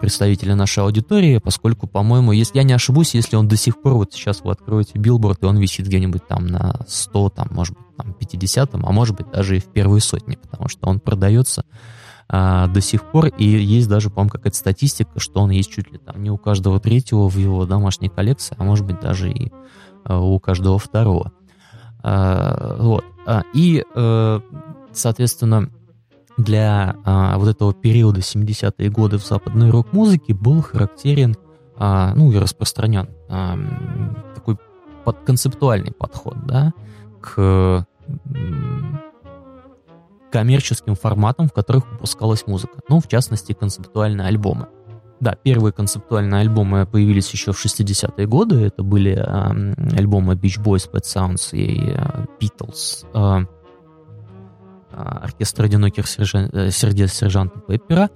представители 0.00 0.52
нашей 0.52 0.84
аудитории, 0.84 1.38
поскольку, 1.38 1.86
по-моему, 1.86 2.32
если 2.32 2.58
я 2.58 2.62
не 2.62 2.74
ошибусь, 2.74 3.14
если 3.14 3.36
он 3.36 3.48
до 3.48 3.56
сих 3.56 3.80
пор, 3.80 3.94
вот 3.94 4.12
сейчас 4.12 4.42
вы 4.42 4.52
откроете 4.52 4.98
билборд, 4.98 5.42
и 5.42 5.46
он 5.46 5.56
висит 5.56 5.86
где-нибудь 5.86 6.26
там 6.28 6.46
на 6.46 6.80
100, 6.86 7.30
там, 7.30 7.48
может 7.50 7.74
быть, 7.74 7.96
там, 7.96 8.12
50, 8.12 8.74
а 8.74 8.78
может 8.92 9.16
быть, 9.16 9.30
даже 9.30 9.56
и 9.56 9.60
в 9.60 9.66
первой 9.66 10.02
сотне, 10.02 10.36
потому 10.36 10.68
что 10.68 10.88
он 10.88 11.00
продается 11.00 11.64
а, 12.28 12.66
до 12.66 12.80
сих 12.80 13.10
пор, 13.10 13.28
и 13.28 13.44
есть 13.44 13.88
даже, 13.88 14.10
по-моему, 14.10 14.30
какая-то 14.30 14.56
статистика, 14.56 15.18
что 15.18 15.40
он 15.40 15.50
есть 15.50 15.70
чуть 15.70 15.90
ли 15.90 15.98
там 15.98 16.22
не 16.22 16.30
у 16.30 16.36
каждого 16.36 16.78
третьего 16.78 17.28
в 17.28 17.36
его 17.36 17.64
домашней 17.64 18.10
коллекции, 18.10 18.54
а 18.58 18.64
может 18.64 18.84
быть, 18.84 19.00
даже 19.00 19.30
и 19.30 19.52
а, 20.04 20.18
у 20.20 20.38
каждого 20.38 20.78
второго. 20.78 21.32
А, 22.02 22.76
вот. 22.78 23.04
А, 23.26 23.42
и, 23.54 23.82
а, 23.94 24.42
соответственно, 24.92 25.70
для 26.36 26.96
а, 27.04 27.38
вот 27.38 27.48
этого 27.48 27.72
периода 27.72 28.20
70-е 28.20 28.90
годы 28.90 29.18
в 29.18 29.24
западной 29.24 29.70
рок-музыке 29.70 30.34
был 30.34 30.62
характерен, 30.62 31.36
а, 31.76 32.12
ну 32.14 32.32
и 32.32 32.36
распространен 32.36 33.08
а, 33.28 33.58
такой 34.34 34.58
под 35.04 35.20
концептуальный 35.20 35.92
подход, 35.92 36.36
да, 36.46 36.72
к 37.20 37.86
коммерческим 40.34 40.96
форматам, 40.96 41.48
в 41.48 41.52
которых 41.52 41.88
выпускалась 41.92 42.46
музыка. 42.48 42.80
Ну, 42.88 42.98
в 42.98 43.06
частности, 43.06 43.52
концептуальные 43.52 44.26
альбомы. 44.26 44.66
Да, 45.20 45.36
первые 45.36 45.72
концептуальные 45.72 46.40
альбомы 46.40 46.86
появились 46.86 47.30
еще 47.30 47.52
в 47.52 47.64
60-е 47.64 48.26
годы. 48.26 48.66
Это 48.66 48.82
были 48.82 49.12
э, 49.12 49.96
альбомы 49.96 50.34
Beach 50.34 50.60
Boys, 50.60 50.90
Pet 50.90 51.04
Sounds 51.04 51.56
и 51.56 51.92
э, 51.92 52.26
Beatles. 52.40 53.06
Э, 53.14 53.46
оркестр 54.94 55.64
одиноких 55.64 56.06
сержан... 56.06 56.48
Э, 56.52 56.70
сердец 56.70 57.12
сержанта 57.12 57.60
Пеппера. 57.60 58.10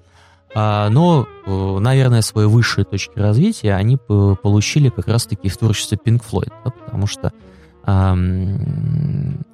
А, 0.55 0.89
но, 0.89 1.26
э, 1.47 1.79
наверное, 1.81 2.22
свои 2.22 2.47
высшие 2.47 2.85
точки 2.85 3.18
развития 3.18 3.74
они 3.74 3.97
получили 3.97 4.89
как 4.89 5.09
раз-таки 5.09 5.49
в 5.49 5.57
творчестве 5.57 5.99
Pink 6.03 6.22
Floyd, 6.29 6.53
да, 6.64 6.70
потому 6.70 7.07
что 7.07 7.33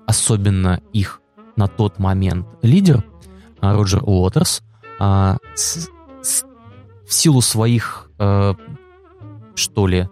особенно 0.07 0.81
их 0.93 1.20
на 1.57 1.68
тот 1.68 2.01
момент 2.01 2.49
лидер 2.62 3.05
а, 3.61 3.75
Роджер 3.75 4.03
Уотерс 4.03 4.61
а, 4.99 5.37
в 5.55 7.12
силу 7.12 7.41
своих, 7.41 8.11
э, 8.18 8.55
что 9.55 9.87
ли, 9.87 10.09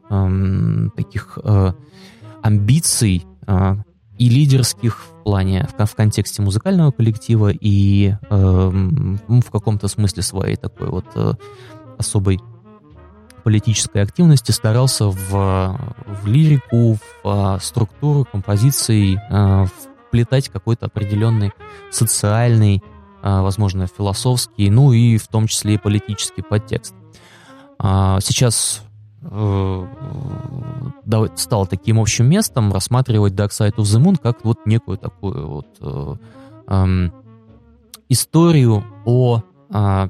таких 0.95 1.39
амбиций 2.43 3.27
и 4.23 4.29
лидерских 4.29 4.99
в 5.01 5.25
плане, 5.25 5.69
в, 5.77 5.85
в 5.85 5.95
контексте 5.97 6.43
музыкального 6.43 6.93
коллектива, 6.93 7.51
и 7.51 8.15
э, 8.31 8.71
в 9.29 9.51
каком-то 9.51 9.89
смысле 9.89 10.23
своей 10.23 10.55
такой 10.55 10.91
вот 10.91 11.07
э, 11.17 11.33
особой 11.99 12.39
политической 13.43 14.01
активности 14.01 14.53
старался 14.53 15.07
в, 15.07 15.77
в 16.23 16.27
лирику, 16.27 16.99
в 17.25 17.57
э, 17.57 17.59
структуру 17.61 18.25
композиций 18.31 19.19
э, 19.29 19.67
вплетать 20.07 20.51
какой-то 20.51 20.87
определенный 20.87 21.51
социальный, 21.91 22.77
э, 22.77 23.41
возможно, 23.41 23.89
философский, 23.89 24.71
ну 24.71 24.93
и 24.93 25.17
в 25.17 25.27
том 25.27 25.49
числе 25.49 25.75
и 25.75 25.79
политический 25.79 26.43
подтекст. 26.43 26.95
Э, 27.83 28.19
сейчас 28.21 28.85
стало 31.37 31.67
таким 31.67 32.01
общим 32.01 32.27
местом 32.29 32.73
рассматривать 32.73 33.35
Dark 33.35 33.51
Side 33.51 33.77
of 33.77 33.83
the 33.85 34.03
Moon 34.03 34.19
как 34.21 34.45
вот 34.45 34.67
некую 34.67 34.99
такую 34.99 35.49
вот 35.49 35.67
э, 35.81 36.17
э, 36.67 37.11
историю 38.09 38.85
о 39.05 39.43
э, 39.71 40.09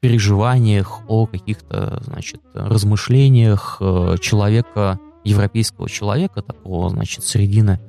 переживаниях, 0.00 1.00
о 1.08 1.26
каких-то, 1.26 2.02
значит, 2.04 2.40
размышлениях 2.54 3.78
э, 3.80 4.16
человека, 4.20 4.98
европейского 5.24 5.88
человека, 5.88 6.42
такого, 6.42 6.90
значит, 6.90 7.24
середины 7.24 7.80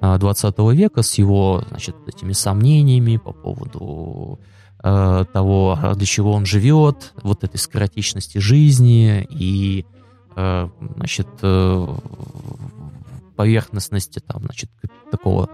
20 0.00 0.54
э, 0.58 0.72
века 0.74 1.02
с 1.02 1.14
его, 1.14 1.64
значит, 1.68 1.96
этими 2.06 2.32
сомнениями 2.32 3.16
по 3.16 3.32
поводу 3.32 4.38
Э, 4.38 4.61
того, 4.82 5.78
для 5.94 6.06
чего 6.06 6.32
он 6.32 6.44
живет, 6.44 7.14
вот 7.22 7.44
этой 7.44 7.56
скоротечности 7.56 8.38
жизни 8.38 9.24
и, 9.30 9.86
э, 10.34 10.68
значит, 10.96 11.28
э, 11.42 11.86
поверхностности 13.36 14.18
там, 14.18 14.42
значит, 14.42 14.70
такого 15.10 15.48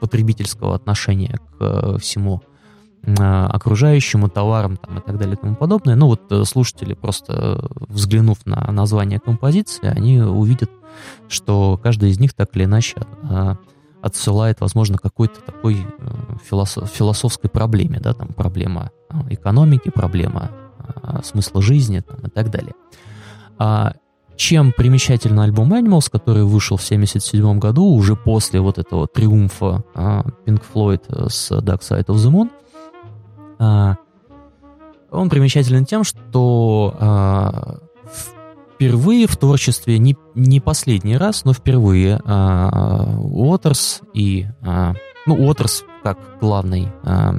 потребительского 0.00 0.74
отношения 0.74 1.38
к 1.58 1.98
всему 1.98 2.42
окружающему, 3.04 4.28
товарам 4.28 4.78
там, 4.78 4.98
и 4.98 5.00
так 5.00 5.18
далее 5.18 5.36
и 5.36 5.38
тому 5.38 5.54
подобное. 5.54 5.94
Ну 5.94 6.06
вот 6.06 6.48
слушатели, 6.48 6.94
просто 6.94 7.68
взглянув 7.88 8.44
на 8.46 8.72
название 8.72 9.20
композиции, 9.20 9.86
они 9.86 10.20
увидят, 10.20 10.70
что 11.28 11.78
каждая 11.80 12.10
из 12.10 12.18
них 12.18 12.34
так 12.34 12.56
или 12.56 12.64
иначе 12.64 12.96
отсылает, 14.06 14.60
возможно, 14.60 14.98
какой-то 14.98 15.40
такой 15.40 15.76
э, 15.76 16.36
философ, 16.48 16.90
философской 16.90 17.50
проблеме, 17.50 18.00
да, 18.00 18.14
там 18.14 18.28
проблема 18.28 18.90
э, 19.10 19.34
экономики, 19.34 19.90
проблема 19.90 20.50
а, 20.78 21.22
смысла 21.22 21.60
жизни 21.60 22.00
там, 22.00 22.18
и 22.26 22.30
так 22.30 22.50
далее. 22.50 22.74
А 23.58 23.94
чем 24.36 24.72
примечательный 24.72 25.44
альбом 25.44 25.72
Animals, 25.74 26.08
который 26.10 26.44
вышел 26.44 26.76
в 26.76 26.84
1977 26.84 27.58
году, 27.58 27.84
уже 27.84 28.16
после 28.16 28.60
вот 28.60 28.78
этого 28.78 29.06
триумфа 29.06 29.84
а, 29.94 30.24
Pink 30.46 30.62
Floyd 30.72 31.28
с 31.28 31.50
Dark 31.52 31.80
Side 31.80 32.06
of 32.06 32.16
the 32.16 32.30
Moon, 32.30 32.50
он 35.10 35.30
примечателен 35.30 35.86
тем, 35.86 36.04
что 36.04 37.80
впервые 38.76 39.26
в 39.26 39.36
творчестве, 39.36 39.98
не, 39.98 40.16
не 40.34 40.60
последний 40.60 41.16
раз, 41.16 41.44
но 41.44 41.54
впервые 41.54 42.20
а, 42.24 43.18
Уотерс 43.18 44.02
и... 44.12 44.46
А, 44.62 44.94
ну, 45.26 45.34
Уотерс 45.34 45.84
как 46.02 46.18
главный 46.40 46.88
а, 47.02 47.34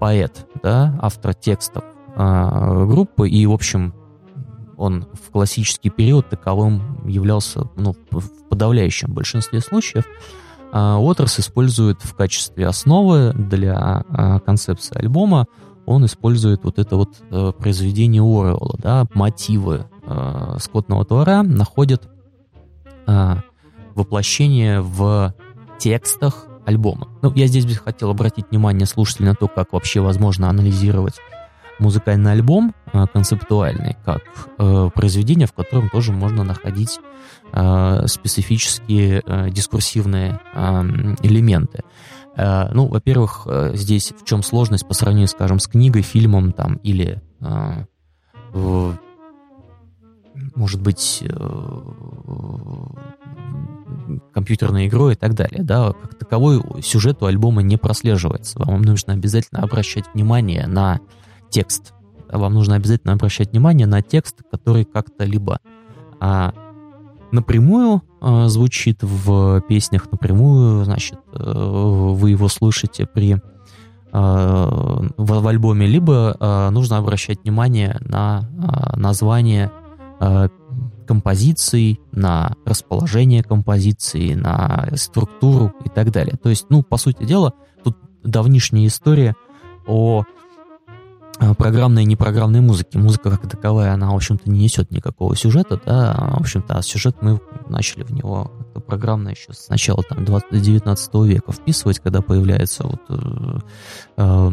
поэт, 0.00 0.46
да, 0.62 0.98
автор 1.00 1.34
текстов 1.34 1.84
группы, 2.16 3.28
и, 3.28 3.46
в 3.46 3.52
общем, 3.52 3.94
он 4.76 5.06
в 5.12 5.30
классический 5.30 5.90
период 5.90 6.28
таковым 6.28 7.06
являлся 7.06 7.68
ну, 7.76 7.94
в 8.10 8.48
подавляющем 8.48 9.12
большинстве 9.12 9.60
случаев. 9.60 10.04
Уотерс 10.72 11.38
использует 11.38 12.02
в 12.02 12.16
качестве 12.16 12.66
основы 12.66 13.32
для 13.34 14.02
концепции 14.44 14.98
альбома 14.98 15.46
он 15.88 16.04
использует 16.04 16.64
вот 16.64 16.78
это 16.78 16.96
вот 16.96 17.16
э, 17.30 17.52
произведение 17.58 18.22
Уоррелла, 18.22 18.76
да, 18.78 19.06
мотивы 19.14 19.86
э, 20.02 20.56
скотного 20.60 21.04
двора 21.04 21.42
находят 21.42 22.08
э, 23.06 23.36
воплощение 23.94 24.82
в 24.82 25.34
текстах 25.78 26.46
альбома. 26.66 27.08
Ну, 27.22 27.32
я 27.34 27.46
здесь 27.46 27.64
бы 27.64 27.72
хотел 27.72 28.10
обратить 28.10 28.50
внимание 28.50 28.86
слушателей 28.86 29.28
на 29.28 29.34
то, 29.34 29.48
как 29.48 29.72
вообще 29.72 30.00
возможно 30.00 30.50
анализировать 30.50 31.14
музыкальный 31.78 32.32
альбом 32.32 32.74
э, 32.92 33.06
концептуальный, 33.12 33.96
как 34.04 34.22
э, 34.58 34.90
произведение, 34.94 35.46
в 35.46 35.52
котором 35.54 35.88
тоже 35.88 36.12
можно 36.12 36.44
находить 36.44 37.00
э, 37.52 38.06
специфические 38.06 39.22
э, 39.24 39.50
дискурсивные 39.50 40.40
э, 40.54 40.82
элементы. 41.22 41.82
Э, 42.38 42.68
ну, 42.72 42.86
во-первых, 42.86 43.42
э, 43.46 43.72
здесь 43.74 44.12
в 44.16 44.24
чем 44.24 44.42
сложность 44.44 44.86
по 44.86 44.94
сравнению, 44.94 45.28
скажем, 45.28 45.58
с 45.58 45.66
книгой, 45.66 46.02
фильмом 46.02 46.52
там 46.52 46.76
или 46.76 47.20
э, 47.40 47.84
может 50.54 50.80
быть, 50.80 51.22
компьютерной 54.32 54.86
игрой 54.86 55.12
и 55.12 55.16
так 55.16 55.34
далее, 55.34 55.62
да, 55.62 55.92
как 55.92 56.16
таковой 56.16 56.62
сюжет 56.82 57.22
у 57.22 57.26
альбома 57.26 57.62
не 57.62 57.76
прослеживается. 57.76 58.58
Вам 58.58 58.82
нужно 58.82 59.12
обязательно 59.12 59.62
обращать 59.62 60.04
внимание 60.14 60.66
на 60.66 61.00
текст. 61.50 61.92
Вам 62.30 62.54
нужно 62.54 62.76
обязательно 62.76 63.12
обращать 63.12 63.50
внимание 63.50 63.86
на 63.86 64.00
текст, 64.00 64.42
который 64.50 64.84
как-то 64.84 65.24
либо 65.24 65.60
а, 66.20 66.54
напрямую 67.32 68.02
э, 68.20 68.46
звучит 68.48 69.02
в 69.02 69.60
песнях, 69.62 70.10
напрямую, 70.10 70.84
значит, 70.84 71.18
э, 71.32 71.40
вы 71.40 72.30
его 72.30 72.48
слышите 72.48 73.06
при 73.06 73.34
э, 73.34 73.38
в, 74.12 75.08
в 75.16 75.46
альбоме, 75.46 75.86
либо 75.86 76.36
э, 76.38 76.70
нужно 76.70 76.98
обращать 76.98 77.42
внимание 77.42 77.98
на 78.00 78.42
э, 78.42 78.98
название 78.98 79.70
э, 80.20 80.48
композиции, 81.06 81.98
на 82.12 82.54
расположение 82.64 83.42
композиции, 83.42 84.34
на 84.34 84.88
структуру 84.94 85.72
и 85.84 85.88
так 85.88 86.10
далее. 86.10 86.36
То 86.42 86.50
есть, 86.50 86.66
ну, 86.68 86.82
по 86.82 86.98
сути 86.98 87.24
дела, 87.24 87.54
тут 87.82 87.96
давнишняя 88.22 88.86
история 88.86 89.34
о 89.86 90.24
программной 91.56 92.02
и 92.02 92.06
непрограммной 92.06 92.60
музыки. 92.60 92.96
Музыка 92.96 93.30
как 93.30 93.48
таковая, 93.48 93.92
она, 93.92 94.10
в 94.10 94.16
общем-то, 94.16 94.50
не 94.50 94.60
несет 94.60 94.90
никакого 94.90 95.36
сюжета, 95.36 95.80
да, 95.84 96.34
в 96.36 96.40
общем-то, 96.40 96.74
а 96.74 96.82
сюжет 96.82 97.16
мы 97.20 97.40
начали 97.68 98.02
в 98.02 98.10
него 98.10 98.50
как-то 98.58 98.80
программно 98.80 99.30
еще 99.30 99.52
с 99.52 99.68
начала 99.68 100.02
там 100.02 100.24
20, 100.24 100.60
19 100.60 101.14
века 101.26 101.52
вписывать, 101.52 102.00
когда 102.00 102.22
появляется 102.22 102.84
вот 102.86 103.00
э, 103.08 103.58
э, 104.16 104.50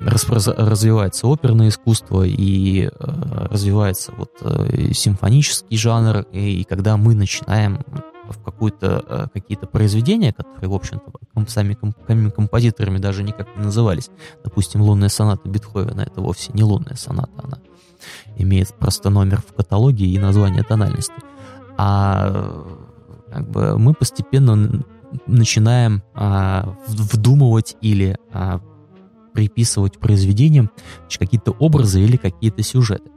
развивается 0.00 1.26
оперное 1.26 1.68
искусство 1.68 2.22
и 2.22 2.86
э, 2.86 2.90
развивается 2.98 4.12
вот 4.16 4.30
э, 4.42 4.92
симфонический 4.92 5.76
жанр, 5.76 6.26
и 6.32 6.64
когда 6.64 6.96
мы 6.96 7.14
начинаем 7.14 7.84
в 8.32 8.42
какую-то, 8.42 9.04
э, 9.06 9.26
какие-то 9.32 9.66
произведения, 9.66 10.32
которые, 10.32 10.70
в 10.70 10.74
общем-то, 10.74 11.10
сами 11.48 11.74
композиторами 11.74 12.98
даже 12.98 13.22
никак 13.22 13.56
не 13.56 13.64
назывались. 13.64 14.10
Допустим, 14.44 14.82
«Лунная 14.82 15.08
соната» 15.08 15.48
Бетховена— 15.48 16.02
это 16.04 16.20
вовсе 16.20 16.52
не 16.52 16.62
лунная 16.62 16.96
соната, 16.96 17.32
она 17.42 17.58
имеет 18.36 18.72
просто 18.74 19.10
номер 19.10 19.42
в 19.46 19.54
каталоге 19.54 20.06
и 20.06 20.18
название 20.18 20.62
тональности. 20.62 21.14
А 21.76 22.64
как 23.32 23.50
бы 23.50 23.78
мы 23.78 23.94
постепенно 23.94 24.82
начинаем 25.26 26.02
а, 26.14 26.76
вдумывать 26.86 27.76
или 27.80 28.16
а, 28.32 28.60
приписывать 29.32 29.98
произведениям 29.98 30.70
какие-то 31.18 31.52
образы 31.52 32.00
или 32.00 32.16
какие-то 32.16 32.62
сюжеты. 32.62 33.10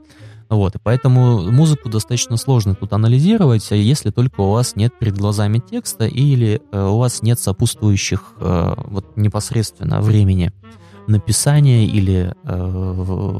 Вот, 0.54 0.76
и 0.76 0.78
поэтому 0.82 1.50
музыку 1.50 1.88
достаточно 1.88 2.36
сложно 2.36 2.74
тут 2.74 2.92
анализировать, 2.92 3.66
если 3.70 4.10
только 4.10 4.40
у 4.40 4.52
вас 4.52 4.76
нет 4.76 4.96
перед 4.98 5.18
глазами 5.18 5.58
текста 5.58 6.06
или 6.06 6.62
э, 6.70 6.86
у 6.86 6.98
вас 6.98 7.22
нет 7.22 7.40
сопутствующих 7.40 8.34
э, 8.38 8.74
вот 8.86 9.16
непосредственно 9.16 10.00
времени 10.00 10.52
написания 11.06 11.86
или 11.86 12.34
э, 12.44 12.92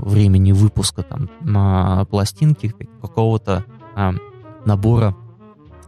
времени 0.05 0.53
выпуска 0.53 1.03
там 1.03 1.31
на 1.41 2.05
пластинки 2.07 2.75
какого-то 3.01 3.65
э, 3.97 4.13
набора 4.65 5.17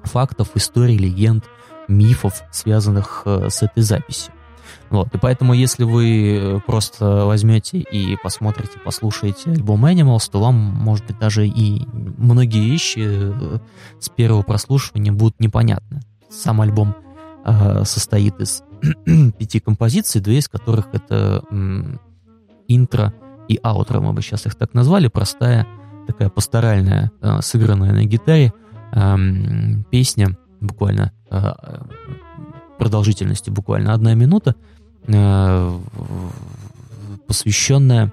фактов, 0.04 0.50
историй, 0.54 0.96
легенд, 0.96 1.44
мифов, 1.88 2.44
связанных 2.52 3.22
э, 3.24 3.48
с 3.50 3.62
этой 3.62 3.82
записью. 3.82 4.32
Вот, 4.90 5.12
и 5.14 5.18
поэтому, 5.18 5.52
если 5.52 5.84
вы 5.84 6.36
э, 6.36 6.60
просто 6.64 7.26
возьмете 7.26 7.78
и 7.78 8.16
посмотрите, 8.22 8.78
послушаете 8.84 9.50
альбом 9.50 9.84
Animals, 9.84 10.30
то 10.30 10.40
вам, 10.40 10.54
может 10.54 11.06
быть, 11.06 11.18
даже 11.18 11.46
и 11.46 11.86
многие 11.92 12.70
вещи 12.70 13.00
э, 13.04 13.58
с 13.98 14.08
первого 14.08 14.42
прослушивания 14.42 15.12
будут 15.12 15.40
непонятны. 15.40 16.02
Сам 16.30 16.60
альбом 16.60 16.94
э, 17.44 17.84
состоит 17.84 18.40
из 18.40 18.62
пяти 19.38 19.58
композиций, 19.58 20.20
две 20.20 20.38
из 20.38 20.48
которых 20.48 20.88
это 20.92 21.42
м, 21.50 22.00
интро 22.68 23.12
и 23.48 23.58
аутро, 23.62 24.00
мы 24.00 24.12
бы 24.12 24.22
сейчас 24.22 24.46
их 24.46 24.54
так 24.54 24.72
назвали, 24.72 25.08
простая 25.08 25.66
такая 26.06 26.28
пасторальная, 26.28 27.10
э, 27.22 27.40
сыгранная 27.42 27.92
на 27.92 28.04
гитаре 28.04 28.52
э, 28.92 29.16
песня, 29.90 30.38
буквально 30.60 31.12
э, 31.28 31.52
продолжительностью 32.78 33.52
буквально 33.52 33.92
одна 33.92 34.14
минута, 34.14 34.54
Э, 34.54 34.75
посвященная 37.26 38.12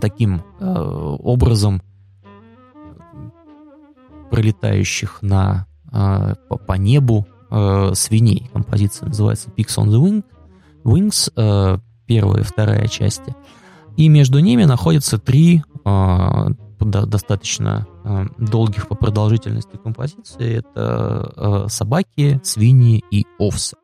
таким 0.00 0.42
э, 0.60 0.64
образом 0.64 1.82
пролетающих 4.30 5.22
на, 5.22 5.66
э, 5.92 6.34
по, 6.48 6.56
по 6.56 6.72
небу 6.74 7.26
свиней. 7.94 8.50
Композиция 8.52 9.08
называется 9.08 9.48
Pigs 9.56 9.78
on 9.78 9.86
the 9.86 9.98
Wing, 9.98 10.22
Wings, 10.84 11.80
первая 12.06 12.42
и 12.42 12.44
вторая 12.44 12.86
части. 12.88 13.34
И 13.96 14.10
между 14.10 14.38
ними 14.40 14.64
находятся 14.64 15.18
три 15.18 15.62
достаточно 16.78 17.86
долгих 18.36 18.88
по 18.88 18.96
продолжительности 18.96 19.78
композиции. 19.82 20.58
Это 20.58 21.68
собаки, 21.70 22.38
свиньи 22.44 23.02
и 23.10 23.24
овцы. 23.38 23.74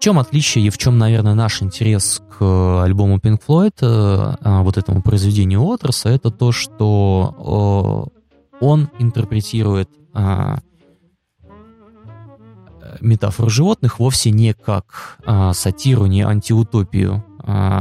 В 0.00 0.02
чем 0.02 0.18
отличие 0.18 0.64
и 0.64 0.70
в 0.70 0.78
чем, 0.78 0.96
наверное, 0.96 1.34
наш 1.34 1.60
интерес 1.60 2.22
к 2.30 2.82
альбому 2.82 3.18
Pink 3.18 3.38
Floyd, 3.46 3.74
э, 3.82 4.36
а, 4.40 4.62
вот 4.62 4.78
этому 4.78 5.02
произведению 5.02 5.60
Уотерса, 5.60 6.08
это 6.08 6.30
то, 6.30 6.52
что 6.52 8.08
он 8.62 8.88
интерпретирует 8.98 9.90
а, 10.14 10.60
метафору 13.02 13.50
животных 13.50 13.98
вовсе 13.98 14.30
не 14.30 14.54
как 14.54 15.18
а, 15.26 15.52
сатиру, 15.52 16.06
не 16.06 16.22
антиутопию, 16.22 17.22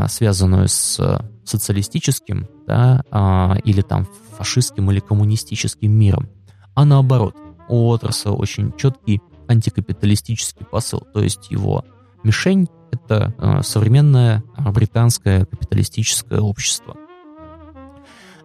связанную 0.09 0.67
с 0.67 1.21
социалистическим 1.45 2.47
да, 2.67 3.57
или 3.63 3.81
там 3.81 4.07
фашистским 4.37 4.91
или 4.91 4.99
коммунистическим 4.99 5.91
миром, 5.91 6.27
а 6.75 6.83
наоборот. 6.83 7.35
У 7.69 7.89
Уотерса 7.89 8.31
очень 8.31 8.73
четкий 8.75 9.21
антикапиталистический 9.47 10.65
посыл, 10.65 11.01
то 11.13 11.21
есть 11.21 11.51
его 11.51 11.85
мишень— 12.23 12.67
это 12.91 13.33
э, 13.37 13.61
современное 13.63 14.43
британское 14.57 15.45
капиталистическое 15.45 16.39
общество. 16.39 16.95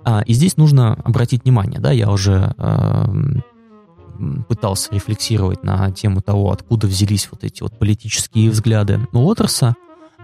А, 0.05 0.23
и 0.27 0.35
здесь 0.35 0.57
нужно 0.57 0.95
обратить 1.05 1.45
внимание, 1.45 1.81
да, 1.81 1.91
я 1.91 2.11
уже 2.11 2.55
э, 2.59 3.05
пытался 4.49 4.95
рефлексировать 4.95 5.65
на 5.65 5.91
тему 5.93 6.21
того, 6.21 6.53
откуда 6.53 6.87
взялись 6.87 7.29
вот 7.31 7.43
эти 7.43 7.63
вот 7.63 7.79
политические 7.79 8.51
взгляды 8.51 9.01
Уотерса, 9.13 9.75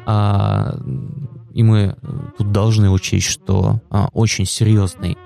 а, 0.06 0.76
и 1.52 1.62
мы 1.62 1.96
тут 2.36 2.52
должны 2.52 2.90
учесть, 2.90 3.26
что 3.26 3.80
а, 3.90 4.08
очень 4.12 4.46
серьезный 4.46 5.16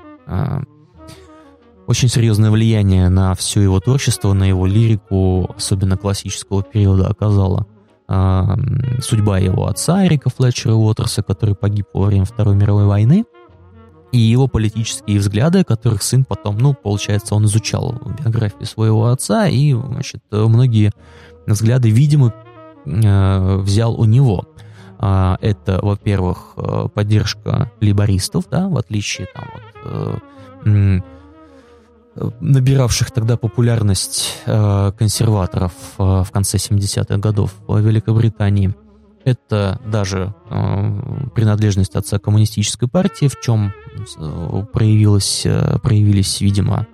очень 1.86 2.08
серьезное 2.08 2.50
влияние 2.50 3.10
на 3.10 3.34
все 3.34 3.60
его 3.60 3.78
творчество, 3.78 4.32
на 4.32 4.44
его 4.44 4.64
лирику, 4.64 5.54
особенно 5.54 5.98
классического 5.98 6.62
периода, 6.62 7.08
оказала 7.08 7.66
э, 8.08 8.42
судьба 9.00 9.38
его 9.38 9.66
отца 9.66 10.06
Эрика 10.06 10.30
Флетчера 10.30 10.74
Уотерса, 10.74 11.22
который 11.22 11.54
погиб 11.54 11.86
во 11.92 12.06
время 12.06 12.24
Второй 12.24 12.54
мировой 12.54 12.86
войны, 12.86 13.24
и 14.12 14.18
его 14.18 14.46
политические 14.46 15.18
взгляды, 15.18 15.64
которых 15.64 16.02
сын 16.02 16.24
потом, 16.24 16.58
ну, 16.58 16.72
получается, 16.74 17.34
он 17.34 17.46
изучал 17.46 18.00
биографию 18.18 18.66
своего 18.66 19.06
отца, 19.06 19.48
и, 19.48 19.74
значит, 19.74 20.22
многие 20.30 20.92
взгляды, 21.46 21.90
видимо, 21.90 22.32
э, 22.86 23.56
взял 23.58 23.98
у 23.98 24.04
него. 24.04 24.44
Э, 25.00 25.36
это, 25.40 25.80
во-первых, 25.82 26.54
э, 26.56 26.88
поддержка 26.94 27.72
либористов, 27.80 28.44
да, 28.50 28.68
в 28.68 28.76
отличие 28.76 29.26
там 29.34 29.44
от 29.44 30.20
э, 30.64 31.00
набиравших 32.40 33.10
тогда 33.10 33.36
популярность 33.36 34.42
э, 34.46 34.92
консерваторов 34.96 35.72
э, 35.98 36.22
в 36.22 36.28
конце 36.30 36.58
70-х 36.58 37.16
годов 37.18 37.54
в 37.66 37.78
Великобритании. 37.78 38.74
Это 39.24 39.80
даже 39.86 40.34
э, 40.50 41.28
принадлежность 41.34 41.96
отца 41.96 42.18
коммунистической 42.18 42.88
партии, 42.88 43.26
в 43.26 43.40
чем 43.40 43.72
проявилось, 44.72 45.46
проявились, 45.82 46.40
видимо, 46.42 46.86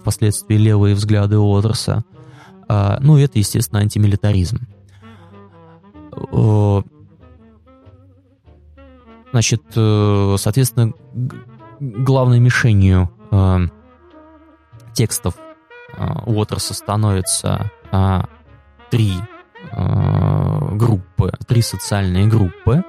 впоследствии 0.00 0.56
левые 0.56 0.94
взгляды 0.94 1.38
Уотерса. 1.38 2.04
Ну, 2.68 3.16
это, 3.16 3.38
естественно, 3.38 3.80
антимилитаризм. 3.80 4.66
Значит, 9.30 9.62
соответственно, 9.72 10.92
главной 11.80 12.40
мишенью 12.40 13.10
текстов 14.98 15.34
Уотерса 16.26 16.74
становится 16.74 17.70
а, 17.92 18.24
три 18.90 19.12
а, 19.72 20.74
группы, 20.74 21.32
три 21.46 21.62
социальные 21.62 22.26
группы, 22.26 22.82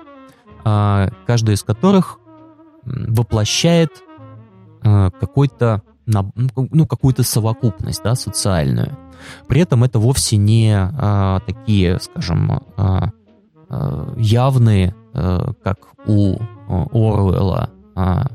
а, 0.66 1.10
каждая 1.28 1.55
из 1.55 1.64
которых 1.64 2.20
воплощает 2.84 3.91
какой-то 4.82 5.84
на, 6.05 6.32
ну, 6.55 6.88
какую-то 6.88 7.24
совокупность, 7.24 8.01
да, 8.01 8.16
социальную. 8.16 8.97
При 9.47 9.62
этом 9.62 9.84
это 9.84 9.99
вовсе 9.99 10.38
не 10.38 10.74
а, 10.74 11.41
такие, 11.41 11.99
скажем, 11.99 12.64
а, 12.78 13.12
а, 13.70 14.14
явные, 14.18 14.95
а, 15.14 15.53
как 15.64 15.80
у 16.07 16.38
Оруэлла, 16.68 17.70
а, 17.95 18.32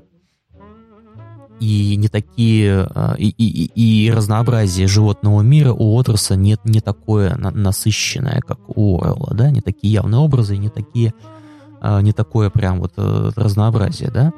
и 1.65 1.97
не 1.97 2.09
такие, 2.09 2.87
а, 2.95 3.15
и, 3.17 3.29
и, 3.29 4.07
и 4.07 4.11
разнообразие 4.11 4.87
животного 4.87 5.41
мира 5.41 5.73
у 5.73 5.99
Отерса 5.99 6.37
нет 6.37 6.61
не 6.65 6.81
такое 6.81 7.37
насыщенное, 7.37 8.41
как 8.47 8.59
у 8.69 9.01
Оруэлла, 9.01 9.35
да, 9.35 9.51
не 9.51 9.63
такие 9.63 9.95
явные 9.95 10.21
образы, 10.21 10.59
не 10.59 10.69
такие, 10.69 11.15
а, 11.81 12.03
не 12.03 12.13
такое 12.13 12.51
прям 12.51 12.81
вот 12.81 12.93
э, 12.99 13.31
разнообразие, 13.35 14.11
да. 14.11 14.33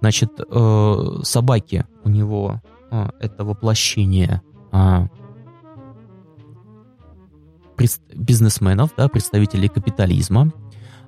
Значит, 0.00 0.40
э, 0.40 0.96
собаки 1.22 1.84
у 2.04 2.08
него 2.08 2.62
это 3.20 3.44
воплощение 3.44 4.42
бизнесменов, 8.14 8.90
да, 8.96 9.08
представителей 9.08 9.68
капитализма, 9.68 10.50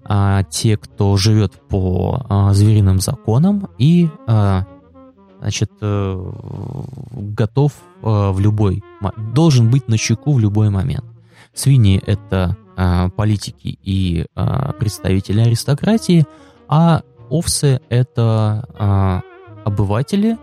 а, 0.04 0.42
те, 0.44 0.76
кто 0.76 1.16
живет 1.16 1.54
по 1.68 2.24
а, 2.28 2.52
звериным 2.52 3.00
законам 3.00 3.68
и 3.78 4.08
а, 4.26 4.66
значит, 5.42 5.70
а, 5.80 6.32
готов 7.12 7.72
а, 8.02 8.30
в 8.32 8.38
любой, 8.40 8.82
должен 9.34 9.70
быть 9.70 9.88
на 9.88 9.98
чеку 9.98 10.34
в 10.34 10.38
любой 10.38 10.70
момент. 10.70 11.04
Свиньи— 11.52 12.00
это 12.06 12.56
а, 12.76 13.08
политики 13.10 13.76
и 13.82 14.24
представители 14.78 15.40
аристократии, 15.40 16.24
а 16.68 17.02
овцы— 17.28 17.80
это 17.88 19.22
обыватели, 19.64 20.38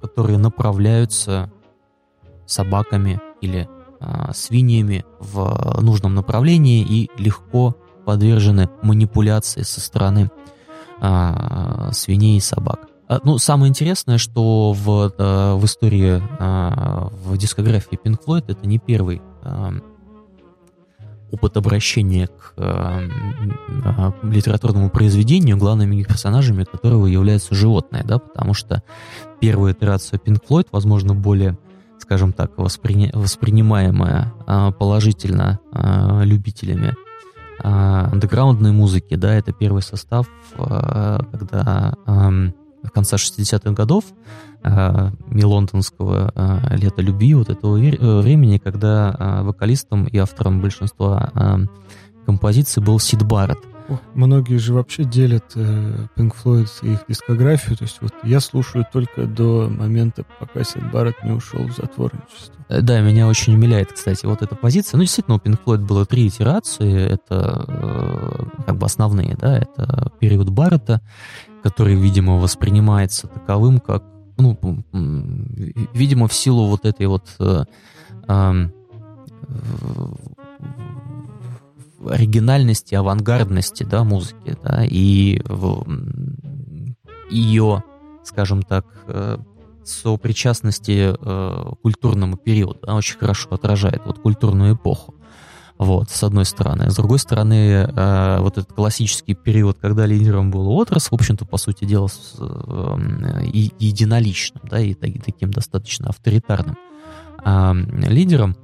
которые 0.00 0.38
направляются 0.38 1.50
собаками 2.46 3.20
или 3.40 3.68
свиньями 4.32 5.04
в 5.20 5.80
нужном 5.80 6.14
направлении 6.14 6.82
и 6.82 7.10
легко 7.18 7.76
подвержены 8.04 8.68
манипуляции 8.82 9.62
со 9.62 9.80
стороны 9.80 10.30
свиней 11.92 12.36
и 12.36 12.40
собак. 12.40 12.91
А, 13.12 13.20
ну, 13.24 13.36
самое 13.36 13.68
интересное, 13.68 14.16
что 14.16 14.72
в, 14.72 15.12
а, 15.18 15.56
в 15.56 15.64
истории, 15.66 16.22
а, 16.38 17.08
в 17.24 17.36
дискографии 17.36 17.98
Pink 18.02 18.16
Floyd 18.26 18.44
это 18.48 18.66
не 18.66 18.78
первый 18.78 19.20
а, 19.42 19.74
опыт 21.30 21.58
обращения 21.58 22.28
к 22.28 22.54
а, 22.56 23.02
а, 23.84 24.14
литературному 24.22 24.88
произведению, 24.88 25.58
главными 25.58 26.02
персонажами 26.02 26.64
которого 26.64 27.04
являются 27.04 27.54
животные, 27.54 28.02
да, 28.02 28.18
потому 28.18 28.54
что 28.54 28.82
первую 29.40 29.74
итерацию 29.74 30.18
Pink 30.24 30.40
Floyd, 30.48 30.68
возможно, 30.72 31.14
более 31.14 31.58
скажем 31.98 32.32
так, 32.32 32.56
воспри... 32.56 33.10
воспринимаемая 33.12 34.32
положительно 34.78 35.60
любителями 36.24 36.94
а, 37.62 38.08
андеграундной 38.10 38.72
музыки, 38.72 39.16
да, 39.16 39.34
это 39.34 39.52
первый 39.52 39.82
состав, 39.82 40.26
когда 40.56 41.94
в 42.06 42.61
конце 42.90 43.16
60-х 43.16 43.70
годов 43.72 44.04
лондонского 44.64 46.32
лета 46.70 47.02
любви, 47.02 47.34
вот 47.34 47.50
этого 47.50 47.74
времени, 47.74 48.58
когда 48.58 49.42
вокалистом 49.42 50.04
и 50.06 50.18
автором 50.18 50.60
большинства 50.60 51.68
композиций 52.24 52.82
был 52.82 52.98
Сид 53.00 53.22
Барретт. 53.24 53.58
Многие 54.14 54.58
же 54.58 54.74
вообще 54.74 55.04
делят 55.04 55.52
э, 55.54 56.06
Pink 56.16 56.32
Floyd 56.42 56.68
и 56.82 56.92
их 56.92 57.04
дискографию. 57.08 57.76
То 57.76 57.84
есть 57.84 57.98
вот 58.00 58.12
я 58.22 58.40
слушаю 58.40 58.86
только 58.90 59.26
до 59.26 59.68
момента, 59.68 60.24
пока 60.38 60.64
Сид 60.64 60.90
Барретт 60.90 61.22
не 61.24 61.32
ушел 61.32 61.66
в 61.66 61.72
затворничество. 61.74 62.54
Э, 62.68 62.80
да, 62.80 63.00
меня 63.00 63.26
очень 63.26 63.54
умиляет, 63.54 63.92
кстати, 63.92 64.24
вот 64.26 64.42
эта 64.42 64.54
позиция. 64.54 64.98
Ну, 64.98 65.04
действительно, 65.04 65.36
у 65.36 65.40
Pink 65.40 65.58
Floyd 65.64 65.84
было 65.84 66.06
три 66.06 66.28
итерации. 66.28 67.08
Это 67.08 67.64
э, 67.68 68.44
как 68.66 68.76
бы 68.76 68.86
основные, 68.86 69.36
да, 69.36 69.58
это 69.58 70.12
период 70.20 70.48
Барретта, 70.50 71.00
который, 71.62 71.94
видимо, 71.94 72.38
воспринимается 72.38 73.28
таковым, 73.28 73.78
как, 73.78 74.04
ну, 74.38 74.58
видимо, 75.92 76.28
в 76.28 76.34
силу 76.34 76.66
вот 76.66 76.84
этой 76.84 77.06
вот 77.06 77.24
э, 77.38 77.64
э, 78.28 78.52
оригинальности, 82.06 82.94
авангардности, 82.94 83.84
да, 83.84 84.04
музыки, 84.04 84.56
да, 84.62 84.84
и 84.84 85.40
ее, 87.30 87.82
скажем 88.24 88.62
так, 88.62 88.86
э, 89.06 89.38
сопричастности 89.84 91.14
э, 91.18 91.74
культурному 91.82 92.36
периоду, 92.36 92.78
она 92.82 92.96
очень 92.96 93.18
хорошо 93.18 93.48
отражает 93.50 94.02
вот 94.04 94.18
культурную 94.18 94.74
эпоху. 94.74 95.14
Вот, 95.82 96.10
с 96.10 96.22
одной 96.22 96.44
стороны. 96.44 96.90
С 96.90 96.94
другой 96.94 97.18
стороны, 97.18 97.54
э, 97.54 98.38
вот 98.38 98.56
этот 98.56 98.72
классический 98.72 99.34
период, 99.34 99.78
когда 99.80 100.06
лидером 100.06 100.52
был 100.52 100.68
Уотерс, 100.68 101.10
в 101.10 101.14
общем-то, 101.14 101.44
по 101.44 101.56
сути 101.56 101.84
дела, 101.84 102.06
с, 102.06 102.36
э, 102.38 103.44
единоличным, 103.52 104.62
да, 104.70 104.78
и 104.78 104.94
таким 104.94 105.50
достаточно 105.50 106.08
авторитарным 106.08 106.76
э, 107.44 107.72
лидером, 108.08 108.56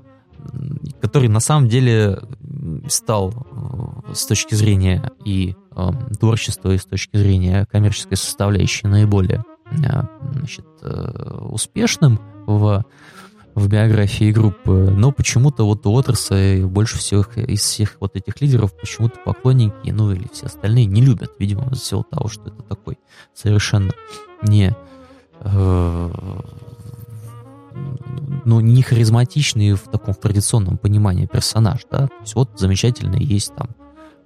который 1.00 1.28
на 1.28 1.40
самом 1.40 1.68
деле 1.68 2.20
стал 2.88 3.34
э, 3.34 4.14
с 4.14 4.24
точки 4.24 4.54
зрения 4.54 5.10
и 5.24 5.56
э, 5.74 5.90
творчества, 6.20 6.70
и 6.70 6.78
с 6.78 6.84
точки 6.84 7.16
зрения 7.16 7.66
коммерческой 7.66 8.16
составляющей 8.16 8.86
наиболее 8.86 9.44
э, 9.72 10.02
значит, 10.34 10.66
э, 10.82 11.38
успешным 11.50 12.20
в, 12.46 12.84
в 13.58 13.68
биографии 13.68 14.30
группы, 14.30 14.70
но 14.96 15.12
почему-то 15.12 15.64
вот 15.64 15.84
у 15.86 15.90
Уотерса 15.90 16.60
больше 16.64 16.98
всех 16.98 17.36
из 17.36 17.60
всех 17.60 17.96
вот 18.00 18.16
этих 18.16 18.40
лидеров 18.40 18.72
почему-то 18.74 19.18
поклонники, 19.24 19.90
ну 19.90 20.12
или 20.12 20.28
все 20.32 20.46
остальные 20.46 20.86
не 20.86 21.00
любят, 21.02 21.32
видимо, 21.38 21.64
из-за 21.72 21.82
всего 21.82 22.02
того, 22.02 22.28
что 22.28 22.48
это 22.48 22.62
такой 22.62 22.98
совершенно 23.34 23.92
не 24.42 24.76
э, 25.40 26.10
ну, 28.44 28.60
не 28.60 28.82
харизматичный 28.82 29.72
в 29.72 29.82
таком 29.82 30.14
в 30.14 30.18
традиционном 30.18 30.78
понимании 30.78 31.26
персонаж, 31.26 31.80
да, 31.90 32.06
то 32.06 32.14
есть 32.20 32.34
вот 32.34 32.50
замечательный 32.56 33.22
есть 33.22 33.52
там 33.54 33.68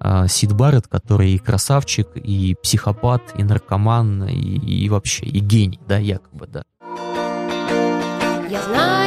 э, 0.00 0.28
Сид 0.28 0.52
Барретт, 0.52 0.88
который 0.88 1.32
и 1.32 1.38
красавчик, 1.38 2.08
и 2.14 2.54
психопат, 2.62 3.22
и 3.36 3.42
наркоман, 3.42 4.24
и, 4.24 4.34
и 4.34 4.88
вообще, 4.88 5.24
и 5.24 5.40
гений, 5.40 5.80
да, 5.88 5.98
якобы, 5.98 6.46
да. 6.46 6.64
Я 8.50 8.62
знаю, 8.64 9.01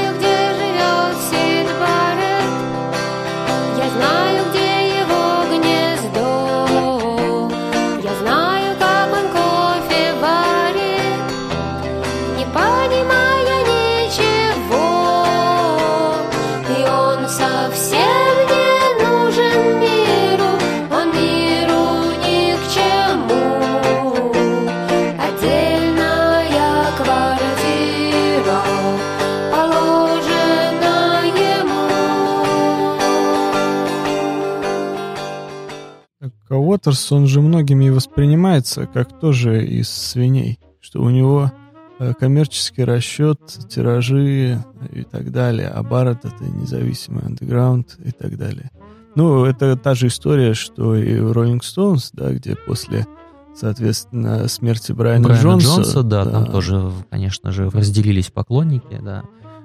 Уотерс, 36.76 37.10
он 37.14 37.26
же 37.26 37.40
многими 37.40 37.90
воспринимается 37.90 38.86
как 38.86 39.18
тоже 39.18 39.66
из 39.66 39.90
свиней, 39.90 40.60
что 40.82 41.02
у 41.02 41.10
него 41.10 41.52
э, 42.00 42.14
коммерческий 42.20 42.84
расчет, 42.84 43.40
тиражи 43.70 44.62
и 44.92 45.04
так 45.04 45.32
далее, 45.32 45.70
а 45.70 45.84
Барретт— 45.84 46.20
это 46.26 46.44
независимый 46.44 47.24
андеграунд 47.24 47.98
и 48.04 48.12
так 48.12 48.38
далее. 48.38 48.72
Ну, 49.16 49.46
это 49.46 49.78
та 49.78 49.96
же 49.96 50.08
история, 50.08 50.54
что 50.54 50.96
и 50.96 51.18
в 51.18 51.32
Rolling 51.32 51.62
Stones, 51.62 52.10
да, 52.12 52.32
где 52.34 52.58
после, 52.58 53.08
соответственно, 53.56 54.50
смерти 54.50 54.92
Брайана, 54.92 55.24
Брайана 55.24 55.44
Джонса... 55.44 55.68
Джонса, 55.68 56.04
да, 56.04 56.26
да, 56.26 56.32
там 56.32 56.46
тоже, 56.48 56.92
конечно 57.10 57.54
же, 57.54 57.70
разделились 57.70 58.32
поклонники, 58.32 59.00
да. 59.02 59.24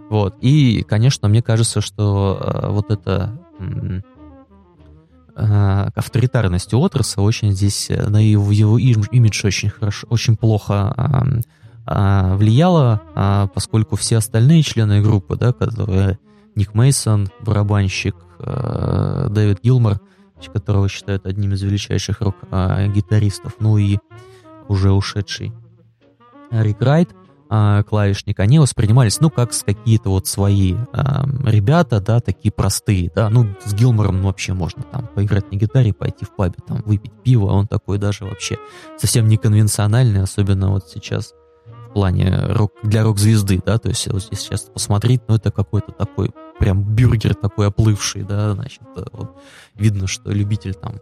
Вот, 0.09 0.37
и, 0.41 0.85
конечно, 0.89 1.29
мне 1.29 1.43
кажется, 1.43 1.81
что 1.81 2.39
э, 2.41 2.69
вот 2.71 2.93
это 2.93 3.41
э, 5.41 5.91
авторитарность 5.95 6.72
Уотерса 6.74 7.22
очень 7.22 7.53
здесь 7.53 7.91
э, 7.91 8.09
на 8.09 8.18
его, 8.18 8.51
его 8.51 8.78
имидж 8.78 9.47
очень 9.47 9.70
хорошо, 9.70 10.07
очень 10.11 10.36
плохо 10.36 10.95
э, 11.86 12.36
влияло, 12.36 13.01
э, 13.14 13.49
поскольку 13.55 13.97
все 13.97 14.18
остальные 14.18 14.62
члены 14.62 15.03
группы, 15.03 15.36
да, 15.36 15.53
которые 15.53 16.18
Ник 16.55 16.74
Мейсон, 16.74 17.28
барабанщик, 17.41 18.16
э, 18.38 19.28
Дэвид 19.30 19.61
Гилмор, 19.62 20.01
которого 20.53 20.88
считают 20.88 21.26
одним 21.26 21.53
из 21.53 21.62
величайших 21.62 22.20
рок-гитаристов, 22.22 23.57
ну 23.61 23.76
и 23.76 23.99
уже 24.68 24.91
ушедший 24.91 25.53
Рик 26.51 26.80
Райт, 26.80 27.11
э, 27.51 27.82
клавишник, 27.88 28.40
они 28.40 28.59
воспринимались, 28.59 29.20
ну, 29.20 29.30
как 29.30 29.53
с 29.53 29.62
какие-то 29.62 30.11
вот 30.11 30.26
свои 30.26 30.74
э, 30.74 30.78
ребята, 31.44 32.01
да, 32.01 32.20
такие 32.20 32.53
простые, 32.53 33.11
да, 33.14 33.28
ну, 33.28 33.46
с 33.64 33.74
Гилмором 33.74 34.22
вообще 34.22 34.53
можно 34.53 34.82
там 34.82 35.09
поиграть 35.09 35.51
на 35.51 35.57
гитаре, 35.57 35.92
пойти 35.92 36.24
в 36.24 36.34
пабе, 36.34 36.57
там, 36.66 36.82
выпить 36.84 37.12
пиво, 37.22 37.46
он 37.46 37.66
такой 37.66 37.98
даже 37.98 38.24
вообще 38.24 38.57
совсем 38.96 39.28
неконвенциональный, 39.28 40.22
особенно 40.22 40.70
вот 40.70 40.88
сейчас 40.88 41.34
в 41.90 41.92
плане 41.92 42.30
рок, 42.46 42.72
для 42.84 43.03
рок-звезды, 43.03 43.61
да, 43.64 43.78
то 43.78 43.88
есть 43.88 44.07
вот 44.07 44.22
здесь 44.22 44.40
сейчас 44.40 44.62
посмотреть, 44.62 45.22
ну, 45.28 45.34
это 45.34 45.51
какой-то 45.51 45.90
такой 45.92 46.30
прям 46.59 46.82
бюргер 46.82 47.34
такой 47.34 47.66
оплывший, 47.66 48.22
да, 48.22 48.53
значит, 48.53 48.82
вот, 49.12 49.36
видно, 49.74 50.07
что 50.07 50.30
любитель 50.30 50.74
там 50.74 51.01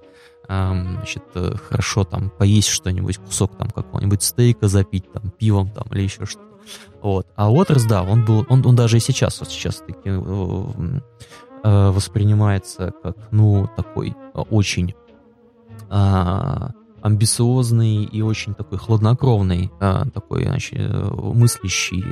значит, 0.49 1.24
э, 1.34 1.55
хорошо 1.68 2.05
там 2.05 2.30
поесть 2.30 2.68
что-нибудь, 2.68 3.18
кусок 3.18 3.57
там 3.57 3.68
какого-нибудь 3.68 4.22
стейка 4.22 4.66
запить 4.66 5.12
там 5.12 5.30
пивом 5.30 5.70
там 5.70 5.86
или 5.92 6.03
еще 6.03 6.24
что-то. 6.24 6.49
Вот. 7.03 7.26
А 7.36 7.51
Уотерс, 7.53 7.84
да, 7.84 8.03
он 8.03 8.24
был, 8.24 8.46
он, 8.49 8.64
он 8.66 8.74
даже 8.74 8.96
и 8.96 9.01
сейчас, 9.01 9.40
вот 9.40 9.51
сейчас 9.51 9.76
таки 9.76 10.01
э, 10.07 11.01
э, 11.64 11.90
воспринимается 11.90 12.92
как, 13.03 13.16
ну, 13.30 13.68
такой 13.76 14.16
очень 14.32 14.94
э, 15.90 16.68
амбициозный 17.03 18.05
и 18.05 18.22
очень 18.22 18.55
такой 18.55 18.78
хладнокровный, 18.78 19.70
э, 19.80 20.03
такой, 20.14 20.44
значит, 20.44 20.78
мыслящий 21.12 22.05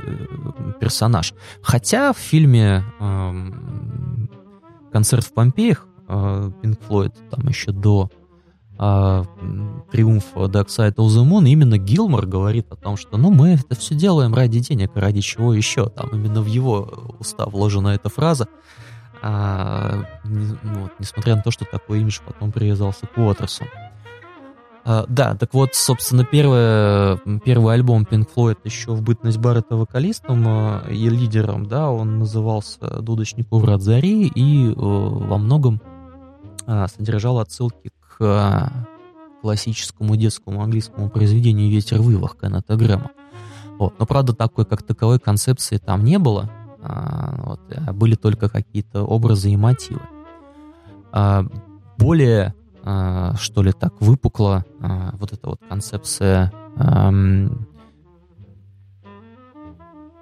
персонаж. 0.79 1.33
Хотя 1.63 2.13
в 2.13 2.17
фильме 2.17 2.83
э, 2.99 3.31
«Концерт 4.91 5.25
в 5.25 5.33
Помпеях» 5.33 5.87
Пинк 6.07 6.79
Флойд 6.83 7.13
там 7.29 7.45
еще 7.49 7.73
до 7.73 8.09
а, 8.79 9.23
триумф 9.91 10.25
Dark 10.35 10.67
Side 10.67 10.95
of 10.95 11.07
the 11.07 11.27
Moon, 11.27 11.47
именно 11.47 11.77
Гилмор 11.77 12.25
говорит 12.25 12.71
о 12.71 12.75
том, 12.75 12.97
что 12.97 13.17
ну 13.17 13.31
мы 13.31 13.53
это 13.53 13.75
все 13.75 13.95
делаем 13.95 14.33
ради 14.33 14.59
денег, 14.59 14.91
ради 14.95 15.21
чего 15.21 15.53
еще. 15.53 15.89
Там 15.89 16.09
именно 16.11 16.41
в 16.41 16.47
его 16.47 17.15
уста 17.19 17.45
вложена 17.45 17.89
эта 17.89 18.09
фраза. 18.09 18.47
А, 19.21 20.05
не, 20.25 20.57
вот, 20.63 20.91
несмотря 20.99 21.35
на 21.35 21.41
то, 21.41 21.51
что 21.51 21.65
такой 21.65 22.01
имидж 22.01 22.19
потом 22.25 22.51
привязался 22.51 23.07
к 23.07 23.17
Уотерсу. 23.17 23.65
А, 24.89 25.05
да, 25.09 25.35
так 25.35 25.53
вот, 25.53 25.75
собственно, 25.75 26.23
первое, 26.23 27.17
первый 27.43 27.73
альбом 27.73 28.07
Pink 28.09 28.29
Floyd 28.33 28.57
еще 28.63 28.91
в 28.91 29.01
бытность 29.01 29.37
Баррета 29.37 29.75
вокалистом 29.75 30.43
а, 30.47 30.83
и 30.89 31.09
лидером, 31.09 31.65
да, 31.65 31.89
он 31.89 32.19
назывался 32.19 33.01
«Дудочник 33.01 33.47
у 33.51 33.57
врат 33.57 33.81
зари» 33.81 34.27
и 34.27 34.69
э, 34.69 34.73
во 34.73 35.37
многом 35.37 35.81
а, 36.65 36.87
содержал 36.87 37.39
отсылки 37.39 37.91
классическому 39.41 40.15
детскому 40.15 40.61
английскому 40.61 41.09
произведению 41.09 41.71
«Ветер 41.71 42.01
вывах» 42.01 42.37
Кеннета 42.39 42.75
Грэма. 42.75 43.11
Вот. 43.77 43.93
Но, 43.99 44.05
правда, 44.05 44.33
такой, 44.33 44.65
как 44.65 44.83
таковой 44.83 45.19
концепции 45.19 45.77
там 45.77 46.03
не 46.03 46.17
было. 46.17 46.49
А, 46.81 47.35
вот, 47.43 47.59
а 47.75 47.93
были 47.93 48.15
только 48.15 48.49
какие-то 48.49 49.03
образы 49.03 49.51
и 49.51 49.57
мотивы. 49.57 50.01
А, 51.11 51.45
более, 51.97 52.53
а, 52.83 53.35
что 53.35 53.61
ли, 53.61 53.71
так 53.71 53.93
выпукла 53.99 54.65
а, 54.81 55.15
вот 55.19 55.33
эта 55.33 55.49
вот 55.49 55.61
концепция 55.67 56.51
ан 56.75 57.67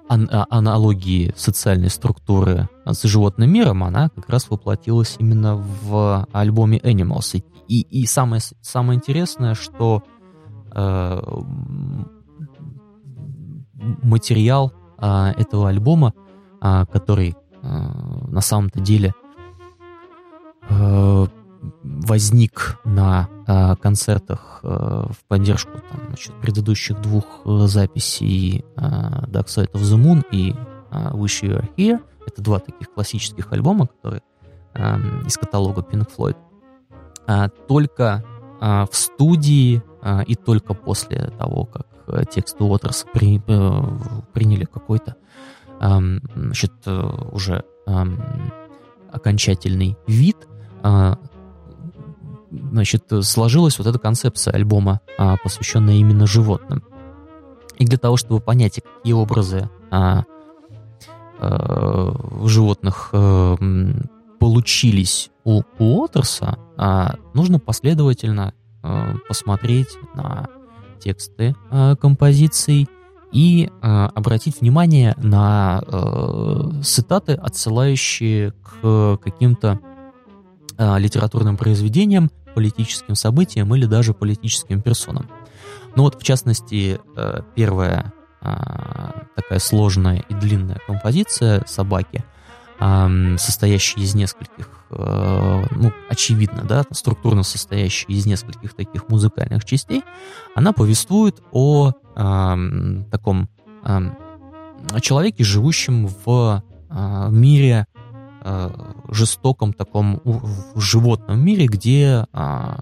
аналогии 0.07 1.33
социальной 1.35 1.89
структуры 1.89 2.69
с 2.85 3.03
животным 3.03 3.51
миром, 3.51 3.83
она 3.83 4.09
как 4.09 4.29
раз 4.29 4.49
воплотилась 4.49 5.15
именно 5.19 5.55
в 5.55 6.27
альбоме 6.31 6.77
Animals. 6.77 7.37
И, 7.37 7.43
и 7.73 8.05
самое, 8.05 8.41
самое 8.61 8.97
интересное, 8.97 9.53
что 9.53 10.03
э, 10.73 11.21
материал 14.03 14.73
э, 14.97 15.31
этого 15.37 15.69
альбома, 15.69 16.13
э, 16.61 16.85
который 16.91 17.35
э, 17.61 17.67
на 17.67 18.41
самом-то 18.41 18.79
деле 18.79 19.13
э, 20.69 21.27
возник 21.83 22.79
на 22.83 23.29
э, 23.47 23.75
концертах 23.77 24.59
э, 24.63 24.67
в 24.67 25.17
поддержку 25.27 25.71
там, 25.89 26.01
значит, 26.07 26.33
предыдущих 26.41 27.01
двух 27.01 27.25
э, 27.45 27.67
записей 27.67 28.65
э, 28.75 28.81
Dark 29.27 29.47
Side 29.47 29.71
of 29.71 29.81
the 29.81 29.97
Moon 29.97 30.23
и 30.31 30.53
э, 30.91 31.09
Wish 31.13 31.43
You 31.43 31.59
Were 31.59 31.69
Here. 31.75 31.99
Это 32.25 32.41
два 32.41 32.59
таких 32.59 32.91
классических 32.93 33.51
альбома, 33.51 33.87
которые 33.87 34.21
э, 34.73 34.97
из 35.25 35.37
каталога 35.37 35.81
Pink 35.81 36.09
Floyd. 36.15 36.37
А, 37.27 37.49
только 37.49 38.23
а, 38.59 38.85
в 38.89 38.95
студии 38.95 39.81
а, 40.01 40.21
и 40.21 40.35
только 40.35 40.73
после 40.73 41.31
того, 41.37 41.65
как 41.65 41.87
э, 42.07 42.23
текст 42.31 42.61
Уотерс 42.61 43.05
при, 43.13 43.41
э, 43.45 43.81
приняли 44.33 44.65
какой-то 44.65 45.15
значит, 45.77 46.71
э, 46.85 47.09
уже 47.33 47.65
окончательный 49.11 49.97
вид, 50.07 50.37
значит, 52.49 53.03
сложилась 53.23 53.77
вот 53.77 53.85
эта 53.85 53.99
концепция 53.99 54.53
альбома, 54.53 55.01
посвященная 55.43 55.95
именно 55.95 56.25
животным. 56.25 56.81
И 57.77 57.85
для 57.85 57.97
того, 57.97 58.15
чтобы 58.15 58.39
понять, 58.39 58.81
какие 58.81 59.13
образы 59.13 59.69
животных 61.41 63.09
получились 64.39 65.31
у 65.43 65.61
Уотерса, 65.79 66.57
а, 66.77 67.15
нужно 67.33 67.59
последовательно 67.59 68.53
а, 68.85 69.15
посмотреть 69.27 69.97
на 70.13 70.47
тексты 70.99 71.55
а, 71.71 71.95
композиций 71.95 72.87
и 73.31 73.69
а, 73.81 74.11
обратить 74.13 74.61
внимание 74.61 75.15
на 75.17 75.81
цитаты, 76.83 77.33
отсылающие 77.33 78.51
к 78.51 79.17
каким-то 79.23 79.79
литературным 80.77 81.55
произведениям, 81.55 82.29
политическим 82.53 83.15
событиям 83.15 83.73
или 83.75 83.85
даже 83.85 84.13
политическим 84.13 84.81
персонам. 84.81 85.29
Ну 85.95 86.03
вот, 86.03 86.19
в 86.19 86.23
частности, 86.23 86.99
первая 87.55 88.11
такая 88.41 89.59
сложная 89.59 90.17
и 90.27 90.33
длинная 90.33 90.79
композиция 90.85 91.63
«Собаки», 91.65 92.25
состоящая 92.77 94.01
из 94.01 94.15
нескольких 94.15 94.75
Э, 94.97 95.65
ну, 95.71 95.91
очевидно, 96.09 96.63
да, 96.63 96.83
структурно 96.91 97.43
состоящая 97.43 98.13
из 98.13 98.25
нескольких 98.25 98.73
таких 98.73 99.09
музыкальных 99.09 99.65
частей, 99.65 100.03
она 100.55 100.73
повествует 100.73 101.41
о 101.51 101.91
таком 103.11 103.49
э, 103.83 103.99
человеке, 105.01 105.43
живущем 105.43 106.07
в 106.07 106.63
э, 106.89 107.27
мире 107.29 107.87
э, 108.41 108.69
жестоком 109.09 109.73
таком 109.73 110.21
в 110.23 110.79
животном 110.79 111.43
мире, 111.43 111.65
где 111.65 112.25
э, 112.31 112.75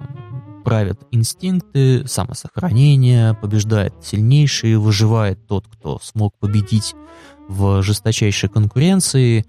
правят 0.63 0.99
инстинкты 1.09 2.07
самосохранения, 2.07 3.33
побеждает 3.33 3.95
сильнейший, 4.03 4.77
выживает 4.77 5.47
тот, 5.47 5.65
кто 5.67 5.99
смог 6.03 6.37
победить 6.37 6.93
в 7.47 7.81
жесточайшей 7.81 8.49
конкуренции. 8.49 9.47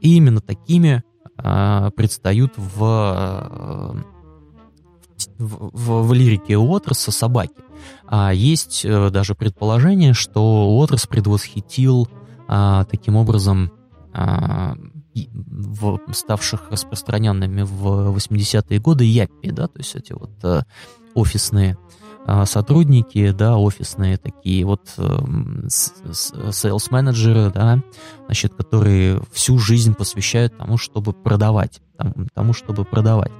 И 0.00 0.16
именно 0.16 0.40
такими 0.40 1.02
а, 1.36 1.90
предстают 1.92 2.52
в, 2.56 2.84
э, 2.84 4.02
в, 5.38 5.70
в, 5.72 6.06
в 6.06 6.12
лирике 6.12 6.56
Уотерса 6.58 7.12
собаки. 7.12 7.62
А 8.06 8.32
есть 8.32 8.84
э, 8.84 9.10
даже 9.10 9.34
предположение, 9.34 10.12
что 10.12 10.68
Уотерс 10.68 11.06
предвосхитил 11.06 12.08
а, 12.46 12.84
таким 12.84 13.16
образом 13.16 13.72
а, 14.12 14.74
в, 15.14 16.00
ставших 16.12 16.70
распространенными 16.70 17.62
в 17.62 18.14
80-е 18.16 18.78
годы 18.80 19.04
яппи, 19.04 19.50
да, 19.50 19.66
то 19.66 19.78
есть 19.78 19.94
эти 19.94 20.12
вот 20.12 20.32
а, 20.42 20.64
офисные 21.14 21.76
а, 21.76 21.89
сотрудники, 22.44 23.30
да, 23.32 23.56
офисные 23.56 24.16
такие 24.16 24.64
вот 24.64 24.94
sales 24.96 26.86
менеджеры 26.90 27.50
да, 27.50 27.82
значит, 28.26 28.54
которые 28.54 29.20
всю 29.32 29.58
жизнь 29.58 29.94
посвящают 29.94 30.56
тому, 30.56 30.76
чтобы 30.76 31.12
продавать, 31.12 31.80
тому, 32.34 32.52
чтобы 32.52 32.84
продавать. 32.84 33.32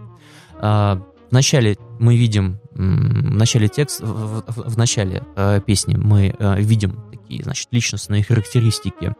А, 0.60 1.02
вначале 1.30 1.76
мы 1.98 2.16
видим, 2.16 2.58
в 2.72 3.34
начале 3.36 3.68
текста, 3.68 4.06
в, 4.06 4.42
в, 4.46 4.74
в 4.74 4.78
начале 4.78 5.22
э, 5.36 5.60
песни 5.64 5.96
мы 5.96 6.34
э, 6.38 6.60
видим 6.60 7.02
такие, 7.10 7.42
значит, 7.42 7.68
личностные 7.72 8.22
характеристики 8.22 9.14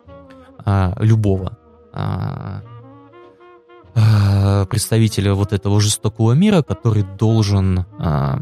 э, 0.65 0.93
любого 1.01 1.57
представителя 4.71 5.35
вот 5.35 5.53
этого 5.53 5.81
жестокого 5.81 6.33
мира, 6.33 6.63
который 6.63 7.05
должен 7.19 7.81
э, 7.99 8.37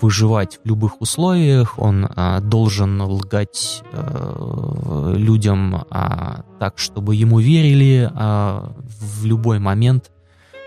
выживать 0.00 0.60
в 0.62 0.68
любых 0.68 1.00
условиях, 1.00 1.78
он 1.78 2.06
э, 2.06 2.40
должен 2.40 3.00
лгать 3.02 3.82
э, 3.92 5.14
людям 5.16 5.84
э, 5.90 6.42
так, 6.58 6.78
чтобы 6.78 7.14
ему 7.16 7.40
верили, 7.40 8.10
э, 8.12 8.68
в 9.20 9.24
любой 9.24 9.58
момент 9.58 10.12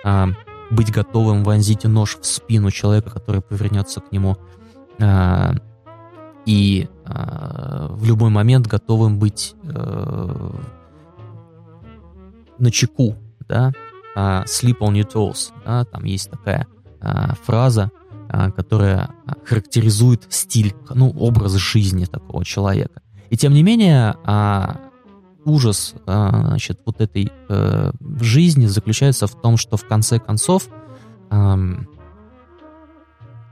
э, 0.04 0.26
быть 0.72 0.92
готовым 0.92 1.44
вонзить 1.44 1.86
нож 1.86 2.18
в 2.20 2.26
спину 2.26 2.72
человека, 2.72 3.10
который 3.10 3.42
повернется 3.42 4.02
к 4.02 4.12
нему. 4.12 4.38
Э, 5.00 5.54
и 6.46 6.88
э, 7.06 7.88
в 7.90 8.06
любой 8.06 8.30
момент 8.30 8.68
готовым 8.68 9.20
быть 9.20 9.56
э, 9.64 10.52
на 12.58 12.72
чеку, 12.72 13.16
да, 13.48 13.72
uh, 14.18 14.46
sleep 14.46 14.80
on 14.80 14.94
your 14.94 15.08
toes, 15.08 15.52
да, 15.66 15.86
там 15.86 16.04
есть 16.04 16.32
такая 16.32 16.68
uh, 17.02 17.38
фраза, 17.46 17.92
uh, 18.30 18.52
которая 18.52 19.10
характеризует 19.46 20.26
стиль, 20.30 20.74
ну, 20.90 21.12
образ 21.12 21.54
жизни 21.54 22.06
такого 22.06 22.44
человека. 22.44 23.02
И 23.30 23.38
тем 23.38 23.54
не 23.54 23.62
менее, 23.62 24.16
uh, 24.26 24.78
ужас, 25.46 25.94
uh, 26.06 26.48
значит, 26.48 26.82
вот 26.86 27.00
этой 27.00 27.32
uh, 27.50 27.94
жизни 28.24 28.66
заключается 28.66 29.28
в 29.28 29.40
том, 29.40 29.58
что 29.58 29.78
в 29.78 29.88
конце 29.88 30.20
концов 30.20 30.68
uh, 31.30 31.88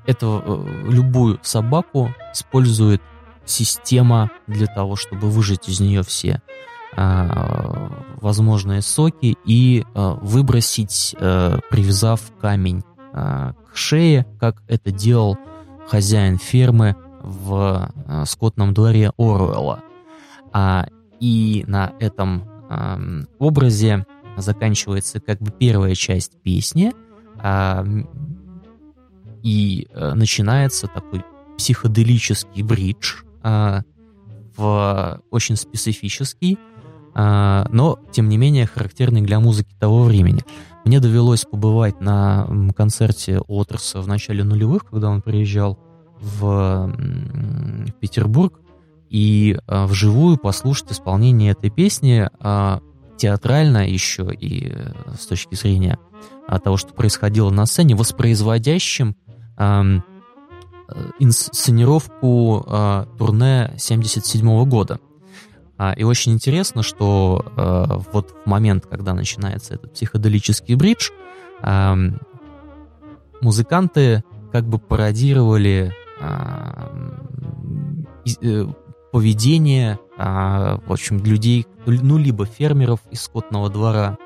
эту 0.07 0.25
uh, 0.25 0.91
любую 0.91 1.39
собаку 1.43 2.09
использует 2.33 3.01
система 3.45 4.31
для 4.47 4.65
того, 4.65 4.95
чтобы 4.95 5.29
выжать 5.29 5.69
из 5.69 5.79
нее 5.79 6.01
все 6.01 6.41
Э, 6.41 6.74
возможные 6.97 8.81
соки 8.81 9.37
и 9.45 9.83
э, 9.83 10.15
выбросить, 10.21 11.15
э, 11.19 11.59
привязав 11.69 12.21
камень 12.41 12.83
к 13.13 13.55
шее, 13.73 14.25
как 14.41 14.61
это 14.67 14.91
делал 14.91 15.37
хозяин 15.87 16.37
фермы 16.37 16.97
в 17.21 17.89
скотном 18.25 18.73
дворе 18.73 19.13
Оруэлла. 19.17 19.81
А, 20.51 20.85
и 21.21 21.63
на 21.65 21.93
этом 22.01 22.43
эм, 22.69 23.29
образе 23.39 24.05
заканчивается 24.35 25.21
как 25.21 25.39
бы 25.39 25.51
первая 25.51 25.95
часть 25.95 26.41
песни, 26.41 26.91
а, 27.37 27.85
и 29.43 29.87
начинается 29.93 30.87
такой 30.87 31.23
психоделический 31.57 32.63
бридж, 32.63 33.23
в 34.57 35.21
очень 35.31 35.55
специфический, 35.55 36.57
но, 37.15 37.97
тем 38.11 38.27
не 38.27 38.37
менее, 38.37 38.65
характерный 38.65 39.21
для 39.21 39.39
музыки 39.39 39.73
того 39.79 40.03
времени. 40.03 40.43
Мне 40.83 40.99
довелось 40.99 41.45
побывать 41.45 42.01
на 42.01 42.45
концерте 42.75 43.39
Отерса 43.47 44.01
в 44.01 44.07
начале 44.07 44.43
нулевых, 44.43 44.85
когда 44.85 45.09
он 45.09 45.21
приезжал 45.21 45.79
в, 46.19 46.93
Петербург, 47.99 48.59
и 49.09 49.57
а, 49.67 49.87
вживую 49.87 50.37
послушать 50.37 50.91
исполнение 50.91 51.51
этой 51.51 51.69
песни 51.69 52.29
а, 52.39 52.81
театрально 53.17 53.87
еще 53.87 54.29
и 54.33 54.73
э, 54.73 54.91
с 55.17 55.25
точки 55.25 55.55
зрения 55.55 55.97
того, 56.65 56.75
что 56.75 56.93
происходило 56.93 57.49
на 57.49 57.65
сцене, 57.65 57.95
воспроизводящим 57.95 59.15
э, 59.57 59.99
инсценировку 61.19 62.65
турне 63.17 63.73
77 63.77 64.65
года. 64.65 64.99
А, 65.77 65.93
и 65.93 66.03
очень 66.03 66.33
интересно, 66.33 66.83
что 66.83 67.45
э, 67.57 67.85
вот 68.13 68.33
в 68.45 68.49
момент, 68.49 68.85
когда 68.85 69.13
начинается 69.13 69.73
этот 69.73 69.93
психоделический 69.93 70.75
бридж, 70.75 71.09
э, 71.61 71.95
музыканты 73.41 74.23
как 74.53 74.65
бы 74.65 74.79
пародировали 74.79 75.93
э, 76.21 76.75
поведение, 79.11 79.99
э, 80.17 80.77
в 80.85 80.91
общем, 80.91 81.23
людей, 81.23 81.67
ну, 81.85 82.17
либо 82.17 82.45
фермеров 82.45 83.01
из 83.11 83.21
скотного 83.23 83.69
двора 83.69 84.17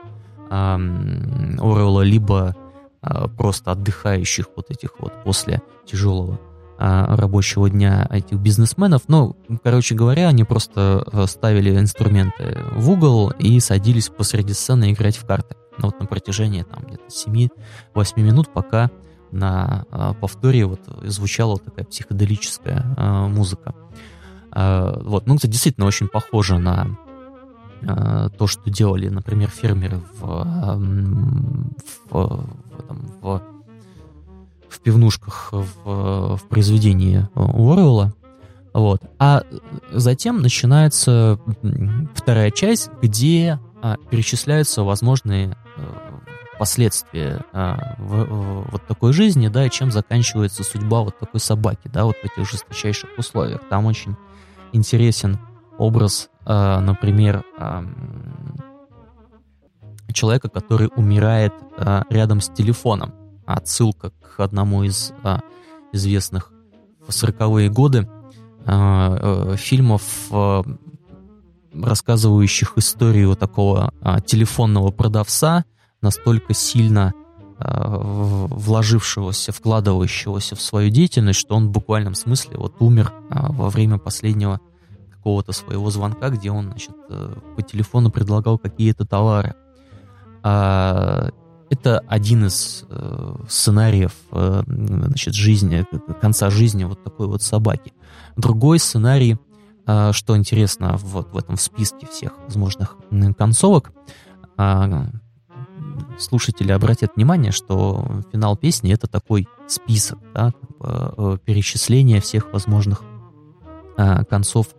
э, 0.52 0.54
Орелла, 0.54 2.02
либо 2.02 2.56
э, 3.02 3.28
просто 3.38 3.72
отдыхающих 3.72 4.46
вот 4.56 4.70
этих 4.70 5.00
вот 5.00 5.14
после 5.24 5.64
тяжелого 5.86 6.40
а, 6.40 6.49
рабочего 6.80 7.70
дня 7.70 8.08
этих 8.10 8.38
бизнесменов. 8.38 9.04
Ну, 9.08 9.36
короче 9.64 9.96
говоря, 9.96 10.30
они 10.30 10.46
просто 10.46 11.04
э, 11.12 11.26
ставили 11.28 11.78
инструменты 11.78 12.58
в 12.72 12.90
угол 12.90 13.32
и 13.32 13.60
садились 13.60 14.08
посреди 14.08 14.54
сцены 14.54 14.94
играть 14.94 15.18
в 15.18 15.26
карты. 15.26 15.56
Ну, 15.78 15.88
вот 15.88 16.00
на 16.00 16.06
протяжении 16.06 16.64
там 16.64 16.84
где-то 16.86 17.04
7-8 17.96 18.22
минут, 18.22 18.54
пока 18.54 18.92
на 19.32 19.86
а, 19.92 20.14
повторе 20.14 20.66
вот 20.66 20.82
звучала 21.04 21.52
вот 21.52 21.66
такая 21.66 21.86
психоделическая 21.86 22.96
а, 22.98 23.28
музыка. 23.28 23.76
Вот, 24.52 25.28
ну, 25.28 25.36
это 25.36 25.48
действительно 25.48 25.86
очень 25.86 26.08
похоже 26.08 26.58
на 26.58 26.98
то, 27.82 28.48
что 28.48 28.72
делали, 28.72 29.08
например, 29.08 29.48
фермеры 29.50 30.02
в, 30.20 30.44
в, 32.10 32.10
в, 32.10 32.44
там, 32.88 32.98
в 33.22 33.59
в 34.70 34.80
пивнушках 34.80 35.50
в, 35.52 36.38
в 36.38 36.42
произведении 36.48 37.28
Уоррелла. 37.36 38.14
Вот. 38.74 39.02
А 39.18 39.44
затем 39.92 40.42
начинается 40.42 41.40
вторая 42.14 42.52
часть, 42.52 42.90
где 43.02 43.60
а, 43.82 43.98
перечисляются 44.10 44.84
возможные 44.84 45.58
а, 45.76 46.20
последствия 46.60 47.44
а, 47.52 47.96
вот 47.98 48.86
такой 48.88 49.14
жизни, 49.14 49.48
да, 49.48 49.66
и 49.66 49.70
чем 49.70 49.92
заканчивается 49.92 50.64
судьба 50.64 51.02
вот 51.02 51.18
такой 51.18 51.40
собаки, 51.40 51.88
да, 51.92 52.06
вот 52.06 52.16
в 52.18 52.26
этих 52.26 52.50
жесточайших 52.50 53.10
условиях. 53.18 53.62
Там 53.70 53.86
очень 53.86 54.16
интересен 54.74 55.40
образ, 55.78 56.30
а, 56.46 56.80
например, 56.80 57.44
человека, 60.12 60.50
который 60.50 60.90
умирает 60.96 61.54
рядом 62.10 62.42
с 62.42 62.50
телефоном 62.50 63.14
отсылка 63.56 64.12
к 64.12 64.40
одному 64.40 64.84
из 64.84 65.14
а, 65.24 65.42
известных 65.92 66.52
в 67.06 67.10
40-е 67.10 67.70
годы 67.70 68.08
а, 68.66 69.52
а, 69.52 69.56
фильмов, 69.56 70.04
а, 70.32 70.64
рассказывающих 71.74 72.74
историю 72.78 73.36
такого 73.36 73.94
а, 74.02 74.22
телефонного 74.22 74.92
продавца, 74.92 75.66
настолько 76.02 76.54
сильно 76.54 77.14
а, 77.58 77.98
вложившегося, 78.48 79.52
вкладывающегося 79.52 80.56
в 80.56 80.62
свою 80.62 80.90
деятельность, 80.90 81.40
что 81.40 81.56
он 81.56 81.68
в 81.68 81.72
буквальном 81.72 82.16
смысле 82.16 82.58
вот 82.58 82.76
умер 82.80 83.12
а, 83.30 83.52
во 83.52 83.70
время 83.70 83.98
последнего 83.98 84.62
какого-то 85.12 85.52
своего 85.52 85.90
звонка, 85.90 86.30
где 86.30 86.50
он, 86.50 86.68
значит, 86.68 86.96
э, 87.10 87.36
по 87.58 87.62
телефону 87.62 88.10
предлагал 88.10 88.58
какие-то 88.58 89.06
товары. 89.06 89.54
Это 91.70 92.00
один 92.08 92.48
из 92.48 92.86
э, 92.90 93.36
сценариев 93.48 94.14
э, 94.32 94.64
значит, 94.66 95.36
жизни, 95.36 95.86
конца 96.20 96.50
жизни 96.50 96.84
вот 96.84 97.04
такой 97.04 97.28
вот 97.28 97.44
собаки. 97.44 97.94
Другой 98.36 98.80
сценарий, 98.80 99.38
э, 99.86 100.12
что 100.12 100.36
интересно 100.36 100.98
вот 100.98 101.32
в 101.32 101.38
этом 101.38 101.58
списке 101.58 102.08
всех 102.08 102.34
возможных 102.46 102.98
концовок, 103.38 103.92
э, 104.58 105.04
слушатели 106.18 106.72
обратят 106.72 107.16
внимание, 107.16 107.52
что 107.52 108.24
финал 108.32 108.58
песни 108.58 108.92
это 108.92 109.08
такой 109.08 109.48
список, 109.68 110.20
да, 110.34 110.52
э, 110.80 111.38
перечисление 111.46 112.20
всех 112.20 112.52
возможных 112.52 113.04
э, 113.98 114.24
концов 114.26 114.70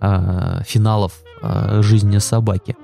э, 0.00 0.62
финалов 0.64 1.22
э, 1.42 1.82
жизни 1.82 2.18
собаки. 2.18 2.76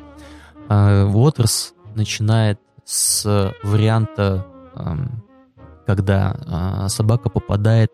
Э, 0.69 1.05
Уотерс 1.05 1.75
начинает 1.95 2.59
с 2.85 3.55
варианта, 3.63 4.47
когда 5.87 6.37
а, 6.47 6.89
собака 6.89 7.29
попадает 7.29 7.93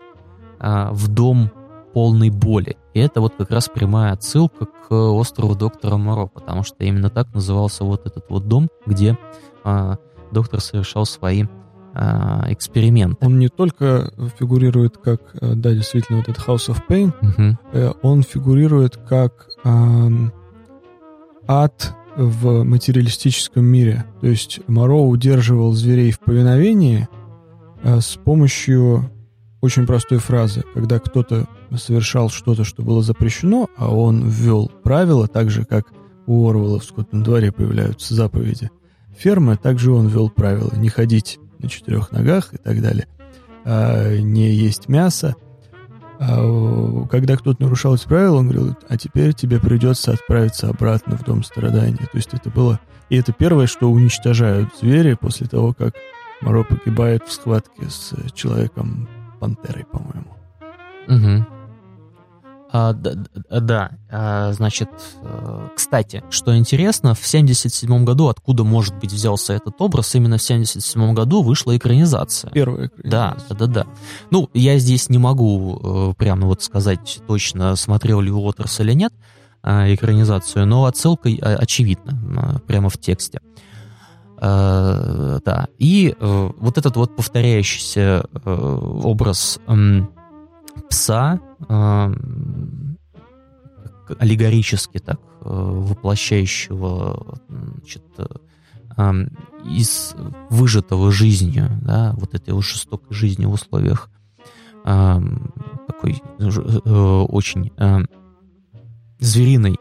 а, 0.59 0.91
в 0.93 1.09
дом 1.09 1.51
полной 1.93 2.31
боли. 2.31 2.77
И 2.95 3.01
это 3.01 3.21
вот 3.21 3.35
как 3.37 3.51
раз 3.51 3.69
прямая 3.69 4.13
отсылка 4.13 4.67
к 4.67 4.93
острову 4.93 5.57
доктора 5.57 5.97
Моро, 5.97 6.27
потому 6.27 6.63
что 6.63 6.85
именно 6.85 7.11
так 7.11 7.33
назывался 7.35 7.85
вот 7.85 8.07
этот 8.07 8.27
вот 8.29 8.47
дом, 8.47 8.69
где 8.87 9.17
а, 9.65 9.97
доктор 10.33 10.61
совершал 10.61 11.07
свои 11.07 11.45
эксперименты. 12.47 13.27
Он 13.27 13.41
не 13.41 13.49
только 13.49 14.13
фигурирует 14.39 14.99
как, 14.99 15.21
э, 15.41 15.55
да, 15.57 15.73
действительно, 15.73 16.19
вот 16.19 16.29
этот 16.29 16.47
House 16.47 16.69
of 16.69 16.83
Pain, 16.89 17.13
угу. 17.21 17.99
он 18.03 18.23
фигурирует 18.23 18.97
как 18.99 19.49
э, 19.65 20.09
ад 21.49 21.97
в 22.19 22.65
материалистическом 22.65 23.65
мире. 23.65 24.05
То 24.21 24.27
есть 24.27 24.61
Моро 24.67 24.97
удерживал 24.97 25.73
зверей 25.73 26.11
в 26.11 26.19
повиновении 26.19 27.09
э, 27.83 28.01
с 28.01 28.17
помощью 28.17 29.11
очень 29.61 29.87
простой 29.87 30.19
фразы. 30.19 30.65
Когда 30.75 30.99
кто-то 30.99 31.47
совершал 31.77 32.29
что-то, 32.29 32.65
что 32.65 32.83
было 32.83 33.03
запрещено, 33.03 33.69
а 33.77 33.95
он 33.95 34.29
ввел 34.29 34.71
правила, 34.83 35.29
так 35.29 35.49
же, 35.49 35.65
как 35.65 35.93
у 36.27 36.49
Орвала 36.49 36.81
в 36.81 36.85
скотном 36.85 37.23
дворе 37.23 37.53
появляются 37.53 38.15
заповеди 38.15 38.71
фермы, 39.17 39.57
также 39.57 39.93
он 39.93 40.09
ввел 40.09 40.29
правила 40.29 40.73
не 40.77 40.89
ходить 40.89 41.39
на 41.61 41.69
четырех 41.69 42.11
ногах 42.11 42.53
и 42.53 42.59
так 42.59 42.81
далее, 42.83 43.07
а 43.65 44.17
не 44.19 44.51
есть 44.51 44.89
мясо, 44.89 45.37
а 46.21 47.07
когда 47.11 47.37
кто-то 47.37 47.63
нарушал 47.63 47.95
эти 47.95 48.07
правила, 48.07 48.37
он 48.39 48.49
говорил, 48.49 48.77
а 48.89 48.97
теперь 48.97 49.33
тебе 49.35 49.61
придется 49.61 50.13
отправиться 50.13 50.69
обратно 50.69 51.17
в 51.17 51.25
дом 51.25 51.45
страдания. 51.45 51.97
То 51.97 52.17
есть 52.17 52.33
это 52.33 52.51
было... 52.51 52.81
И 53.09 53.17
это 53.17 53.33
первое, 53.33 53.67
что 53.67 53.91
уничтожают 53.91 54.69
звери 54.79 55.15
после 55.15 55.47
того, 55.47 55.73
как 55.73 55.95
Моро 56.43 56.63
погибает 56.63 57.23
в 57.27 57.33
схватке 57.33 57.89
с 57.89 58.13
человеком-пантерой, 58.35 59.87
по-моему. 59.87 60.37
Угу. 61.09 61.58
А, 62.71 62.93
да, 62.93 63.15
да, 63.51 63.91
а, 64.11 64.53
значит, 64.53 64.91
э, 65.23 65.69
кстати, 65.75 66.23
что 66.29 66.57
интересно, 66.57 67.15
в 67.15 67.27
77 67.27 68.05
году, 68.05 68.29
откуда, 68.29 68.63
может 68.63 68.95
быть, 68.99 69.11
взялся 69.11 69.55
этот 69.55 69.81
образ, 69.81 70.15
именно 70.15 70.37
в 70.37 70.43
77 70.43 71.15
году 71.15 71.43
вышла 71.43 71.75
экранизация. 71.77 72.51
Первая 72.51 72.89
экранизация. 72.89 73.57
Да, 73.57 73.67
да, 73.67 73.67
да. 73.67 73.87
Ну, 74.31 74.51
я 74.53 74.79
здесь 74.79 75.09
не 75.09 75.17
могу 75.17 75.81
э, 75.83 76.15
прямо 76.19 76.47
вот 76.47 76.63
сказать 76.63 77.21
точно, 77.27 77.75
смотрел 77.75 78.21
ли 78.21 78.31
Уотерс 78.31 78.81
или 78.81 78.93
нет 78.93 79.15
э, 79.63 79.95
экранизацию, 79.95 80.67
но 80.67 80.85
отсылка 80.85 81.31
э, 81.31 81.37
очевидна 81.37 82.57
э, 82.57 82.59
прямо 82.67 82.91
в 82.91 82.99
тексте. 82.99 83.41
Э, 84.41 85.39
да, 85.43 85.69
и 85.79 86.15
э, 86.19 86.51
вот 86.59 86.77
этот 86.77 86.97
вот 86.97 87.17
повторяющийся 87.17 88.27
э, 88.45 88.79
образ 89.03 89.59
э, 89.67 90.03
пса, 90.89 91.41
э, 91.69 92.15
аллегорически 94.19 94.99
так 94.99 95.21
э, 95.21 95.45
воплощающего 95.45 97.39
значит, 97.49 98.05
э, 98.19 98.25
из 99.65 100.15
выжатого 100.51 101.13
жизнью, 101.13 101.69
да, 101.83 102.15
вот 102.17 102.35
этой 102.35 102.55
вот 102.55 102.65
жестокой 102.65 103.15
жизни 103.15 103.45
в 103.45 103.53
условиях 103.53 104.11
э, 104.85 105.21
такой 105.87 106.23
очень 106.39 107.73
э, 107.77 107.99
звериной 109.19 109.79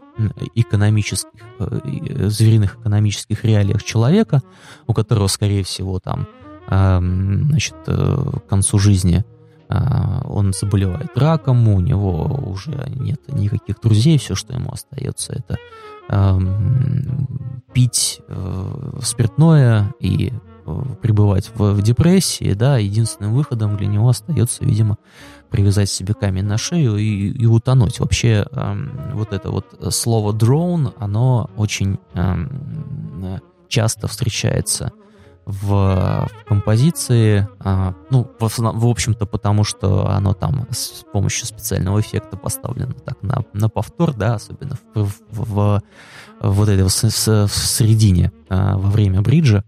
экономических, 0.56 1.42
звериных 1.60 2.78
экономических 2.80 3.46
реалиях 3.46 3.84
человека, 3.84 4.42
у 4.88 4.94
которого, 4.94 5.28
скорее 5.28 5.64
всего, 5.64 6.00
там, 6.00 6.28
значит, 6.68 7.76
к 7.86 8.42
концу 8.50 8.80
жизни 8.80 9.24
он 9.70 10.54
заболевает 10.54 11.18
раком, 11.18 11.68
у 11.68 11.80
него 11.80 12.24
уже 12.46 12.90
нет 12.96 13.22
никаких 13.28 13.82
друзей, 13.82 14.18
все, 14.18 14.36
что 14.36 14.54
ему 14.54 14.72
остается, 14.72 15.34
это 15.34 15.58
пить 17.74 18.22
э, 18.28 19.00
спиртное 19.04 19.94
и 20.00 20.32
э, 20.66 20.82
пребывать 21.02 21.52
в, 21.54 21.74
в 21.74 21.82
депрессии, 21.82 22.54
да, 22.54 22.78
единственным 22.78 23.34
выходом 23.34 23.78
для 23.78 23.88
него 23.88 24.10
остается, 24.10 24.66
видимо, 24.66 24.98
привязать 25.50 25.90
себе 25.90 26.14
камень 26.14 26.46
на 26.46 26.58
шею 26.58 26.98
и, 26.98 27.30
и 27.30 27.46
утонуть. 27.46 28.00
Вообще, 28.00 28.48
э, 28.50 28.76
вот 29.14 29.34
это 29.34 29.52
вот 29.52 29.78
слово 29.94 30.34
«дрон», 30.34 30.94
оно 30.98 31.52
очень 31.56 32.00
э, 32.14 33.38
часто 33.68 34.08
встречается 34.08 34.92
в, 35.48 36.28
в 36.30 36.46
композиции, 36.46 37.48
а, 37.60 37.96
ну, 38.10 38.30
в, 38.38 38.50
в 38.58 38.86
общем-то, 38.86 39.26
потому 39.26 39.64
что 39.64 40.10
оно 40.10 40.34
там 40.34 40.68
с 40.72 41.06
помощью 41.14 41.48
специального 41.48 42.02
эффекта 42.02 42.36
поставлено 42.36 42.92
так 42.94 43.24
на, 43.24 43.46
на 43.54 43.70
повтор, 43.70 44.14
да, 44.14 44.36
особенно 44.36 44.78
в, 44.94 45.06
в, 45.06 45.22
в, 45.32 45.46
в 45.54 45.82
вот 46.42 46.68
этой 46.68 46.84
в, 46.84 46.90
в, 46.90 47.48
в 47.48 47.56
середине 47.56 48.34
а, 48.50 48.78
во 48.78 48.90
время 48.90 49.22
бриджа 49.22 49.64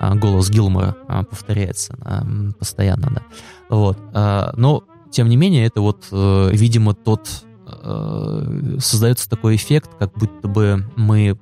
а, 0.00 0.16
голос 0.16 0.50
Гилмора 0.50 0.96
а, 1.06 1.22
повторяется 1.22 1.96
а, 2.02 2.24
постоянно, 2.58 3.10
да, 3.10 3.22
вот, 3.68 3.98
а, 4.12 4.52
но 4.56 4.82
тем 5.12 5.28
не 5.28 5.36
менее 5.36 5.64
это 5.64 5.80
вот, 5.80 6.08
а, 6.10 6.50
видимо, 6.50 6.92
тот 6.92 7.44
а, 7.66 8.76
создается 8.80 9.30
такой 9.30 9.54
эффект, 9.54 9.90
как 9.96 10.12
будто 10.18 10.48
бы 10.48 10.84
мы 10.96 11.38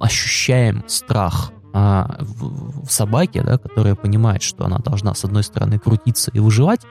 ощущаем 0.00 0.82
страх 0.88 1.52
а, 1.76 2.18
в, 2.20 2.86
в 2.86 2.92
собаке, 2.92 3.42
да, 3.42 3.58
которая 3.58 3.96
понимает, 3.96 4.42
что 4.42 4.64
она 4.64 4.78
должна 4.78 5.12
с 5.12 5.24
одной 5.24 5.42
стороны 5.42 5.80
крутиться 5.80 6.30
и 6.32 6.38
выживать, 6.38 6.82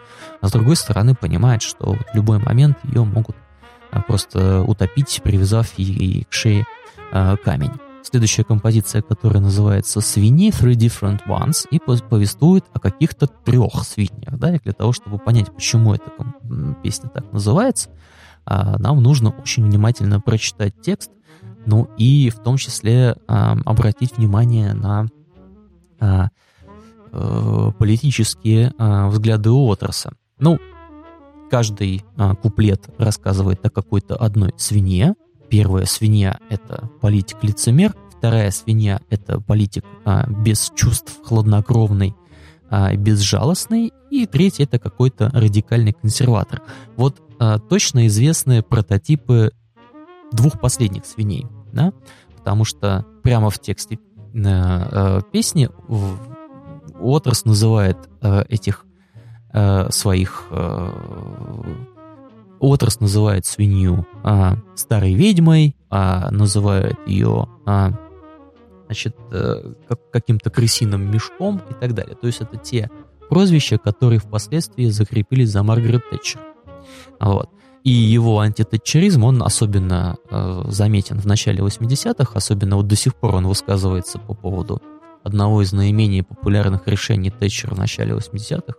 а 0.41 0.49
с 0.49 0.51
другой 0.51 0.76
стороны 0.76 1.15
понимает, 1.15 1.61
что 1.61 1.93
в 1.93 2.05
любой 2.14 2.39
момент 2.39 2.77
ее 2.84 3.05
могут 3.05 3.38
а, 3.91 4.01
просто 4.01 4.61
утопить, 4.61 5.22
привязав 5.23 5.80
ей 5.80 6.27
к 6.30 6.34
шее 6.34 6.65
а, 7.14 7.38
камень. 7.38 7.72
Следующая 8.01 8.43
композиция, 8.43 9.01
которая 9.01 9.41
называется 9.41 10.01
«Свиньи», 10.01 10.51
«Three 10.51 10.76
Different 10.76 11.22
Ones», 11.27 11.65
и 11.72 11.80
повествует 11.80 12.65
о 12.73 12.80
каких-то 12.81 13.27
трех 13.27 13.85
свиньях. 13.85 14.38
Да, 14.38 14.53
и 14.53 14.60
для 14.60 14.73
того, 14.73 14.91
чтобы 14.91 15.18
понять, 15.18 15.49
почему 15.55 15.93
эта 15.93 16.11
песня 16.84 17.07
так 17.07 17.31
называется, 17.31 17.89
а, 18.43 18.77
нам 18.80 19.01
нужно 19.01 19.30
очень 19.30 19.64
внимательно 19.64 20.19
прочитать 20.19 20.73
текст– 20.81 21.10
ну 21.65 21.90
и 21.98 22.30
в 22.30 22.40
том 22.40 22.57
числе 22.57 23.15
обратить 23.27 24.18
внимание 24.18 24.73
на 24.73 25.07
э, 25.99 26.27
э, 27.11 27.72
политические 27.77 28.73
э, 28.77 29.07
взгляды 29.07 29.49
Уотерса. 29.52 30.14
Ну, 30.40 30.60
каждый 31.49 32.03
э, 32.18 32.35
куплет 32.41 32.90
рассказывает 32.98 33.65
о 33.65 33.69
какой-то 33.69 34.15
одной 34.15 34.53
свинье. 34.57 35.15
Первая 35.49 35.85
свинья— 35.85 36.40
это 36.49 36.90
политик-лицемер, 37.02 37.95
вторая 38.18 38.52
свинья— 38.52 39.02
это 39.10 39.40
политик 39.40 39.85
без 40.44 40.72
чувств, 40.76 41.19
хладнокровный, 41.23 42.15
безжалостный, 42.98 43.94
и 44.10 44.26
третья— 44.26 44.64
это 44.65 44.80
какой-то 44.80 45.30
радикальный 45.31 45.94
консерватор. 45.94 46.64
Вот 46.95 47.22
точно 47.69 48.07
известны 48.07 48.64
прототипы 48.64 49.52
двух 50.34 50.60
последних 50.60 51.05
свиней, 51.05 51.47
да, 51.72 51.93
потому 52.35 52.65
что 52.65 53.05
прямо 53.23 53.49
в 53.49 53.60
тексте 53.60 53.95
э, 53.95 53.99
э, 54.34 55.22
песни 55.31 55.69
Уотерс 56.99 57.45
называет 57.45 57.97
э, 58.22 58.43
этих 58.49 58.85
э, 59.53 59.89
своих 59.91 60.45
э, 60.51 60.91
Уотерс 62.60 62.99
называет 62.99 63.45
свинью 63.45 64.07
э, 64.23 64.55
старой 64.76 65.14
ведьмой, 65.14 65.76
а 65.89 66.31
называет 66.31 66.97
ее 67.05 67.49
э, 67.65 67.89
значит, 68.85 69.15
э, 69.31 69.73
как, 69.88 70.11
каким-то 70.11 70.49
крысиным 70.49 71.11
мешком 71.11 71.61
и 71.69 71.73
так 71.73 71.93
далее. 71.93 72.15
То 72.15 72.27
есть 72.27 72.41
это 72.41 72.57
те 72.57 72.89
прозвища, 73.30 73.77
которые 73.77 74.19
впоследствии 74.19 74.85
закрепились 74.85 75.49
за 75.49 75.64
Маргарет 75.64 76.10
Тэтчер. 76.10 76.39
Вот. 77.19 77.49
И 77.84 77.91
его 77.91 78.39
антитатчеризм, 78.39 79.26
он 79.26 79.43
особенно 79.43 80.15
э, 80.30 80.64
заметен 80.68 81.19
в 81.19 81.26
начале 81.26 81.60
80-х, 81.60 82.31
особенно 82.34 82.77
вот 82.77 82.88
до 82.88 82.95
сих 82.95 83.14
пор 83.14 83.35
он 83.35 83.47
высказывается 83.47 84.19
по 84.19 84.34
поводу 84.34 84.81
одного 85.23 85.61
из 85.61 85.73
наименее 85.73 86.23
популярных 86.23 86.88
решений 86.88 87.30
Тэтчера 87.30 87.76
в 87.76 87.77
начале 87.77 88.14
80-х. 88.14 88.73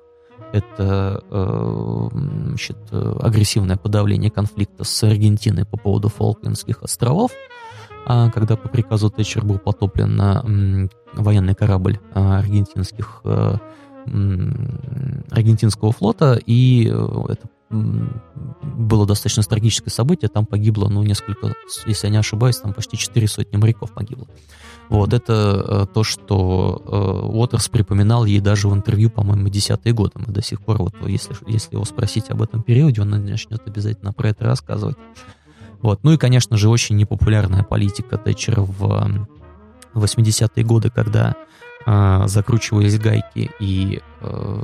Это 0.52 1.22
э, 1.30 2.08
значит, 2.12 2.78
агрессивное 2.92 3.76
подавление 3.76 4.30
конфликта 4.30 4.84
с 4.84 5.02
Аргентиной 5.02 5.66
по 5.66 5.76
поводу 5.76 6.08
Фолклендских 6.08 6.82
островов, 6.82 7.32
э, 8.08 8.30
когда 8.32 8.56
по 8.56 8.68
приказу 8.68 9.10
Тэтчер 9.10 9.44
был 9.44 9.58
потоплен 9.58 10.18
э, 10.18 10.88
военный 11.12 11.54
корабль 11.54 11.98
э, 12.14 12.20
аргентинских 12.20 13.20
э, 13.24 13.56
аргентинского 15.30 15.92
флота, 15.92 16.38
и 16.46 16.88
э, 16.88 17.22
это 17.28 17.48
было 17.74 19.06
достаточно 19.06 19.42
трагическое 19.42 19.90
событие, 19.90 20.28
там 20.28 20.46
погибло, 20.46 20.88
ну, 20.88 21.02
несколько, 21.02 21.54
если 21.86 22.06
я 22.06 22.12
не 22.12 22.18
ошибаюсь, 22.18 22.58
там 22.58 22.72
почти 22.72 22.96
четыре 22.96 23.28
сотни 23.28 23.56
моряков 23.56 23.92
погибло. 23.92 24.26
Вот, 24.88 25.12
это 25.12 25.64
э, 25.66 25.86
то, 25.92 26.04
что 26.04 26.82
э, 26.86 27.26
Уотерс 27.26 27.68
припоминал 27.68 28.26
ей 28.26 28.40
даже 28.40 28.68
в 28.68 28.74
интервью, 28.74 29.10
по-моему, 29.10 29.48
десятые 29.48 29.94
годы. 29.94 30.12
Мы 30.16 30.32
до 30.32 30.42
сих 30.42 30.60
пор, 30.60 30.78
вот, 30.78 30.94
если, 31.06 31.34
если 31.46 31.74
его 31.74 31.84
спросить 31.84 32.30
об 32.30 32.42
этом 32.42 32.62
периоде, 32.62 33.00
он 33.00 33.10
начнет 33.10 33.66
обязательно 33.66 34.12
про 34.12 34.28
это 34.28 34.44
рассказывать. 34.44 34.96
Вот. 35.80 36.00
Ну 36.02 36.12
и, 36.12 36.16
конечно 36.16 36.56
же, 36.56 36.68
очень 36.68 36.96
непопулярная 36.96 37.62
политика 37.62 38.18
Тэтчера 38.18 38.62
в 38.62 39.26
80-е 39.94 40.64
годы, 40.64 40.90
когда 40.90 41.34
э, 41.86 42.22
закручивались 42.26 42.98
гайки 42.98 43.50
и 43.60 44.00
э, 44.20 44.60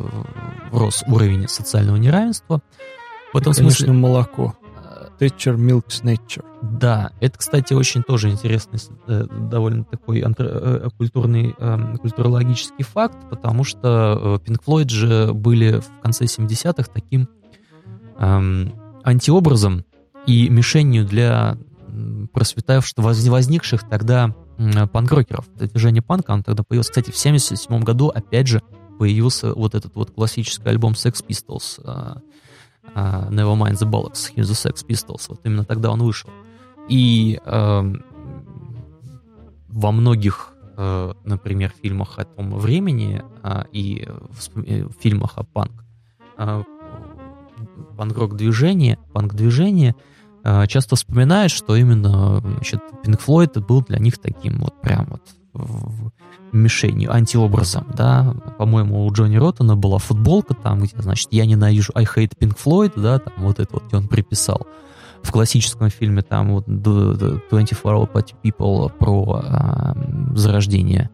рос 0.73 1.05
уровень 1.07 1.49
социального 1.49 1.97
неравенства. 1.97 2.61
В 3.33 3.39
этом 3.39 3.53
и, 3.53 3.57
конечно, 3.57 3.87
смысле... 3.87 3.93
молоко. 3.93 4.55
Тэтчер 5.21 5.57
Milk's 5.57 6.03
Nature. 6.03 6.45
Да, 6.63 7.13
это, 7.21 7.37
кстати, 7.37 7.75
очень 7.75 8.03
тоже 8.03 8.31
интересный, 8.31 8.81
э, 9.07 9.27
довольно 9.51 9.85
такой 9.85 10.25
э, 10.27 10.89
культурный, 10.97 11.55
эм, 11.59 11.99
культурологический 11.99 12.85
факт, 12.85 13.19
потому 13.29 13.63
что 13.63 14.41
Pink 14.47 14.63
Floyd 14.67 14.89
же 14.89 15.35
были 15.35 15.81
в 15.81 16.01
конце 16.03 16.25
70-х 16.25 16.91
таким 16.91 17.29
эм, 18.19 18.73
антиобразом 19.05 19.85
и 20.27 20.49
мишенью 20.49 21.05
для 21.05 21.59
просветавших, 22.33 22.95
возникших 22.97 23.89
тогда 23.91 24.35
панк-рокеров. 24.93 25.49
Движение 25.55 26.03
панка, 26.03 26.33
он 26.33 26.43
тогда 26.43 26.63
появился. 26.63 26.91
Кстати, 26.91 27.11
в 27.11 27.17
77 27.17 27.81
году, 27.81 28.09
опять 28.09 28.47
же, 28.47 28.63
появился 28.99 29.55
вот 29.55 29.75
этот 29.75 29.95
вот 29.95 30.11
классический 30.11 30.69
альбом 30.69 30.93
Sex 30.93 31.25
Pistols, 31.27 31.83
uh, 31.83 32.21
uh, 32.95 33.31
Nevermind 33.31 33.79
the 33.79 33.91
Bollocks, 33.91 34.33
Here's 34.35 34.51
the 34.51 34.73
Sex 34.73 34.85
Pistols. 34.87 35.27
Вот 35.29 35.41
именно 35.45 35.65
тогда 35.65 35.91
он 35.91 36.03
вышел. 36.03 36.31
И 36.89 37.41
uh, 37.47 38.03
во 39.69 39.93
многих, 39.93 40.53
uh, 40.77 41.17
например, 41.25 41.73
фильмах 41.83 42.19
о 42.19 42.25
том 42.25 42.57
времени 42.59 43.23
uh, 43.43 43.67
и 43.73 44.07
в, 44.31 44.57
в 44.57 44.93
фильмах 45.01 45.39
о 45.39 45.45
панк 45.45 45.85
uh, 46.37 46.65
панк-рок 47.97 48.37
движение, 48.37 48.99
панк-движение 49.13 49.95
э, 49.95 50.03
часто 50.69 50.97
вспоминает, 50.97 51.51
что 51.51 51.77
именно 51.77 52.41
значит, 52.41 52.81
Pink 53.05 53.21
Floyd 53.25 53.61
был 53.61 53.83
для 53.83 53.99
них 53.99 54.19
таким 54.19 54.61
вот 54.61 54.81
прям 54.81 55.07
вот 55.11 55.23
мишенью, 56.53 57.13
антиобразом, 57.13 57.87
да, 57.97 58.35
по-моему, 58.59 59.07
у 59.07 59.13
Джонни 59.13 59.37
Роттона 59.37 59.77
была 59.77 59.99
футболка 59.99 60.55
там, 60.55 60.81
где, 60.81 61.01
значит, 61.01 61.29
я 61.31 61.47
ненавижу 61.47 61.93
I 61.95 62.05
hate 62.05 62.33
Pink 62.39 62.57
Floyd, 62.63 62.93
да, 62.97 63.19
там 63.19 63.35
вот 63.39 63.61
это 63.61 63.69
вот, 63.73 63.85
где 63.87 63.97
он 63.97 64.09
приписал. 64.09 64.67
В 65.23 65.33
классическом 65.33 65.91
фильме 65.91 66.23
там 66.23 66.53
вот 66.53 66.65
24 66.67 67.39
Hour 67.51 68.27
People 68.43 68.91
про 68.99 69.43
а, 69.45 69.95
зарождение 70.35 71.11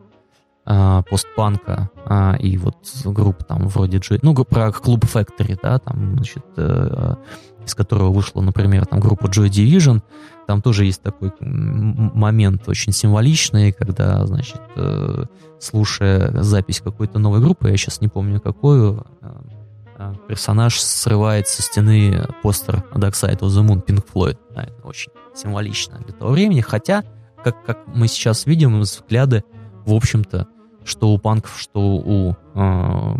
а, 0.66 1.02
постпанка 1.02 1.90
а, 2.04 2.36
и 2.40 2.58
вот 2.58 2.76
группа 3.04 3.44
там 3.44 3.68
вроде 3.68 3.98
Джей, 3.98 4.18
ну, 4.22 4.34
про 4.34 4.72
клуб 4.72 5.04
Factory, 5.04 5.56
да, 5.62 5.78
там, 5.78 6.16
значит, 6.16 6.44
а, 6.56 7.18
из 7.64 7.74
которого 7.74 8.12
вышла, 8.12 8.40
например, 8.40 8.86
там 8.86 9.00
группа 9.00 9.26
Joy 9.26 9.48
Division, 9.48 10.02
там 10.46 10.62
тоже 10.62 10.84
есть 10.84 11.02
такой 11.02 11.32
момент 11.40 12.68
очень 12.68 12.92
символичный, 12.92 13.72
когда, 13.72 14.24
значит, 14.26 14.60
э, 14.76 15.24
слушая 15.58 16.42
запись 16.42 16.80
какой-то 16.80 17.18
новой 17.18 17.40
группы, 17.40 17.68
я 17.68 17.76
сейчас 17.76 18.00
не 18.00 18.08
помню 18.08 18.40
какую, 18.40 19.04
э, 19.20 19.30
э, 19.98 20.14
персонаж 20.28 20.80
срывает 20.80 21.48
со 21.48 21.62
стены 21.62 22.28
постер 22.42 22.84
Dark 22.94 23.12
Side 23.12 23.40
of 23.40 23.48
the 23.48 23.66
Moon 23.66 23.84
Pink 23.84 24.04
Floyd. 24.12 24.38
Да, 24.54 24.62
это 24.62 24.86
очень 24.86 25.10
символично 25.34 25.98
для 25.98 26.14
того 26.14 26.30
времени, 26.30 26.60
хотя, 26.60 27.02
как, 27.42 27.64
как 27.64 27.78
мы 27.88 28.06
сейчас 28.06 28.46
видим, 28.46 28.80
взгляды, 28.80 29.42
в 29.84 29.92
общем-то, 29.92 30.46
что 30.86 31.10
у 31.10 31.18
панков, 31.18 31.58
что 31.58 31.80
у, 31.80 32.36
э, 32.54 33.14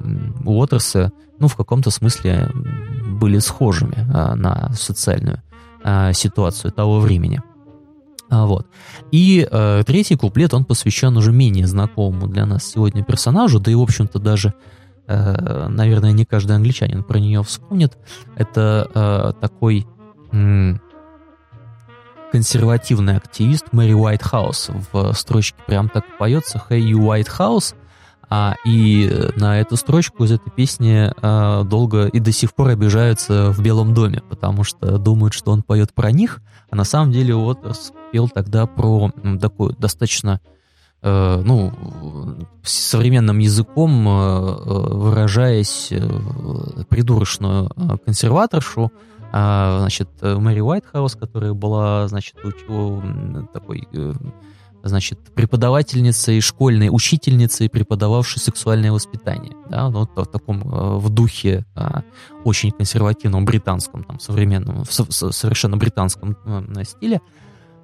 у 0.45 0.51
Уотерса, 0.51 1.13
ну, 1.39 1.49
в 1.49 1.57
каком-то 1.57 1.91
смысле 1.91 2.51
были 3.19 3.39
схожими 3.39 3.97
э, 3.97 4.35
на 4.35 4.73
социальную 4.73 5.43
э, 5.85 6.13
ситуацию 6.13 6.73
того 6.73 7.01
времени. 7.01 7.43
А, 8.29 8.47
вот. 8.47 8.67
И 9.13 9.47
э, 9.51 9.83
третий 9.87 10.17
куплет, 10.17 10.55
он 10.55 10.65
посвящен 10.65 11.17
уже 11.17 11.33
менее 11.33 11.67
знакомому 11.67 12.27
для 12.27 12.47
нас 12.47 12.65
сегодня 12.65 13.05
персонажу, 13.05 13.61
да 13.61 13.71
и, 13.71 13.75
в 13.75 13.83
общем-то, 13.83 14.19
даже, 14.19 14.55
э, 15.07 15.69
наверное, 15.69 16.13
не 16.13 16.25
каждый 16.25 16.57
англичанин 16.57 17.05
про 17.05 17.19
нее 17.19 17.43
вспомнит. 17.43 17.97
Это 18.37 18.91
э, 18.95 19.41
такой 19.41 19.87
э, 20.33 20.75
консервативный 22.31 23.17
активист 23.17 23.67
Мэри 23.73 23.95
Уайтхаус. 23.95 24.71
В 24.93 25.13
строчке 25.15 25.59
прям 25.67 25.89
так 25.89 26.05
поется 26.19 26.63
«Hey, 26.69 26.81
you 26.81 26.99
Whitehouse», 26.99 27.75
а, 28.29 28.57
и 28.65 29.09
на 29.37 29.61
эту 29.61 29.77
строчку 29.77 30.25
из 30.25 30.33
этой 30.33 30.51
песни 30.51 31.13
а, 31.23 31.63
долго 31.63 32.07
и 32.07 32.19
до 32.19 32.33
сих 32.33 32.55
пор 32.55 32.71
обижаются 32.71 33.53
в 33.53 33.63
Белом 33.63 33.95
доме, 33.95 34.23
потому 34.29 34.65
что 34.65 34.99
думают, 34.99 35.33
что 35.33 35.53
он 35.53 35.63
поет 35.63 35.95
про 35.95 36.11
них, 36.11 36.41
а 36.69 36.77
на 36.77 36.85
самом 36.85 37.13
деле 37.13 37.35
Уотерс 37.35 37.93
пел 38.11 38.29
тогда 38.29 38.67
про 38.67 39.13
такую 39.41 39.77
достаточно, 39.79 40.41
э, 41.03 41.43
ну, 41.45 41.73
современным 42.65 43.39
языком, 43.39 44.09
э, 44.09 44.11
э 44.11 44.95
выражаясь, 44.95 45.89
э, 45.93 46.01
придурочную 46.89 47.71
э, 47.77 47.97
консерваторшу, 48.05 48.91
а, 49.33 49.79
значит, 49.81 50.09
Мэри 50.23 50.61
Уайтхаус, 50.61 51.17
которая 51.17 51.53
была, 51.53 52.09
значит, 52.09 52.37
такой 53.53 53.89
э, 53.93 54.13
значит, 54.89 55.19
преподавательницей 55.35 56.41
школьной, 56.41 56.89
учительницей, 56.91 57.69
преподававшей 57.69 58.41
сексуальное 58.41 58.93
воспитание. 58.93 59.53
Да, 59.69 59.89
ну, 59.91 60.01
вот 60.01 60.29
в 60.29 60.31
таком, 60.31 60.63
э, 60.63 60.97
в 60.99 61.09
духе 61.11 61.65
а, 61.75 62.03
очень 62.45 62.71
консервативном 62.71 63.45
британском, 63.45 64.05
там, 64.05 64.21
современном, 64.21 64.85
в 64.85 64.93
совершенно 64.93 65.77
британском 65.77 66.37
э, 66.45 66.85
стиле. 66.85 67.21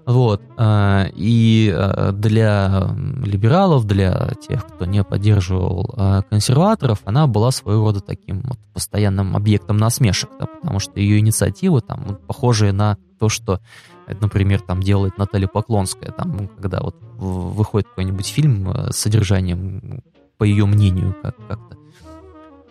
Вот. 0.05 0.43
А, 0.57 1.07
и 1.15 1.73
а, 1.75 2.13
для 2.13 2.95
либералов, 3.25 3.87
для 3.87 4.33
тех, 4.47 4.67
кто 4.67 4.85
не 4.85 5.05
поддерживал 5.05 5.95
консерваторов, 6.29 7.01
она 7.05 7.27
была 7.27 7.51
своего 7.51 7.87
рода 7.87 8.01
таким 8.01 8.43
вот 8.43 8.59
постоянным 8.73 9.37
объектом 9.37 9.77
насмешек, 9.77 10.31
да, 10.39 10.47
потому 10.47 10.79
что 10.79 10.99
ее 10.99 11.19
инициативы 11.19 11.81
там 11.81 12.19
похожие 12.27 12.73
на 12.73 12.97
то, 13.19 13.29
что 13.29 13.61
это, 14.07 14.23
например, 14.23 14.61
там 14.61 14.83
делает 14.83 15.17
Наталья 15.17 15.47
Поклонская, 15.47 16.11
там, 16.11 16.49
когда 16.49 16.81
вот 16.81 16.97
выходит 17.17 17.89
какой-нибудь 17.89 18.27
фильм 18.27 18.69
э, 18.71 18.91
с 18.93 18.97
содержанием, 18.97 20.03
по 20.39 20.45
ее 20.45 20.67
мнению, 20.67 21.15
как- 21.23 21.37
как-то 21.49 21.77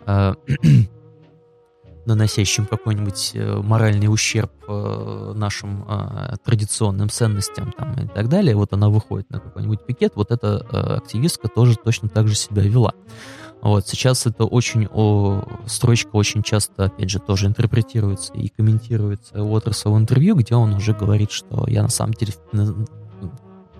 э, 0.05 0.35
наносящим 2.05 2.65
какой-нибудь 2.65 3.31
э, 3.33 3.61
моральный 3.61 4.07
ущерб 4.07 4.51
э, 4.67 5.33
нашим 5.35 5.85
э, 5.87 6.35
традиционным 6.43 7.09
ценностям 7.09 7.71
там, 7.71 7.93
и 7.93 8.07
так 8.07 8.29
далее, 8.29 8.55
вот 8.55 8.73
она 8.73 8.89
выходит 8.89 9.29
на 9.29 9.39
какой-нибудь 9.39 9.85
пикет, 9.85 10.13
вот 10.15 10.31
эта 10.31 10.65
э, 10.71 10.77
активистка 10.95 11.47
тоже 11.47 11.75
точно 11.75 12.09
так 12.09 12.27
же 12.27 12.35
себя 12.35 12.63
вела. 12.63 12.93
Вот, 13.61 13.87
сейчас 13.87 14.25
это 14.25 14.45
очень, 14.45 14.87
о, 14.91 15.43
строчка 15.67 16.15
очень 16.15 16.41
часто, 16.41 16.85
опять 16.85 17.11
же, 17.11 17.19
тоже 17.19 17.45
интерпретируется 17.45 18.33
и 18.33 18.49
комментируется 18.49 19.43
Уотерса 19.43 19.89
в 19.91 19.97
интервью, 19.97 20.35
где 20.35 20.55
он 20.55 20.73
уже 20.73 20.93
говорит, 20.93 21.29
что 21.29 21.65
я 21.67 21.83
на 21.83 21.89
самом 21.89 22.13
деле 22.13 22.33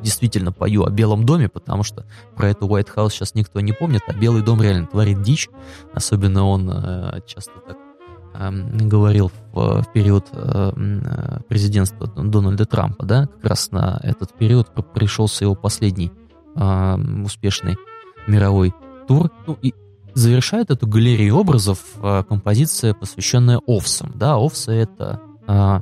действительно 0.02 0.52
пою 0.52 0.84
о 0.84 0.90
Белом 0.90 1.26
доме, 1.26 1.50
потому 1.50 1.84
что 1.84 2.06
про 2.36 2.50
эту 2.50 2.68
White 2.68 2.94
House 2.96 3.12
сейчас 3.12 3.34
никто 3.34 3.60
не 3.60 3.72
помнит, 3.72 4.02
а 4.08 4.14
Белый 4.14 4.44
дом 4.44 4.62
реально 4.62 4.88
творит 4.88 5.22
дичь. 5.22 5.50
Особенно 5.94 6.46
он 6.46 6.70
э, 6.70 7.22
часто 7.26 7.54
так 7.68 7.78
говорил 8.34 9.32
в, 9.54 9.82
в 9.82 9.92
период 9.94 10.28
э, 10.32 11.42
президентства 11.48 12.08
Дональда 12.08 12.66
Трампа, 12.66 13.06
да, 13.06 13.28
как 13.28 13.46
раз 13.46 13.72
на 13.72 14.00
этот 14.04 14.34
период 14.34 14.68
пришелся 14.94 15.46
его 15.46 15.56
последний 15.56 16.12
э, 16.56 16.96
успешный 17.26 17.78
мировой 18.28 18.74
тур. 19.08 19.32
Ну, 19.48 19.58
и 19.62 19.74
завершает 20.14 20.72
эту 20.72 20.88
галерею 20.88 21.36
образов 21.36 21.80
э, 22.02 22.24
композиция, 22.28 22.94
посвященная 22.94 23.60
овсам. 23.66 24.12
Да, 24.16 24.38
овсы— 24.38 24.72
это 24.74 25.22
э, 25.48 25.82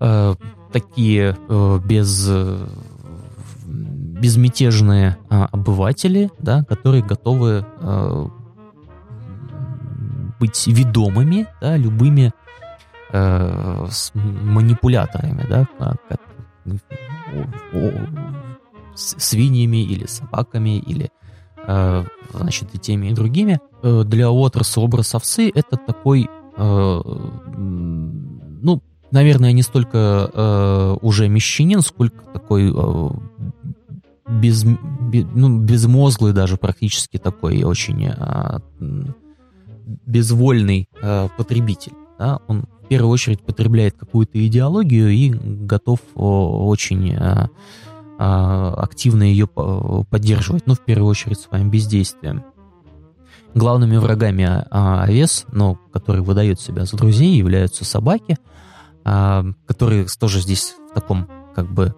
э, 0.00 0.34
такие 0.72 1.36
э, 1.48 1.80
без, 1.84 2.30
безмятежные 3.66 5.16
э, 5.30 5.42
обыватели, 5.50 6.30
да, 6.38 6.64
которые 6.64 7.02
готовы 7.02 7.64
э, 7.80 8.26
быть 10.38 10.66
ведомыми 10.66 11.46
да, 11.60 11.76
любыми 11.76 12.32
э, 13.12 13.86
с 13.90 14.12
манипуляторами, 14.14 15.46
да, 15.48 15.68
как, 16.08 16.20
свиньями 18.94 19.82
или 19.84 20.06
собаками 20.06 20.78
или 20.78 21.10
Э, 21.70 22.04
значит, 22.32 22.74
и 22.74 22.78
теми, 22.78 23.08
и 23.08 23.12
другими. 23.12 23.60
Э, 23.82 24.02
для 24.02 24.30
Уотерса 24.30 24.80
образ 24.80 25.14
овцы 25.14 25.50
это 25.54 25.76
такой, 25.76 26.30
э, 26.56 27.00
ну, 27.56 28.82
наверное, 29.10 29.52
не 29.52 29.62
столько 29.62 30.98
уже 31.02 31.28
мещанин, 31.28 31.82
сколько 31.82 32.24
такой 32.32 32.72
без, 34.28 34.64
ну, 34.64 35.58
безмозглый 35.58 36.32
даже 36.32 36.56
практически 36.56 37.18
такой 37.18 37.62
очень 37.64 38.12
безвольный 40.06 40.88
потребитель. 41.36 41.92
Да? 42.18 42.40
Он 42.46 42.66
в 42.84 42.88
первую 42.88 43.10
очередь 43.10 43.42
потребляет 43.42 43.96
какую-то 43.98 44.44
идеологию 44.46 45.10
и 45.10 45.30
готов 45.30 46.00
очень 46.14 47.14
а, 48.20 48.74
активно 48.76 49.22
ее 49.22 49.46
поддерживать, 49.46 50.66
ну, 50.66 50.74
в 50.74 50.80
первую 50.80 51.08
очередь, 51.08 51.38
своим 51.38 51.70
бездействием. 51.70 52.44
Главными 53.54 53.96
врагами 53.96 54.44
а, 54.44 55.04
овес, 55.04 55.46
но 55.52 55.78
которые 55.92 56.24
выдают 56.24 56.60
себя 56.60 56.84
за 56.84 56.96
друзей, 56.96 57.36
являются 57.36 57.84
собаки, 57.84 58.36
а, 59.04 59.44
которые 59.66 60.06
тоже 60.18 60.40
здесь 60.40 60.74
в 60.90 60.94
таком, 60.94 61.28
как 61.54 61.70
бы, 61.70 61.94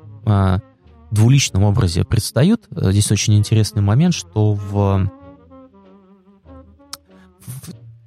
двуличном 1.11 1.65
образе 1.65 2.05
предстают. 2.05 2.69
Здесь 2.71 3.11
очень 3.11 3.37
интересный 3.37 3.83
момент, 3.83 4.15
что 4.15 4.53
в, 4.53 5.11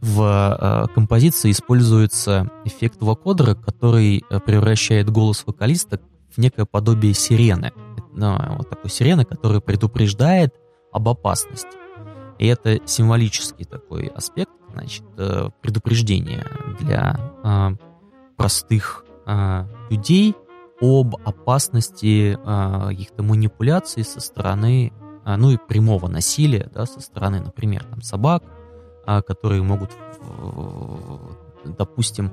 в 0.04 0.90
композиции 0.94 1.52
используется 1.52 2.52
эффект 2.66 2.98
вокодера, 3.02 3.56
который 3.56 4.24
превращает 4.46 5.10
голос 5.10 5.44
вокалиста 5.48 6.00
в 6.30 6.38
некое 6.38 6.66
подобие 6.66 7.14
сирены 7.14 7.72
ну, 8.16 8.38
вот 8.58 8.70
такой 8.70 8.90
сирены, 8.90 9.26
которая 9.26 9.60
предупреждает 9.60 10.54
об 10.92 11.10
опасности. 11.10 11.78
И 12.40 12.48
это 12.48 12.80
символический 12.86 13.66
такой 13.66 14.08
аспект, 14.08 14.52
значит, 14.72 15.04
э, 15.18 15.50
предупреждения 15.62 16.46
для 16.80 17.20
э, 17.44 17.70
простых 18.36 19.06
э, 19.26 19.66
людей 19.90 20.36
об 20.82 21.16
опасности 21.26 22.38
э, 22.38 22.88
каких-то 22.90 23.24
манипуляций 23.24 24.04
со 24.04 24.20
стороны, 24.20 24.92
э, 25.26 25.36
ну 25.36 25.52
и 25.52 25.58
прямого 25.58 26.08
насилия, 26.08 26.70
да, 26.74 26.86
со 26.86 27.00
стороны, 27.02 27.40
например, 27.40 27.84
там, 27.84 28.02
собак, 28.02 28.44
э, 28.44 28.53
которые 29.06 29.62
могут 29.64 29.92
допустим, 31.66 32.32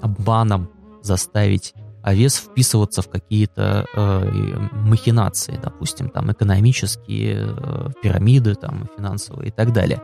обманом 0.00 0.68
заставить 1.02 1.74
овес 2.02 2.36
вписываться 2.36 3.02
в 3.02 3.10
какие-то 3.10 3.86
э, 3.94 4.68
махинации, 4.72 5.58
допустим, 5.62 6.08
там 6.08 6.32
экономические, 6.32 7.54
э, 7.56 7.88
пирамиды, 8.02 8.54
там 8.54 8.88
финансовые 8.96 9.48
и 9.48 9.50
так 9.50 9.72
далее. 9.72 10.02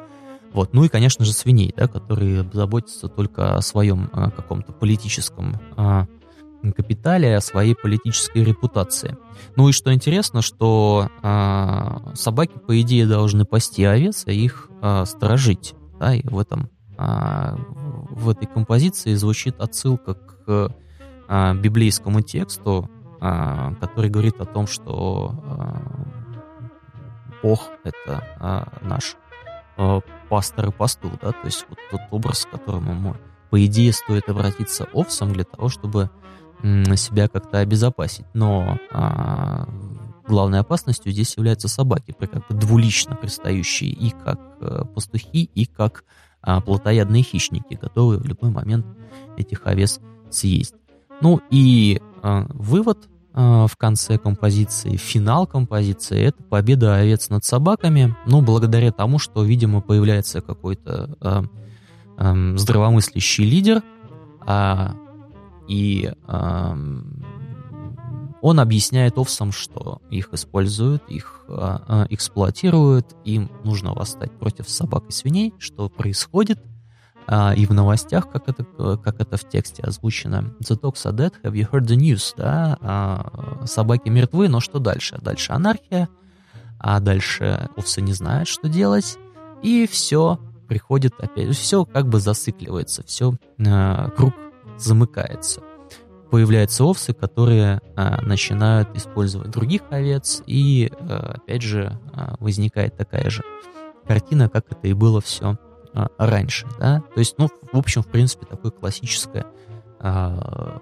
Вот. 0.52 0.74
Ну 0.74 0.84
и, 0.84 0.88
конечно 0.88 1.24
же, 1.24 1.32
свиней, 1.32 1.72
да, 1.76 1.88
которые 1.88 2.48
заботятся 2.52 3.08
только 3.08 3.56
о 3.56 3.62
своем 3.62 4.10
э, 4.12 4.30
каком-то 4.30 4.72
политическом 4.72 5.58
э, 5.76 6.06
капитале, 6.76 7.36
о 7.36 7.40
своей 7.40 7.74
политической 7.74 8.42
репутации. 8.42 9.16
Ну 9.54 9.68
и 9.68 9.72
что 9.72 9.94
интересно, 9.94 10.42
что 10.42 11.08
э, 11.22 12.14
собаки, 12.14 12.58
по 12.58 12.78
идее, 12.80 13.06
должны 13.06 13.44
пасти 13.44 13.84
овец, 13.84 14.24
и 14.26 14.32
их 14.32 14.68
э, 14.82 15.04
сторожить. 15.06 15.74
Да, 15.98 16.14
и 16.14 16.26
в 16.28 16.38
этом 16.38 16.70
э, 16.98 17.56
в 18.10 18.28
этой 18.28 18.46
композиции 18.46 19.14
звучит 19.14 19.60
отсылка 19.60 20.14
к 20.14 20.74
э, 21.28 21.54
библейскому 21.54 22.20
тексту, 22.20 22.90
э, 23.20 23.74
который 23.80 24.10
говорит 24.10 24.40
о 24.40 24.44
том, 24.44 24.66
что 24.66 25.34
э, 25.42 26.16
Бог 27.42 27.70
это 27.84 28.24
э, 28.40 28.86
наш 28.86 29.16
э, 29.76 30.00
пастор 30.28 30.68
и 30.68 30.72
пастух, 30.72 31.12
да, 31.22 31.32
то 31.32 31.44
есть 31.44 31.66
вот 31.68 31.78
тот 31.90 32.00
образ, 32.10 32.46
к 32.46 32.50
которому 32.50 32.94
мы, 32.94 33.16
по 33.50 33.64
идее, 33.64 33.92
стоит 33.92 34.28
обратиться 34.28 34.88
овцам 34.92 35.32
для 35.32 35.44
того, 35.44 35.68
чтобы 35.68 36.10
себя 36.62 37.28
как-то 37.28 37.58
обезопасить. 37.58 38.24
Но 38.32 38.78
а, 38.90 39.68
главной 40.26 40.60
опасностью 40.60 41.12
здесь 41.12 41.36
являются 41.36 41.68
собаки, 41.68 42.14
как 42.18 42.32
бы 42.32 42.54
двулично 42.54 43.16
пристающие 43.16 43.90
и 43.90 44.10
как 44.10 44.40
а, 44.60 44.84
пастухи, 44.84 45.44
и 45.54 45.66
как 45.66 46.04
а, 46.42 46.60
плотоядные 46.60 47.22
хищники, 47.22 47.78
готовые 47.80 48.20
в 48.20 48.26
любой 48.26 48.50
момент 48.50 48.86
этих 49.36 49.66
овец 49.66 50.00
съесть. 50.30 50.74
Ну 51.20 51.40
и 51.50 52.00
а, 52.22 52.46
вывод 52.50 53.08
а, 53.32 53.66
в 53.66 53.76
конце 53.76 54.18
композиции, 54.18 54.96
финал 54.96 55.46
композиции, 55.46 56.20
это 56.20 56.42
победа 56.42 56.96
овец 56.96 57.28
над 57.28 57.44
собаками, 57.44 58.16
ну, 58.26 58.42
благодаря 58.42 58.92
тому, 58.92 59.18
что, 59.18 59.44
видимо, 59.44 59.80
появляется 59.80 60.40
какой-то 60.40 61.16
а, 61.20 61.44
а, 62.16 62.56
здравомыслящий 62.56 63.44
лидер, 63.44 63.82
а, 64.46 64.94
и 65.68 66.12
э, 66.28 66.76
он 68.46 68.60
объясняет 68.60 69.18
овцам, 69.18 69.50
что 69.50 70.00
их 70.08 70.28
используют, 70.32 71.02
их 71.08 71.40
э, 71.48 72.06
эксплуатируют, 72.10 73.16
им 73.24 73.50
нужно 73.64 73.92
восстать 73.92 74.30
против 74.38 74.68
собак 74.68 75.02
и 75.08 75.10
свиней, 75.12 75.52
что 75.58 75.88
происходит. 75.88 76.62
Э, 77.26 77.56
и 77.56 77.66
в 77.66 77.74
новостях, 77.74 78.30
как 78.30 78.48
это, 78.48 78.64
как 78.98 79.20
это 79.20 79.36
в 79.36 79.48
тексте 79.48 79.82
озвучено, 79.82 80.54
The 80.60 80.80
dogs 80.80 81.04
are 81.06 81.12
dead, 81.12 81.32
have 81.42 81.54
you 81.54 81.68
heard 81.68 81.86
the 81.86 81.96
news? 81.96 82.34
Да? 82.36 82.78
Э, 83.60 83.66
собаки 83.66 84.10
мертвы, 84.10 84.46
но 84.46 84.60
что 84.60 84.78
дальше? 84.78 85.18
Дальше 85.20 85.50
анархия, 85.50 86.08
а 86.78 87.00
дальше 87.00 87.68
овцы 87.76 88.00
не 88.00 88.12
знают, 88.12 88.46
что 88.46 88.68
делать, 88.68 89.18
и 89.64 89.88
все 89.90 90.38
приходит 90.68 91.14
опять, 91.18 91.56
все 91.56 91.84
как 91.84 92.06
бы 92.06 92.20
зацикливается, 92.20 93.02
все 93.02 93.34
э, 93.58 94.10
круг 94.16 94.34
замыкается. 94.78 95.62
Появляются 96.30 96.84
овцы, 96.84 97.12
которые 97.12 97.80
а, 97.94 98.20
начинают 98.22 98.94
использовать 98.96 99.50
других 99.50 99.82
овец, 99.90 100.42
и 100.46 100.90
а, 100.98 101.36
опять 101.36 101.62
же 101.62 101.98
а, 102.12 102.34
возникает 102.40 102.96
такая 102.96 103.30
же 103.30 103.42
картина, 104.06 104.48
как 104.48 104.66
это 104.70 104.86
и 104.88 104.92
было 104.92 105.20
все 105.20 105.56
а, 105.94 106.08
раньше. 106.18 106.66
Да? 106.78 107.02
То 107.14 107.20
есть, 107.20 107.36
ну, 107.38 107.48
в 107.72 107.78
общем, 107.78 108.02
в 108.02 108.08
принципе, 108.08 108.46
такое 108.46 108.70
классическое 108.72 109.46
а, 110.00 110.80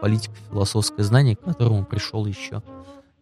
политико-философское 0.00 1.02
знание, 1.02 1.36
к 1.36 1.40
которому 1.40 1.84
пришел 1.84 2.24
еще 2.26 2.62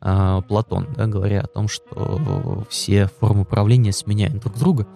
а, 0.00 0.42
Платон, 0.42 0.86
да, 0.96 1.06
говоря 1.06 1.40
о 1.40 1.46
том, 1.46 1.68
что 1.68 2.64
все 2.68 3.06
формы 3.06 3.42
управления 3.42 3.92
сменяют 3.92 4.38
друг 4.38 4.58
друга 4.58 4.86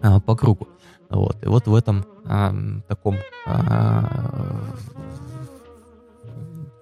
а, 0.00 0.20
по 0.20 0.36
кругу. 0.36 0.68
Вот. 1.08 1.36
И 1.42 1.46
вот 1.46 1.66
в 1.66 1.74
этом 1.74 2.04
а, 2.24 2.54
таком 2.86 3.16
а, 3.46 4.62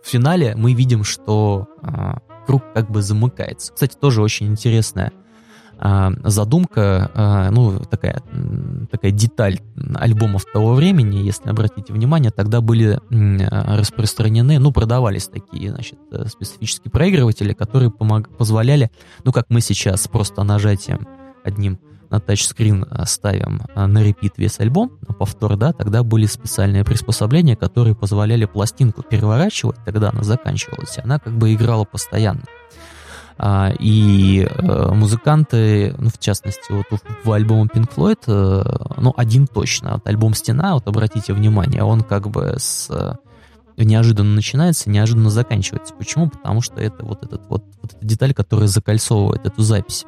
в 0.08 0.10
финале 0.10 0.54
мы 0.56 0.72
видим, 0.72 1.04
что 1.04 1.68
а, 1.82 2.20
круг 2.46 2.62
как 2.74 2.90
бы 2.90 3.02
замыкается. 3.02 3.74
Кстати, 3.74 3.94
тоже 3.94 4.22
очень 4.22 4.46
интересная 4.46 5.12
а, 5.78 6.10
задумка, 6.24 7.10
а, 7.14 7.50
ну, 7.50 7.78
такая, 7.80 8.22
такая 8.90 9.10
деталь 9.10 9.60
альбомов 9.96 10.46
того 10.50 10.72
времени, 10.72 11.16
если 11.18 11.50
обратите 11.50 11.92
внимание, 11.92 12.30
тогда 12.30 12.62
были 12.62 12.98
распространены, 13.10 14.58
ну, 14.58 14.72
продавались 14.72 15.28
такие, 15.28 15.70
значит, 15.72 15.98
специфические 16.26 16.90
проигрыватели, 16.90 17.52
которые 17.52 17.90
помог, 17.90 18.34
позволяли, 18.34 18.90
ну, 19.24 19.32
как 19.32 19.50
мы 19.50 19.60
сейчас 19.60 20.08
просто 20.08 20.42
нажатием 20.42 21.06
одним 21.44 21.78
на 22.10 22.20
тачскрин 22.20 22.86
ставим 23.04 23.62
а, 23.74 23.86
на 23.86 24.02
репит 24.02 24.34
весь 24.36 24.60
альбом, 24.60 24.92
на 25.06 25.14
повтор, 25.14 25.56
да, 25.56 25.72
тогда 25.72 26.02
были 26.02 26.26
специальные 26.26 26.84
приспособления, 26.84 27.56
которые 27.56 27.94
позволяли 27.94 28.44
пластинку 28.44 29.02
переворачивать, 29.02 29.76
тогда 29.84 30.10
она 30.10 30.22
заканчивалась, 30.22 30.98
и 30.98 31.00
она 31.00 31.18
как 31.18 31.36
бы 31.36 31.52
играла 31.52 31.84
постоянно. 31.84 32.44
А, 33.40 33.72
и 33.78 34.48
э, 34.50 34.92
музыканты, 34.92 35.94
ну, 35.96 36.10
в 36.10 36.18
частности, 36.18 36.72
вот 36.72 36.86
в 37.22 37.30
альбоме 37.30 37.70
Pink 37.72 37.88
Floyd, 37.94 38.18
э, 38.26 39.00
ну, 39.00 39.14
один 39.16 39.46
точно, 39.46 39.92
вот 39.94 40.06
альбом 40.08 40.34
«Стена», 40.34 40.74
вот 40.74 40.88
обратите 40.88 41.32
внимание, 41.32 41.84
он 41.84 42.00
как 42.00 42.28
бы 42.28 42.54
с 42.58 42.90
неожиданно 43.84 44.34
начинается, 44.34 44.90
неожиданно 44.90 45.30
заканчивается. 45.30 45.94
Почему? 45.94 46.28
Потому 46.28 46.60
что 46.60 46.80
это 46.80 47.04
вот, 47.04 47.22
этот, 47.24 47.42
вот, 47.48 47.64
вот 47.80 47.94
эта 47.94 48.04
деталь, 48.04 48.34
которая 48.34 48.66
закольцовывает 48.66 49.46
эту 49.46 49.62
запись. 49.62 50.04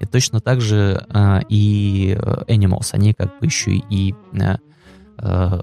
И 0.00 0.06
точно 0.06 0.40
так 0.40 0.60
же 0.60 1.06
э, 1.08 1.40
и 1.48 2.16
Animals, 2.48 2.90
они 2.92 3.14
как 3.14 3.38
бы 3.38 3.46
еще 3.46 3.72
и 3.72 4.14
э, 5.22 5.60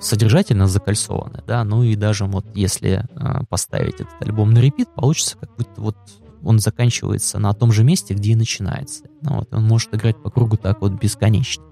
содержательно 0.00 0.66
закольцованы, 0.66 1.42
да, 1.46 1.64
ну 1.64 1.82
и 1.82 1.96
даже 1.96 2.24
вот 2.24 2.46
если 2.54 3.04
э, 3.08 3.44
поставить 3.48 3.96
этот 3.96 4.20
альбом 4.20 4.52
на 4.52 4.58
репит, 4.58 4.88
получится 4.94 5.36
как 5.38 5.54
будто 5.56 5.80
вот 5.80 5.96
он 6.44 6.58
заканчивается 6.58 7.38
на 7.38 7.52
том 7.52 7.72
же 7.72 7.84
месте, 7.84 8.14
где 8.14 8.32
и 8.32 8.36
начинается. 8.36 9.04
Ну, 9.22 9.36
вот, 9.36 9.54
он 9.54 9.64
может 9.64 9.94
играть 9.94 10.20
по 10.20 10.30
кругу 10.30 10.56
так 10.56 10.80
вот 10.80 10.92
бесконечно. 10.92 11.64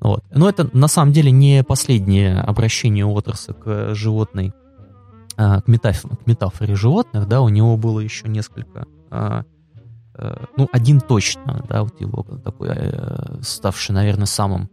Вот. 0.00 0.24
Но 0.32 0.48
это 0.48 0.68
на 0.72 0.88
самом 0.88 1.12
деле 1.12 1.30
не 1.30 1.62
последнее 1.62 2.40
обращение 2.40 3.06
Уотерса 3.06 3.52
к 3.52 3.94
животной, 3.94 4.52
к, 5.36 5.62
метафоре, 5.66 6.16
к 6.16 6.26
метафоре 6.26 6.74
животных, 6.74 7.28
да, 7.28 7.42
у 7.42 7.48
него 7.48 7.76
было 7.76 8.00
еще 8.00 8.28
несколько, 8.28 8.86
ну, 10.56 10.68
один 10.72 11.00
точно, 11.00 11.64
да, 11.68 11.82
вот 11.82 12.00
его 12.00 12.22
такой, 12.44 12.70
э, 12.72 13.40
ставший, 13.42 13.94
наверное, 13.94 14.26
самым 14.26 14.70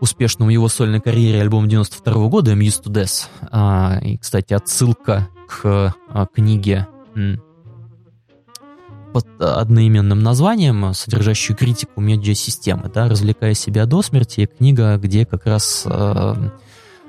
успешным 0.00 0.48
в 0.48 0.50
его 0.50 0.68
сольной 0.68 1.00
карьере 1.00 1.40
альбом 1.40 1.68
92 1.68 2.14
-го 2.14 2.28
года 2.28 2.52
«I'm 2.52 2.58
to 2.58 2.92
death». 2.92 4.02
И, 4.04 4.18
кстати, 4.18 4.52
отсылка 4.52 5.28
к 5.48 5.94
книге 6.34 6.86
под 9.16 9.40
одноименным 9.40 10.22
названием, 10.22 10.92
содержащую 10.92 11.56
критику 11.56 12.02
медиа-системы, 12.02 12.90
да, 12.92 13.08
«Развлекая 13.08 13.54
себя 13.54 13.86
до 13.86 14.02
смерти», 14.02 14.44
книга, 14.46 14.98
где 14.98 15.24
как 15.24 15.46
раз, 15.46 15.84
э, 15.86 16.34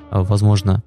возможно, 0.10 0.84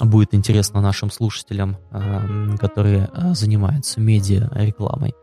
будет 0.00 0.34
интересно 0.34 0.80
нашим 0.80 1.10
слушателям, 1.10 1.76
э, 1.90 2.56
которые 2.58 3.10
э, 3.12 3.34
занимаются 3.34 4.00
медиа-рекламой 4.00 5.14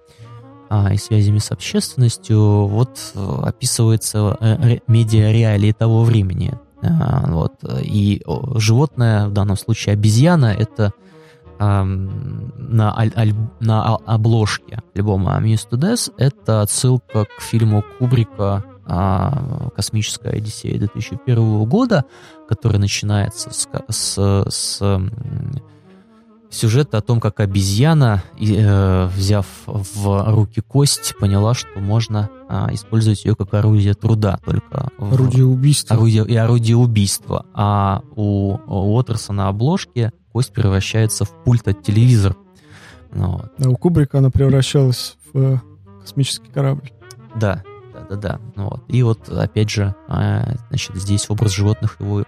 и 0.91 0.98
связями 0.98 1.39
с 1.39 1.52
общественностью, 1.52 2.65
вот 2.68 3.14
описывается 3.15 4.38
медиа-реалии 4.88 5.72
того 5.72 6.03
времени. 6.03 6.57
Вот. 6.81 7.53
И 7.84 8.23
животное, 8.56 9.27
в 9.27 9.34
данном 9.34 9.57
случае 9.57 9.93
обезьяна, 9.93 10.48
это 10.48 10.93
на, 11.61 12.98
аль, 12.98 13.14
аль, 13.15 13.34
на 13.60 13.95
обложке 13.98 14.81
альбома 14.95 15.39
«Muse 15.43 15.69
to 15.69 15.77
Death» 15.77 16.11
это 16.18 16.61
отсылка 16.61 17.26
к 17.26 17.41
фильму 17.41 17.84
Кубрика 17.99 18.64
а, 18.88 19.69
«Космическая 19.76 20.31
Одиссея» 20.31 20.80
2001 20.80 21.65
года, 21.65 22.06
который 22.49 22.80
начинается 22.80 23.52
с, 23.52 23.68
с, 23.89 24.45
с 24.49 25.02
сюжета 26.52 26.98
о 26.98 27.02
том, 27.02 27.19
как 27.19 27.40
обезьяна, 27.40 28.23
э, 28.40 29.07
взяв 29.15 29.45
в 29.65 30.32
руки 30.32 30.61
кость, 30.61 31.15
поняла, 31.19 31.53
что 31.53 31.80
можно 31.80 32.30
а, 32.48 32.69
использовать 32.73 33.23
ее 33.26 33.36
как 33.36 33.53
орудие 33.53 33.94
труда, 33.94 34.40
только 34.45 34.90
орудие 34.98 35.45
убийства. 35.45 35.95
Орудие, 35.95 36.26
и 36.28 36.36
орудие 36.36 36.76
убийства. 36.76 37.45
А 37.53 38.02
у 38.15 38.57
Уотерса 38.68 39.34
на 39.34 39.48
обложке 39.48 40.11
кость 40.32 40.52
превращается 40.52 41.26
в 41.26 41.30
пульт 41.44 41.68
от 41.68 41.82
телевизора. 41.82 42.36
Ну, 43.14 43.32
вот. 43.32 43.52
А 43.64 43.69
у 43.69 43.76
Кубрика 43.76 44.19
она 44.19 44.30
превращалась 44.30 45.18
в 45.34 45.40
э, 45.40 45.60
космический 46.02 46.49
корабль. 46.52 46.91
Да, 47.36 47.64
да, 48.12 48.18
да. 48.18 48.40
Ну, 48.56 48.70
вот. 48.70 48.84
И 48.90 49.04
вот, 49.04 49.30
опять 49.30 49.70
же, 49.70 49.96
а, 50.10 50.54
значит, 50.68 50.96
здесь 50.96 51.30
образ 51.30 51.52
животных 51.52 51.96
его 52.00 52.26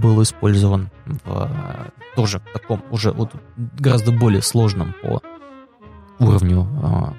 был 0.00 0.22
использован 0.22 0.90
в 1.24 1.50
тоже 2.14 2.40
таком 2.52 2.84
уже 2.90 3.10
вот 3.10 3.32
гораздо 3.56 4.12
более 4.12 4.42
сложном 4.42 4.94
по 5.02 5.20
уровню 6.20 6.68
а, 6.82 7.14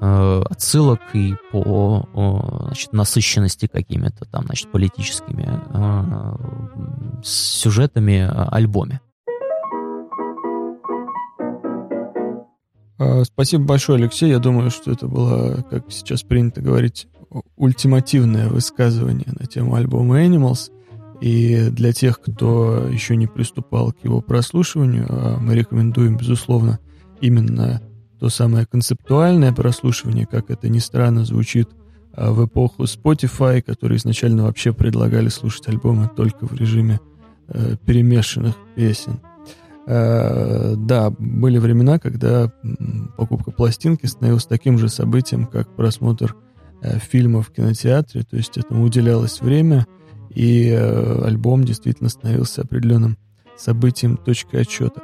а, 0.00 0.42
отсылок 0.48 1.00
и 1.12 1.36
по 1.52 2.08
значит, 2.68 2.92
насыщенности 2.92 3.66
какими-то 3.66 4.24
там, 4.24 4.46
значит, 4.46 4.70
политическими 4.70 5.60
сюжетами 7.22 8.26
альбоме. 8.50 9.00
Спасибо 13.24 13.64
большое, 13.64 13.98
Алексей. 13.98 14.30
Я 14.30 14.38
думаю, 14.38 14.70
что 14.70 14.92
это 14.92 15.08
было, 15.08 15.64
как 15.70 15.90
сейчас 15.90 16.22
принято 16.22 16.60
говорить, 16.60 17.08
ультимативное 17.56 18.48
высказывание 18.48 19.32
на 19.38 19.46
тему 19.46 19.74
альбома 19.74 20.24
Animals. 20.24 20.70
И 21.20 21.70
для 21.70 21.92
тех, 21.92 22.20
кто 22.20 22.86
еще 22.88 23.16
не 23.16 23.26
приступал 23.26 23.92
к 23.92 24.04
его 24.04 24.20
прослушиванию, 24.20 25.06
а 25.08 25.38
мы 25.38 25.54
рекомендуем, 25.54 26.16
безусловно, 26.16 26.80
именно 27.20 27.80
то 28.20 28.28
самое 28.28 28.66
концептуальное 28.66 29.52
прослушивание, 29.52 30.26
как 30.26 30.50
это 30.50 30.68
ни 30.68 30.78
странно 30.78 31.24
звучит, 31.24 31.68
а, 32.12 32.32
в 32.32 32.46
эпоху 32.46 32.84
Spotify, 32.84 33.62
которые 33.62 33.98
изначально 33.98 34.44
вообще 34.44 34.72
предлагали 34.72 35.28
слушать 35.28 35.68
альбомы 35.68 36.10
только 36.14 36.46
в 36.46 36.54
режиме 36.54 37.00
э, 37.48 37.76
перемешанных 37.84 38.54
песен. 38.76 39.20
Э, 39.86 40.74
да, 40.76 41.10
были 41.10 41.58
времена, 41.58 41.98
когда 41.98 42.50
покупка 43.16 43.50
пластинки 43.50 44.06
становилась 44.06 44.46
таким 44.46 44.78
же 44.78 44.88
событием, 44.88 45.46
как 45.46 45.74
просмотр 45.76 46.34
э, 46.80 46.98
фильма 46.98 47.42
в 47.42 47.50
кинотеатре, 47.50 48.22
то 48.22 48.36
есть 48.36 48.56
этому 48.56 48.84
уделялось 48.84 49.42
время, 49.42 49.86
и 50.30 50.70
э, 50.70 51.24
альбом 51.24 51.64
действительно 51.64 52.08
становился 52.08 52.62
определенным 52.62 53.18
событием, 53.56 54.16
точкой 54.16 54.62
отчета. 54.62 55.00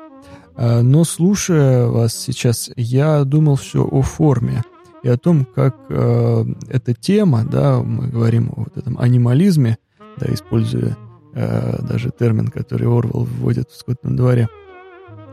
Но 0.57 1.05
слушая 1.05 1.87
вас 1.87 2.15
сейчас, 2.15 2.71
я 2.77 3.25
думал 3.25 3.55
все 3.55 3.83
о 3.83 4.03
форме 4.03 4.63
и 5.03 5.09
о 5.09 5.17
том, 5.17 5.47
как 5.47 5.77
эта 5.89 6.93
тема, 6.93 7.45
да, 7.51 7.81
мы 7.81 8.09
говорим 8.09 8.51
о 8.55 8.65
вот 8.65 8.77
этом 8.77 8.99
анимализме, 8.99 9.79
да, 10.19 10.27
используя 10.35 10.99
даже 11.33 12.11
термин, 12.11 12.49
который 12.49 12.89
Орвел 12.89 13.25
вводит 13.25 13.71
в 13.71 13.77
«Скотном 13.77 14.17
дворе», 14.17 14.49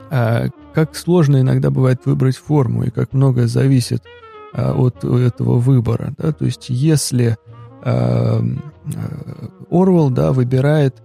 а, 0.10 0.48
как 0.74 0.96
сложно 0.96 1.42
иногда 1.42 1.70
бывает 1.70 2.02
выбрать 2.06 2.38
форму 2.38 2.84
и 2.84 2.90
как 2.90 3.14
многое 3.14 3.48
зависит 3.48 4.04
а, 4.54 4.74
от 4.74 5.04
этого 5.04 5.60
выбора. 5.60 6.14
Да? 6.18 6.32
То 6.32 6.46
есть 6.46 6.70
если 6.70 7.38
а, 7.84 8.42
Орвел 9.70 10.10
да, 10.10 10.32
выбирает 10.32 11.04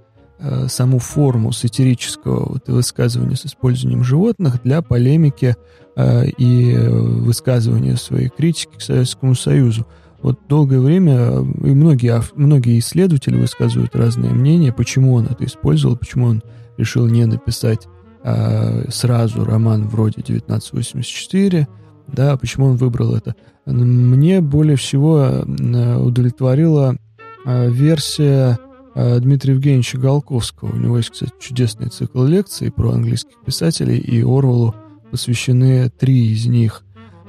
саму 0.66 0.98
форму 0.98 1.52
сатирического 1.52 2.54
вот, 2.54 2.68
высказывания 2.68 3.36
с 3.36 3.46
использованием 3.46 4.02
животных 4.02 4.60
для 4.64 4.82
полемики 4.82 5.54
и 5.96 6.76
высказывания 6.76 7.94
своей 7.94 8.28
критики 8.28 8.76
к 8.76 8.82
Советскому 8.82 9.36
Союзу. 9.36 9.86
Вот 10.20 10.40
долгое 10.48 10.80
время 10.80 11.42
и 11.62 11.74
многие, 11.74 12.20
многие 12.34 12.80
исследователи 12.80 13.36
высказывают 13.36 13.94
разные 13.94 14.32
мнения, 14.32 14.72
почему 14.72 15.14
он 15.14 15.26
это 15.26 15.44
использовал, 15.44 15.96
почему 15.96 16.26
он 16.26 16.42
решил 16.76 17.06
не 17.06 17.24
написать 17.24 17.86
э, 18.24 18.90
сразу 18.90 19.44
роман 19.44 19.88
вроде 19.88 20.20
1984, 20.20 21.68
да, 22.08 22.36
почему 22.36 22.66
он 22.66 22.76
выбрал 22.76 23.14
это. 23.14 23.34
Мне 23.66 24.40
более 24.40 24.76
всего 24.76 25.44
удовлетворила 25.46 26.96
э, 27.44 27.70
версия 27.70 28.58
э, 28.94 29.20
Дмитрия 29.20 29.54
Евгеньевича 29.54 29.98
Голковского. 29.98 30.72
У 30.72 30.76
него 30.76 30.96
есть, 30.96 31.10
кстати, 31.10 31.32
чудесный 31.40 31.88
цикл 31.88 32.24
лекций 32.24 32.72
про 32.72 32.92
английских 32.92 33.40
писателей, 33.44 33.98
и 33.98 34.22
Орвелу 34.22 34.74
посвящены 35.10 35.90
три 35.90 36.32
из 36.32 36.46
них. 36.46 36.82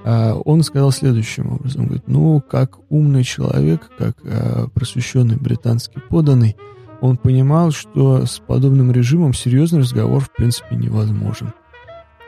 Э, 0.04 0.34
он 0.46 0.64
сказал 0.64 0.92
следующим 0.92 1.54
образом, 1.54 1.86
говорит, 1.86 2.08
ну, 2.08 2.42
как 2.42 2.80
умный 2.90 3.24
человек, 3.24 3.90
как 3.98 4.18
э, 4.24 4.68
просвещенный 4.74 5.38
британский 5.38 6.00
поданный, 6.10 6.56
он 7.04 7.18
понимал, 7.18 7.72
что 7.72 8.26
с 8.26 8.40
подобным 8.40 8.90
режимом 8.94 9.34
серьезный 9.34 9.82
разговор 9.82 10.22
в 10.22 10.32
принципе 10.32 10.78
невозможен. 10.78 11.52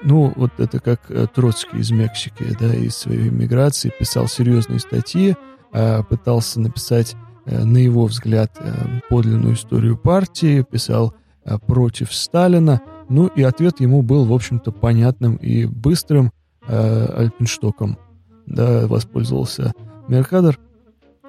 Ну, 0.03 0.33
вот 0.35 0.51
это 0.57 0.81
как 0.81 0.99
э, 1.07 1.27
Троцкий 1.33 1.77
из 1.77 1.91
Мексики, 1.91 2.43
да, 2.59 2.75
из 2.75 2.97
своей 2.97 3.29
миграции 3.29 3.93
писал 3.97 4.27
серьезные 4.27 4.79
статьи, 4.79 5.37
а, 5.71 6.03
пытался 6.03 6.59
написать, 6.59 7.15
э, 7.45 7.63
на 7.63 7.77
его 7.77 8.05
взгляд, 8.05 8.51
э, 8.59 8.99
подлинную 9.09 9.53
историю 9.53 9.97
партии, 9.97 10.65
писал 10.69 11.13
против 11.67 12.11
Сталина, 12.11 12.81
ну 13.07 13.27
и 13.27 13.43
ответ 13.43 13.79
ему 13.79 14.01
был, 14.01 14.25
в 14.25 14.33
общем-то, 14.33 14.71
понятным 14.73 15.35
и 15.35 15.65
быстрым. 15.65 16.31
Альпинштоком, 16.67 17.99
да, 18.47 18.87
воспользовался 18.87 19.73
Меркадер. 20.07 20.59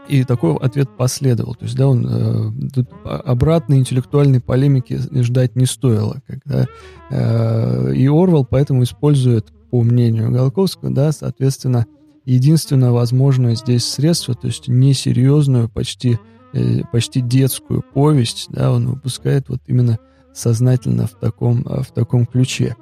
И 0.08 0.24
такой 0.24 0.54
ответ 0.56 0.88
последовал. 0.96 1.54
То 1.54 1.64
есть, 1.64 1.76
да, 1.76 1.88
он 1.88 2.06
э, 2.06 2.82
обратной 3.04 3.78
интеллектуальной 3.78 4.40
полемики 4.40 4.98
ждать 5.22 5.56
не 5.56 5.66
стоило. 5.66 6.22
Когда, 6.26 6.66
э, 7.10 7.94
и 7.94 8.06
Орвал 8.06 8.44
поэтому 8.44 8.82
использует, 8.82 9.52
по 9.70 9.82
мнению 9.82 10.30
Голковского, 10.30 10.92
да, 10.92 11.10
соответственно, 11.10 11.86
единственное 12.24 12.92
возможное 12.92 13.56
здесь 13.56 13.84
средство, 13.84 14.34
то 14.34 14.46
есть 14.46 14.68
несерьезную, 14.68 15.68
почти, 15.68 16.18
э, 16.52 16.82
почти 16.92 17.20
детскую 17.20 17.82
повесть, 17.82 18.46
да, 18.48 18.72
он 18.72 18.88
выпускает 18.88 19.48
вот 19.48 19.60
именно 19.66 19.98
сознательно 20.32 21.08
в 21.08 21.18
таком, 21.18 21.64
в 21.64 21.86
таком 21.92 22.26
ключе. 22.26 22.76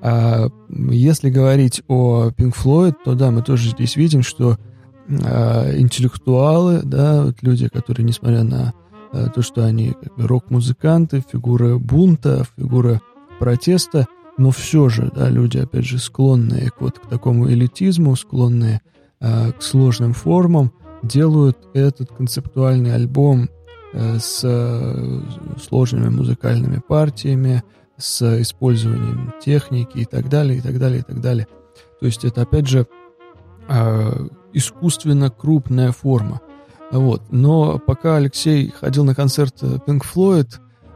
А 0.00 0.48
если 0.68 1.30
говорить 1.30 1.82
о 1.88 2.28
Pink 2.28 2.54
Floyd, 2.54 2.94
то 3.04 3.14
да, 3.14 3.30
мы 3.30 3.42
тоже 3.42 3.70
здесь 3.70 3.96
видим, 3.96 4.22
что 4.22 4.58
э, 5.08 5.78
интеллектуалы, 5.78 6.82
да, 6.84 7.24
вот 7.24 7.36
люди, 7.42 7.68
которые, 7.68 8.04
несмотря 8.04 8.44
на 8.44 8.72
э, 9.12 9.26
то, 9.34 9.42
что 9.42 9.64
они 9.64 9.92
как 9.92 10.16
бы 10.16 10.26
рок-музыканты, 10.26 11.22
фигура 11.30 11.78
бунта, 11.78 12.44
фигура 12.56 13.00
протеста, 13.38 14.06
но 14.36 14.50
все 14.50 14.88
же, 14.88 15.10
да, 15.14 15.28
люди, 15.28 15.58
опять 15.58 15.84
же, 15.84 15.98
склонные 15.98 16.70
к, 16.70 16.80
вот, 16.80 16.98
к 16.98 17.06
такому 17.08 17.48
элитизму, 17.50 18.16
склонные 18.16 18.80
э, 19.20 19.52
к 19.52 19.62
сложным 19.62 20.12
формам, 20.12 20.72
делают 21.02 21.58
этот 21.74 22.10
концептуальный 22.10 22.94
альбом 22.94 23.48
э, 23.92 24.18
с 24.18 24.40
э, 24.42 25.20
сложными 25.62 26.08
музыкальными 26.08 26.80
партиями, 26.86 27.62
с 27.96 28.40
использованием 28.40 29.32
техники 29.40 29.98
и 29.98 30.04
так 30.04 30.28
далее, 30.28 30.58
и 30.58 30.60
так 30.60 30.78
далее, 30.78 31.00
и 31.00 31.02
так 31.02 31.20
далее. 31.20 31.46
То 32.00 32.06
есть 32.06 32.24
это, 32.24 32.42
опять 32.42 32.66
же, 32.66 32.86
э, 33.68 34.26
искусственно 34.52 35.30
крупная 35.30 35.92
форма. 35.92 36.40
Вот. 36.90 37.22
Но 37.30 37.78
пока 37.78 38.16
Алексей 38.16 38.70
ходил 38.70 39.04
на 39.04 39.14
концерт 39.14 39.56
э, 39.62 39.78
Pink 39.86 40.02
Floyd, 40.02 40.48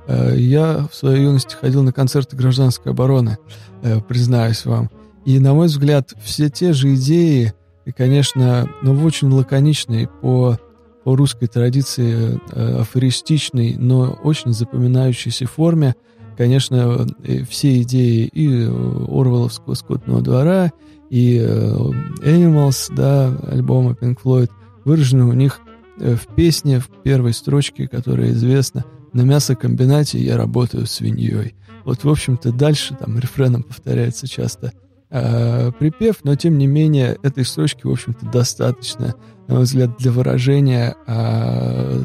э, 0.07 0.37
я 0.39 0.87
в 0.91 0.95
своей 0.95 1.25
юности 1.25 1.55
ходил 1.55 1.83
на 1.83 1.93
концерты 1.93 2.37
гражданской 2.37 2.93
обороны, 2.93 3.39
э, 3.83 4.01
признаюсь 4.01 4.65
вам. 4.65 4.91
И, 5.25 5.39
на 5.41 5.55
мой 5.55 5.67
взгляд, 5.67 6.15
все 6.23 6.49
те 6.49 6.73
же 6.73 6.95
идеи, 6.95 7.53
и, 7.85 7.93
конечно, 7.93 8.71
но 8.83 8.95
в 8.95 9.05
очень 9.05 9.29
лаконичной 9.29 10.07
по, 10.07 10.59
по 11.05 11.17
русской 11.17 11.49
традиции 11.49 12.41
афористичной, 12.81 13.77
но 13.77 14.13
очень 14.23 14.53
запоминающейся 14.53 15.47
форме, 15.47 15.97
конечно, 16.37 17.07
все 17.49 17.83
идеи 17.83 18.27
и 18.27 18.65
Орвеловского 18.65 19.75
скотного 19.75 20.23
двора, 20.23 20.71
и 21.11 21.39
э, 21.41 21.77
Animals, 22.23 22.93
да, 22.95 23.35
альбома 23.51 23.93
Pink 23.93 24.19
Floyd, 24.23 24.51
выражены 24.85 25.25
у 25.25 25.33
них 25.33 25.61
э, 26.01 26.15
в 26.15 26.35
песне, 26.35 26.81
в 26.81 26.89
первой 27.03 27.33
строчке, 27.33 27.89
которая 27.89 28.31
известна, 28.31 28.85
«На 29.13 29.23
мясокомбинате 29.23 30.19
я 30.19 30.37
работаю 30.37 30.87
свиньей». 30.87 31.55
Вот, 31.85 32.05
в 32.05 32.09
общем-то, 32.09 32.53
дальше 32.53 32.95
там 32.95 33.19
рефреном 33.19 33.63
повторяется 33.63 34.29
часто 34.29 34.73
э, 35.11 35.73
припев, 35.79 36.17
но, 36.25 36.37
тем 36.37 36.59
не 36.59 36.67
менее, 36.67 37.19
этой 37.23 37.45
строчки, 37.45 37.87
в 37.87 37.91
общем-то, 37.91 38.27
достаточно, 38.27 39.15
на 39.47 39.55
мой 39.55 39.63
взгляд, 39.65 39.97
для 39.99 40.13
выражения 40.13 40.97
э, 41.07 42.03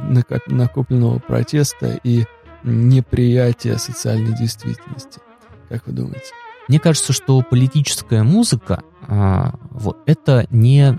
накопленного 0.48 1.20
протеста 1.20 2.00
и 2.04 2.24
неприятия 2.64 3.78
социальной 3.78 4.38
действительности. 4.38 5.20
Как 5.68 5.86
вы 5.88 5.94
думаете? 5.94 6.32
Мне 6.70 6.80
кажется, 6.80 7.12
что 7.12 7.42
политическая 7.42 8.24
музыка 8.24 8.84
а, 9.08 9.56
вот 9.72 9.98
это 10.06 10.46
не 10.50 10.98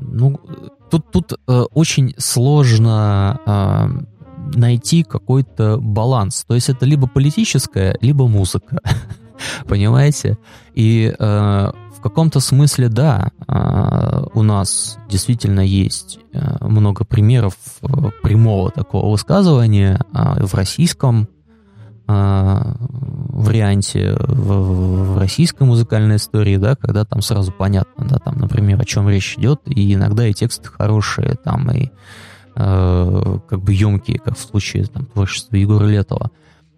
ну 0.00 0.40
тут 0.90 1.10
тут 1.10 1.32
а, 1.46 1.64
очень 1.72 2.14
сложно 2.18 3.40
а, 3.44 3.90
найти 4.54 5.02
какой-то 5.02 5.78
баланс. 5.78 6.44
То 6.46 6.54
есть 6.54 6.68
это 6.68 6.86
либо 6.86 7.06
политическая, 7.06 7.96
либо 8.00 8.26
музыка, 8.26 8.80
понимаете? 9.66 10.38
И 10.74 11.14
а, 11.18 11.72
в 11.96 12.00
каком-то 12.00 12.40
смысле, 12.40 12.88
да, 12.88 13.30
а, 13.46 14.26
у 14.34 14.42
нас 14.42 14.98
действительно 15.08 15.60
есть 15.60 16.20
э, 16.32 16.64
много 16.64 17.04
примеров 17.04 17.54
э, 17.82 17.86
прямого 18.22 18.70
такого 18.70 19.10
высказывания 19.10 20.00
в 20.12 20.54
российском 20.54 21.28
а, 22.10 22.74
варианте, 22.80 24.16
в, 24.18 25.12
в 25.12 25.18
российской 25.18 25.64
музыкальной 25.64 26.16
истории, 26.16 26.56
да, 26.56 26.74
когда 26.74 27.04
там 27.04 27.20
сразу 27.20 27.52
понятно, 27.52 28.06
да, 28.08 28.18
там, 28.18 28.38
например, 28.38 28.80
о 28.80 28.86
чем 28.86 29.10
речь 29.10 29.36
идет, 29.36 29.60
и 29.66 29.92
иногда 29.92 30.26
и 30.26 30.32
тексты 30.32 30.68
хорошие, 30.68 31.36
там, 31.44 31.70
и 31.70 31.90
э, 32.56 33.38
как 33.46 33.60
бы 33.60 33.74
емкие, 33.74 34.18
как 34.18 34.38
в 34.38 34.40
случае 34.40 34.86
там, 34.86 35.04
творчества 35.04 35.56
Егора 35.56 35.84
Летова, 35.84 36.30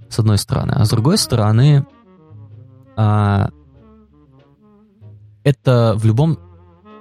с 0.09 0.19
одной 0.19 0.37
стороны. 0.37 0.73
А 0.73 0.85
с 0.85 0.91
другой 0.91 1.17
стороны, 1.17 1.87
э, 2.97 3.47
это 5.45 5.95
в 5.97 6.05
любом 6.05 6.39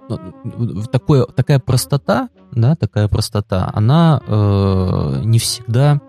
ну, 0.07 0.83
такое, 0.83 1.25
такая 1.25 1.57
простота, 1.57 2.29
да, 2.51 2.75
такая 2.75 3.07
простота, 3.07 3.71
она 3.73 4.21
э, 4.25 5.21
не 5.23 5.39
всегда 5.39 5.99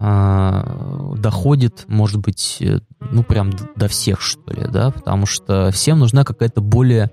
э, 0.00 1.14
доходит, 1.16 1.84
может 1.88 2.20
быть, 2.20 2.58
э, 2.60 2.80
ну 3.10 3.22
прям 3.22 3.50
до 3.76 3.88
всех, 3.88 4.20
что 4.20 4.52
ли, 4.52 4.66
да, 4.68 4.90
потому 4.90 5.26
что 5.26 5.70
всем 5.70 5.98
нужна 5.98 6.24
какая-то 6.24 6.60
более 6.60 7.10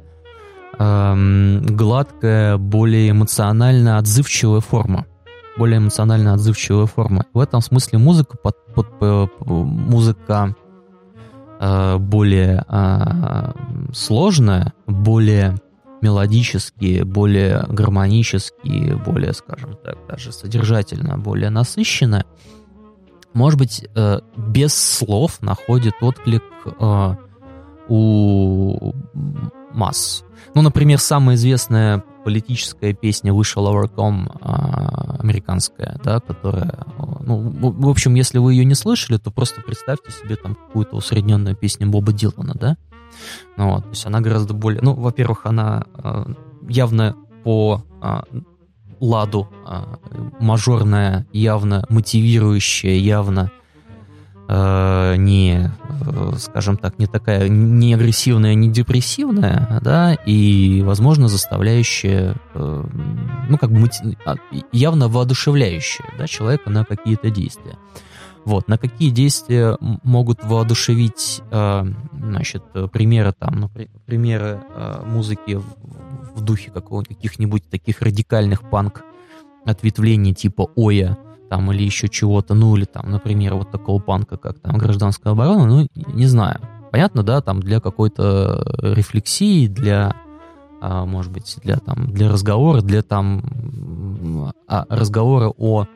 э, 0.78 1.60
гладкая, 1.70 2.58
более 2.58 3.12
эмоционально 3.12 3.98
отзывчивая 3.98 4.62
форма, 4.62 5.06
более 5.58 5.78
эмоционально 5.78 6.34
отзывчивая 6.34 6.86
форма. 6.86 7.26
В 7.34 7.40
этом 7.40 7.62
смысле 7.62 8.00
музыка 8.00 8.38
под, 8.38 8.56
под, 8.74 9.00
под 9.00 9.32
музыка 9.46 10.56
Э, 11.60 11.98
более 11.98 12.66
э, 12.68 13.52
сложная, 13.94 14.74
более 14.88 15.56
мелодически, 16.02 17.04
более 17.04 17.66
гармонически, 17.70 18.94
более, 19.06 19.34
скажем 19.34 19.78
так, 19.84 19.98
даже 20.08 20.32
содержательно, 20.34 21.18
более 21.18 21.50
насыщенная, 21.50 22.26
может 23.36 23.60
быть, 23.60 23.86
э, 23.96 24.20
без 24.36 24.74
слов 24.74 25.42
находит 25.42 25.96
отклик 26.02 26.44
у 27.88 28.94
масс. 29.76 30.24
Ну, 30.56 30.62
например, 30.62 31.00
самая 31.00 31.36
известная 31.36 32.04
политическая 32.24 32.94
песня 32.94 33.34
вышла 33.34 33.70
Overcome 33.70 34.36
а, 34.42 35.18
американская, 35.20 36.00
да, 36.04 36.20
которая, 36.20 36.86
ну, 36.98 37.38
в 37.50 37.90
общем, 37.90 38.16
если 38.16 38.40
вы 38.40 38.54
ее 38.54 38.66
не 38.66 38.74
слышали, 38.74 39.18
то 39.18 39.30
просто 39.32 39.62
представьте 39.62 40.12
себе 40.12 40.36
там 40.36 40.56
какую-то 40.56 40.96
усредненную 40.96 41.56
песню 41.56 41.88
Боба 41.88 42.14
Дилана, 42.14 42.56
да, 42.56 42.78
ну, 43.58 43.74
вот, 43.74 43.84
то 43.84 43.90
есть 43.90 44.06
она 44.06 44.22
гораздо 44.22 44.54
более, 44.54 44.82
ну, 44.82 44.94
во-первых, 44.94 45.46
она 45.46 45.86
а, 45.94 46.32
явно 46.68 47.16
по 47.44 47.84
а, 49.00 49.06
ладу 49.06 49.50
мажорная, 50.40 51.26
явно 51.32 51.86
мотивирующая, 51.90 52.96
явно 52.96 53.52
э, 54.48 55.16
не, 55.18 55.72
э, 55.90 56.34
скажем 56.38 56.78
так, 56.78 57.00
не 57.00 57.08
такая, 57.08 57.48
не 57.48 57.94
агрессивная, 57.94 58.54
не 58.54 58.70
депрессивная, 58.70 59.80
да, 59.82 60.14
и, 60.14 60.82
возможно, 60.84 61.28
заставляющая, 61.28 62.36
э, 62.54 62.84
ну, 63.50 63.58
как 63.58 63.72
бы 63.72 63.90
а, 64.26 64.36
явно 64.72 65.08
воодушевляющая, 65.08 66.06
да, 66.18 66.28
человека 66.28 66.70
на 66.70 66.86
какие-то 66.86 67.30
действия. 67.30 67.78
Вот, 68.46 68.68
на 68.68 68.78
какие 68.78 69.10
действия 69.10 69.78
могут 70.04 70.44
воодушевить, 70.44 71.42
э, 71.50 71.84
значит, 72.14 72.64
примеры 72.92 73.34
там, 73.38 73.60
ну, 73.60 73.70
примеры 74.06 74.62
э, 74.76 75.04
музыки 75.06 75.56
в, 75.56 76.42
духе 76.44 76.70
каких-нибудь 76.70 77.68
таких 77.70 78.02
радикальных 78.02 78.70
панк 78.70 79.04
ответвлений 79.66 80.34
типа 80.34 80.70
Оя, 80.76 81.18
там, 81.50 81.72
или 81.72 81.84
еще 81.84 82.08
чего-то, 82.08 82.54
ну, 82.54 82.76
или 82.76 82.86
там, 82.86 83.10
например, 83.10 83.56
вот 83.56 83.72
такого 83.72 84.00
панка, 84.00 84.38
как 84.38 84.60
там 84.60 84.78
гражданская 84.78 85.34
оборона, 85.34 85.66
ну, 85.66 85.88
не 85.96 86.28
знаю. 86.28 86.60
Понятно, 86.92 87.24
да, 87.24 87.42
там 87.42 87.60
для 87.62 87.80
какой-то 87.80 88.64
рефлексии, 88.82 89.68
для, 89.68 90.16
а, 90.82 91.06
может 91.06 91.32
быть, 91.32 91.58
для 91.64 91.78
там, 91.78 92.12
для 92.14 92.30
разговора, 92.30 92.82
для 92.82 93.02
там 93.02 94.54
а, 94.68 94.86
разговора 94.90 95.52
о, 95.58 95.88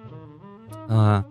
а, 0.90 1.26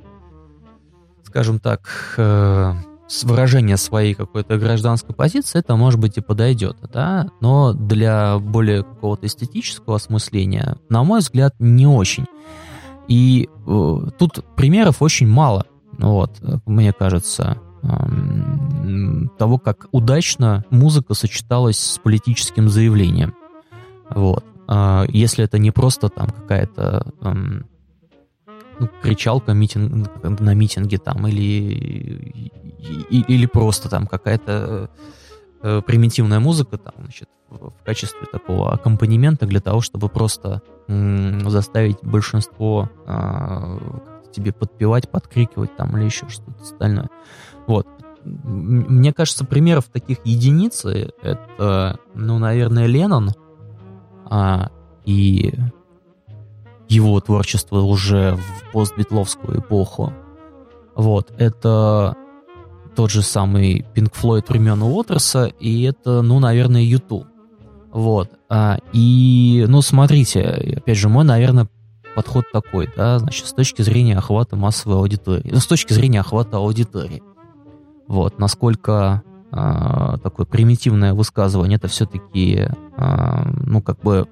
скажем 1.29 1.61
так, 1.61 1.83
а, 2.17 2.75
выражение 3.23 3.77
своей 3.77 4.15
какой-то 4.15 4.57
гражданской 4.57 5.15
позиции, 5.15 5.59
это, 5.59 5.77
может 5.77 6.01
быть, 6.01 6.17
и 6.17 6.23
подойдет, 6.23 6.79
да, 6.91 7.29
но 7.43 7.75
для 7.75 8.39
более 8.39 8.83
какого-то 8.83 9.27
эстетического 9.27 9.97
осмысления, 9.97 10.79
на 10.89 11.05
мой 11.05 11.21
взгляд, 11.21 11.55
не 11.59 11.87
очень. 11.87 12.27
И 13.09 13.49
э, 13.67 13.97
тут 14.19 14.45
примеров 14.57 15.01
очень 15.01 15.27
мало, 15.27 15.67
вот, 15.99 16.43
мне 16.67 16.93
кажется, 16.93 17.59
э, 17.83 17.89
того, 19.39 19.59
как 19.59 19.87
удачно 19.93 20.65
музыка 20.71 21.15
сочеталась 21.15 21.79
с 21.79 21.99
политическим 21.99 22.69
заявлением. 22.69 23.35
Вот. 24.11 24.45
Э, 24.69 25.05
если 25.09 25.45
это 25.45 25.59
не 25.59 25.71
просто 25.71 26.09
там 26.09 26.29
какая-то 26.29 27.13
э, 27.23 27.35
ну, 28.81 28.89
кричалка 29.03 29.53
митинг, 29.53 30.09
на 30.23 30.55
митинге 30.55 30.99
там, 30.99 31.27
или, 31.27 32.53
или 33.11 33.47
просто 33.47 33.89
там 33.89 34.07
какая-то 34.07 34.91
э, 35.63 35.83
примитивная 35.87 36.41
музыка 36.41 36.79
там, 36.79 36.95
значит, 36.99 37.29
в 37.49 37.73
качестве 37.85 38.27
такого 38.31 38.73
аккомпанемента 38.73 39.47
для 39.47 39.61
того, 39.61 39.81
чтобы 39.81 40.09
просто 40.09 40.63
заставить 40.87 41.99
большинство 42.03 42.91
э, 43.07 43.79
тебе 44.33 44.53
подпевать, 44.53 45.09
подкрикивать 45.09 45.75
там 45.77 45.97
или 45.97 46.05
еще 46.05 46.29
что-то 46.29 46.63
остальное. 46.63 47.11
Вот. 47.67 47.87
Мне 48.25 49.13
кажется, 49.13 49.45
примеров 49.45 49.87
таких 49.87 50.19
единицы 50.25 51.13
это, 51.23 51.99
ну, 52.15 52.39
наверное, 52.39 52.87
Леннон 52.87 53.31
а, 54.27 54.71
и 55.05 55.55
его 56.89 57.21
творчество 57.21 57.81
уже 57.81 58.37
в 58.37 58.73
постбитловскую 58.73 59.61
эпоху. 59.61 60.13
Вот, 60.95 61.33
это 61.39 62.17
тот 62.97 63.11
же 63.11 63.23
самый 63.23 63.87
Pink 63.95 64.13
Floyd 64.13 64.47
времен 64.49 64.83
Уотерса, 64.83 65.47
и 65.47 65.83
это, 65.83 66.23
ну, 66.23 66.41
наверное, 66.41 66.83
YouTube. 66.83 67.27
Вот. 67.93 68.31
А, 68.49 68.79
и, 68.93 69.65
ну, 69.69 69.83
смотрите, 69.83 70.75
опять 70.77 70.99
же, 70.99 71.09
мой, 71.09 71.25
наверное, 71.25 71.69
подход 72.17 72.45
такой, 72.53 72.91
да, 72.97 73.19
значит, 73.21 73.47
с 73.47 73.53
точки 73.53 73.83
зрения 73.83 74.19
охвата 74.19 74.57
массовой 74.57 74.97
аудитории, 74.97 75.51
ну, 75.53 75.61
с 75.61 75.67
точки 75.67 75.93
зрения 75.93 76.21
охвата 76.21 76.57
аудитории. 76.57 77.23
Вот, 78.09 78.39
насколько 78.41 79.23
а, 79.53 80.19
такое 80.19 80.45
примитивное 80.47 81.15
высказывание, 81.15 81.77
это 81.77 81.87
все-таки, 81.89 82.67
а, 82.97 83.49
ну, 83.65 83.81
как 83.83 84.01
бы, 84.01 84.27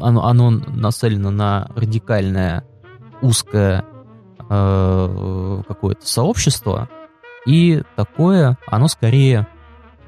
оно, 0.00 0.24
оно 0.24 0.50
нацелено 0.50 1.30
на 1.30 1.70
радикальное, 1.74 2.64
узкое 3.20 3.84
а, 4.48 5.62
какое-то 5.66 6.06
сообщество, 6.06 6.88
и 7.46 7.82
такое, 7.96 8.58
оно 8.66 8.88
скорее 8.88 9.46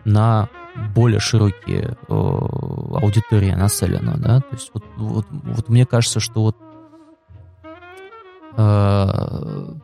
на 0.04 0.48
более 0.94 1.20
широкие 1.20 1.96
э, 2.08 2.12
аудитории 2.12 3.52
нацелена, 3.52 4.16
да, 4.16 4.40
то 4.40 4.48
есть 4.52 4.70
вот, 4.74 4.84
вот, 4.96 5.26
вот 5.30 5.68
мне 5.68 5.86
кажется, 5.86 6.20
что 6.20 6.42
вот 6.42 6.56
э, 8.56 9.74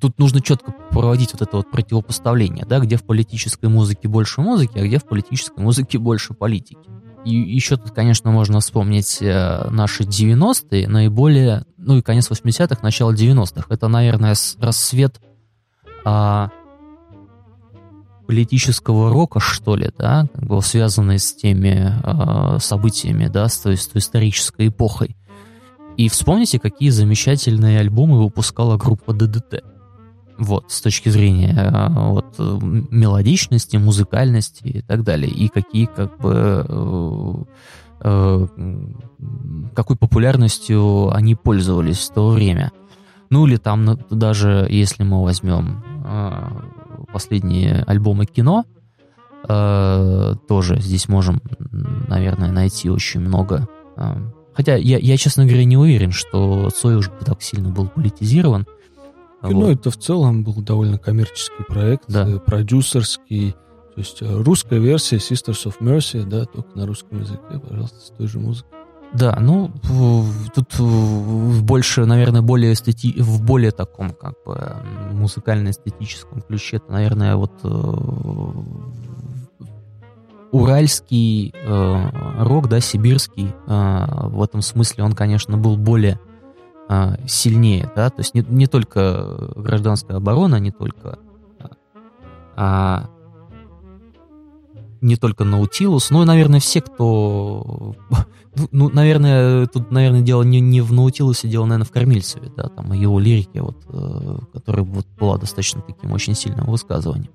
тут 0.00 0.18
нужно 0.18 0.40
четко 0.40 0.72
проводить 0.90 1.32
вот 1.32 1.42
это 1.42 1.56
вот 1.56 1.70
противопоставление, 1.70 2.64
да, 2.66 2.78
где 2.78 2.96
в 2.96 3.04
политической 3.04 3.66
музыке 3.66 4.08
больше 4.08 4.40
музыки, 4.40 4.78
а 4.78 4.86
где 4.86 4.98
в 4.98 5.04
политической 5.04 5.60
музыке 5.60 5.98
больше 5.98 6.34
политики. 6.34 6.88
Еще 7.28 7.76
тут, 7.76 7.92
конечно, 7.92 8.30
можно 8.30 8.60
вспомнить 8.60 9.18
э, 9.20 9.68
наши 9.70 10.04
90-е, 10.04 10.88
наиболее, 10.88 11.64
ну 11.76 11.98
и 11.98 12.02
конец 12.02 12.30
80-х, 12.30 12.78
начало 12.82 13.12
90-х. 13.12 13.66
Это, 13.68 13.88
наверное, 13.88 14.34
рассвет 14.60 15.20
а, 16.04 16.50
политического 18.26 19.10
рока, 19.10 19.40
что 19.40 19.74
ли, 19.74 19.90
да, 19.96 20.26
как 20.34 20.44
бы 20.44 20.62
связанные 20.62 21.18
с 21.18 21.34
теми 21.34 21.92
э, 22.02 22.58
событиями, 22.60 23.26
да, 23.26 23.48
с 23.48 23.58
той, 23.58 23.76
с 23.76 23.88
той 23.88 24.00
исторической 24.00 24.68
эпохой. 24.68 25.16
И 25.96 26.08
вспомните, 26.08 26.58
какие 26.58 26.90
замечательные 26.90 27.80
альбомы 27.80 28.22
выпускала 28.22 28.76
группа 28.76 29.12
ДДТ. 29.12 29.64
Вот, 30.38 30.70
с 30.70 30.80
точки 30.80 31.08
зрения 31.08 31.52
э, 31.52 31.88
вот, 32.10 32.38
мелодичности, 32.38 33.76
музыкальности 33.76 34.62
и 34.64 34.80
так 34.82 35.02
далее. 35.02 35.30
И 35.30 35.48
какие, 35.48 35.86
как 35.86 36.16
бы, 36.18 36.64
э, 36.68 37.44
э, 38.02 38.46
какой 39.74 39.96
популярностью 39.96 41.12
они 41.12 41.34
пользовались 41.34 42.08
в 42.08 42.14
то 42.14 42.30
время. 42.30 42.70
Ну 43.30 43.46
или 43.46 43.56
там 43.56 43.98
даже, 44.10 44.66
если 44.70 45.02
мы 45.02 45.22
возьмем 45.22 45.82
э, 46.04 46.32
последние 47.12 47.82
альбомы 47.86 48.24
кино, 48.26 48.64
э, 49.48 50.34
тоже 50.48 50.80
здесь 50.80 51.08
можем, 51.08 51.42
наверное, 52.08 52.52
найти 52.52 52.88
очень 52.90 53.20
много. 53.20 53.68
Э, 53.96 54.14
хотя 54.54 54.76
я, 54.76 54.98
я, 54.98 55.16
честно 55.16 55.44
говоря, 55.44 55.64
не 55.64 55.76
уверен, 55.76 56.12
что 56.12 56.70
Цой 56.70 56.96
уж 56.96 57.10
так 57.24 57.42
сильно 57.42 57.70
был 57.70 57.88
политизирован. 57.88 58.66
Кино 59.42 59.66
вот. 59.66 59.70
это 59.70 59.90
в 59.90 59.96
целом 59.96 60.42
был 60.42 60.54
довольно 60.62 60.98
коммерческий 60.98 61.62
проект, 61.68 62.04
да. 62.08 62.28
Э, 62.28 62.38
продюсерский. 62.38 63.52
То 63.94 64.00
есть 64.00 64.20
э, 64.20 64.26
русская 64.26 64.78
версия 64.80 65.16
Sisters 65.16 65.64
of 65.66 65.76
Mercy, 65.80 66.24
да, 66.24 66.44
только 66.44 66.76
на 66.76 66.86
русском 66.86 67.20
языке, 67.20 67.60
пожалуйста, 67.60 68.00
с 68.00 68.10
той 68.10 68.26
же 68.26 68.40
музыкой. 68.40 68.78
Да, 69.12 69.38
ну, 69.40 69.70
тут 70.54 70.78
в 70.78 71.62
больше, 71.62 72.04
наверное, 72.04 72.42
более 72.42 72.74
эстети... 72.74 73.14
в 73.18 73.42
более 73.42 73.70
таком, 73.70 74.10
как 74.10 74.34
бы, 74.44 74.76
музыкально-эстетическом 75.12 76.42
ключе, 76.42 76.76
это, 76.76 76.92
наверное, 76.92 77.36
вот 77.36 77.52
э, 77.62 77.68
уральский 80.50 81.54
э, 81.54 82.42
рок, 82.44 82.68
да, 82.68 82.80
сибирский, 82.80 83.54
э, 83.66 84.28
в 84.28 84.42
этом 84.42 84.60
смысле 84.60 85.04
он, 85.04 85.12
конечно, 85.14 85.56
был 85.56 85.78
более 85.78 86.20
э, 86.88 87.26
сильнее, 87.26 87.90
да, 87.94 88.10
то 88.10 88.20
есть 88.20 88.34
не, 88.34 88.44
не 88.48 88.66
только 88.66 89.52
гражданская 89.56 90.16
оборона, 90.16 90.56
не 90.56 90.70
только 90.70 91.18
а, 92.56 93.08
не 95.00 95.16
только 95.16 95.44
Наутилус, 95.44 96.10
но 96.10 96.22
и, 96.22 96.26
наверное, 96.26 96.60
все, 96.60 96.80
кто... 96.80 97.94
Ну, 98.72 98.90
наверное, 98.92 99.68
тут, 99.68 99.92
наверное, 99.92 100.22
дело 100.22 100.42
не, 100.42 100.58
не 100.58 100.80
в 100.80 100.92
Наутилусе, 100.92 101.46
дело, 101.46 101.66
наверное, 101.66 101.86
в 101.86 101.92
Кормильцеве, 101.92 102.50
да, 102.56 102.64
там, 102.64 102.92
его 102.92 103.20
лирике, 103.20 103.62
вот, 103.62 103.76
э, 103.88 104.38
которая 104.52 104.84
вот 104.84 105.06
была 105.16 105.38
достаточно 105.38 105.80
таким 105.80 106.10
очень 106.10 106.34
сильным 106.34 106.66
высказыванием. 106.66 107.30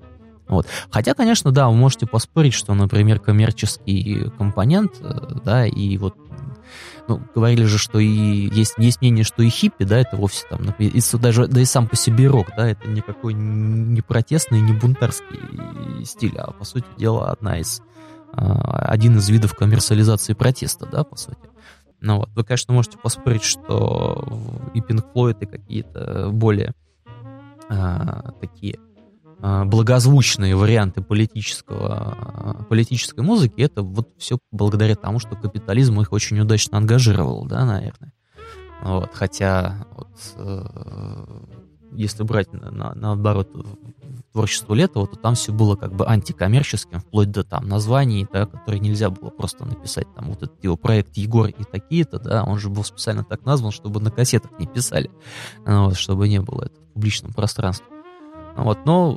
Вот. 0.49 0.67
Хотя, 0.91 1.13
конечно, 1.13 1.53
да, 1.53 1.69
вы 1.69 1.75
можете 1.75 2.05
поспорить, 2.07 2.53
что, 2.53 2.73
например, 2.73 3.21
коммерческий 3.21 4.29
компонент, 4.37 4.97
э, 4.99 5.35
да, 5.45 5.65
и 5.65 5.97
вот 5.97 6.15
ну, 7.07 7.21
говорили 7.33 7.65
же, 7.65 7.77
что 7.77 7.99
и 7.99 8.07
есть, 8.07 8.75
есть 8.77 9.01
мнение, 9.01 9.23
что 9.23 9.43
и 9.43 9.49
хиппи, 9.49 9.83
да, 9.83 9.99
это 9.99 10.15
вовсе 10.15 10.45
там, 10.49 10.61
и 10.77 11.01
даже, 11.13 11.47
да 11.47 11.61
и 11.61 11.65
сам 11.65 11.87
по 11.87 11.95
себе 11.95 12.27
рок, 12.27 12.47
да, 12.55 12.69
это 12.69 12.87
никакой 12.87 13.33
не 13.33 14.01
протестный, 14.01 14.61
не 14.61 14.73
бунтарский 14.73 16.05
стиль, 16.05 16.37
а, 16.37 16.51
по 16.51 16.65
сути 16.65 16.87
дела, 16.97 17.31
одна 17.31 17.59
из, 17.59 17.81
а, 18.31 18.85
один 18.87 19.17
из 19.17 19.29
видов 19.29 19.55
коммерциализации 19.55 20.33
протеста, 20.33 20.85
да, 20.85 21.03
по 21.03 21.15
сути. 21.15 21.37
Ну 21.99 22.17
вот, 22.17 22.29
вы, 22.35 22.43
конечно, 22.43 22.73
можете 22.73 22.97
поспорить, 22.97 23.43
что 23.43 24.27
и 24.73 24.81
Pink 24.81 25.05
Floyd, 25.13 25.37
и 25.39 25.45
какие-то 25.45 26.29
более 26.31 26.73
а, 27.69 28.31
такие 28.41 28.79
благозвучные 29.43 30.55
варианты 30.55 31.01
политического, 31.01 32.15
а, 32.17 32.63
политической 32.63 33.19
музыки, 33.19 33.59
это 33.61 33.83
вот 33.83 34.09
все 34.17 34.37
благодаря 34.51 34.95
тому, 34.95 35.19
что 35.19 35.35
капитализм 35.35 35.99
их 35.99 36.13
очень 36.13 36.39
удачно 36.39 36.77
ангажировал, 36.77 37.45
да, 37.45 37.65
наверное. 37.65 38.13
Вот, 38.81 39.11
хотя, 39.13 39.85
вот, 39.97 40.09
э, 40.35 41.25
если 41.91 42.23
брать 42.23 42.53
на, 42.53 42.71
на, 42.71 42.93
наоборот 42.93 43.49
творчество 44.31 44.73
Летова, 44.73 45.07
то 45.07 45.17
там 45.17 45.35
все 45.35 45.51
было 45.51 45.75
как 45.75 45.93
бы 45.93 46.07
антикоммерческим, 46.07 46.99
вплоть 46.99 47.29
до 47.29 47.43
там 47.43 47.67
названий, 47.67 48.25
да, 48.31 48.45
которые 48.45 48.79
нельзя 48.79 49.09
было 49.09 49.29
просто 49.29 49.65
написать, 49.65 50.07
там 50.15 50.29
вот 50.29 50.43
этот 50.43 50.63
его 50.63 50.77
проект 50.77 51.17
Егор 51.17 51.47
и 51.47 51.63
такие-то, 51.63 52.17
да, 52.19 52.43
он 52.43 52.59
же 52.59 52.69
был 52.69 52.83
специально 52.85 53.25
так 53.25 53.45
назван, 53.45 53.71
чтобы 53.71 53.99
на 53.99 54.09
кассетах 54.09 54.57
не 54.57 54.67
писали, 54.67 55.11
вот, 55.65 55.97
чтобы 55.97 56.29
не 56.29 56.39
было 56.39 56.63
это 56.63 56.79
в 56.79 56.93
публичном 56.93 57.33
пространстве. 57.33 57.92
Вот, 58.55 58.85
но 58.85 59.13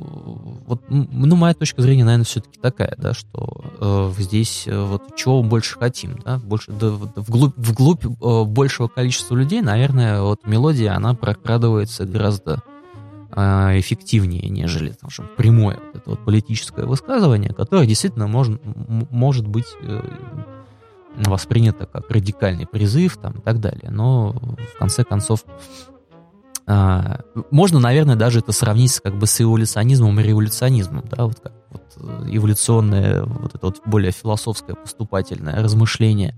вот, 0.65 0.81
ну, 0.89 1.35
моя 1.35 1.53
точка 1.53 1.81
зрения, 1.81 2.03
наверное, 2.03 2.25
все-таки 2.25 2.59
такая, 2.59 2.95
да, 2.97 3.13
что 3.13 3.63
э, 3.79 4.11
здесь 4.17 4.63
э, 4.67 4.83
вот 4.83 5.15
чего 5.15 5.43
больше 5.43 5.77
хотим, 5.77 6.17
да, 6.25 6.39
больше 6.39 6.71
да, 6.71 6.89
вглубь, 6.89 7.53
вглубь 7.55 8.03
э, 8.05 8.43
большего 8.45 8.87
количества 8.87 9.35
людей, 9.35 9.61
наверное, 9.61 10.21
вот 10.21 10.47
мелодия, 10.47 10.95
она 10.95 11.13
прокрадывается 11.13 12.05
гораздо 12.05 12.63
э, 13.31 13.79
эффективнее, 13.79 14.49
нежели 14.49 14.89
там, 14.89 15.11
что 15.11 15.23
прямое 15.37 15.77
вот 15.77 15.95
это 15.95 16.09
вот 16.09 16.25
политическое 16.25 16.85
высказывание, 16.85 17.53
которое 17.53 17.85
действительно 17.85 18.27
может, 18.27 18.59
может 19.11 19.47
быть 19.47 19.67
э, 19.81 20.01
воспринято 21.15 21.85
как 21.85 22.09
радикальный 22.09 22.65
призыв 22.65 23.17
там, 23.17 23.33
и 23.33 23.41
так 23.41 23.59
далее. 23.59 23.91
Но 23.91 24.31
в 24.31 24.79
конце 24.79 25.03
концов 25.03 25.43
а, 26.67 27.21
можно, 27.49 27.79
наверное, 27.79 28.17
даже 28.17 28.39
это 28.39 28.51
сравнить 28.51 28.99
как 28.99 29.17
бы 29.17 29.25
с 29.25 29.39
эволюционизмом 29.39 30.19
и 30.19 30.23
революционизмом, 30.23 31.05
да, 31.09 31.25
вот 31.25 31.39
как 31.39 31.53
вот 31.69 31.83
э, 31.95 32.25
эволюционное, 32.29 33.23
вот 33.23 33.55
это 33.55 33.67
вот 33.67 33.81
более 33.85 34.11
философское 34.11 34.75
поступательное 34.75 35.63
размышление 35.63 36.35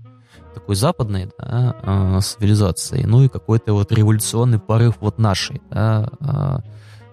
такой 0.54 0.76
западной 0.76 1.30
да, 1.38 1.74
а, 1.82 2.20
цивилизации, 2.20 3.02
ну 3.02 3.24
и 3.24 3.28
какой-то 3.28 3.72
вот 3.72 3.90
революционный 3.90 4.60
порыв 4.60 4.96
вот 5.00 5.18
нашей, 5.18 5.60
да, 5.68 6.08
а, 6.20 6.60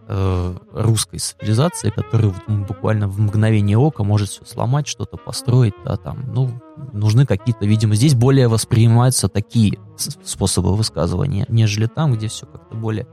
э, 0.07 0.55
русской 0.73 1.17
цивилизации, 1.17 1.89
которая 1.89 2.33
вот 2.33 2.67
буквально 2.67 3.07
в 3.07 3.19
мгновение 3.19 3.77
ока 3.77 4.03
может 4.03 4.29
все 4.29 4.45
сломать, 4.45 4.87
что-то 4.87 5.17
построить, 5.17 5.73
да, 5.85 5.97
там, 5.97 6.33
ну, 6.33 6.51
нужны 6.93 7.25
какие-то, 7.25 7.65
видимо, 7.65 7.95
здесь 7.95 8.15
более 8.15 8.47
воспринимаются 8.47 9.27
такие 9.27 9.79
способы 10.23 10.75
высказывания, 10.75 11.45
нежели 11.49 11.87
там, 11.87 12.13
где 12.13 12.27
все 12.27 12.45
как-то 12.45 12.75
более 12.75 13.07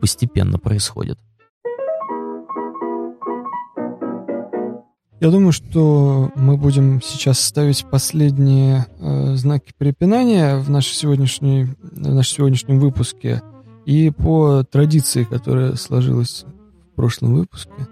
постепенно 0.00 0.58
происходит. 0.58 1.18
Я 5.20 5.30
думаю, 5.30 5.52
что 5.52 6.32
мы 6.34 6.56
будем 6.56 7.02
сейчас 7.02 7.38
ставить 7.40 7.84
последние 7.84 8.86
э, 8.98 9.34
знаки 9.34 9.74
препинания 9.76 10.56
в, 10.56 10.70
нашей 10.70 10.94
сегодняшней, 10.94 11.64
в 11.82 12.14
нашем 12.14 12.36
сегодняшнем 12.36 12.80
выпуске. 12.80 13.42
И 13.86 14.10
по 14.10 14.62
традиции, 14.62 15.24
которая 15.24 15.74
сложилась 15.74 16.44
в 16.92 16.96
прошлом 16.96 17.34
выпуске, 17.34 17.88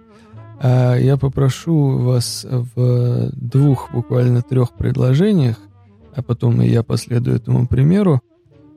э, 0.61 0.99
я 1.01 1.17
попрошу 1.17 1.99
вас 1.99 2.47
в 2.49 3.31
двух, 3.33 3.91
буквально 3.93 4.43
трех 4.43 4.73
предложениях, 4.73 5.57
а 6.15 6.23
потом 6.23 6.61
и 6.63 6.69
я 6.69 6.83
последую 6.83 7.37
этому 7.37 7.67
примеру, 7.67 8.21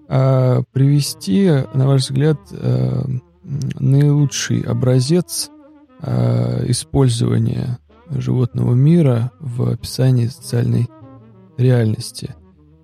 э, 0.07 0.63
привести, 0.71 1.49
на 1.73 1.87
ваш 1.87 2.03
взгляд, 2.03 2.39
э, 2.51 3.03
наилучший 3.79 4.61
образец 4.61 5.49
использования 6.67 7.77
животного 8.09 8.73
мира 8.73 9.31
в 9.39 9.69
описании 9.69 10.25
социальной 10.25 10.89
реальности. 11.57 12.35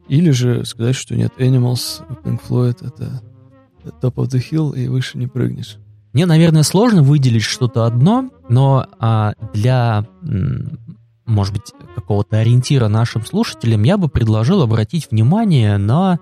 Или 0.07 0.29
же 0.29 0.65
сказать, 0.65 0.95
что 0.95 1.15
нет, 1.15 1.33
Animals, 1.39 2.03
Pink 2.23 2.41
Floyd— 2.47 2.77
это 2.81 3.21
top 4.01 4.15
of 4.15 4.27
the 4.27 4.39
hill, 4.39 4.77
и 4.77 4.87
выше 4.87 5.17
не 5.17 5.27
прыгнешь. 5.27 5.77
Мне, 6.13 6.25
наверное, 6.25 6.63
сложно 6.63 7.03
выделить 7.03 7.43
что-то 7.43 7.85
одно, 7.85 8.29
но 8.49 8.87
а, 8.99 9.33
для, 9.53 10.05
может 11.25 11.53
быть, 11.53 11.73
какого-то 11.95 12.37
ориентира 12.37 12.87
нашим 12.87 13.25
слушателям 13.25 13.83
я 13.83 13.97
бы 13.97 14.07
предложил 14.07 14.61
обратить 14.61 15.11
внимание 15.11 15.77
на 15.77 16.19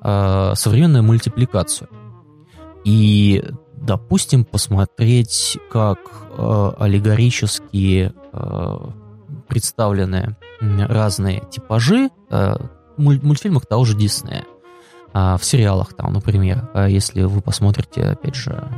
а, 0.00 0.54
современную 0.54 1.04
мультипликацию. 1.04 1.88
И, 2.84 3.42
допустим, 3.76 4.44
посмотреть, 4.44 5.56
как 5.70 5.98
а, 6.36 6.74
аллегорические 6.78 8.12
Э, 8.32 8.78
представлены 9.48 10.36
разные 10.60 11.42
типажи 11.50 12.08
э, 12.30 12.54
мультфильмах 12.96 13.66
того 13.66 13.84
же 13.84 13.94
Диснея. 13.94 14.44
А 15.14 15.36
в 15.36 15.44
сериалах 15.44 15.94
там, 15.94 16.12
например, 16.12 16.70
э, 16.74 16.86
если 16.90 17.22
вы 17.22 17.40
посмотрите, 17.42 18.02
опять 18.02 18.34
же, 18.34 18.68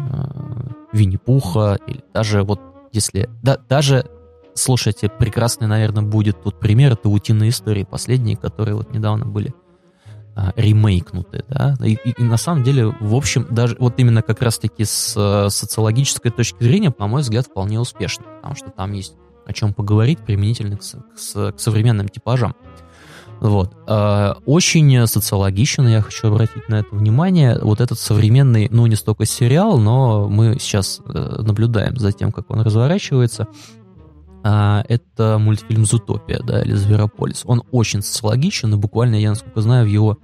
Винни-Пуха, 0.92 1.78
или 1.86 2.02
даже 2.12 2.42
вот 2.42 2.60
если... 2.92 3.28
Да, 3.42 3.58
даже, 3.68 4.06
слушайте, 4.54 5.08
прекрасный, 5.08 5.66
наверное, 5.66 6.02
будет 6.02 6.42
тут 6.42 6.58
пример, 6.58 6.92
это 6.92 7.08
утиные 7.08 7.50
истории 7.50 7.84
последние, 7.84 8.36
которые 8.36 8.74
вот 8.74 8.92
недавно 8.92 9.26
были 9.26 9.54
а, 10.36 10.52
ремейкнуты, 10.56 11.44
да, 11.48 11.76
и, 11.80 11.92
и, 11.92 12.10
и 12.18 12.22
на 12.24 12.36
самом 12.36 12.64
деле, 12.64 12.86
в 12.86 13.14
общем, 13.14 13.46
даже 13.50 13.76
вот 13.78 13.94
именно 13.98 14.22
как 14.22 14.42
раз-таки 14.42 14.84
с 14.84 15.48
социологической 15.50 16.32
точки 16.32 16.62
зрения, 16.62 16.92
на 16.98 17.06
мой 17.06 17.22
взгляд, 17.22 17.46
вполне 17.46 17.78
успешно, 17.78 18.24
потому 18.36 18.56
что 18.56 18.70
там 18.70 18.92
есть 18.92 19.14
о 19.46 19.52
чем 19.52 19.74
поговорить 19.74 20.20
применительно 20.20 20.76
к, 20.76 20.80
к, 20.80 21.52
к 21.52 21.60
современным 21.60 22.08
типажам. 22.08 22.56
Вот. 23.44 23.76
А, 23.86 24.38
очень 24.46 25.06
социологично, 25.06 25.86
я 25.86 26.00
хочу 26.00 26.28
обратить 26.28 26.66
на 26.70 26.76
это 26.76 26.88
внимание, 26.96 27.58
вот 27.60 27.82
этот 27.82 27.98
современный, 27.98 28.68
ну, 28.70 28.86
не 28.86 28.96
столько 28.96 29.26
сериал, 29.26 29.78
но 29.78 30.30
мы 30.30 30.56
сейчас 30.58 31.02
э, 31.06 31.42
наблюдаем 31.42 31.94
за 31.98 32.12
тем, 32.12 32.32
как 32.32 32.50
он 32.50 32.62
разворачивается. 32.62 33.46
А, 34.42 34.82
это 34.88 35.36
мультфильм 35.38 35.84
«Зутопия», 35.84 36.40
да, 36.42 36.62
или 36.62 36.72
«Зверополис». 36.72 37.42
Он 37.44 37.62
очень 37.70 38.00
социологичен, 38.00 38.72
и 38.72 38.78
буквально, 38.78 39.16
я 39.16 39.28
насколько 39.28 39.60
знаю, 39.60 39.84
в 39.84 39.90
его 39.90 40.18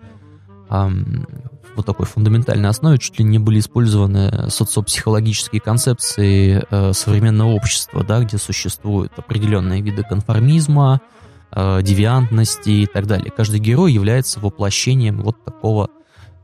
вот 0.70 1.84
такой 1.84 2.06
фундаментальной 2.06 2.68
основе 2.68 2.96
чуть 2.98 3.18
ли 3.18 3.24
не 3.24 3.40
были 3.40 3.58
использованы 3.58 4.48
социопсихологические 4.50 5.60
концепции 5.60 6.64
э, 6.70 6.92
современного 6.92 7.50
общества, 7.50 8.04
да, 8.04 8.20
где 8.20 8.38
существуют 8.38 9.12
определенные 9.16 9.82
виды 9.82 10.04
конформизма, 10.04 11.00
э, 11.52 11.82
девиантности 11.82 12.70
и 12.70 12.86
так 12.86 13.06
далее. 13.06 13.32
Каждый 13.36 13.60
герой 13.60 13.92
является 13.92 14.40
воплощением 14.40 15.22
вот 15.22 15.44
такого 15.44 15.90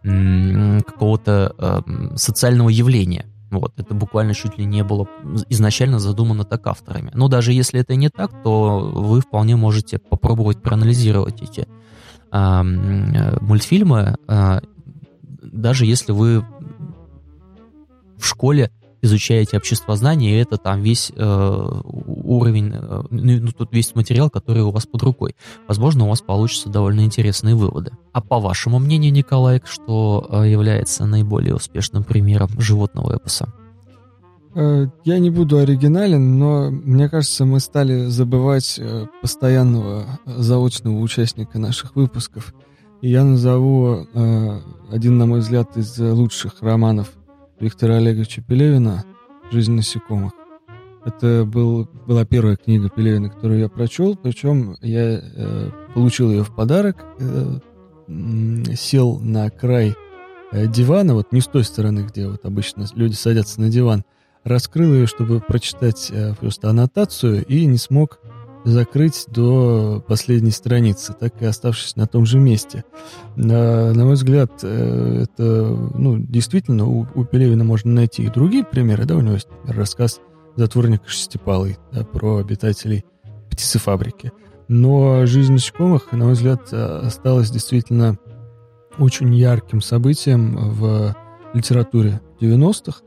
какого-то 0.03 1.55
э, 1.59 2.17
социального 2.17 2.69
явления. 2.69 3.27
Вот, 3.51 3.73
это 3.77 3.95
буквально 3.95 4.35
чуть 4.35 4.59
ли 4.59 4.65
не 4.65 4.85
было 4.85 5.09
изначально 5.49 5.99
задумано 5.99 6.45
так 6.45 6.67
авторами. 6.67 7.11
Но 7.15 7.29
даже 7.29 7.53
если 7.53 7.81
это 7.81 7.97
не 7.97 8.09
так, 8.09 8.31
то 8.43 8.79
вы 8.95 9.21
вполне 9.21 9.57
можете 9.57 9.99
попробовать 9.99 10.63
проанализировать 10.63 11.43
эти 11.43 11.67
э, 12.33 12.63
мультфильмы, 13.41 14.17
э, 14.29 14.61
даже 15.43 15.87
если 15.87 16.13
вы 16.13 16.45
в 18.17 18.27
школе 18.27 18.71
изучаете 19.03 19.57
обществознание, 19.57 20.33
и 20.33 20.43
это 20.43 20.57
там 20.57 20.83
весь 20.83 21.13
э, 21.15 21.81
уровень, 21.85 22.73
э, 22.75 23.03
ну, 23.11 23.41
ну, 23.41 23.53
тут 23.53 23.73
весь 23.73 23.95
материал, 23.95 24.31
который 24.31 24.63
у 24.63 24.71
вас 24.71 24.87
под 24.87 25.03
рукой. 25.03 25.37
Возможно, 25.69 26.05
у 26.05 26.09
вас 26.09 26.23
получатся 26.23 26.69
довольно 26.69 27.01
интересные 27.01 27.55
выводы. 27.55 27.93
А 28.13 28.21
по 28.21 28.41
вашему 28.41 28.79
мнению, 28.79 29.13
Николай, 29.13 29.63
что 29.65 30.27
э, 30.31 30.49
является 30.49 31.07
наиболее 31.07 31.55
успешным 31.55 32.05
примером 32.05 32.49
животного 32.59 33.17
эпоса? 33.17 33.53
Э, 34.57 34.87
я 35.05 35.19
не 35.19 35.31
буду 35.31 35.59
оригинален, 35.59 36.39
но 36.39 36.71
мне 36.71 37.11
кажется, 37.11 37.45
мы 37.45 37.61
стали 37.61 38.07
забывать 38.07 38.79
э, 38.79 39.07
постоянного 39.21 40.19
заочного 40.25 40.99
участника 40.99 41.59
наших 41.59 41.95
выпусков. 41.95 42.55
И 43.03 43.11
я 43.11 43.23
назову 43.23 44.07
э, 44.15 44.61
один, 44.91 45.19
на 45.19 45.27
мой 45.27 45.41
взгляд, 45.41 45.77
из 45.77 45.99
лучших 45.99 46.63
романов 46.63 47.13
Виктора 47.59 47.97
Олеговича 47.97 48.43
Пелевина 48.43 49.05
«Жизнь 49.51 49.73
насекомых». 49.73 50.33
Это 51.05 51.45
был, 51.47 51.89
была 52.07 52.25
первая 52.25 52.57
книга 52.57 52.91
Пелевина, 52.91 53.31
которую 53.31 53.61
я 53.61 53.69
прочел, 53.69 54.17
причем 54.17 54.77
я 54.83 55.21
э, 55.23 55.71
получил 55.95 56.31
ее 56.31 56.43
в 56.43 56.55
подарок, 56.55 57.07
э, 57.19 57.59
сел 58.75 59.19
на 59.21 59.49
край 59.49 59.95
э, 60.53 60.67
дивана, 60.67 61.15
вот 61.15 61.33
не 61.33 61.41
с 61.41 61.47
той 61.47 61.65
стороны, 61.65 62.01
где 62.01 62.29
вот 62.29 62.45
обычно 62.45 62.87
люди 62.95 63.15
садятся 63.15 63.61
на 63.61 63.71
диван, 63.71 64.05
раскрыл 64.45 64.93
ее, 64.93 65.07
чтобы 65.07 65.41
прочитать 65.41 66.11
э, 66.11 66.35
просто 66.35 66.69
аннотацию, 66.69 67.45
и 67.47 67.65
не 67.65 67.79
смог 67.79 68.19
закрыть 68.67 69.27
до 69.29 70.05
последней 70.07 70.51
страницы, 70.51 71.15
так 71.19 71.41
и 71.41 71.45
оставшись 71.45 71.95
на 71.95 72.07
том 72.09 72.27
же 72.27 72.39
месте. 72.39 72.85
На, 73.37 73.93
на 73.93 74.05
мой 74.05 74.15
взгляд, 74.15 74.51
э, 74.63 75.23
это, 75.23 75.43
ну, 75.95 76.19
действительно, 76.19 76.85
у, 76.87 77.07
у 77.15 77.25
Пелевина 77.25 77.63
можно 77.63 77.93
найти 77.93 78.25
и 78.25 78.29
другие 78.29 78.65
примеры, 78.65 79.05
да, 79.05 79.17
у 79.17 79.21
него 79.21 79.35
есть 79.35 79.49
рассказ 79.65 80.21
«Затворник 80.57 81.03
шестипалый», 81.07 81.79
да, 81.93 82.05
про 82.05 82.39
обитателей 82.39 83.05
птицефабрики. 83.51 84.33
Но 84.67 85.27
жизнь 85.27 85.53
насекомых, 85.53 86.11
на 86.11 86.25
мой 86.25 86.35
взгляд, 86.35 86.73
осталась 86.73 87.51
действительно 87.51 88.19
очень 88.99 89.33
ярким 89.33 89.81
событием 89.81 90.73
в 90.73 91.15
литературе 91.55 92.21
90-х, 92.41 93.01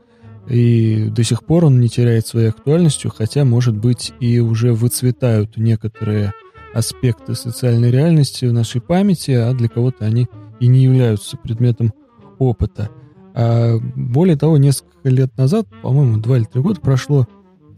и 0.48 1.08
до 1.10 1.22
сих 1.22 1.44
пор 1.44 1.66
он 1.66 1.80
не 1.80 1.88
теряет 1.88 2.26
своей 2.26 2.48
актуальностью, 2.48 3.10
хотя, 3.10 3.44
может 3.44 3.76
быть, 3.76 4.12
и 4.20 4.40
уже 4.40 4.72
выцветают 4.72 5.56
некоторые 5.56 6.32
аспекты 6.74 7.34
социальной 7.34 7.90
реальности 7.90 8.44
в 8.44 8.52
нашей 8.52 8.80
памяти, 8.80 9.32
а 9.32 9.52
для 9.52 9.68
кого-то 9.68 10.04
они 10.04 10.28
и 10.60 10.66
не 10.66 10.84
являются 10.84 11.36
предметом 11.36 11.92
опыта. 12.38 12.90
А 13.34 13.78
более 13.78 14.36
того, 14.36 14.56
несколько 14.56 15.08
лет 15.08 15.36
назад, 15.36 15.66
по-моему, 15.82 16.18
два 16.18 16.36
или 16.36 16.44
три 16.44 16.60
года 16.62 16.80
прошло, 16.80 17.26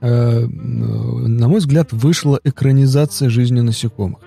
а, 0.01 0.47
на 0.47 1.49
мой 1.49 1.61
взгляд, 1.61 1.93
вышла 1.93 2.41
экранизация 2.43 3.29
жизни 3.29 3.61
насекомых. 3.61 4.21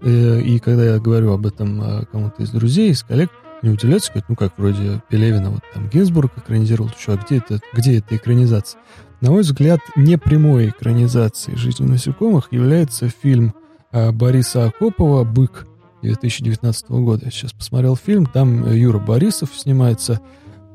Э, 0.00 0.40
и 0.40 0.58
когда 0.60 0.84
я 0.84 0.98
говорю 1.00 1.32
об 1.32 1.46
этом 1.46 1.80
а, 1.82 2.04
кому-то 2.10 2.42
из 2.42 2.50
друзей, 2.50 2.90
из 2.90 3.02
коллег, 3.02 3.30
не 3.62 3.70
удивляются, 3.70 4.10
говорят, 4.12 4.28
ну 4.28 4.36
как 4.36 4.52
вроде 4.56 5.02
Пелевина, 5.08 5.50
вот 5.50 5.62
там 5.72 5.88
Гинзбург 5.88 6.32
экранизировал, 6.36 6.90
что, 6.98 7.12
а 7.12 7.16
где 7.16 7.38
это, 7.38 7.60
где 7.72 7.98
эта 7.98 8.16
экранизация? 8.16 8.80
На 9.20 9.30
мой 9.30 9.42
взгляд, 9.42 9.80
непрямой 9.96 10.68
экранизацией 10.68 11.56
жизни 11.56 11.86
насекомых 11.86 12.48
является 12.52 13.08
фильм 13.08 13.54
а, 13.90 14.12
Бориса 14.12 14.66
Акопова 14.66 15.24
«Бык» 15.24 15.66
2019 16.02 16.90
года. 16.90 17.24
Я 17.24 17.30
сейчас 17.32 17.52
посмотрел 17.52 17.96
фильм, 17.96 18.26
там 18.26 18.72
Юра 18.72 19.00
Борисов 19.00 19.50
снимается. 19.56 20.20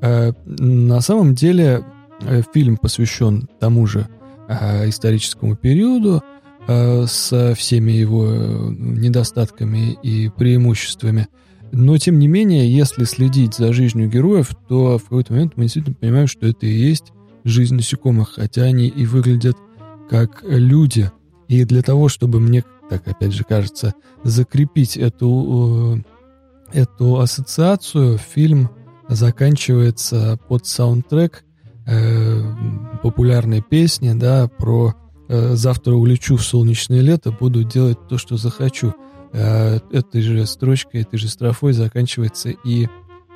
А, 0.01 0.33
на 0.45 0.99
самом 0.99 1.35
деле 1.35 1.85
э, 2.21 2.41
фильм 2.53 2.75
посвящен 2.75 3.47
тому 3.59 3.87
же 3.87 4.07
а, 4.49 4.87
историческому 4.89 5.55
периоду, 5.55 6.21
с 6.65 7.55
всеми 7.57 7.91
его 7.91 8.25
э, 8.25 8.69
недостатками 8.69 9.97
и 10.01 10.29
преимуществами– 10.29 11.27
но, 11.75 11.97
тем 11.97 12.19
не 12.19 12.27
менее, 12.27 12.71
если 12.71 13.03
следить 13.03 13.55
за 13.55 13.73
жизнью 13.73 14.07
героев, 14.07 14.51
то 14.69 14.99
в 14.99 15.03
какой-то 15.05 15.33
момент 15.33 15.53
мы 15.55 15.63
действительно 15.63 15.95
понимаем, 15.95 16.27
что 16.27 16.45
это 16.45 16.67
и 16.67 16.71
есть 16.71 17.11
жизнь 17.43 17.73
насекомых, 17.73 18.33
хотя 18.35 18.61
они 18.61 18.87
и 18.87 19.07
выглядят 19.07 19.57
как 20.07 20.43
люди. 20.43 21.11
И 21.47 21.65
для 21.65 21.81
того, 21.81 22.09
чтобы 22.09 22.39
мне, 22.39 22.63
так 22.91 23.07
опять 23.07 23.33
же 23.33 23.43
кажется, 23.43 23.95
закрепить 24.23 24.97
эту, 24.97 26.03
э, 26.73 26.79
эту 26.79 27.19
ассоциацию, 27.19 28.19
фильм 28.19 28.69
заканчивается 29.09 30.37
под 30.47 30.67
саундтрек 30.67 31.43
э, 31.87 32.41
популярной 33.01 33.63
песни, 33.63 34.13
да, 34.13 34.47
про 34.47 34.93
э, 35.27 35.55
«Завтра 35.55 35.95
улечу 35.95 36.35
в 36.37 36.43
солнечное 36.43 37.01
лето, 37.01 37.31
буду 37.31 37.63
делать 37.63 37.97
то, 38.07 38.19
что 38.19 38.37
захочу». 38.37 38.93
Э, 39.33 39.79
этой 39.91 40.21
же 40.21 40.45
строчкой, 40.45 41.01
этой 41.01 41.17
же 41.17 41.27
строфой 41.27 41.73
заканчивается 41.73 42.49
и 42.49 42.87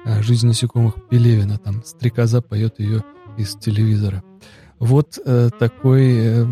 э, 0.05 0.21
«Жизнь 0.21 0.45
насекомых» 0.45 0.93
Пелевина. 1.09 1.57
Там 1.57 1.83
стрекоза 1.83 2.41
поет 2.41 2.79
ее 2.79 3.03
из 3.35 3.55
телевизора. 3.55 4.23
Вот 4.77 5.17
э, 5.25 5.49
такой, 5.57 6.45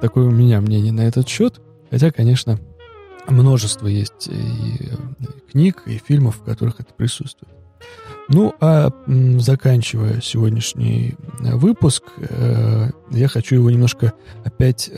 такое 0.00 0.28
у 0.28 0.30
меня 0.30 0.62
мнение 0.62 0.92
на 0.92 1.02
этот 1.02 1.28
счет. 1.28 1.60
Хотя, 1.90 2.10
конечно, 2.10 2.58
множество 3.28 3.86
есть 3.86 4.28
и 4.28 4.88
книг, 5.52 5.82
и 5.84 5.98
фильмов, 5.98 6.38
в 6.38 6.44
которых 6.44 6.80
это 6.80 6.94
присутствует. 6.94 7.52
Ну, 8.30 8.54
а 8.60 8.90
заканчивая 9.38 10.20
сегодняшний 10.22 11.14
выпуск, 11.40 12.04
я 13.10 13.28
хочу 13.28 13.54
его 13.54 13.70
немножко 13.70 14.12
опять 14.44 14.90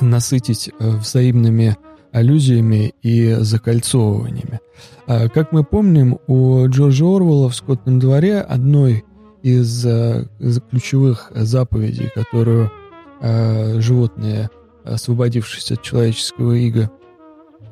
насытить 0.00 0.70
взаимными 0.78 1.76
аллюзиями 2.14 2.94
и 3.02 3.34
закольцовываниями. 3.40 4.60
А, 5.06 5.28
как 5.28 5.52
мы 5.52 5.64
помним, 5.64 6.18
у 6.28 6.66
Джорджа 6.68 7.04
Орвелла 7.04 7.48
в 7.50 7.56
«Скотном 7.56 7.98
дворе» 7.98 8.40
одной 8.40 9.04
из, 9.42 9.84
из 9.84 10.60
ключевых 10.70 11.32
заповедей, 11.34 12.08
которую 12.14 12.70
э, 13.20 13.80
животные, 13.80 14.48
освободившись 14.84 15.72
от 15.72 15.82
человеческого 15.82 16.52
ига, 16.52 16.90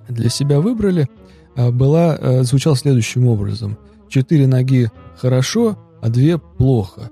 для 0.09 0.29
себя 0.29 0.61
выбрали, 0.61 1.09
была, 1.57 2.43
звучал 2.43 2.77
следующим 2.77 3.27
образом. 3.29 3.79
Четыре 4.09 4.47
ноги 4.47 4.91
хорошо, 5.17 5.79
а 6.03 6.09
две 6.09 6.37
плохо. 6.37 7.11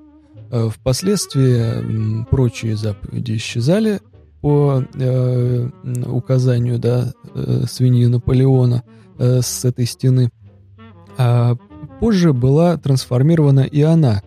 Впоследствии 0.51 2.25
прочие 2.25 2.77
заповеди 2.77 3.37
исчезали, 3.37 4.01
по 4.41 4.85
э, 4.95 5.69
указанию 6.07 6.79
да, 6.79 7.13
э, 7.35 7.65
свиньи 7.69 8.07
Наполеона 8.07 8.83
э, 9.19 9.41
с 9.43 9.65
этой 9.65 9.87
стены. 9.87 10.31
А 11.19 11.57
позже 12.01 12.33
была 12.33 12.77
трансформирована 12.77 13.61
и 13.61 13.83
она. 13.83 14.23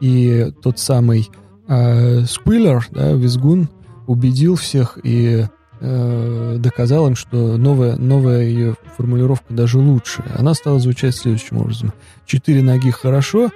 И 0.00 0.52
тот 0.62 0.78
самый 0.78 1.30
э, 1.66 2.24
Сквиллер, 2.24 2.86
да, 2.90 3.12
Визгун, 3.12 3.68
убедил 4.06 4.56
всех 4.56 4.98
и 5.02 5.46
э, 5.80 6.56
доказал 6.58 7.06
им, 7.06 7.16
что 7.16 7.56
новая, 7.56 7.96
новая 7.96 8.42
ее 8.42 8.74
формулировка 8.96 9.54
даже 9.54 9.78
лучше. 9.78 10.22
Она 10.36 10.52
стала 10.54 10.78
звучать 10.78 11.14
следующим 11.14 11.58
образом. 11.58 11.92
Четыре 12.26 12.62
ноги 12.62 12.90
хорошо, 12.90 13.50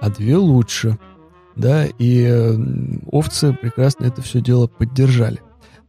а 0.00 0.10
две 0.10 0.36
лучше. 0.36 0.98
Да, 1.56 1.86
и 1.86 2.26
э, 2.28 2.56
овцы 3.10 3.52
прекрасно 3.52 4.06
это 4.06 4.20
все 4.22 4.40
дело 4.40 4.66
поддержали. 4.66 5.40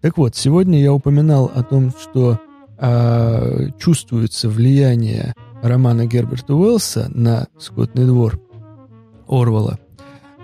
Так 0.06 0.18
вот, 0.18 0.36
сегодня 0.36 0.80
я 0.80 0.94
упоминал 0.94 1.52
о 1.56 1.64
том, 1.64 1.90
что 1.90 2.40
э, 2.78 3.70
чувствуется 3.80 4.50
влияние 4.50 5.34
романа 5.64 6.06
Герберта 6.06 6.54
Уэллса 6.54 7.08
на 7.10 7.48
«Скотный 7.58 8.06
двор» 8.06 8.40
Орвала. 9.28 9.80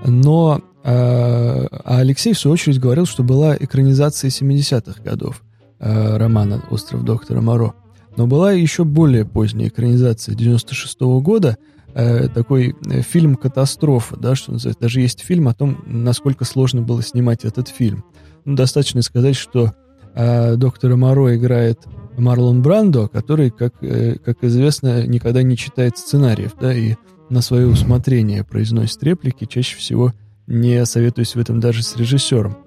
Но 0.04 0.62
э, 0.84 1.68
Алексей, 1.86 2.34
в 2.34 2.40
свою 2.40 2.54
очередь, 2.54 2.80
говорил, 2.80 3.06
что 3.06 3.22
была 3.22 3.56
экранизация 3.56 4.32
70-х 4.32 5.00
годов 5.04 5.44
э, 5.78 6.18
романа 6.18 6.64
«Остров 6.72 7.06
доктора 7.06 7.42
Моро». 7.42 7.76
Но 8.18 8.26
была 8.26 8.54
еще 8.54 8.84
более 8.84 9.26
поздняя 9.26 9.68
экранизация 9.68 10.34
96 10.34 11.00
-го 11.02 11.22
года 11.22 11.60
э, 11.94 12.30
такой 12.30 12.76
э, 12.90 13.04
фильм-катастрофа, 13.04 14.18
да, 14.18 14.34
что 14.34 14.54
называется. 14.54 14.82
Даже 14.82 15.02
есть 15.02 15.20
фильм 15.20 15.48
о 15.48 15.54
том, 15.54 15.84
насколько 15.86 16.46
сложно 16.46 16.82
было 16.82 17.04
снимать 17.04 17.46
этот 17.46 17.68
фильм. 17.68 18.04
Ну, 18.46 18.56
достаточно 18.56 19.02
сказать, 19.02 19.36
что 19.36 19.74
э, 20.16 20.56
доктора 20.56 20.96
Моро 20.96 21.36
играет 21.36 21.80
Марлон 22.18 22.62
Брандо, 22.62 23.08
который, 23.08 23.52
как, 23.52 23.74
э, 23.82 24.16
как 24.24 24.44
известно, 24.44 25.06
никогда 25.06 25.44
не 25.44 25.58
читает 25.58 25.98
сценариев, 25.98 26.54
да, 26.60 26.74
и 26.74 26.96
на 27.30 27.42
свое 27.42 27.68
усмотрение 27.68 28.44
произносит 28.44 29.02
реплики, 29.04 29.46
чаще 29.46 29.78
всего 29.78 30.14
не 30.48 30.86
советуюсь 30.86 31.36
в 31.36 31.40
этом 31.40 31.60
даже 31.60 31.82
с 31.84 31.96
режиссером. 31.96 32.58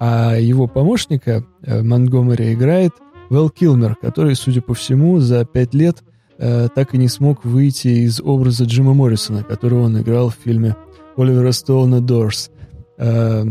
А 0.00 0.36
его 0.36 0.66
помощника 0.66 1.44
э, 1.62 1.82
Монгомери 1.82 2.54
играет 2.54 2.92
Вэл 3.30 3.50
Килмер, 3.50 3.96
который, 4.00 4.34
судя 4.34 4.62
по 4.62 4.74
всему, 4.74 5.20
за 5.20 5.44
пять 5.44 5.74
лет 5.74 6.02
э, 6.38 6.68
так 6.74 6.94
и 6.94 6.98
не 6.98 7.08
смог 7.08 7.44
выйти 7.44 7.88
из 7.88 8.20
образа 8.20 8.64
Джима 8.64 8.94
Моррисона, 8.94 9.42
которого 9.42 9.84
он 9.84 10.00
играл 10.00 10.30
в 10.30 10.36
фильме 10.42 10.76
Оливера 11.16 11.52
Стоуна 11.52 12.00
«Дорс». 12.00 12.50
Э, 12.98 13.44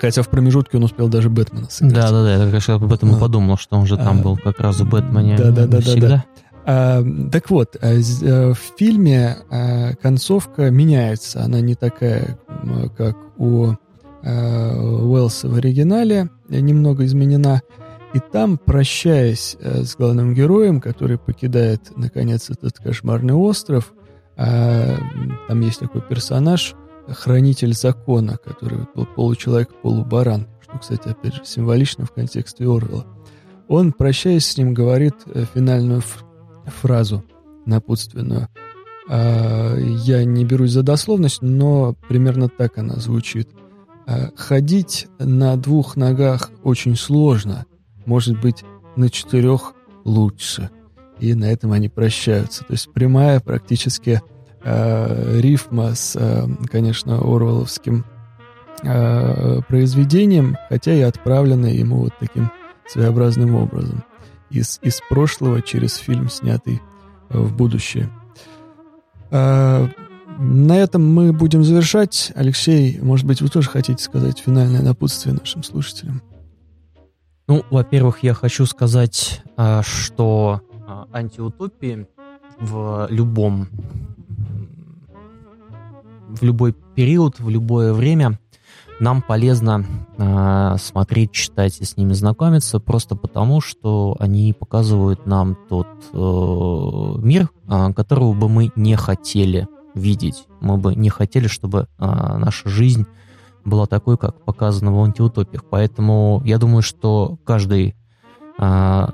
хотя 0.00 0.22
в 0.22 0.28
промежутке 0.28 0.76
он 0.76 0.84
успел 0.84 1.08
даже 1.08 1.30
Бэтмена 1.30 1.68
сыграть. 1.70 1.94
Да-да-да, 1.94 2.36
я 2.36 2.44
как 2.44 2.54
раз 2.54 2.68
об 2.68 2.92
этом 2.92 3.16
и 3.16 3.20
подумал, 3.20 3.56
что 3.56 3.76
он 3.76 3.86
же 3.86 3.96
там 3.96 4.20
а, 4.20 4.22
был 4.22 4.36
как 4.36 4.60
раз 4.60 4.80
в 4.80 4.88
Бэтмене 4.88 5.36
да-да-да, 5.36 5.80
всегда. 5.80 6.08
Да, 6.08 6.24
а, 6.70 7.02
так 7.32 7.48
вот, 7.48 7.76
а, 7.80 7.94
э, 7.94 8.52
в 8.52 8.58
фильме 8.76 9.38
а, 9.50 9.94
концовка 9.94 10.70
меняется. 10.70 11.42
Она 11.42 11.60
не 11.62 11.74
такая, 11.74 12.38
как 12.96 13.16
у 13.38 13.72
Уэллса 14.22 15.48
в 15.48 15.54
оригинале, 15.54 16.28
немного 16.48 17.06
изменена. 17.06 17.62
И 18.12 18.18
там, 18.18 18.58
прощаясь 18.58 19.56
э, 19.60 19.84
с 19.84 19.96
главным 19.96 20.34
героем, 20.34 20.82
который 20.82 21.16
покидает, 21.16 21.92
наконец, 21.96 22.50
этот 22.50 22.78
кошмарный 22.78 23.34
остров, 23.34 23.94
там 24.36 25.60
есть 25.62 25.80
такой 25.80 26.00
персонаж, 26.00 26.76
хранитель 27.08 27.74
закона, 27.74 28.38
который 28.42 28.86
был 28.94 29.06
получеловек, 29.06 29.70
полубаран, 29.82 30.46
что, 30.62 30.78
кстати, 30.78 31.08
опять 31.08 31.34
же, 31.34 31.44
символично 31.44 32.04
в 32.04 32.12
контексте 32.12 32.64
Орвела. 32.64 33.06
Он, 33.68 33.92
прощаясь 33.92 34.46
с 34.46 34.56
ним, 34.56 34.74
говорит 34.74 35.14
э, 35.26 35.44
финальную 35.54 36.02
фразу 36.66 37.24
напутственную. 37.66 38.48
А, 39.08 39.76
я 39.76 40.24
не 40.24 40.44
берусь 40.44 40.72
за 40.72 40.82
дословность, 40.82 41.42
но 41.42 41.94
примерно 42.08 42.48
так 42.48 42.78
она 42.78 42.96
звучит. 42.96 43.48
А, 44.06 44.30
ходить 44.36 45.06
на 45.18 45.56
двух 45.56 45.96
ногах 45.96 46.50
очень 46.62 46.96
сложно. 46.96 47.66
Может 48.06 48.40
быть, 48.40 48.64
на 48.96 49.10
четырех 49.10 49.74
лучше. 50.04 50.70
И 51.18 51.34
на 51.34 51.46
этом 51.46 51.72
они 51.72 51.88
прощаются. 51.88 52.64
То 52.64 52.72
есть 52.72 52.92
прямая 52.92 53.40
практически 53.40 54.22
э, 54.62 55.40
рифма 55.40 55.94
с, 55.94 56.16
э, 56.16 56.46
конечно, 56.70 57.16
Орвеловским 57.18 58.04
э, 58.82 59.60
произведением, 59.68 60.56
хотя 60.68 60.92
и 60.92 61.00
отправлена 61.00 61.66
ему 61.66 61.98
вот 61.98 62.12
таким 62.18 62.50
своеобразным 62.86 63.54
образом 63.54 64.04
из, 64.50 64.78
из 64.82 65.00
прошлого 65.08 65.62
через 65.62 65.96
фильм, 65.96 66.28
снятый 66.28 66.80
э, 67.30 67.38
в 67.38 67.56
будущее. 67.56 68.10
На 69.30 70.78
этом 70.78 71.04
мы 71.04 71.32
будем 71.34 71.64
завершать. 71.64 72.32
Алексей, 72.34 72.98
может 73.02 73.26
быть, 73.26 73.42
вы 73.42 73.48
тоже 73.48 73.68
хотите 73.68 74.02
сказать 74.02 74.38
финальное 74.38 74.80
напутствие 74.80 75.34
нашим 75.34 75.62
слушателям? 75.62 76.22
Ну, 77.46 77.64
во-первых, 77.70 78.22
я 78.22 78.32
хочу 78.34 78.64
сказать, 78.64 79.42
что 79.82 80.62
антиутопии 81.12 82.06
в 82.60 83.06
любом 83.10 83.68
в 86.28 86.42
любой 86.42 86.74
период, 86.94 87.40
в 87.40 87.48
любое 87.48 87.92
время 87.92 88.38
нам 89.00 89.22
полезно 89.22 89.84
э, 90.16 90.76
смотреть, 90.78 91.32
читать 91.32 91.80
и 91.80 91.84
с 91.84 91.96
ними 91.96 92.12
знакомиться, 92.14 92.80
просто 92.80 93.14
потому, 93.14 93.60
что 93.60 94.16
они 94.18 94.52
показывают 94.52 95.24
нам 95.26 95.56
тот 95.68 95.86
э, 96.12 97.18
мир, 97.24 97.48
э, 97.68 97.92
которого 97.92 98.32
бы 98.32 98.48
мы 98.48 98.72
не 98.74 98.96
хотели 98.96 99.68
видеть. 99.94 100.46
Мы 100.60 100.78
бы 100.78 100.94
не 100.94 101.10
хотели, 101.10 101.46
чтобы 101.46 101.86
э, 101.98 102.04
наша 102.04 102.68
жизнь 102.68 103.06
была 103.64 103.86
такой, 103.86 104.18
как 104.18 104.44
показано 104.44 104.92
в 104.92 105.02
антиутопиях. 105.02 105.64
Поэтому 105.64 106.42
я 106.44 106.58
думаю, 106.58 106.82
что 106.82 107.38
каждый 107.44 107.94
э, 108.58 109.06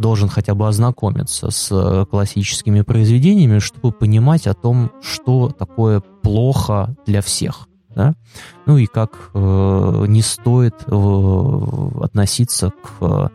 должен 0.00 0.28
хотя 0.28 0.54
бы 0.54 0.68
ознакомиться 0.68 1.50
с 1.50 2.06
классическими 2.10 2.82
произведениями, 2.82 3.58
чтобы 3.58 3.92
понимать 3.92 4.46
о 4.46 4.54
том, 4.54 4.90
что 5.02 5.50
такое 5.50 6.00
плохо 6.22 6.96
для 7.06 7.22
всех 7.22 7.68
да, 7.96 8.14
ну 8.66 8.76
и 8.76 8.86
как 8.86 9.30
э, 9.32 10.04
не 10.06 10.20
стоит 10.20 10.74
э, 10.86 11.88
относиться 12.02 12.70
к 12.70 13.30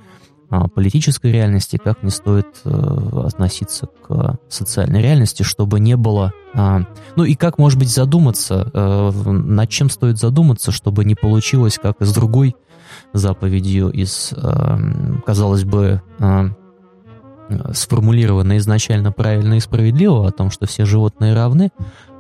э, 0.52 0.68
политической 0.76 1.32
реальности, 1.32 1.80
как 1.84 2.04
не 2.04 2.12
стоит 2.12 2.46
э, 2.64 3.24
относиться 3.26 3.88
к 3.88 4.38
социальной 4.50 5.02
реальности, 5.02 5.42
чтобы 5.42 5.80
не 5.80 5.98
было... 5.98 6.32
Э, 6.54 6.82
ну 7.16 7.24
и 7.24 7.34
как, 7.34 7.58
может 7.58 7.80
быть, 7.80 7.90
задуматься, 7.90 8.70
э, 8.72 9.12
над 9.32 9.70
чем 9.70 9.90
стоит 9.90 10.20
задуматься, 10.20 10.72
чтобы 10.72 11.06
не 11.06 11.16
получилось, 11.16 11.80
как 11.82 12.00
и 12.00 12.06
с 12.06 12.14
другой 12.14 12.56
заповедью 13.14 13.90
из, 13.90 14.34
э, 14.36 14.78
казалось 15.26 15.64
бы, 15.64 16.02
э, 16.20 16.50
сформулировано 17.74 18.58
изначально 18.58 19.12
правильно 19.12 19.56
и 19.56 19.60
справедливо 19.60 20.28
о 20.28 20.32
том, 20.32 20.52
что 20.52 20.68
все 20.68 20.86
животные 20.86 21.34
равны, 21.34 21.70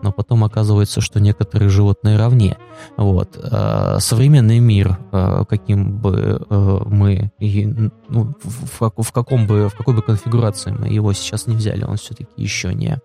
но 0.01 0.11
потом 0.11 0.43
оказывается, 0.43 0.99
что 0.99 1.19
некоторые 1.19 1.69
животные 1.69 2.17
равнее. 2.17 2.57
Вот. 2.97 3.39
А 3.41 3.99
современный 3.99 4.59
мир, 4.59 4.97
а, 5.11 5.45
каким 5.45 5.99
бы 5.99 6.45
мы, 6.49 7.31
ну, 7.39 8.33
в, 8.43 8.91
в, 8.97 9.11
каком 9.11 9.47
бы, 9.47 9.69
в 9.69 9.75
какой 9.75 9.93
бы 9.93 10.01
конфигурации 10.01 10.71
мы 10.71 10.87
его 10.87 11.13
сейчас 11.13 11.47
не 11.47 11.55
взяли, 11.55 11.83
он 11.83 11.97
все-таки 11.97 12.31
еще 12.35 12.73
не 12.73 12.99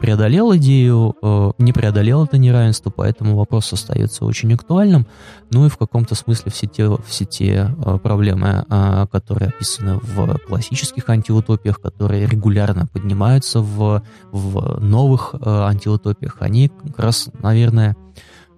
преодолел 0.00 0.54
идею, 0.56 1.14
э, 1.22 1.50
не 1.58 1.72
преодолел 1.72 2.24
это 2.24 2.38
неравенство, 2.38 2.90
поэтому 2.90 3.36
вопрос 3.36 3.72
остается 3.72 4.24
очень 4.24 4.52
актуальным. 4.52 5.06
Ну 5.50 5.66
и 5.66 5.68
в 5.68 5.76
каком-то 5.76 6.14
смысле 6.14 6.50
все 6.50 6.66
те, 6.66 6.90
все 7.06 7.24
те 7.24 7.74
э, 7.76 7.98
проблемы, 8.02 8.64
э, 8.68 9.06
которые 9.10 9.48
описаны 9.48 9.98
в 10.02 10.38
классических 10.46 11.08
антиутопиях, 11.08 11.80
которые 11.80 12.26
регулярно 12.26 12.86
поднимаются 12.86 13.60
в, 13.60 14.02
в 14.32 14.80
новых 14.80 15.34
антиутопиях, 15.40 16.36
они 16.40 16.68
как 16.68 16.98
раз, 16.98 17.28
наверное, 17.40 17.96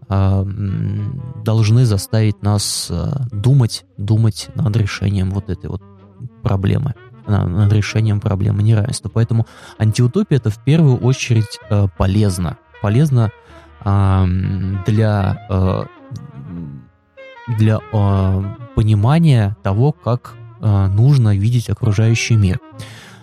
должны 0.09 1.85
заставить 1.85 2.41
нас 2.41 2.93
думать, 3.33 3.85
думать 3.97 4.49
над 4.55 4.77
решением 4.77 5.33
вот 5.33 5.51
этой 5.51 5.69
вот 5.69 5.83
проблемы 6.45 6.95
над 7.27 7.73
решением 7.73 8.21
проблемы 8.21 8.63
неравенства. 8.63 9.09
Поэтому 9.09 9.47
антиутопия 9.79 10.39
это 10.39 10.51
в 10.51 10.59
первую 10.59 10.99
очередь 10.99 11.59
э, 11.71 11.87
полезно. 11.97 12.59
Полезно 12.83 13.33
э, 13.85 14.27
для, 14.87 15.47
э, 15.49 15.85
для 17.59 17.79
э, 17.93 18.43
понимания 18.75 19.57
того, 19.63 19.93
как 19.93 20.35
э, 20.61 20.87
нужно 20.89 21.37
видеть 21.37 21.71
окружающий 21.71 22.37
мир. 22.37 22.61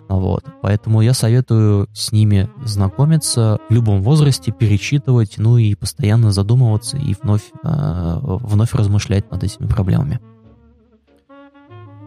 Вот. 0.10 0.46
Поэтому 0.62 1.02
я 1.02 1.14
советую 1.14 1.88
с 1.94 2.12
ними 2.12 2.50
знакомиться 2.64 3.60
в 3.70 3.74
любом 3.74 4.02
возрасте, 4.02 4.52
перечитывать, 4.52 5.36
ну 5.38 5.58
и 5.58 5.76
постоянно 5.76 6.32
задумываться 6.32 6.98
и 6.98 7.16
вновь, 7.22 7.52
э, 7.64 8.18
вновь 8.22 8.74
размышлять 8.74 9.32
над 9.32 9.44
этими 9.44 9.68
проблемами. 9.68 10.20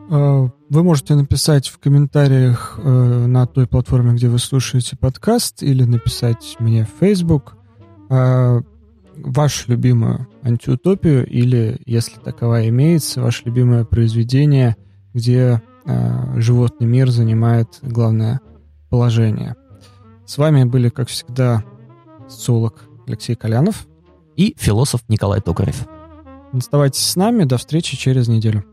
Э, 0.08 0.48
вы 0.68 0.82
можете 0.82 1.14
написать 1.14 1.68
в 1.68 1.78
комментариях 1.78 2.78
э, 2.78 3.26
на 3.26 3.46
той 3.46 3.66
платформе, 3.66 4.14
где 4.14 4.28
вы 4.28 4.38
слушаете 4.38 4.96
подкаст, 4.96 5.62
или 5.62 5.84
написать 5.84 6.56
мне 6.58 6.84
в 6.84 7.00
Facebook 7.00 7.56
э, 8.10 8.60
вашу 9.16 9.70
любимую 9.70 10.28
антиутопию, 10.42 11.26
или, 11.26 11.80
если 11.86 12.20
таковая 12.20 12.68
имеется, 12.68 13.20
ваше 13.20 13.44
любимое 13.46 13.84
произведение, 13.84 14.76
где 15.14 15.62
животный 16.34 16.88
мир 16.88 17.10
занимает 17.10 17.78
главное 17.80 18.40
положение. 18.90 19.54
С 20.26 20.36
вами 20.36 20.64
были, 20.64 20.88
как 20.88 21.08
всегда, 21.08 21.62
социолог 22.28 22.82
Алексей 23.06 23.36
Колянов 23.36 23.86
и 24.34 24.56
философ 24.58 25.02
Николай 25.06 25.40
Токарев. 25.40 25.86
Оставайтесь 26.52 27.06
с 27.06 27.14
нами. 27.14 27.44
До 27.44 27.56
встречи 27.56 27.96
через 27.96 28.26
неделю. 28.26 28.64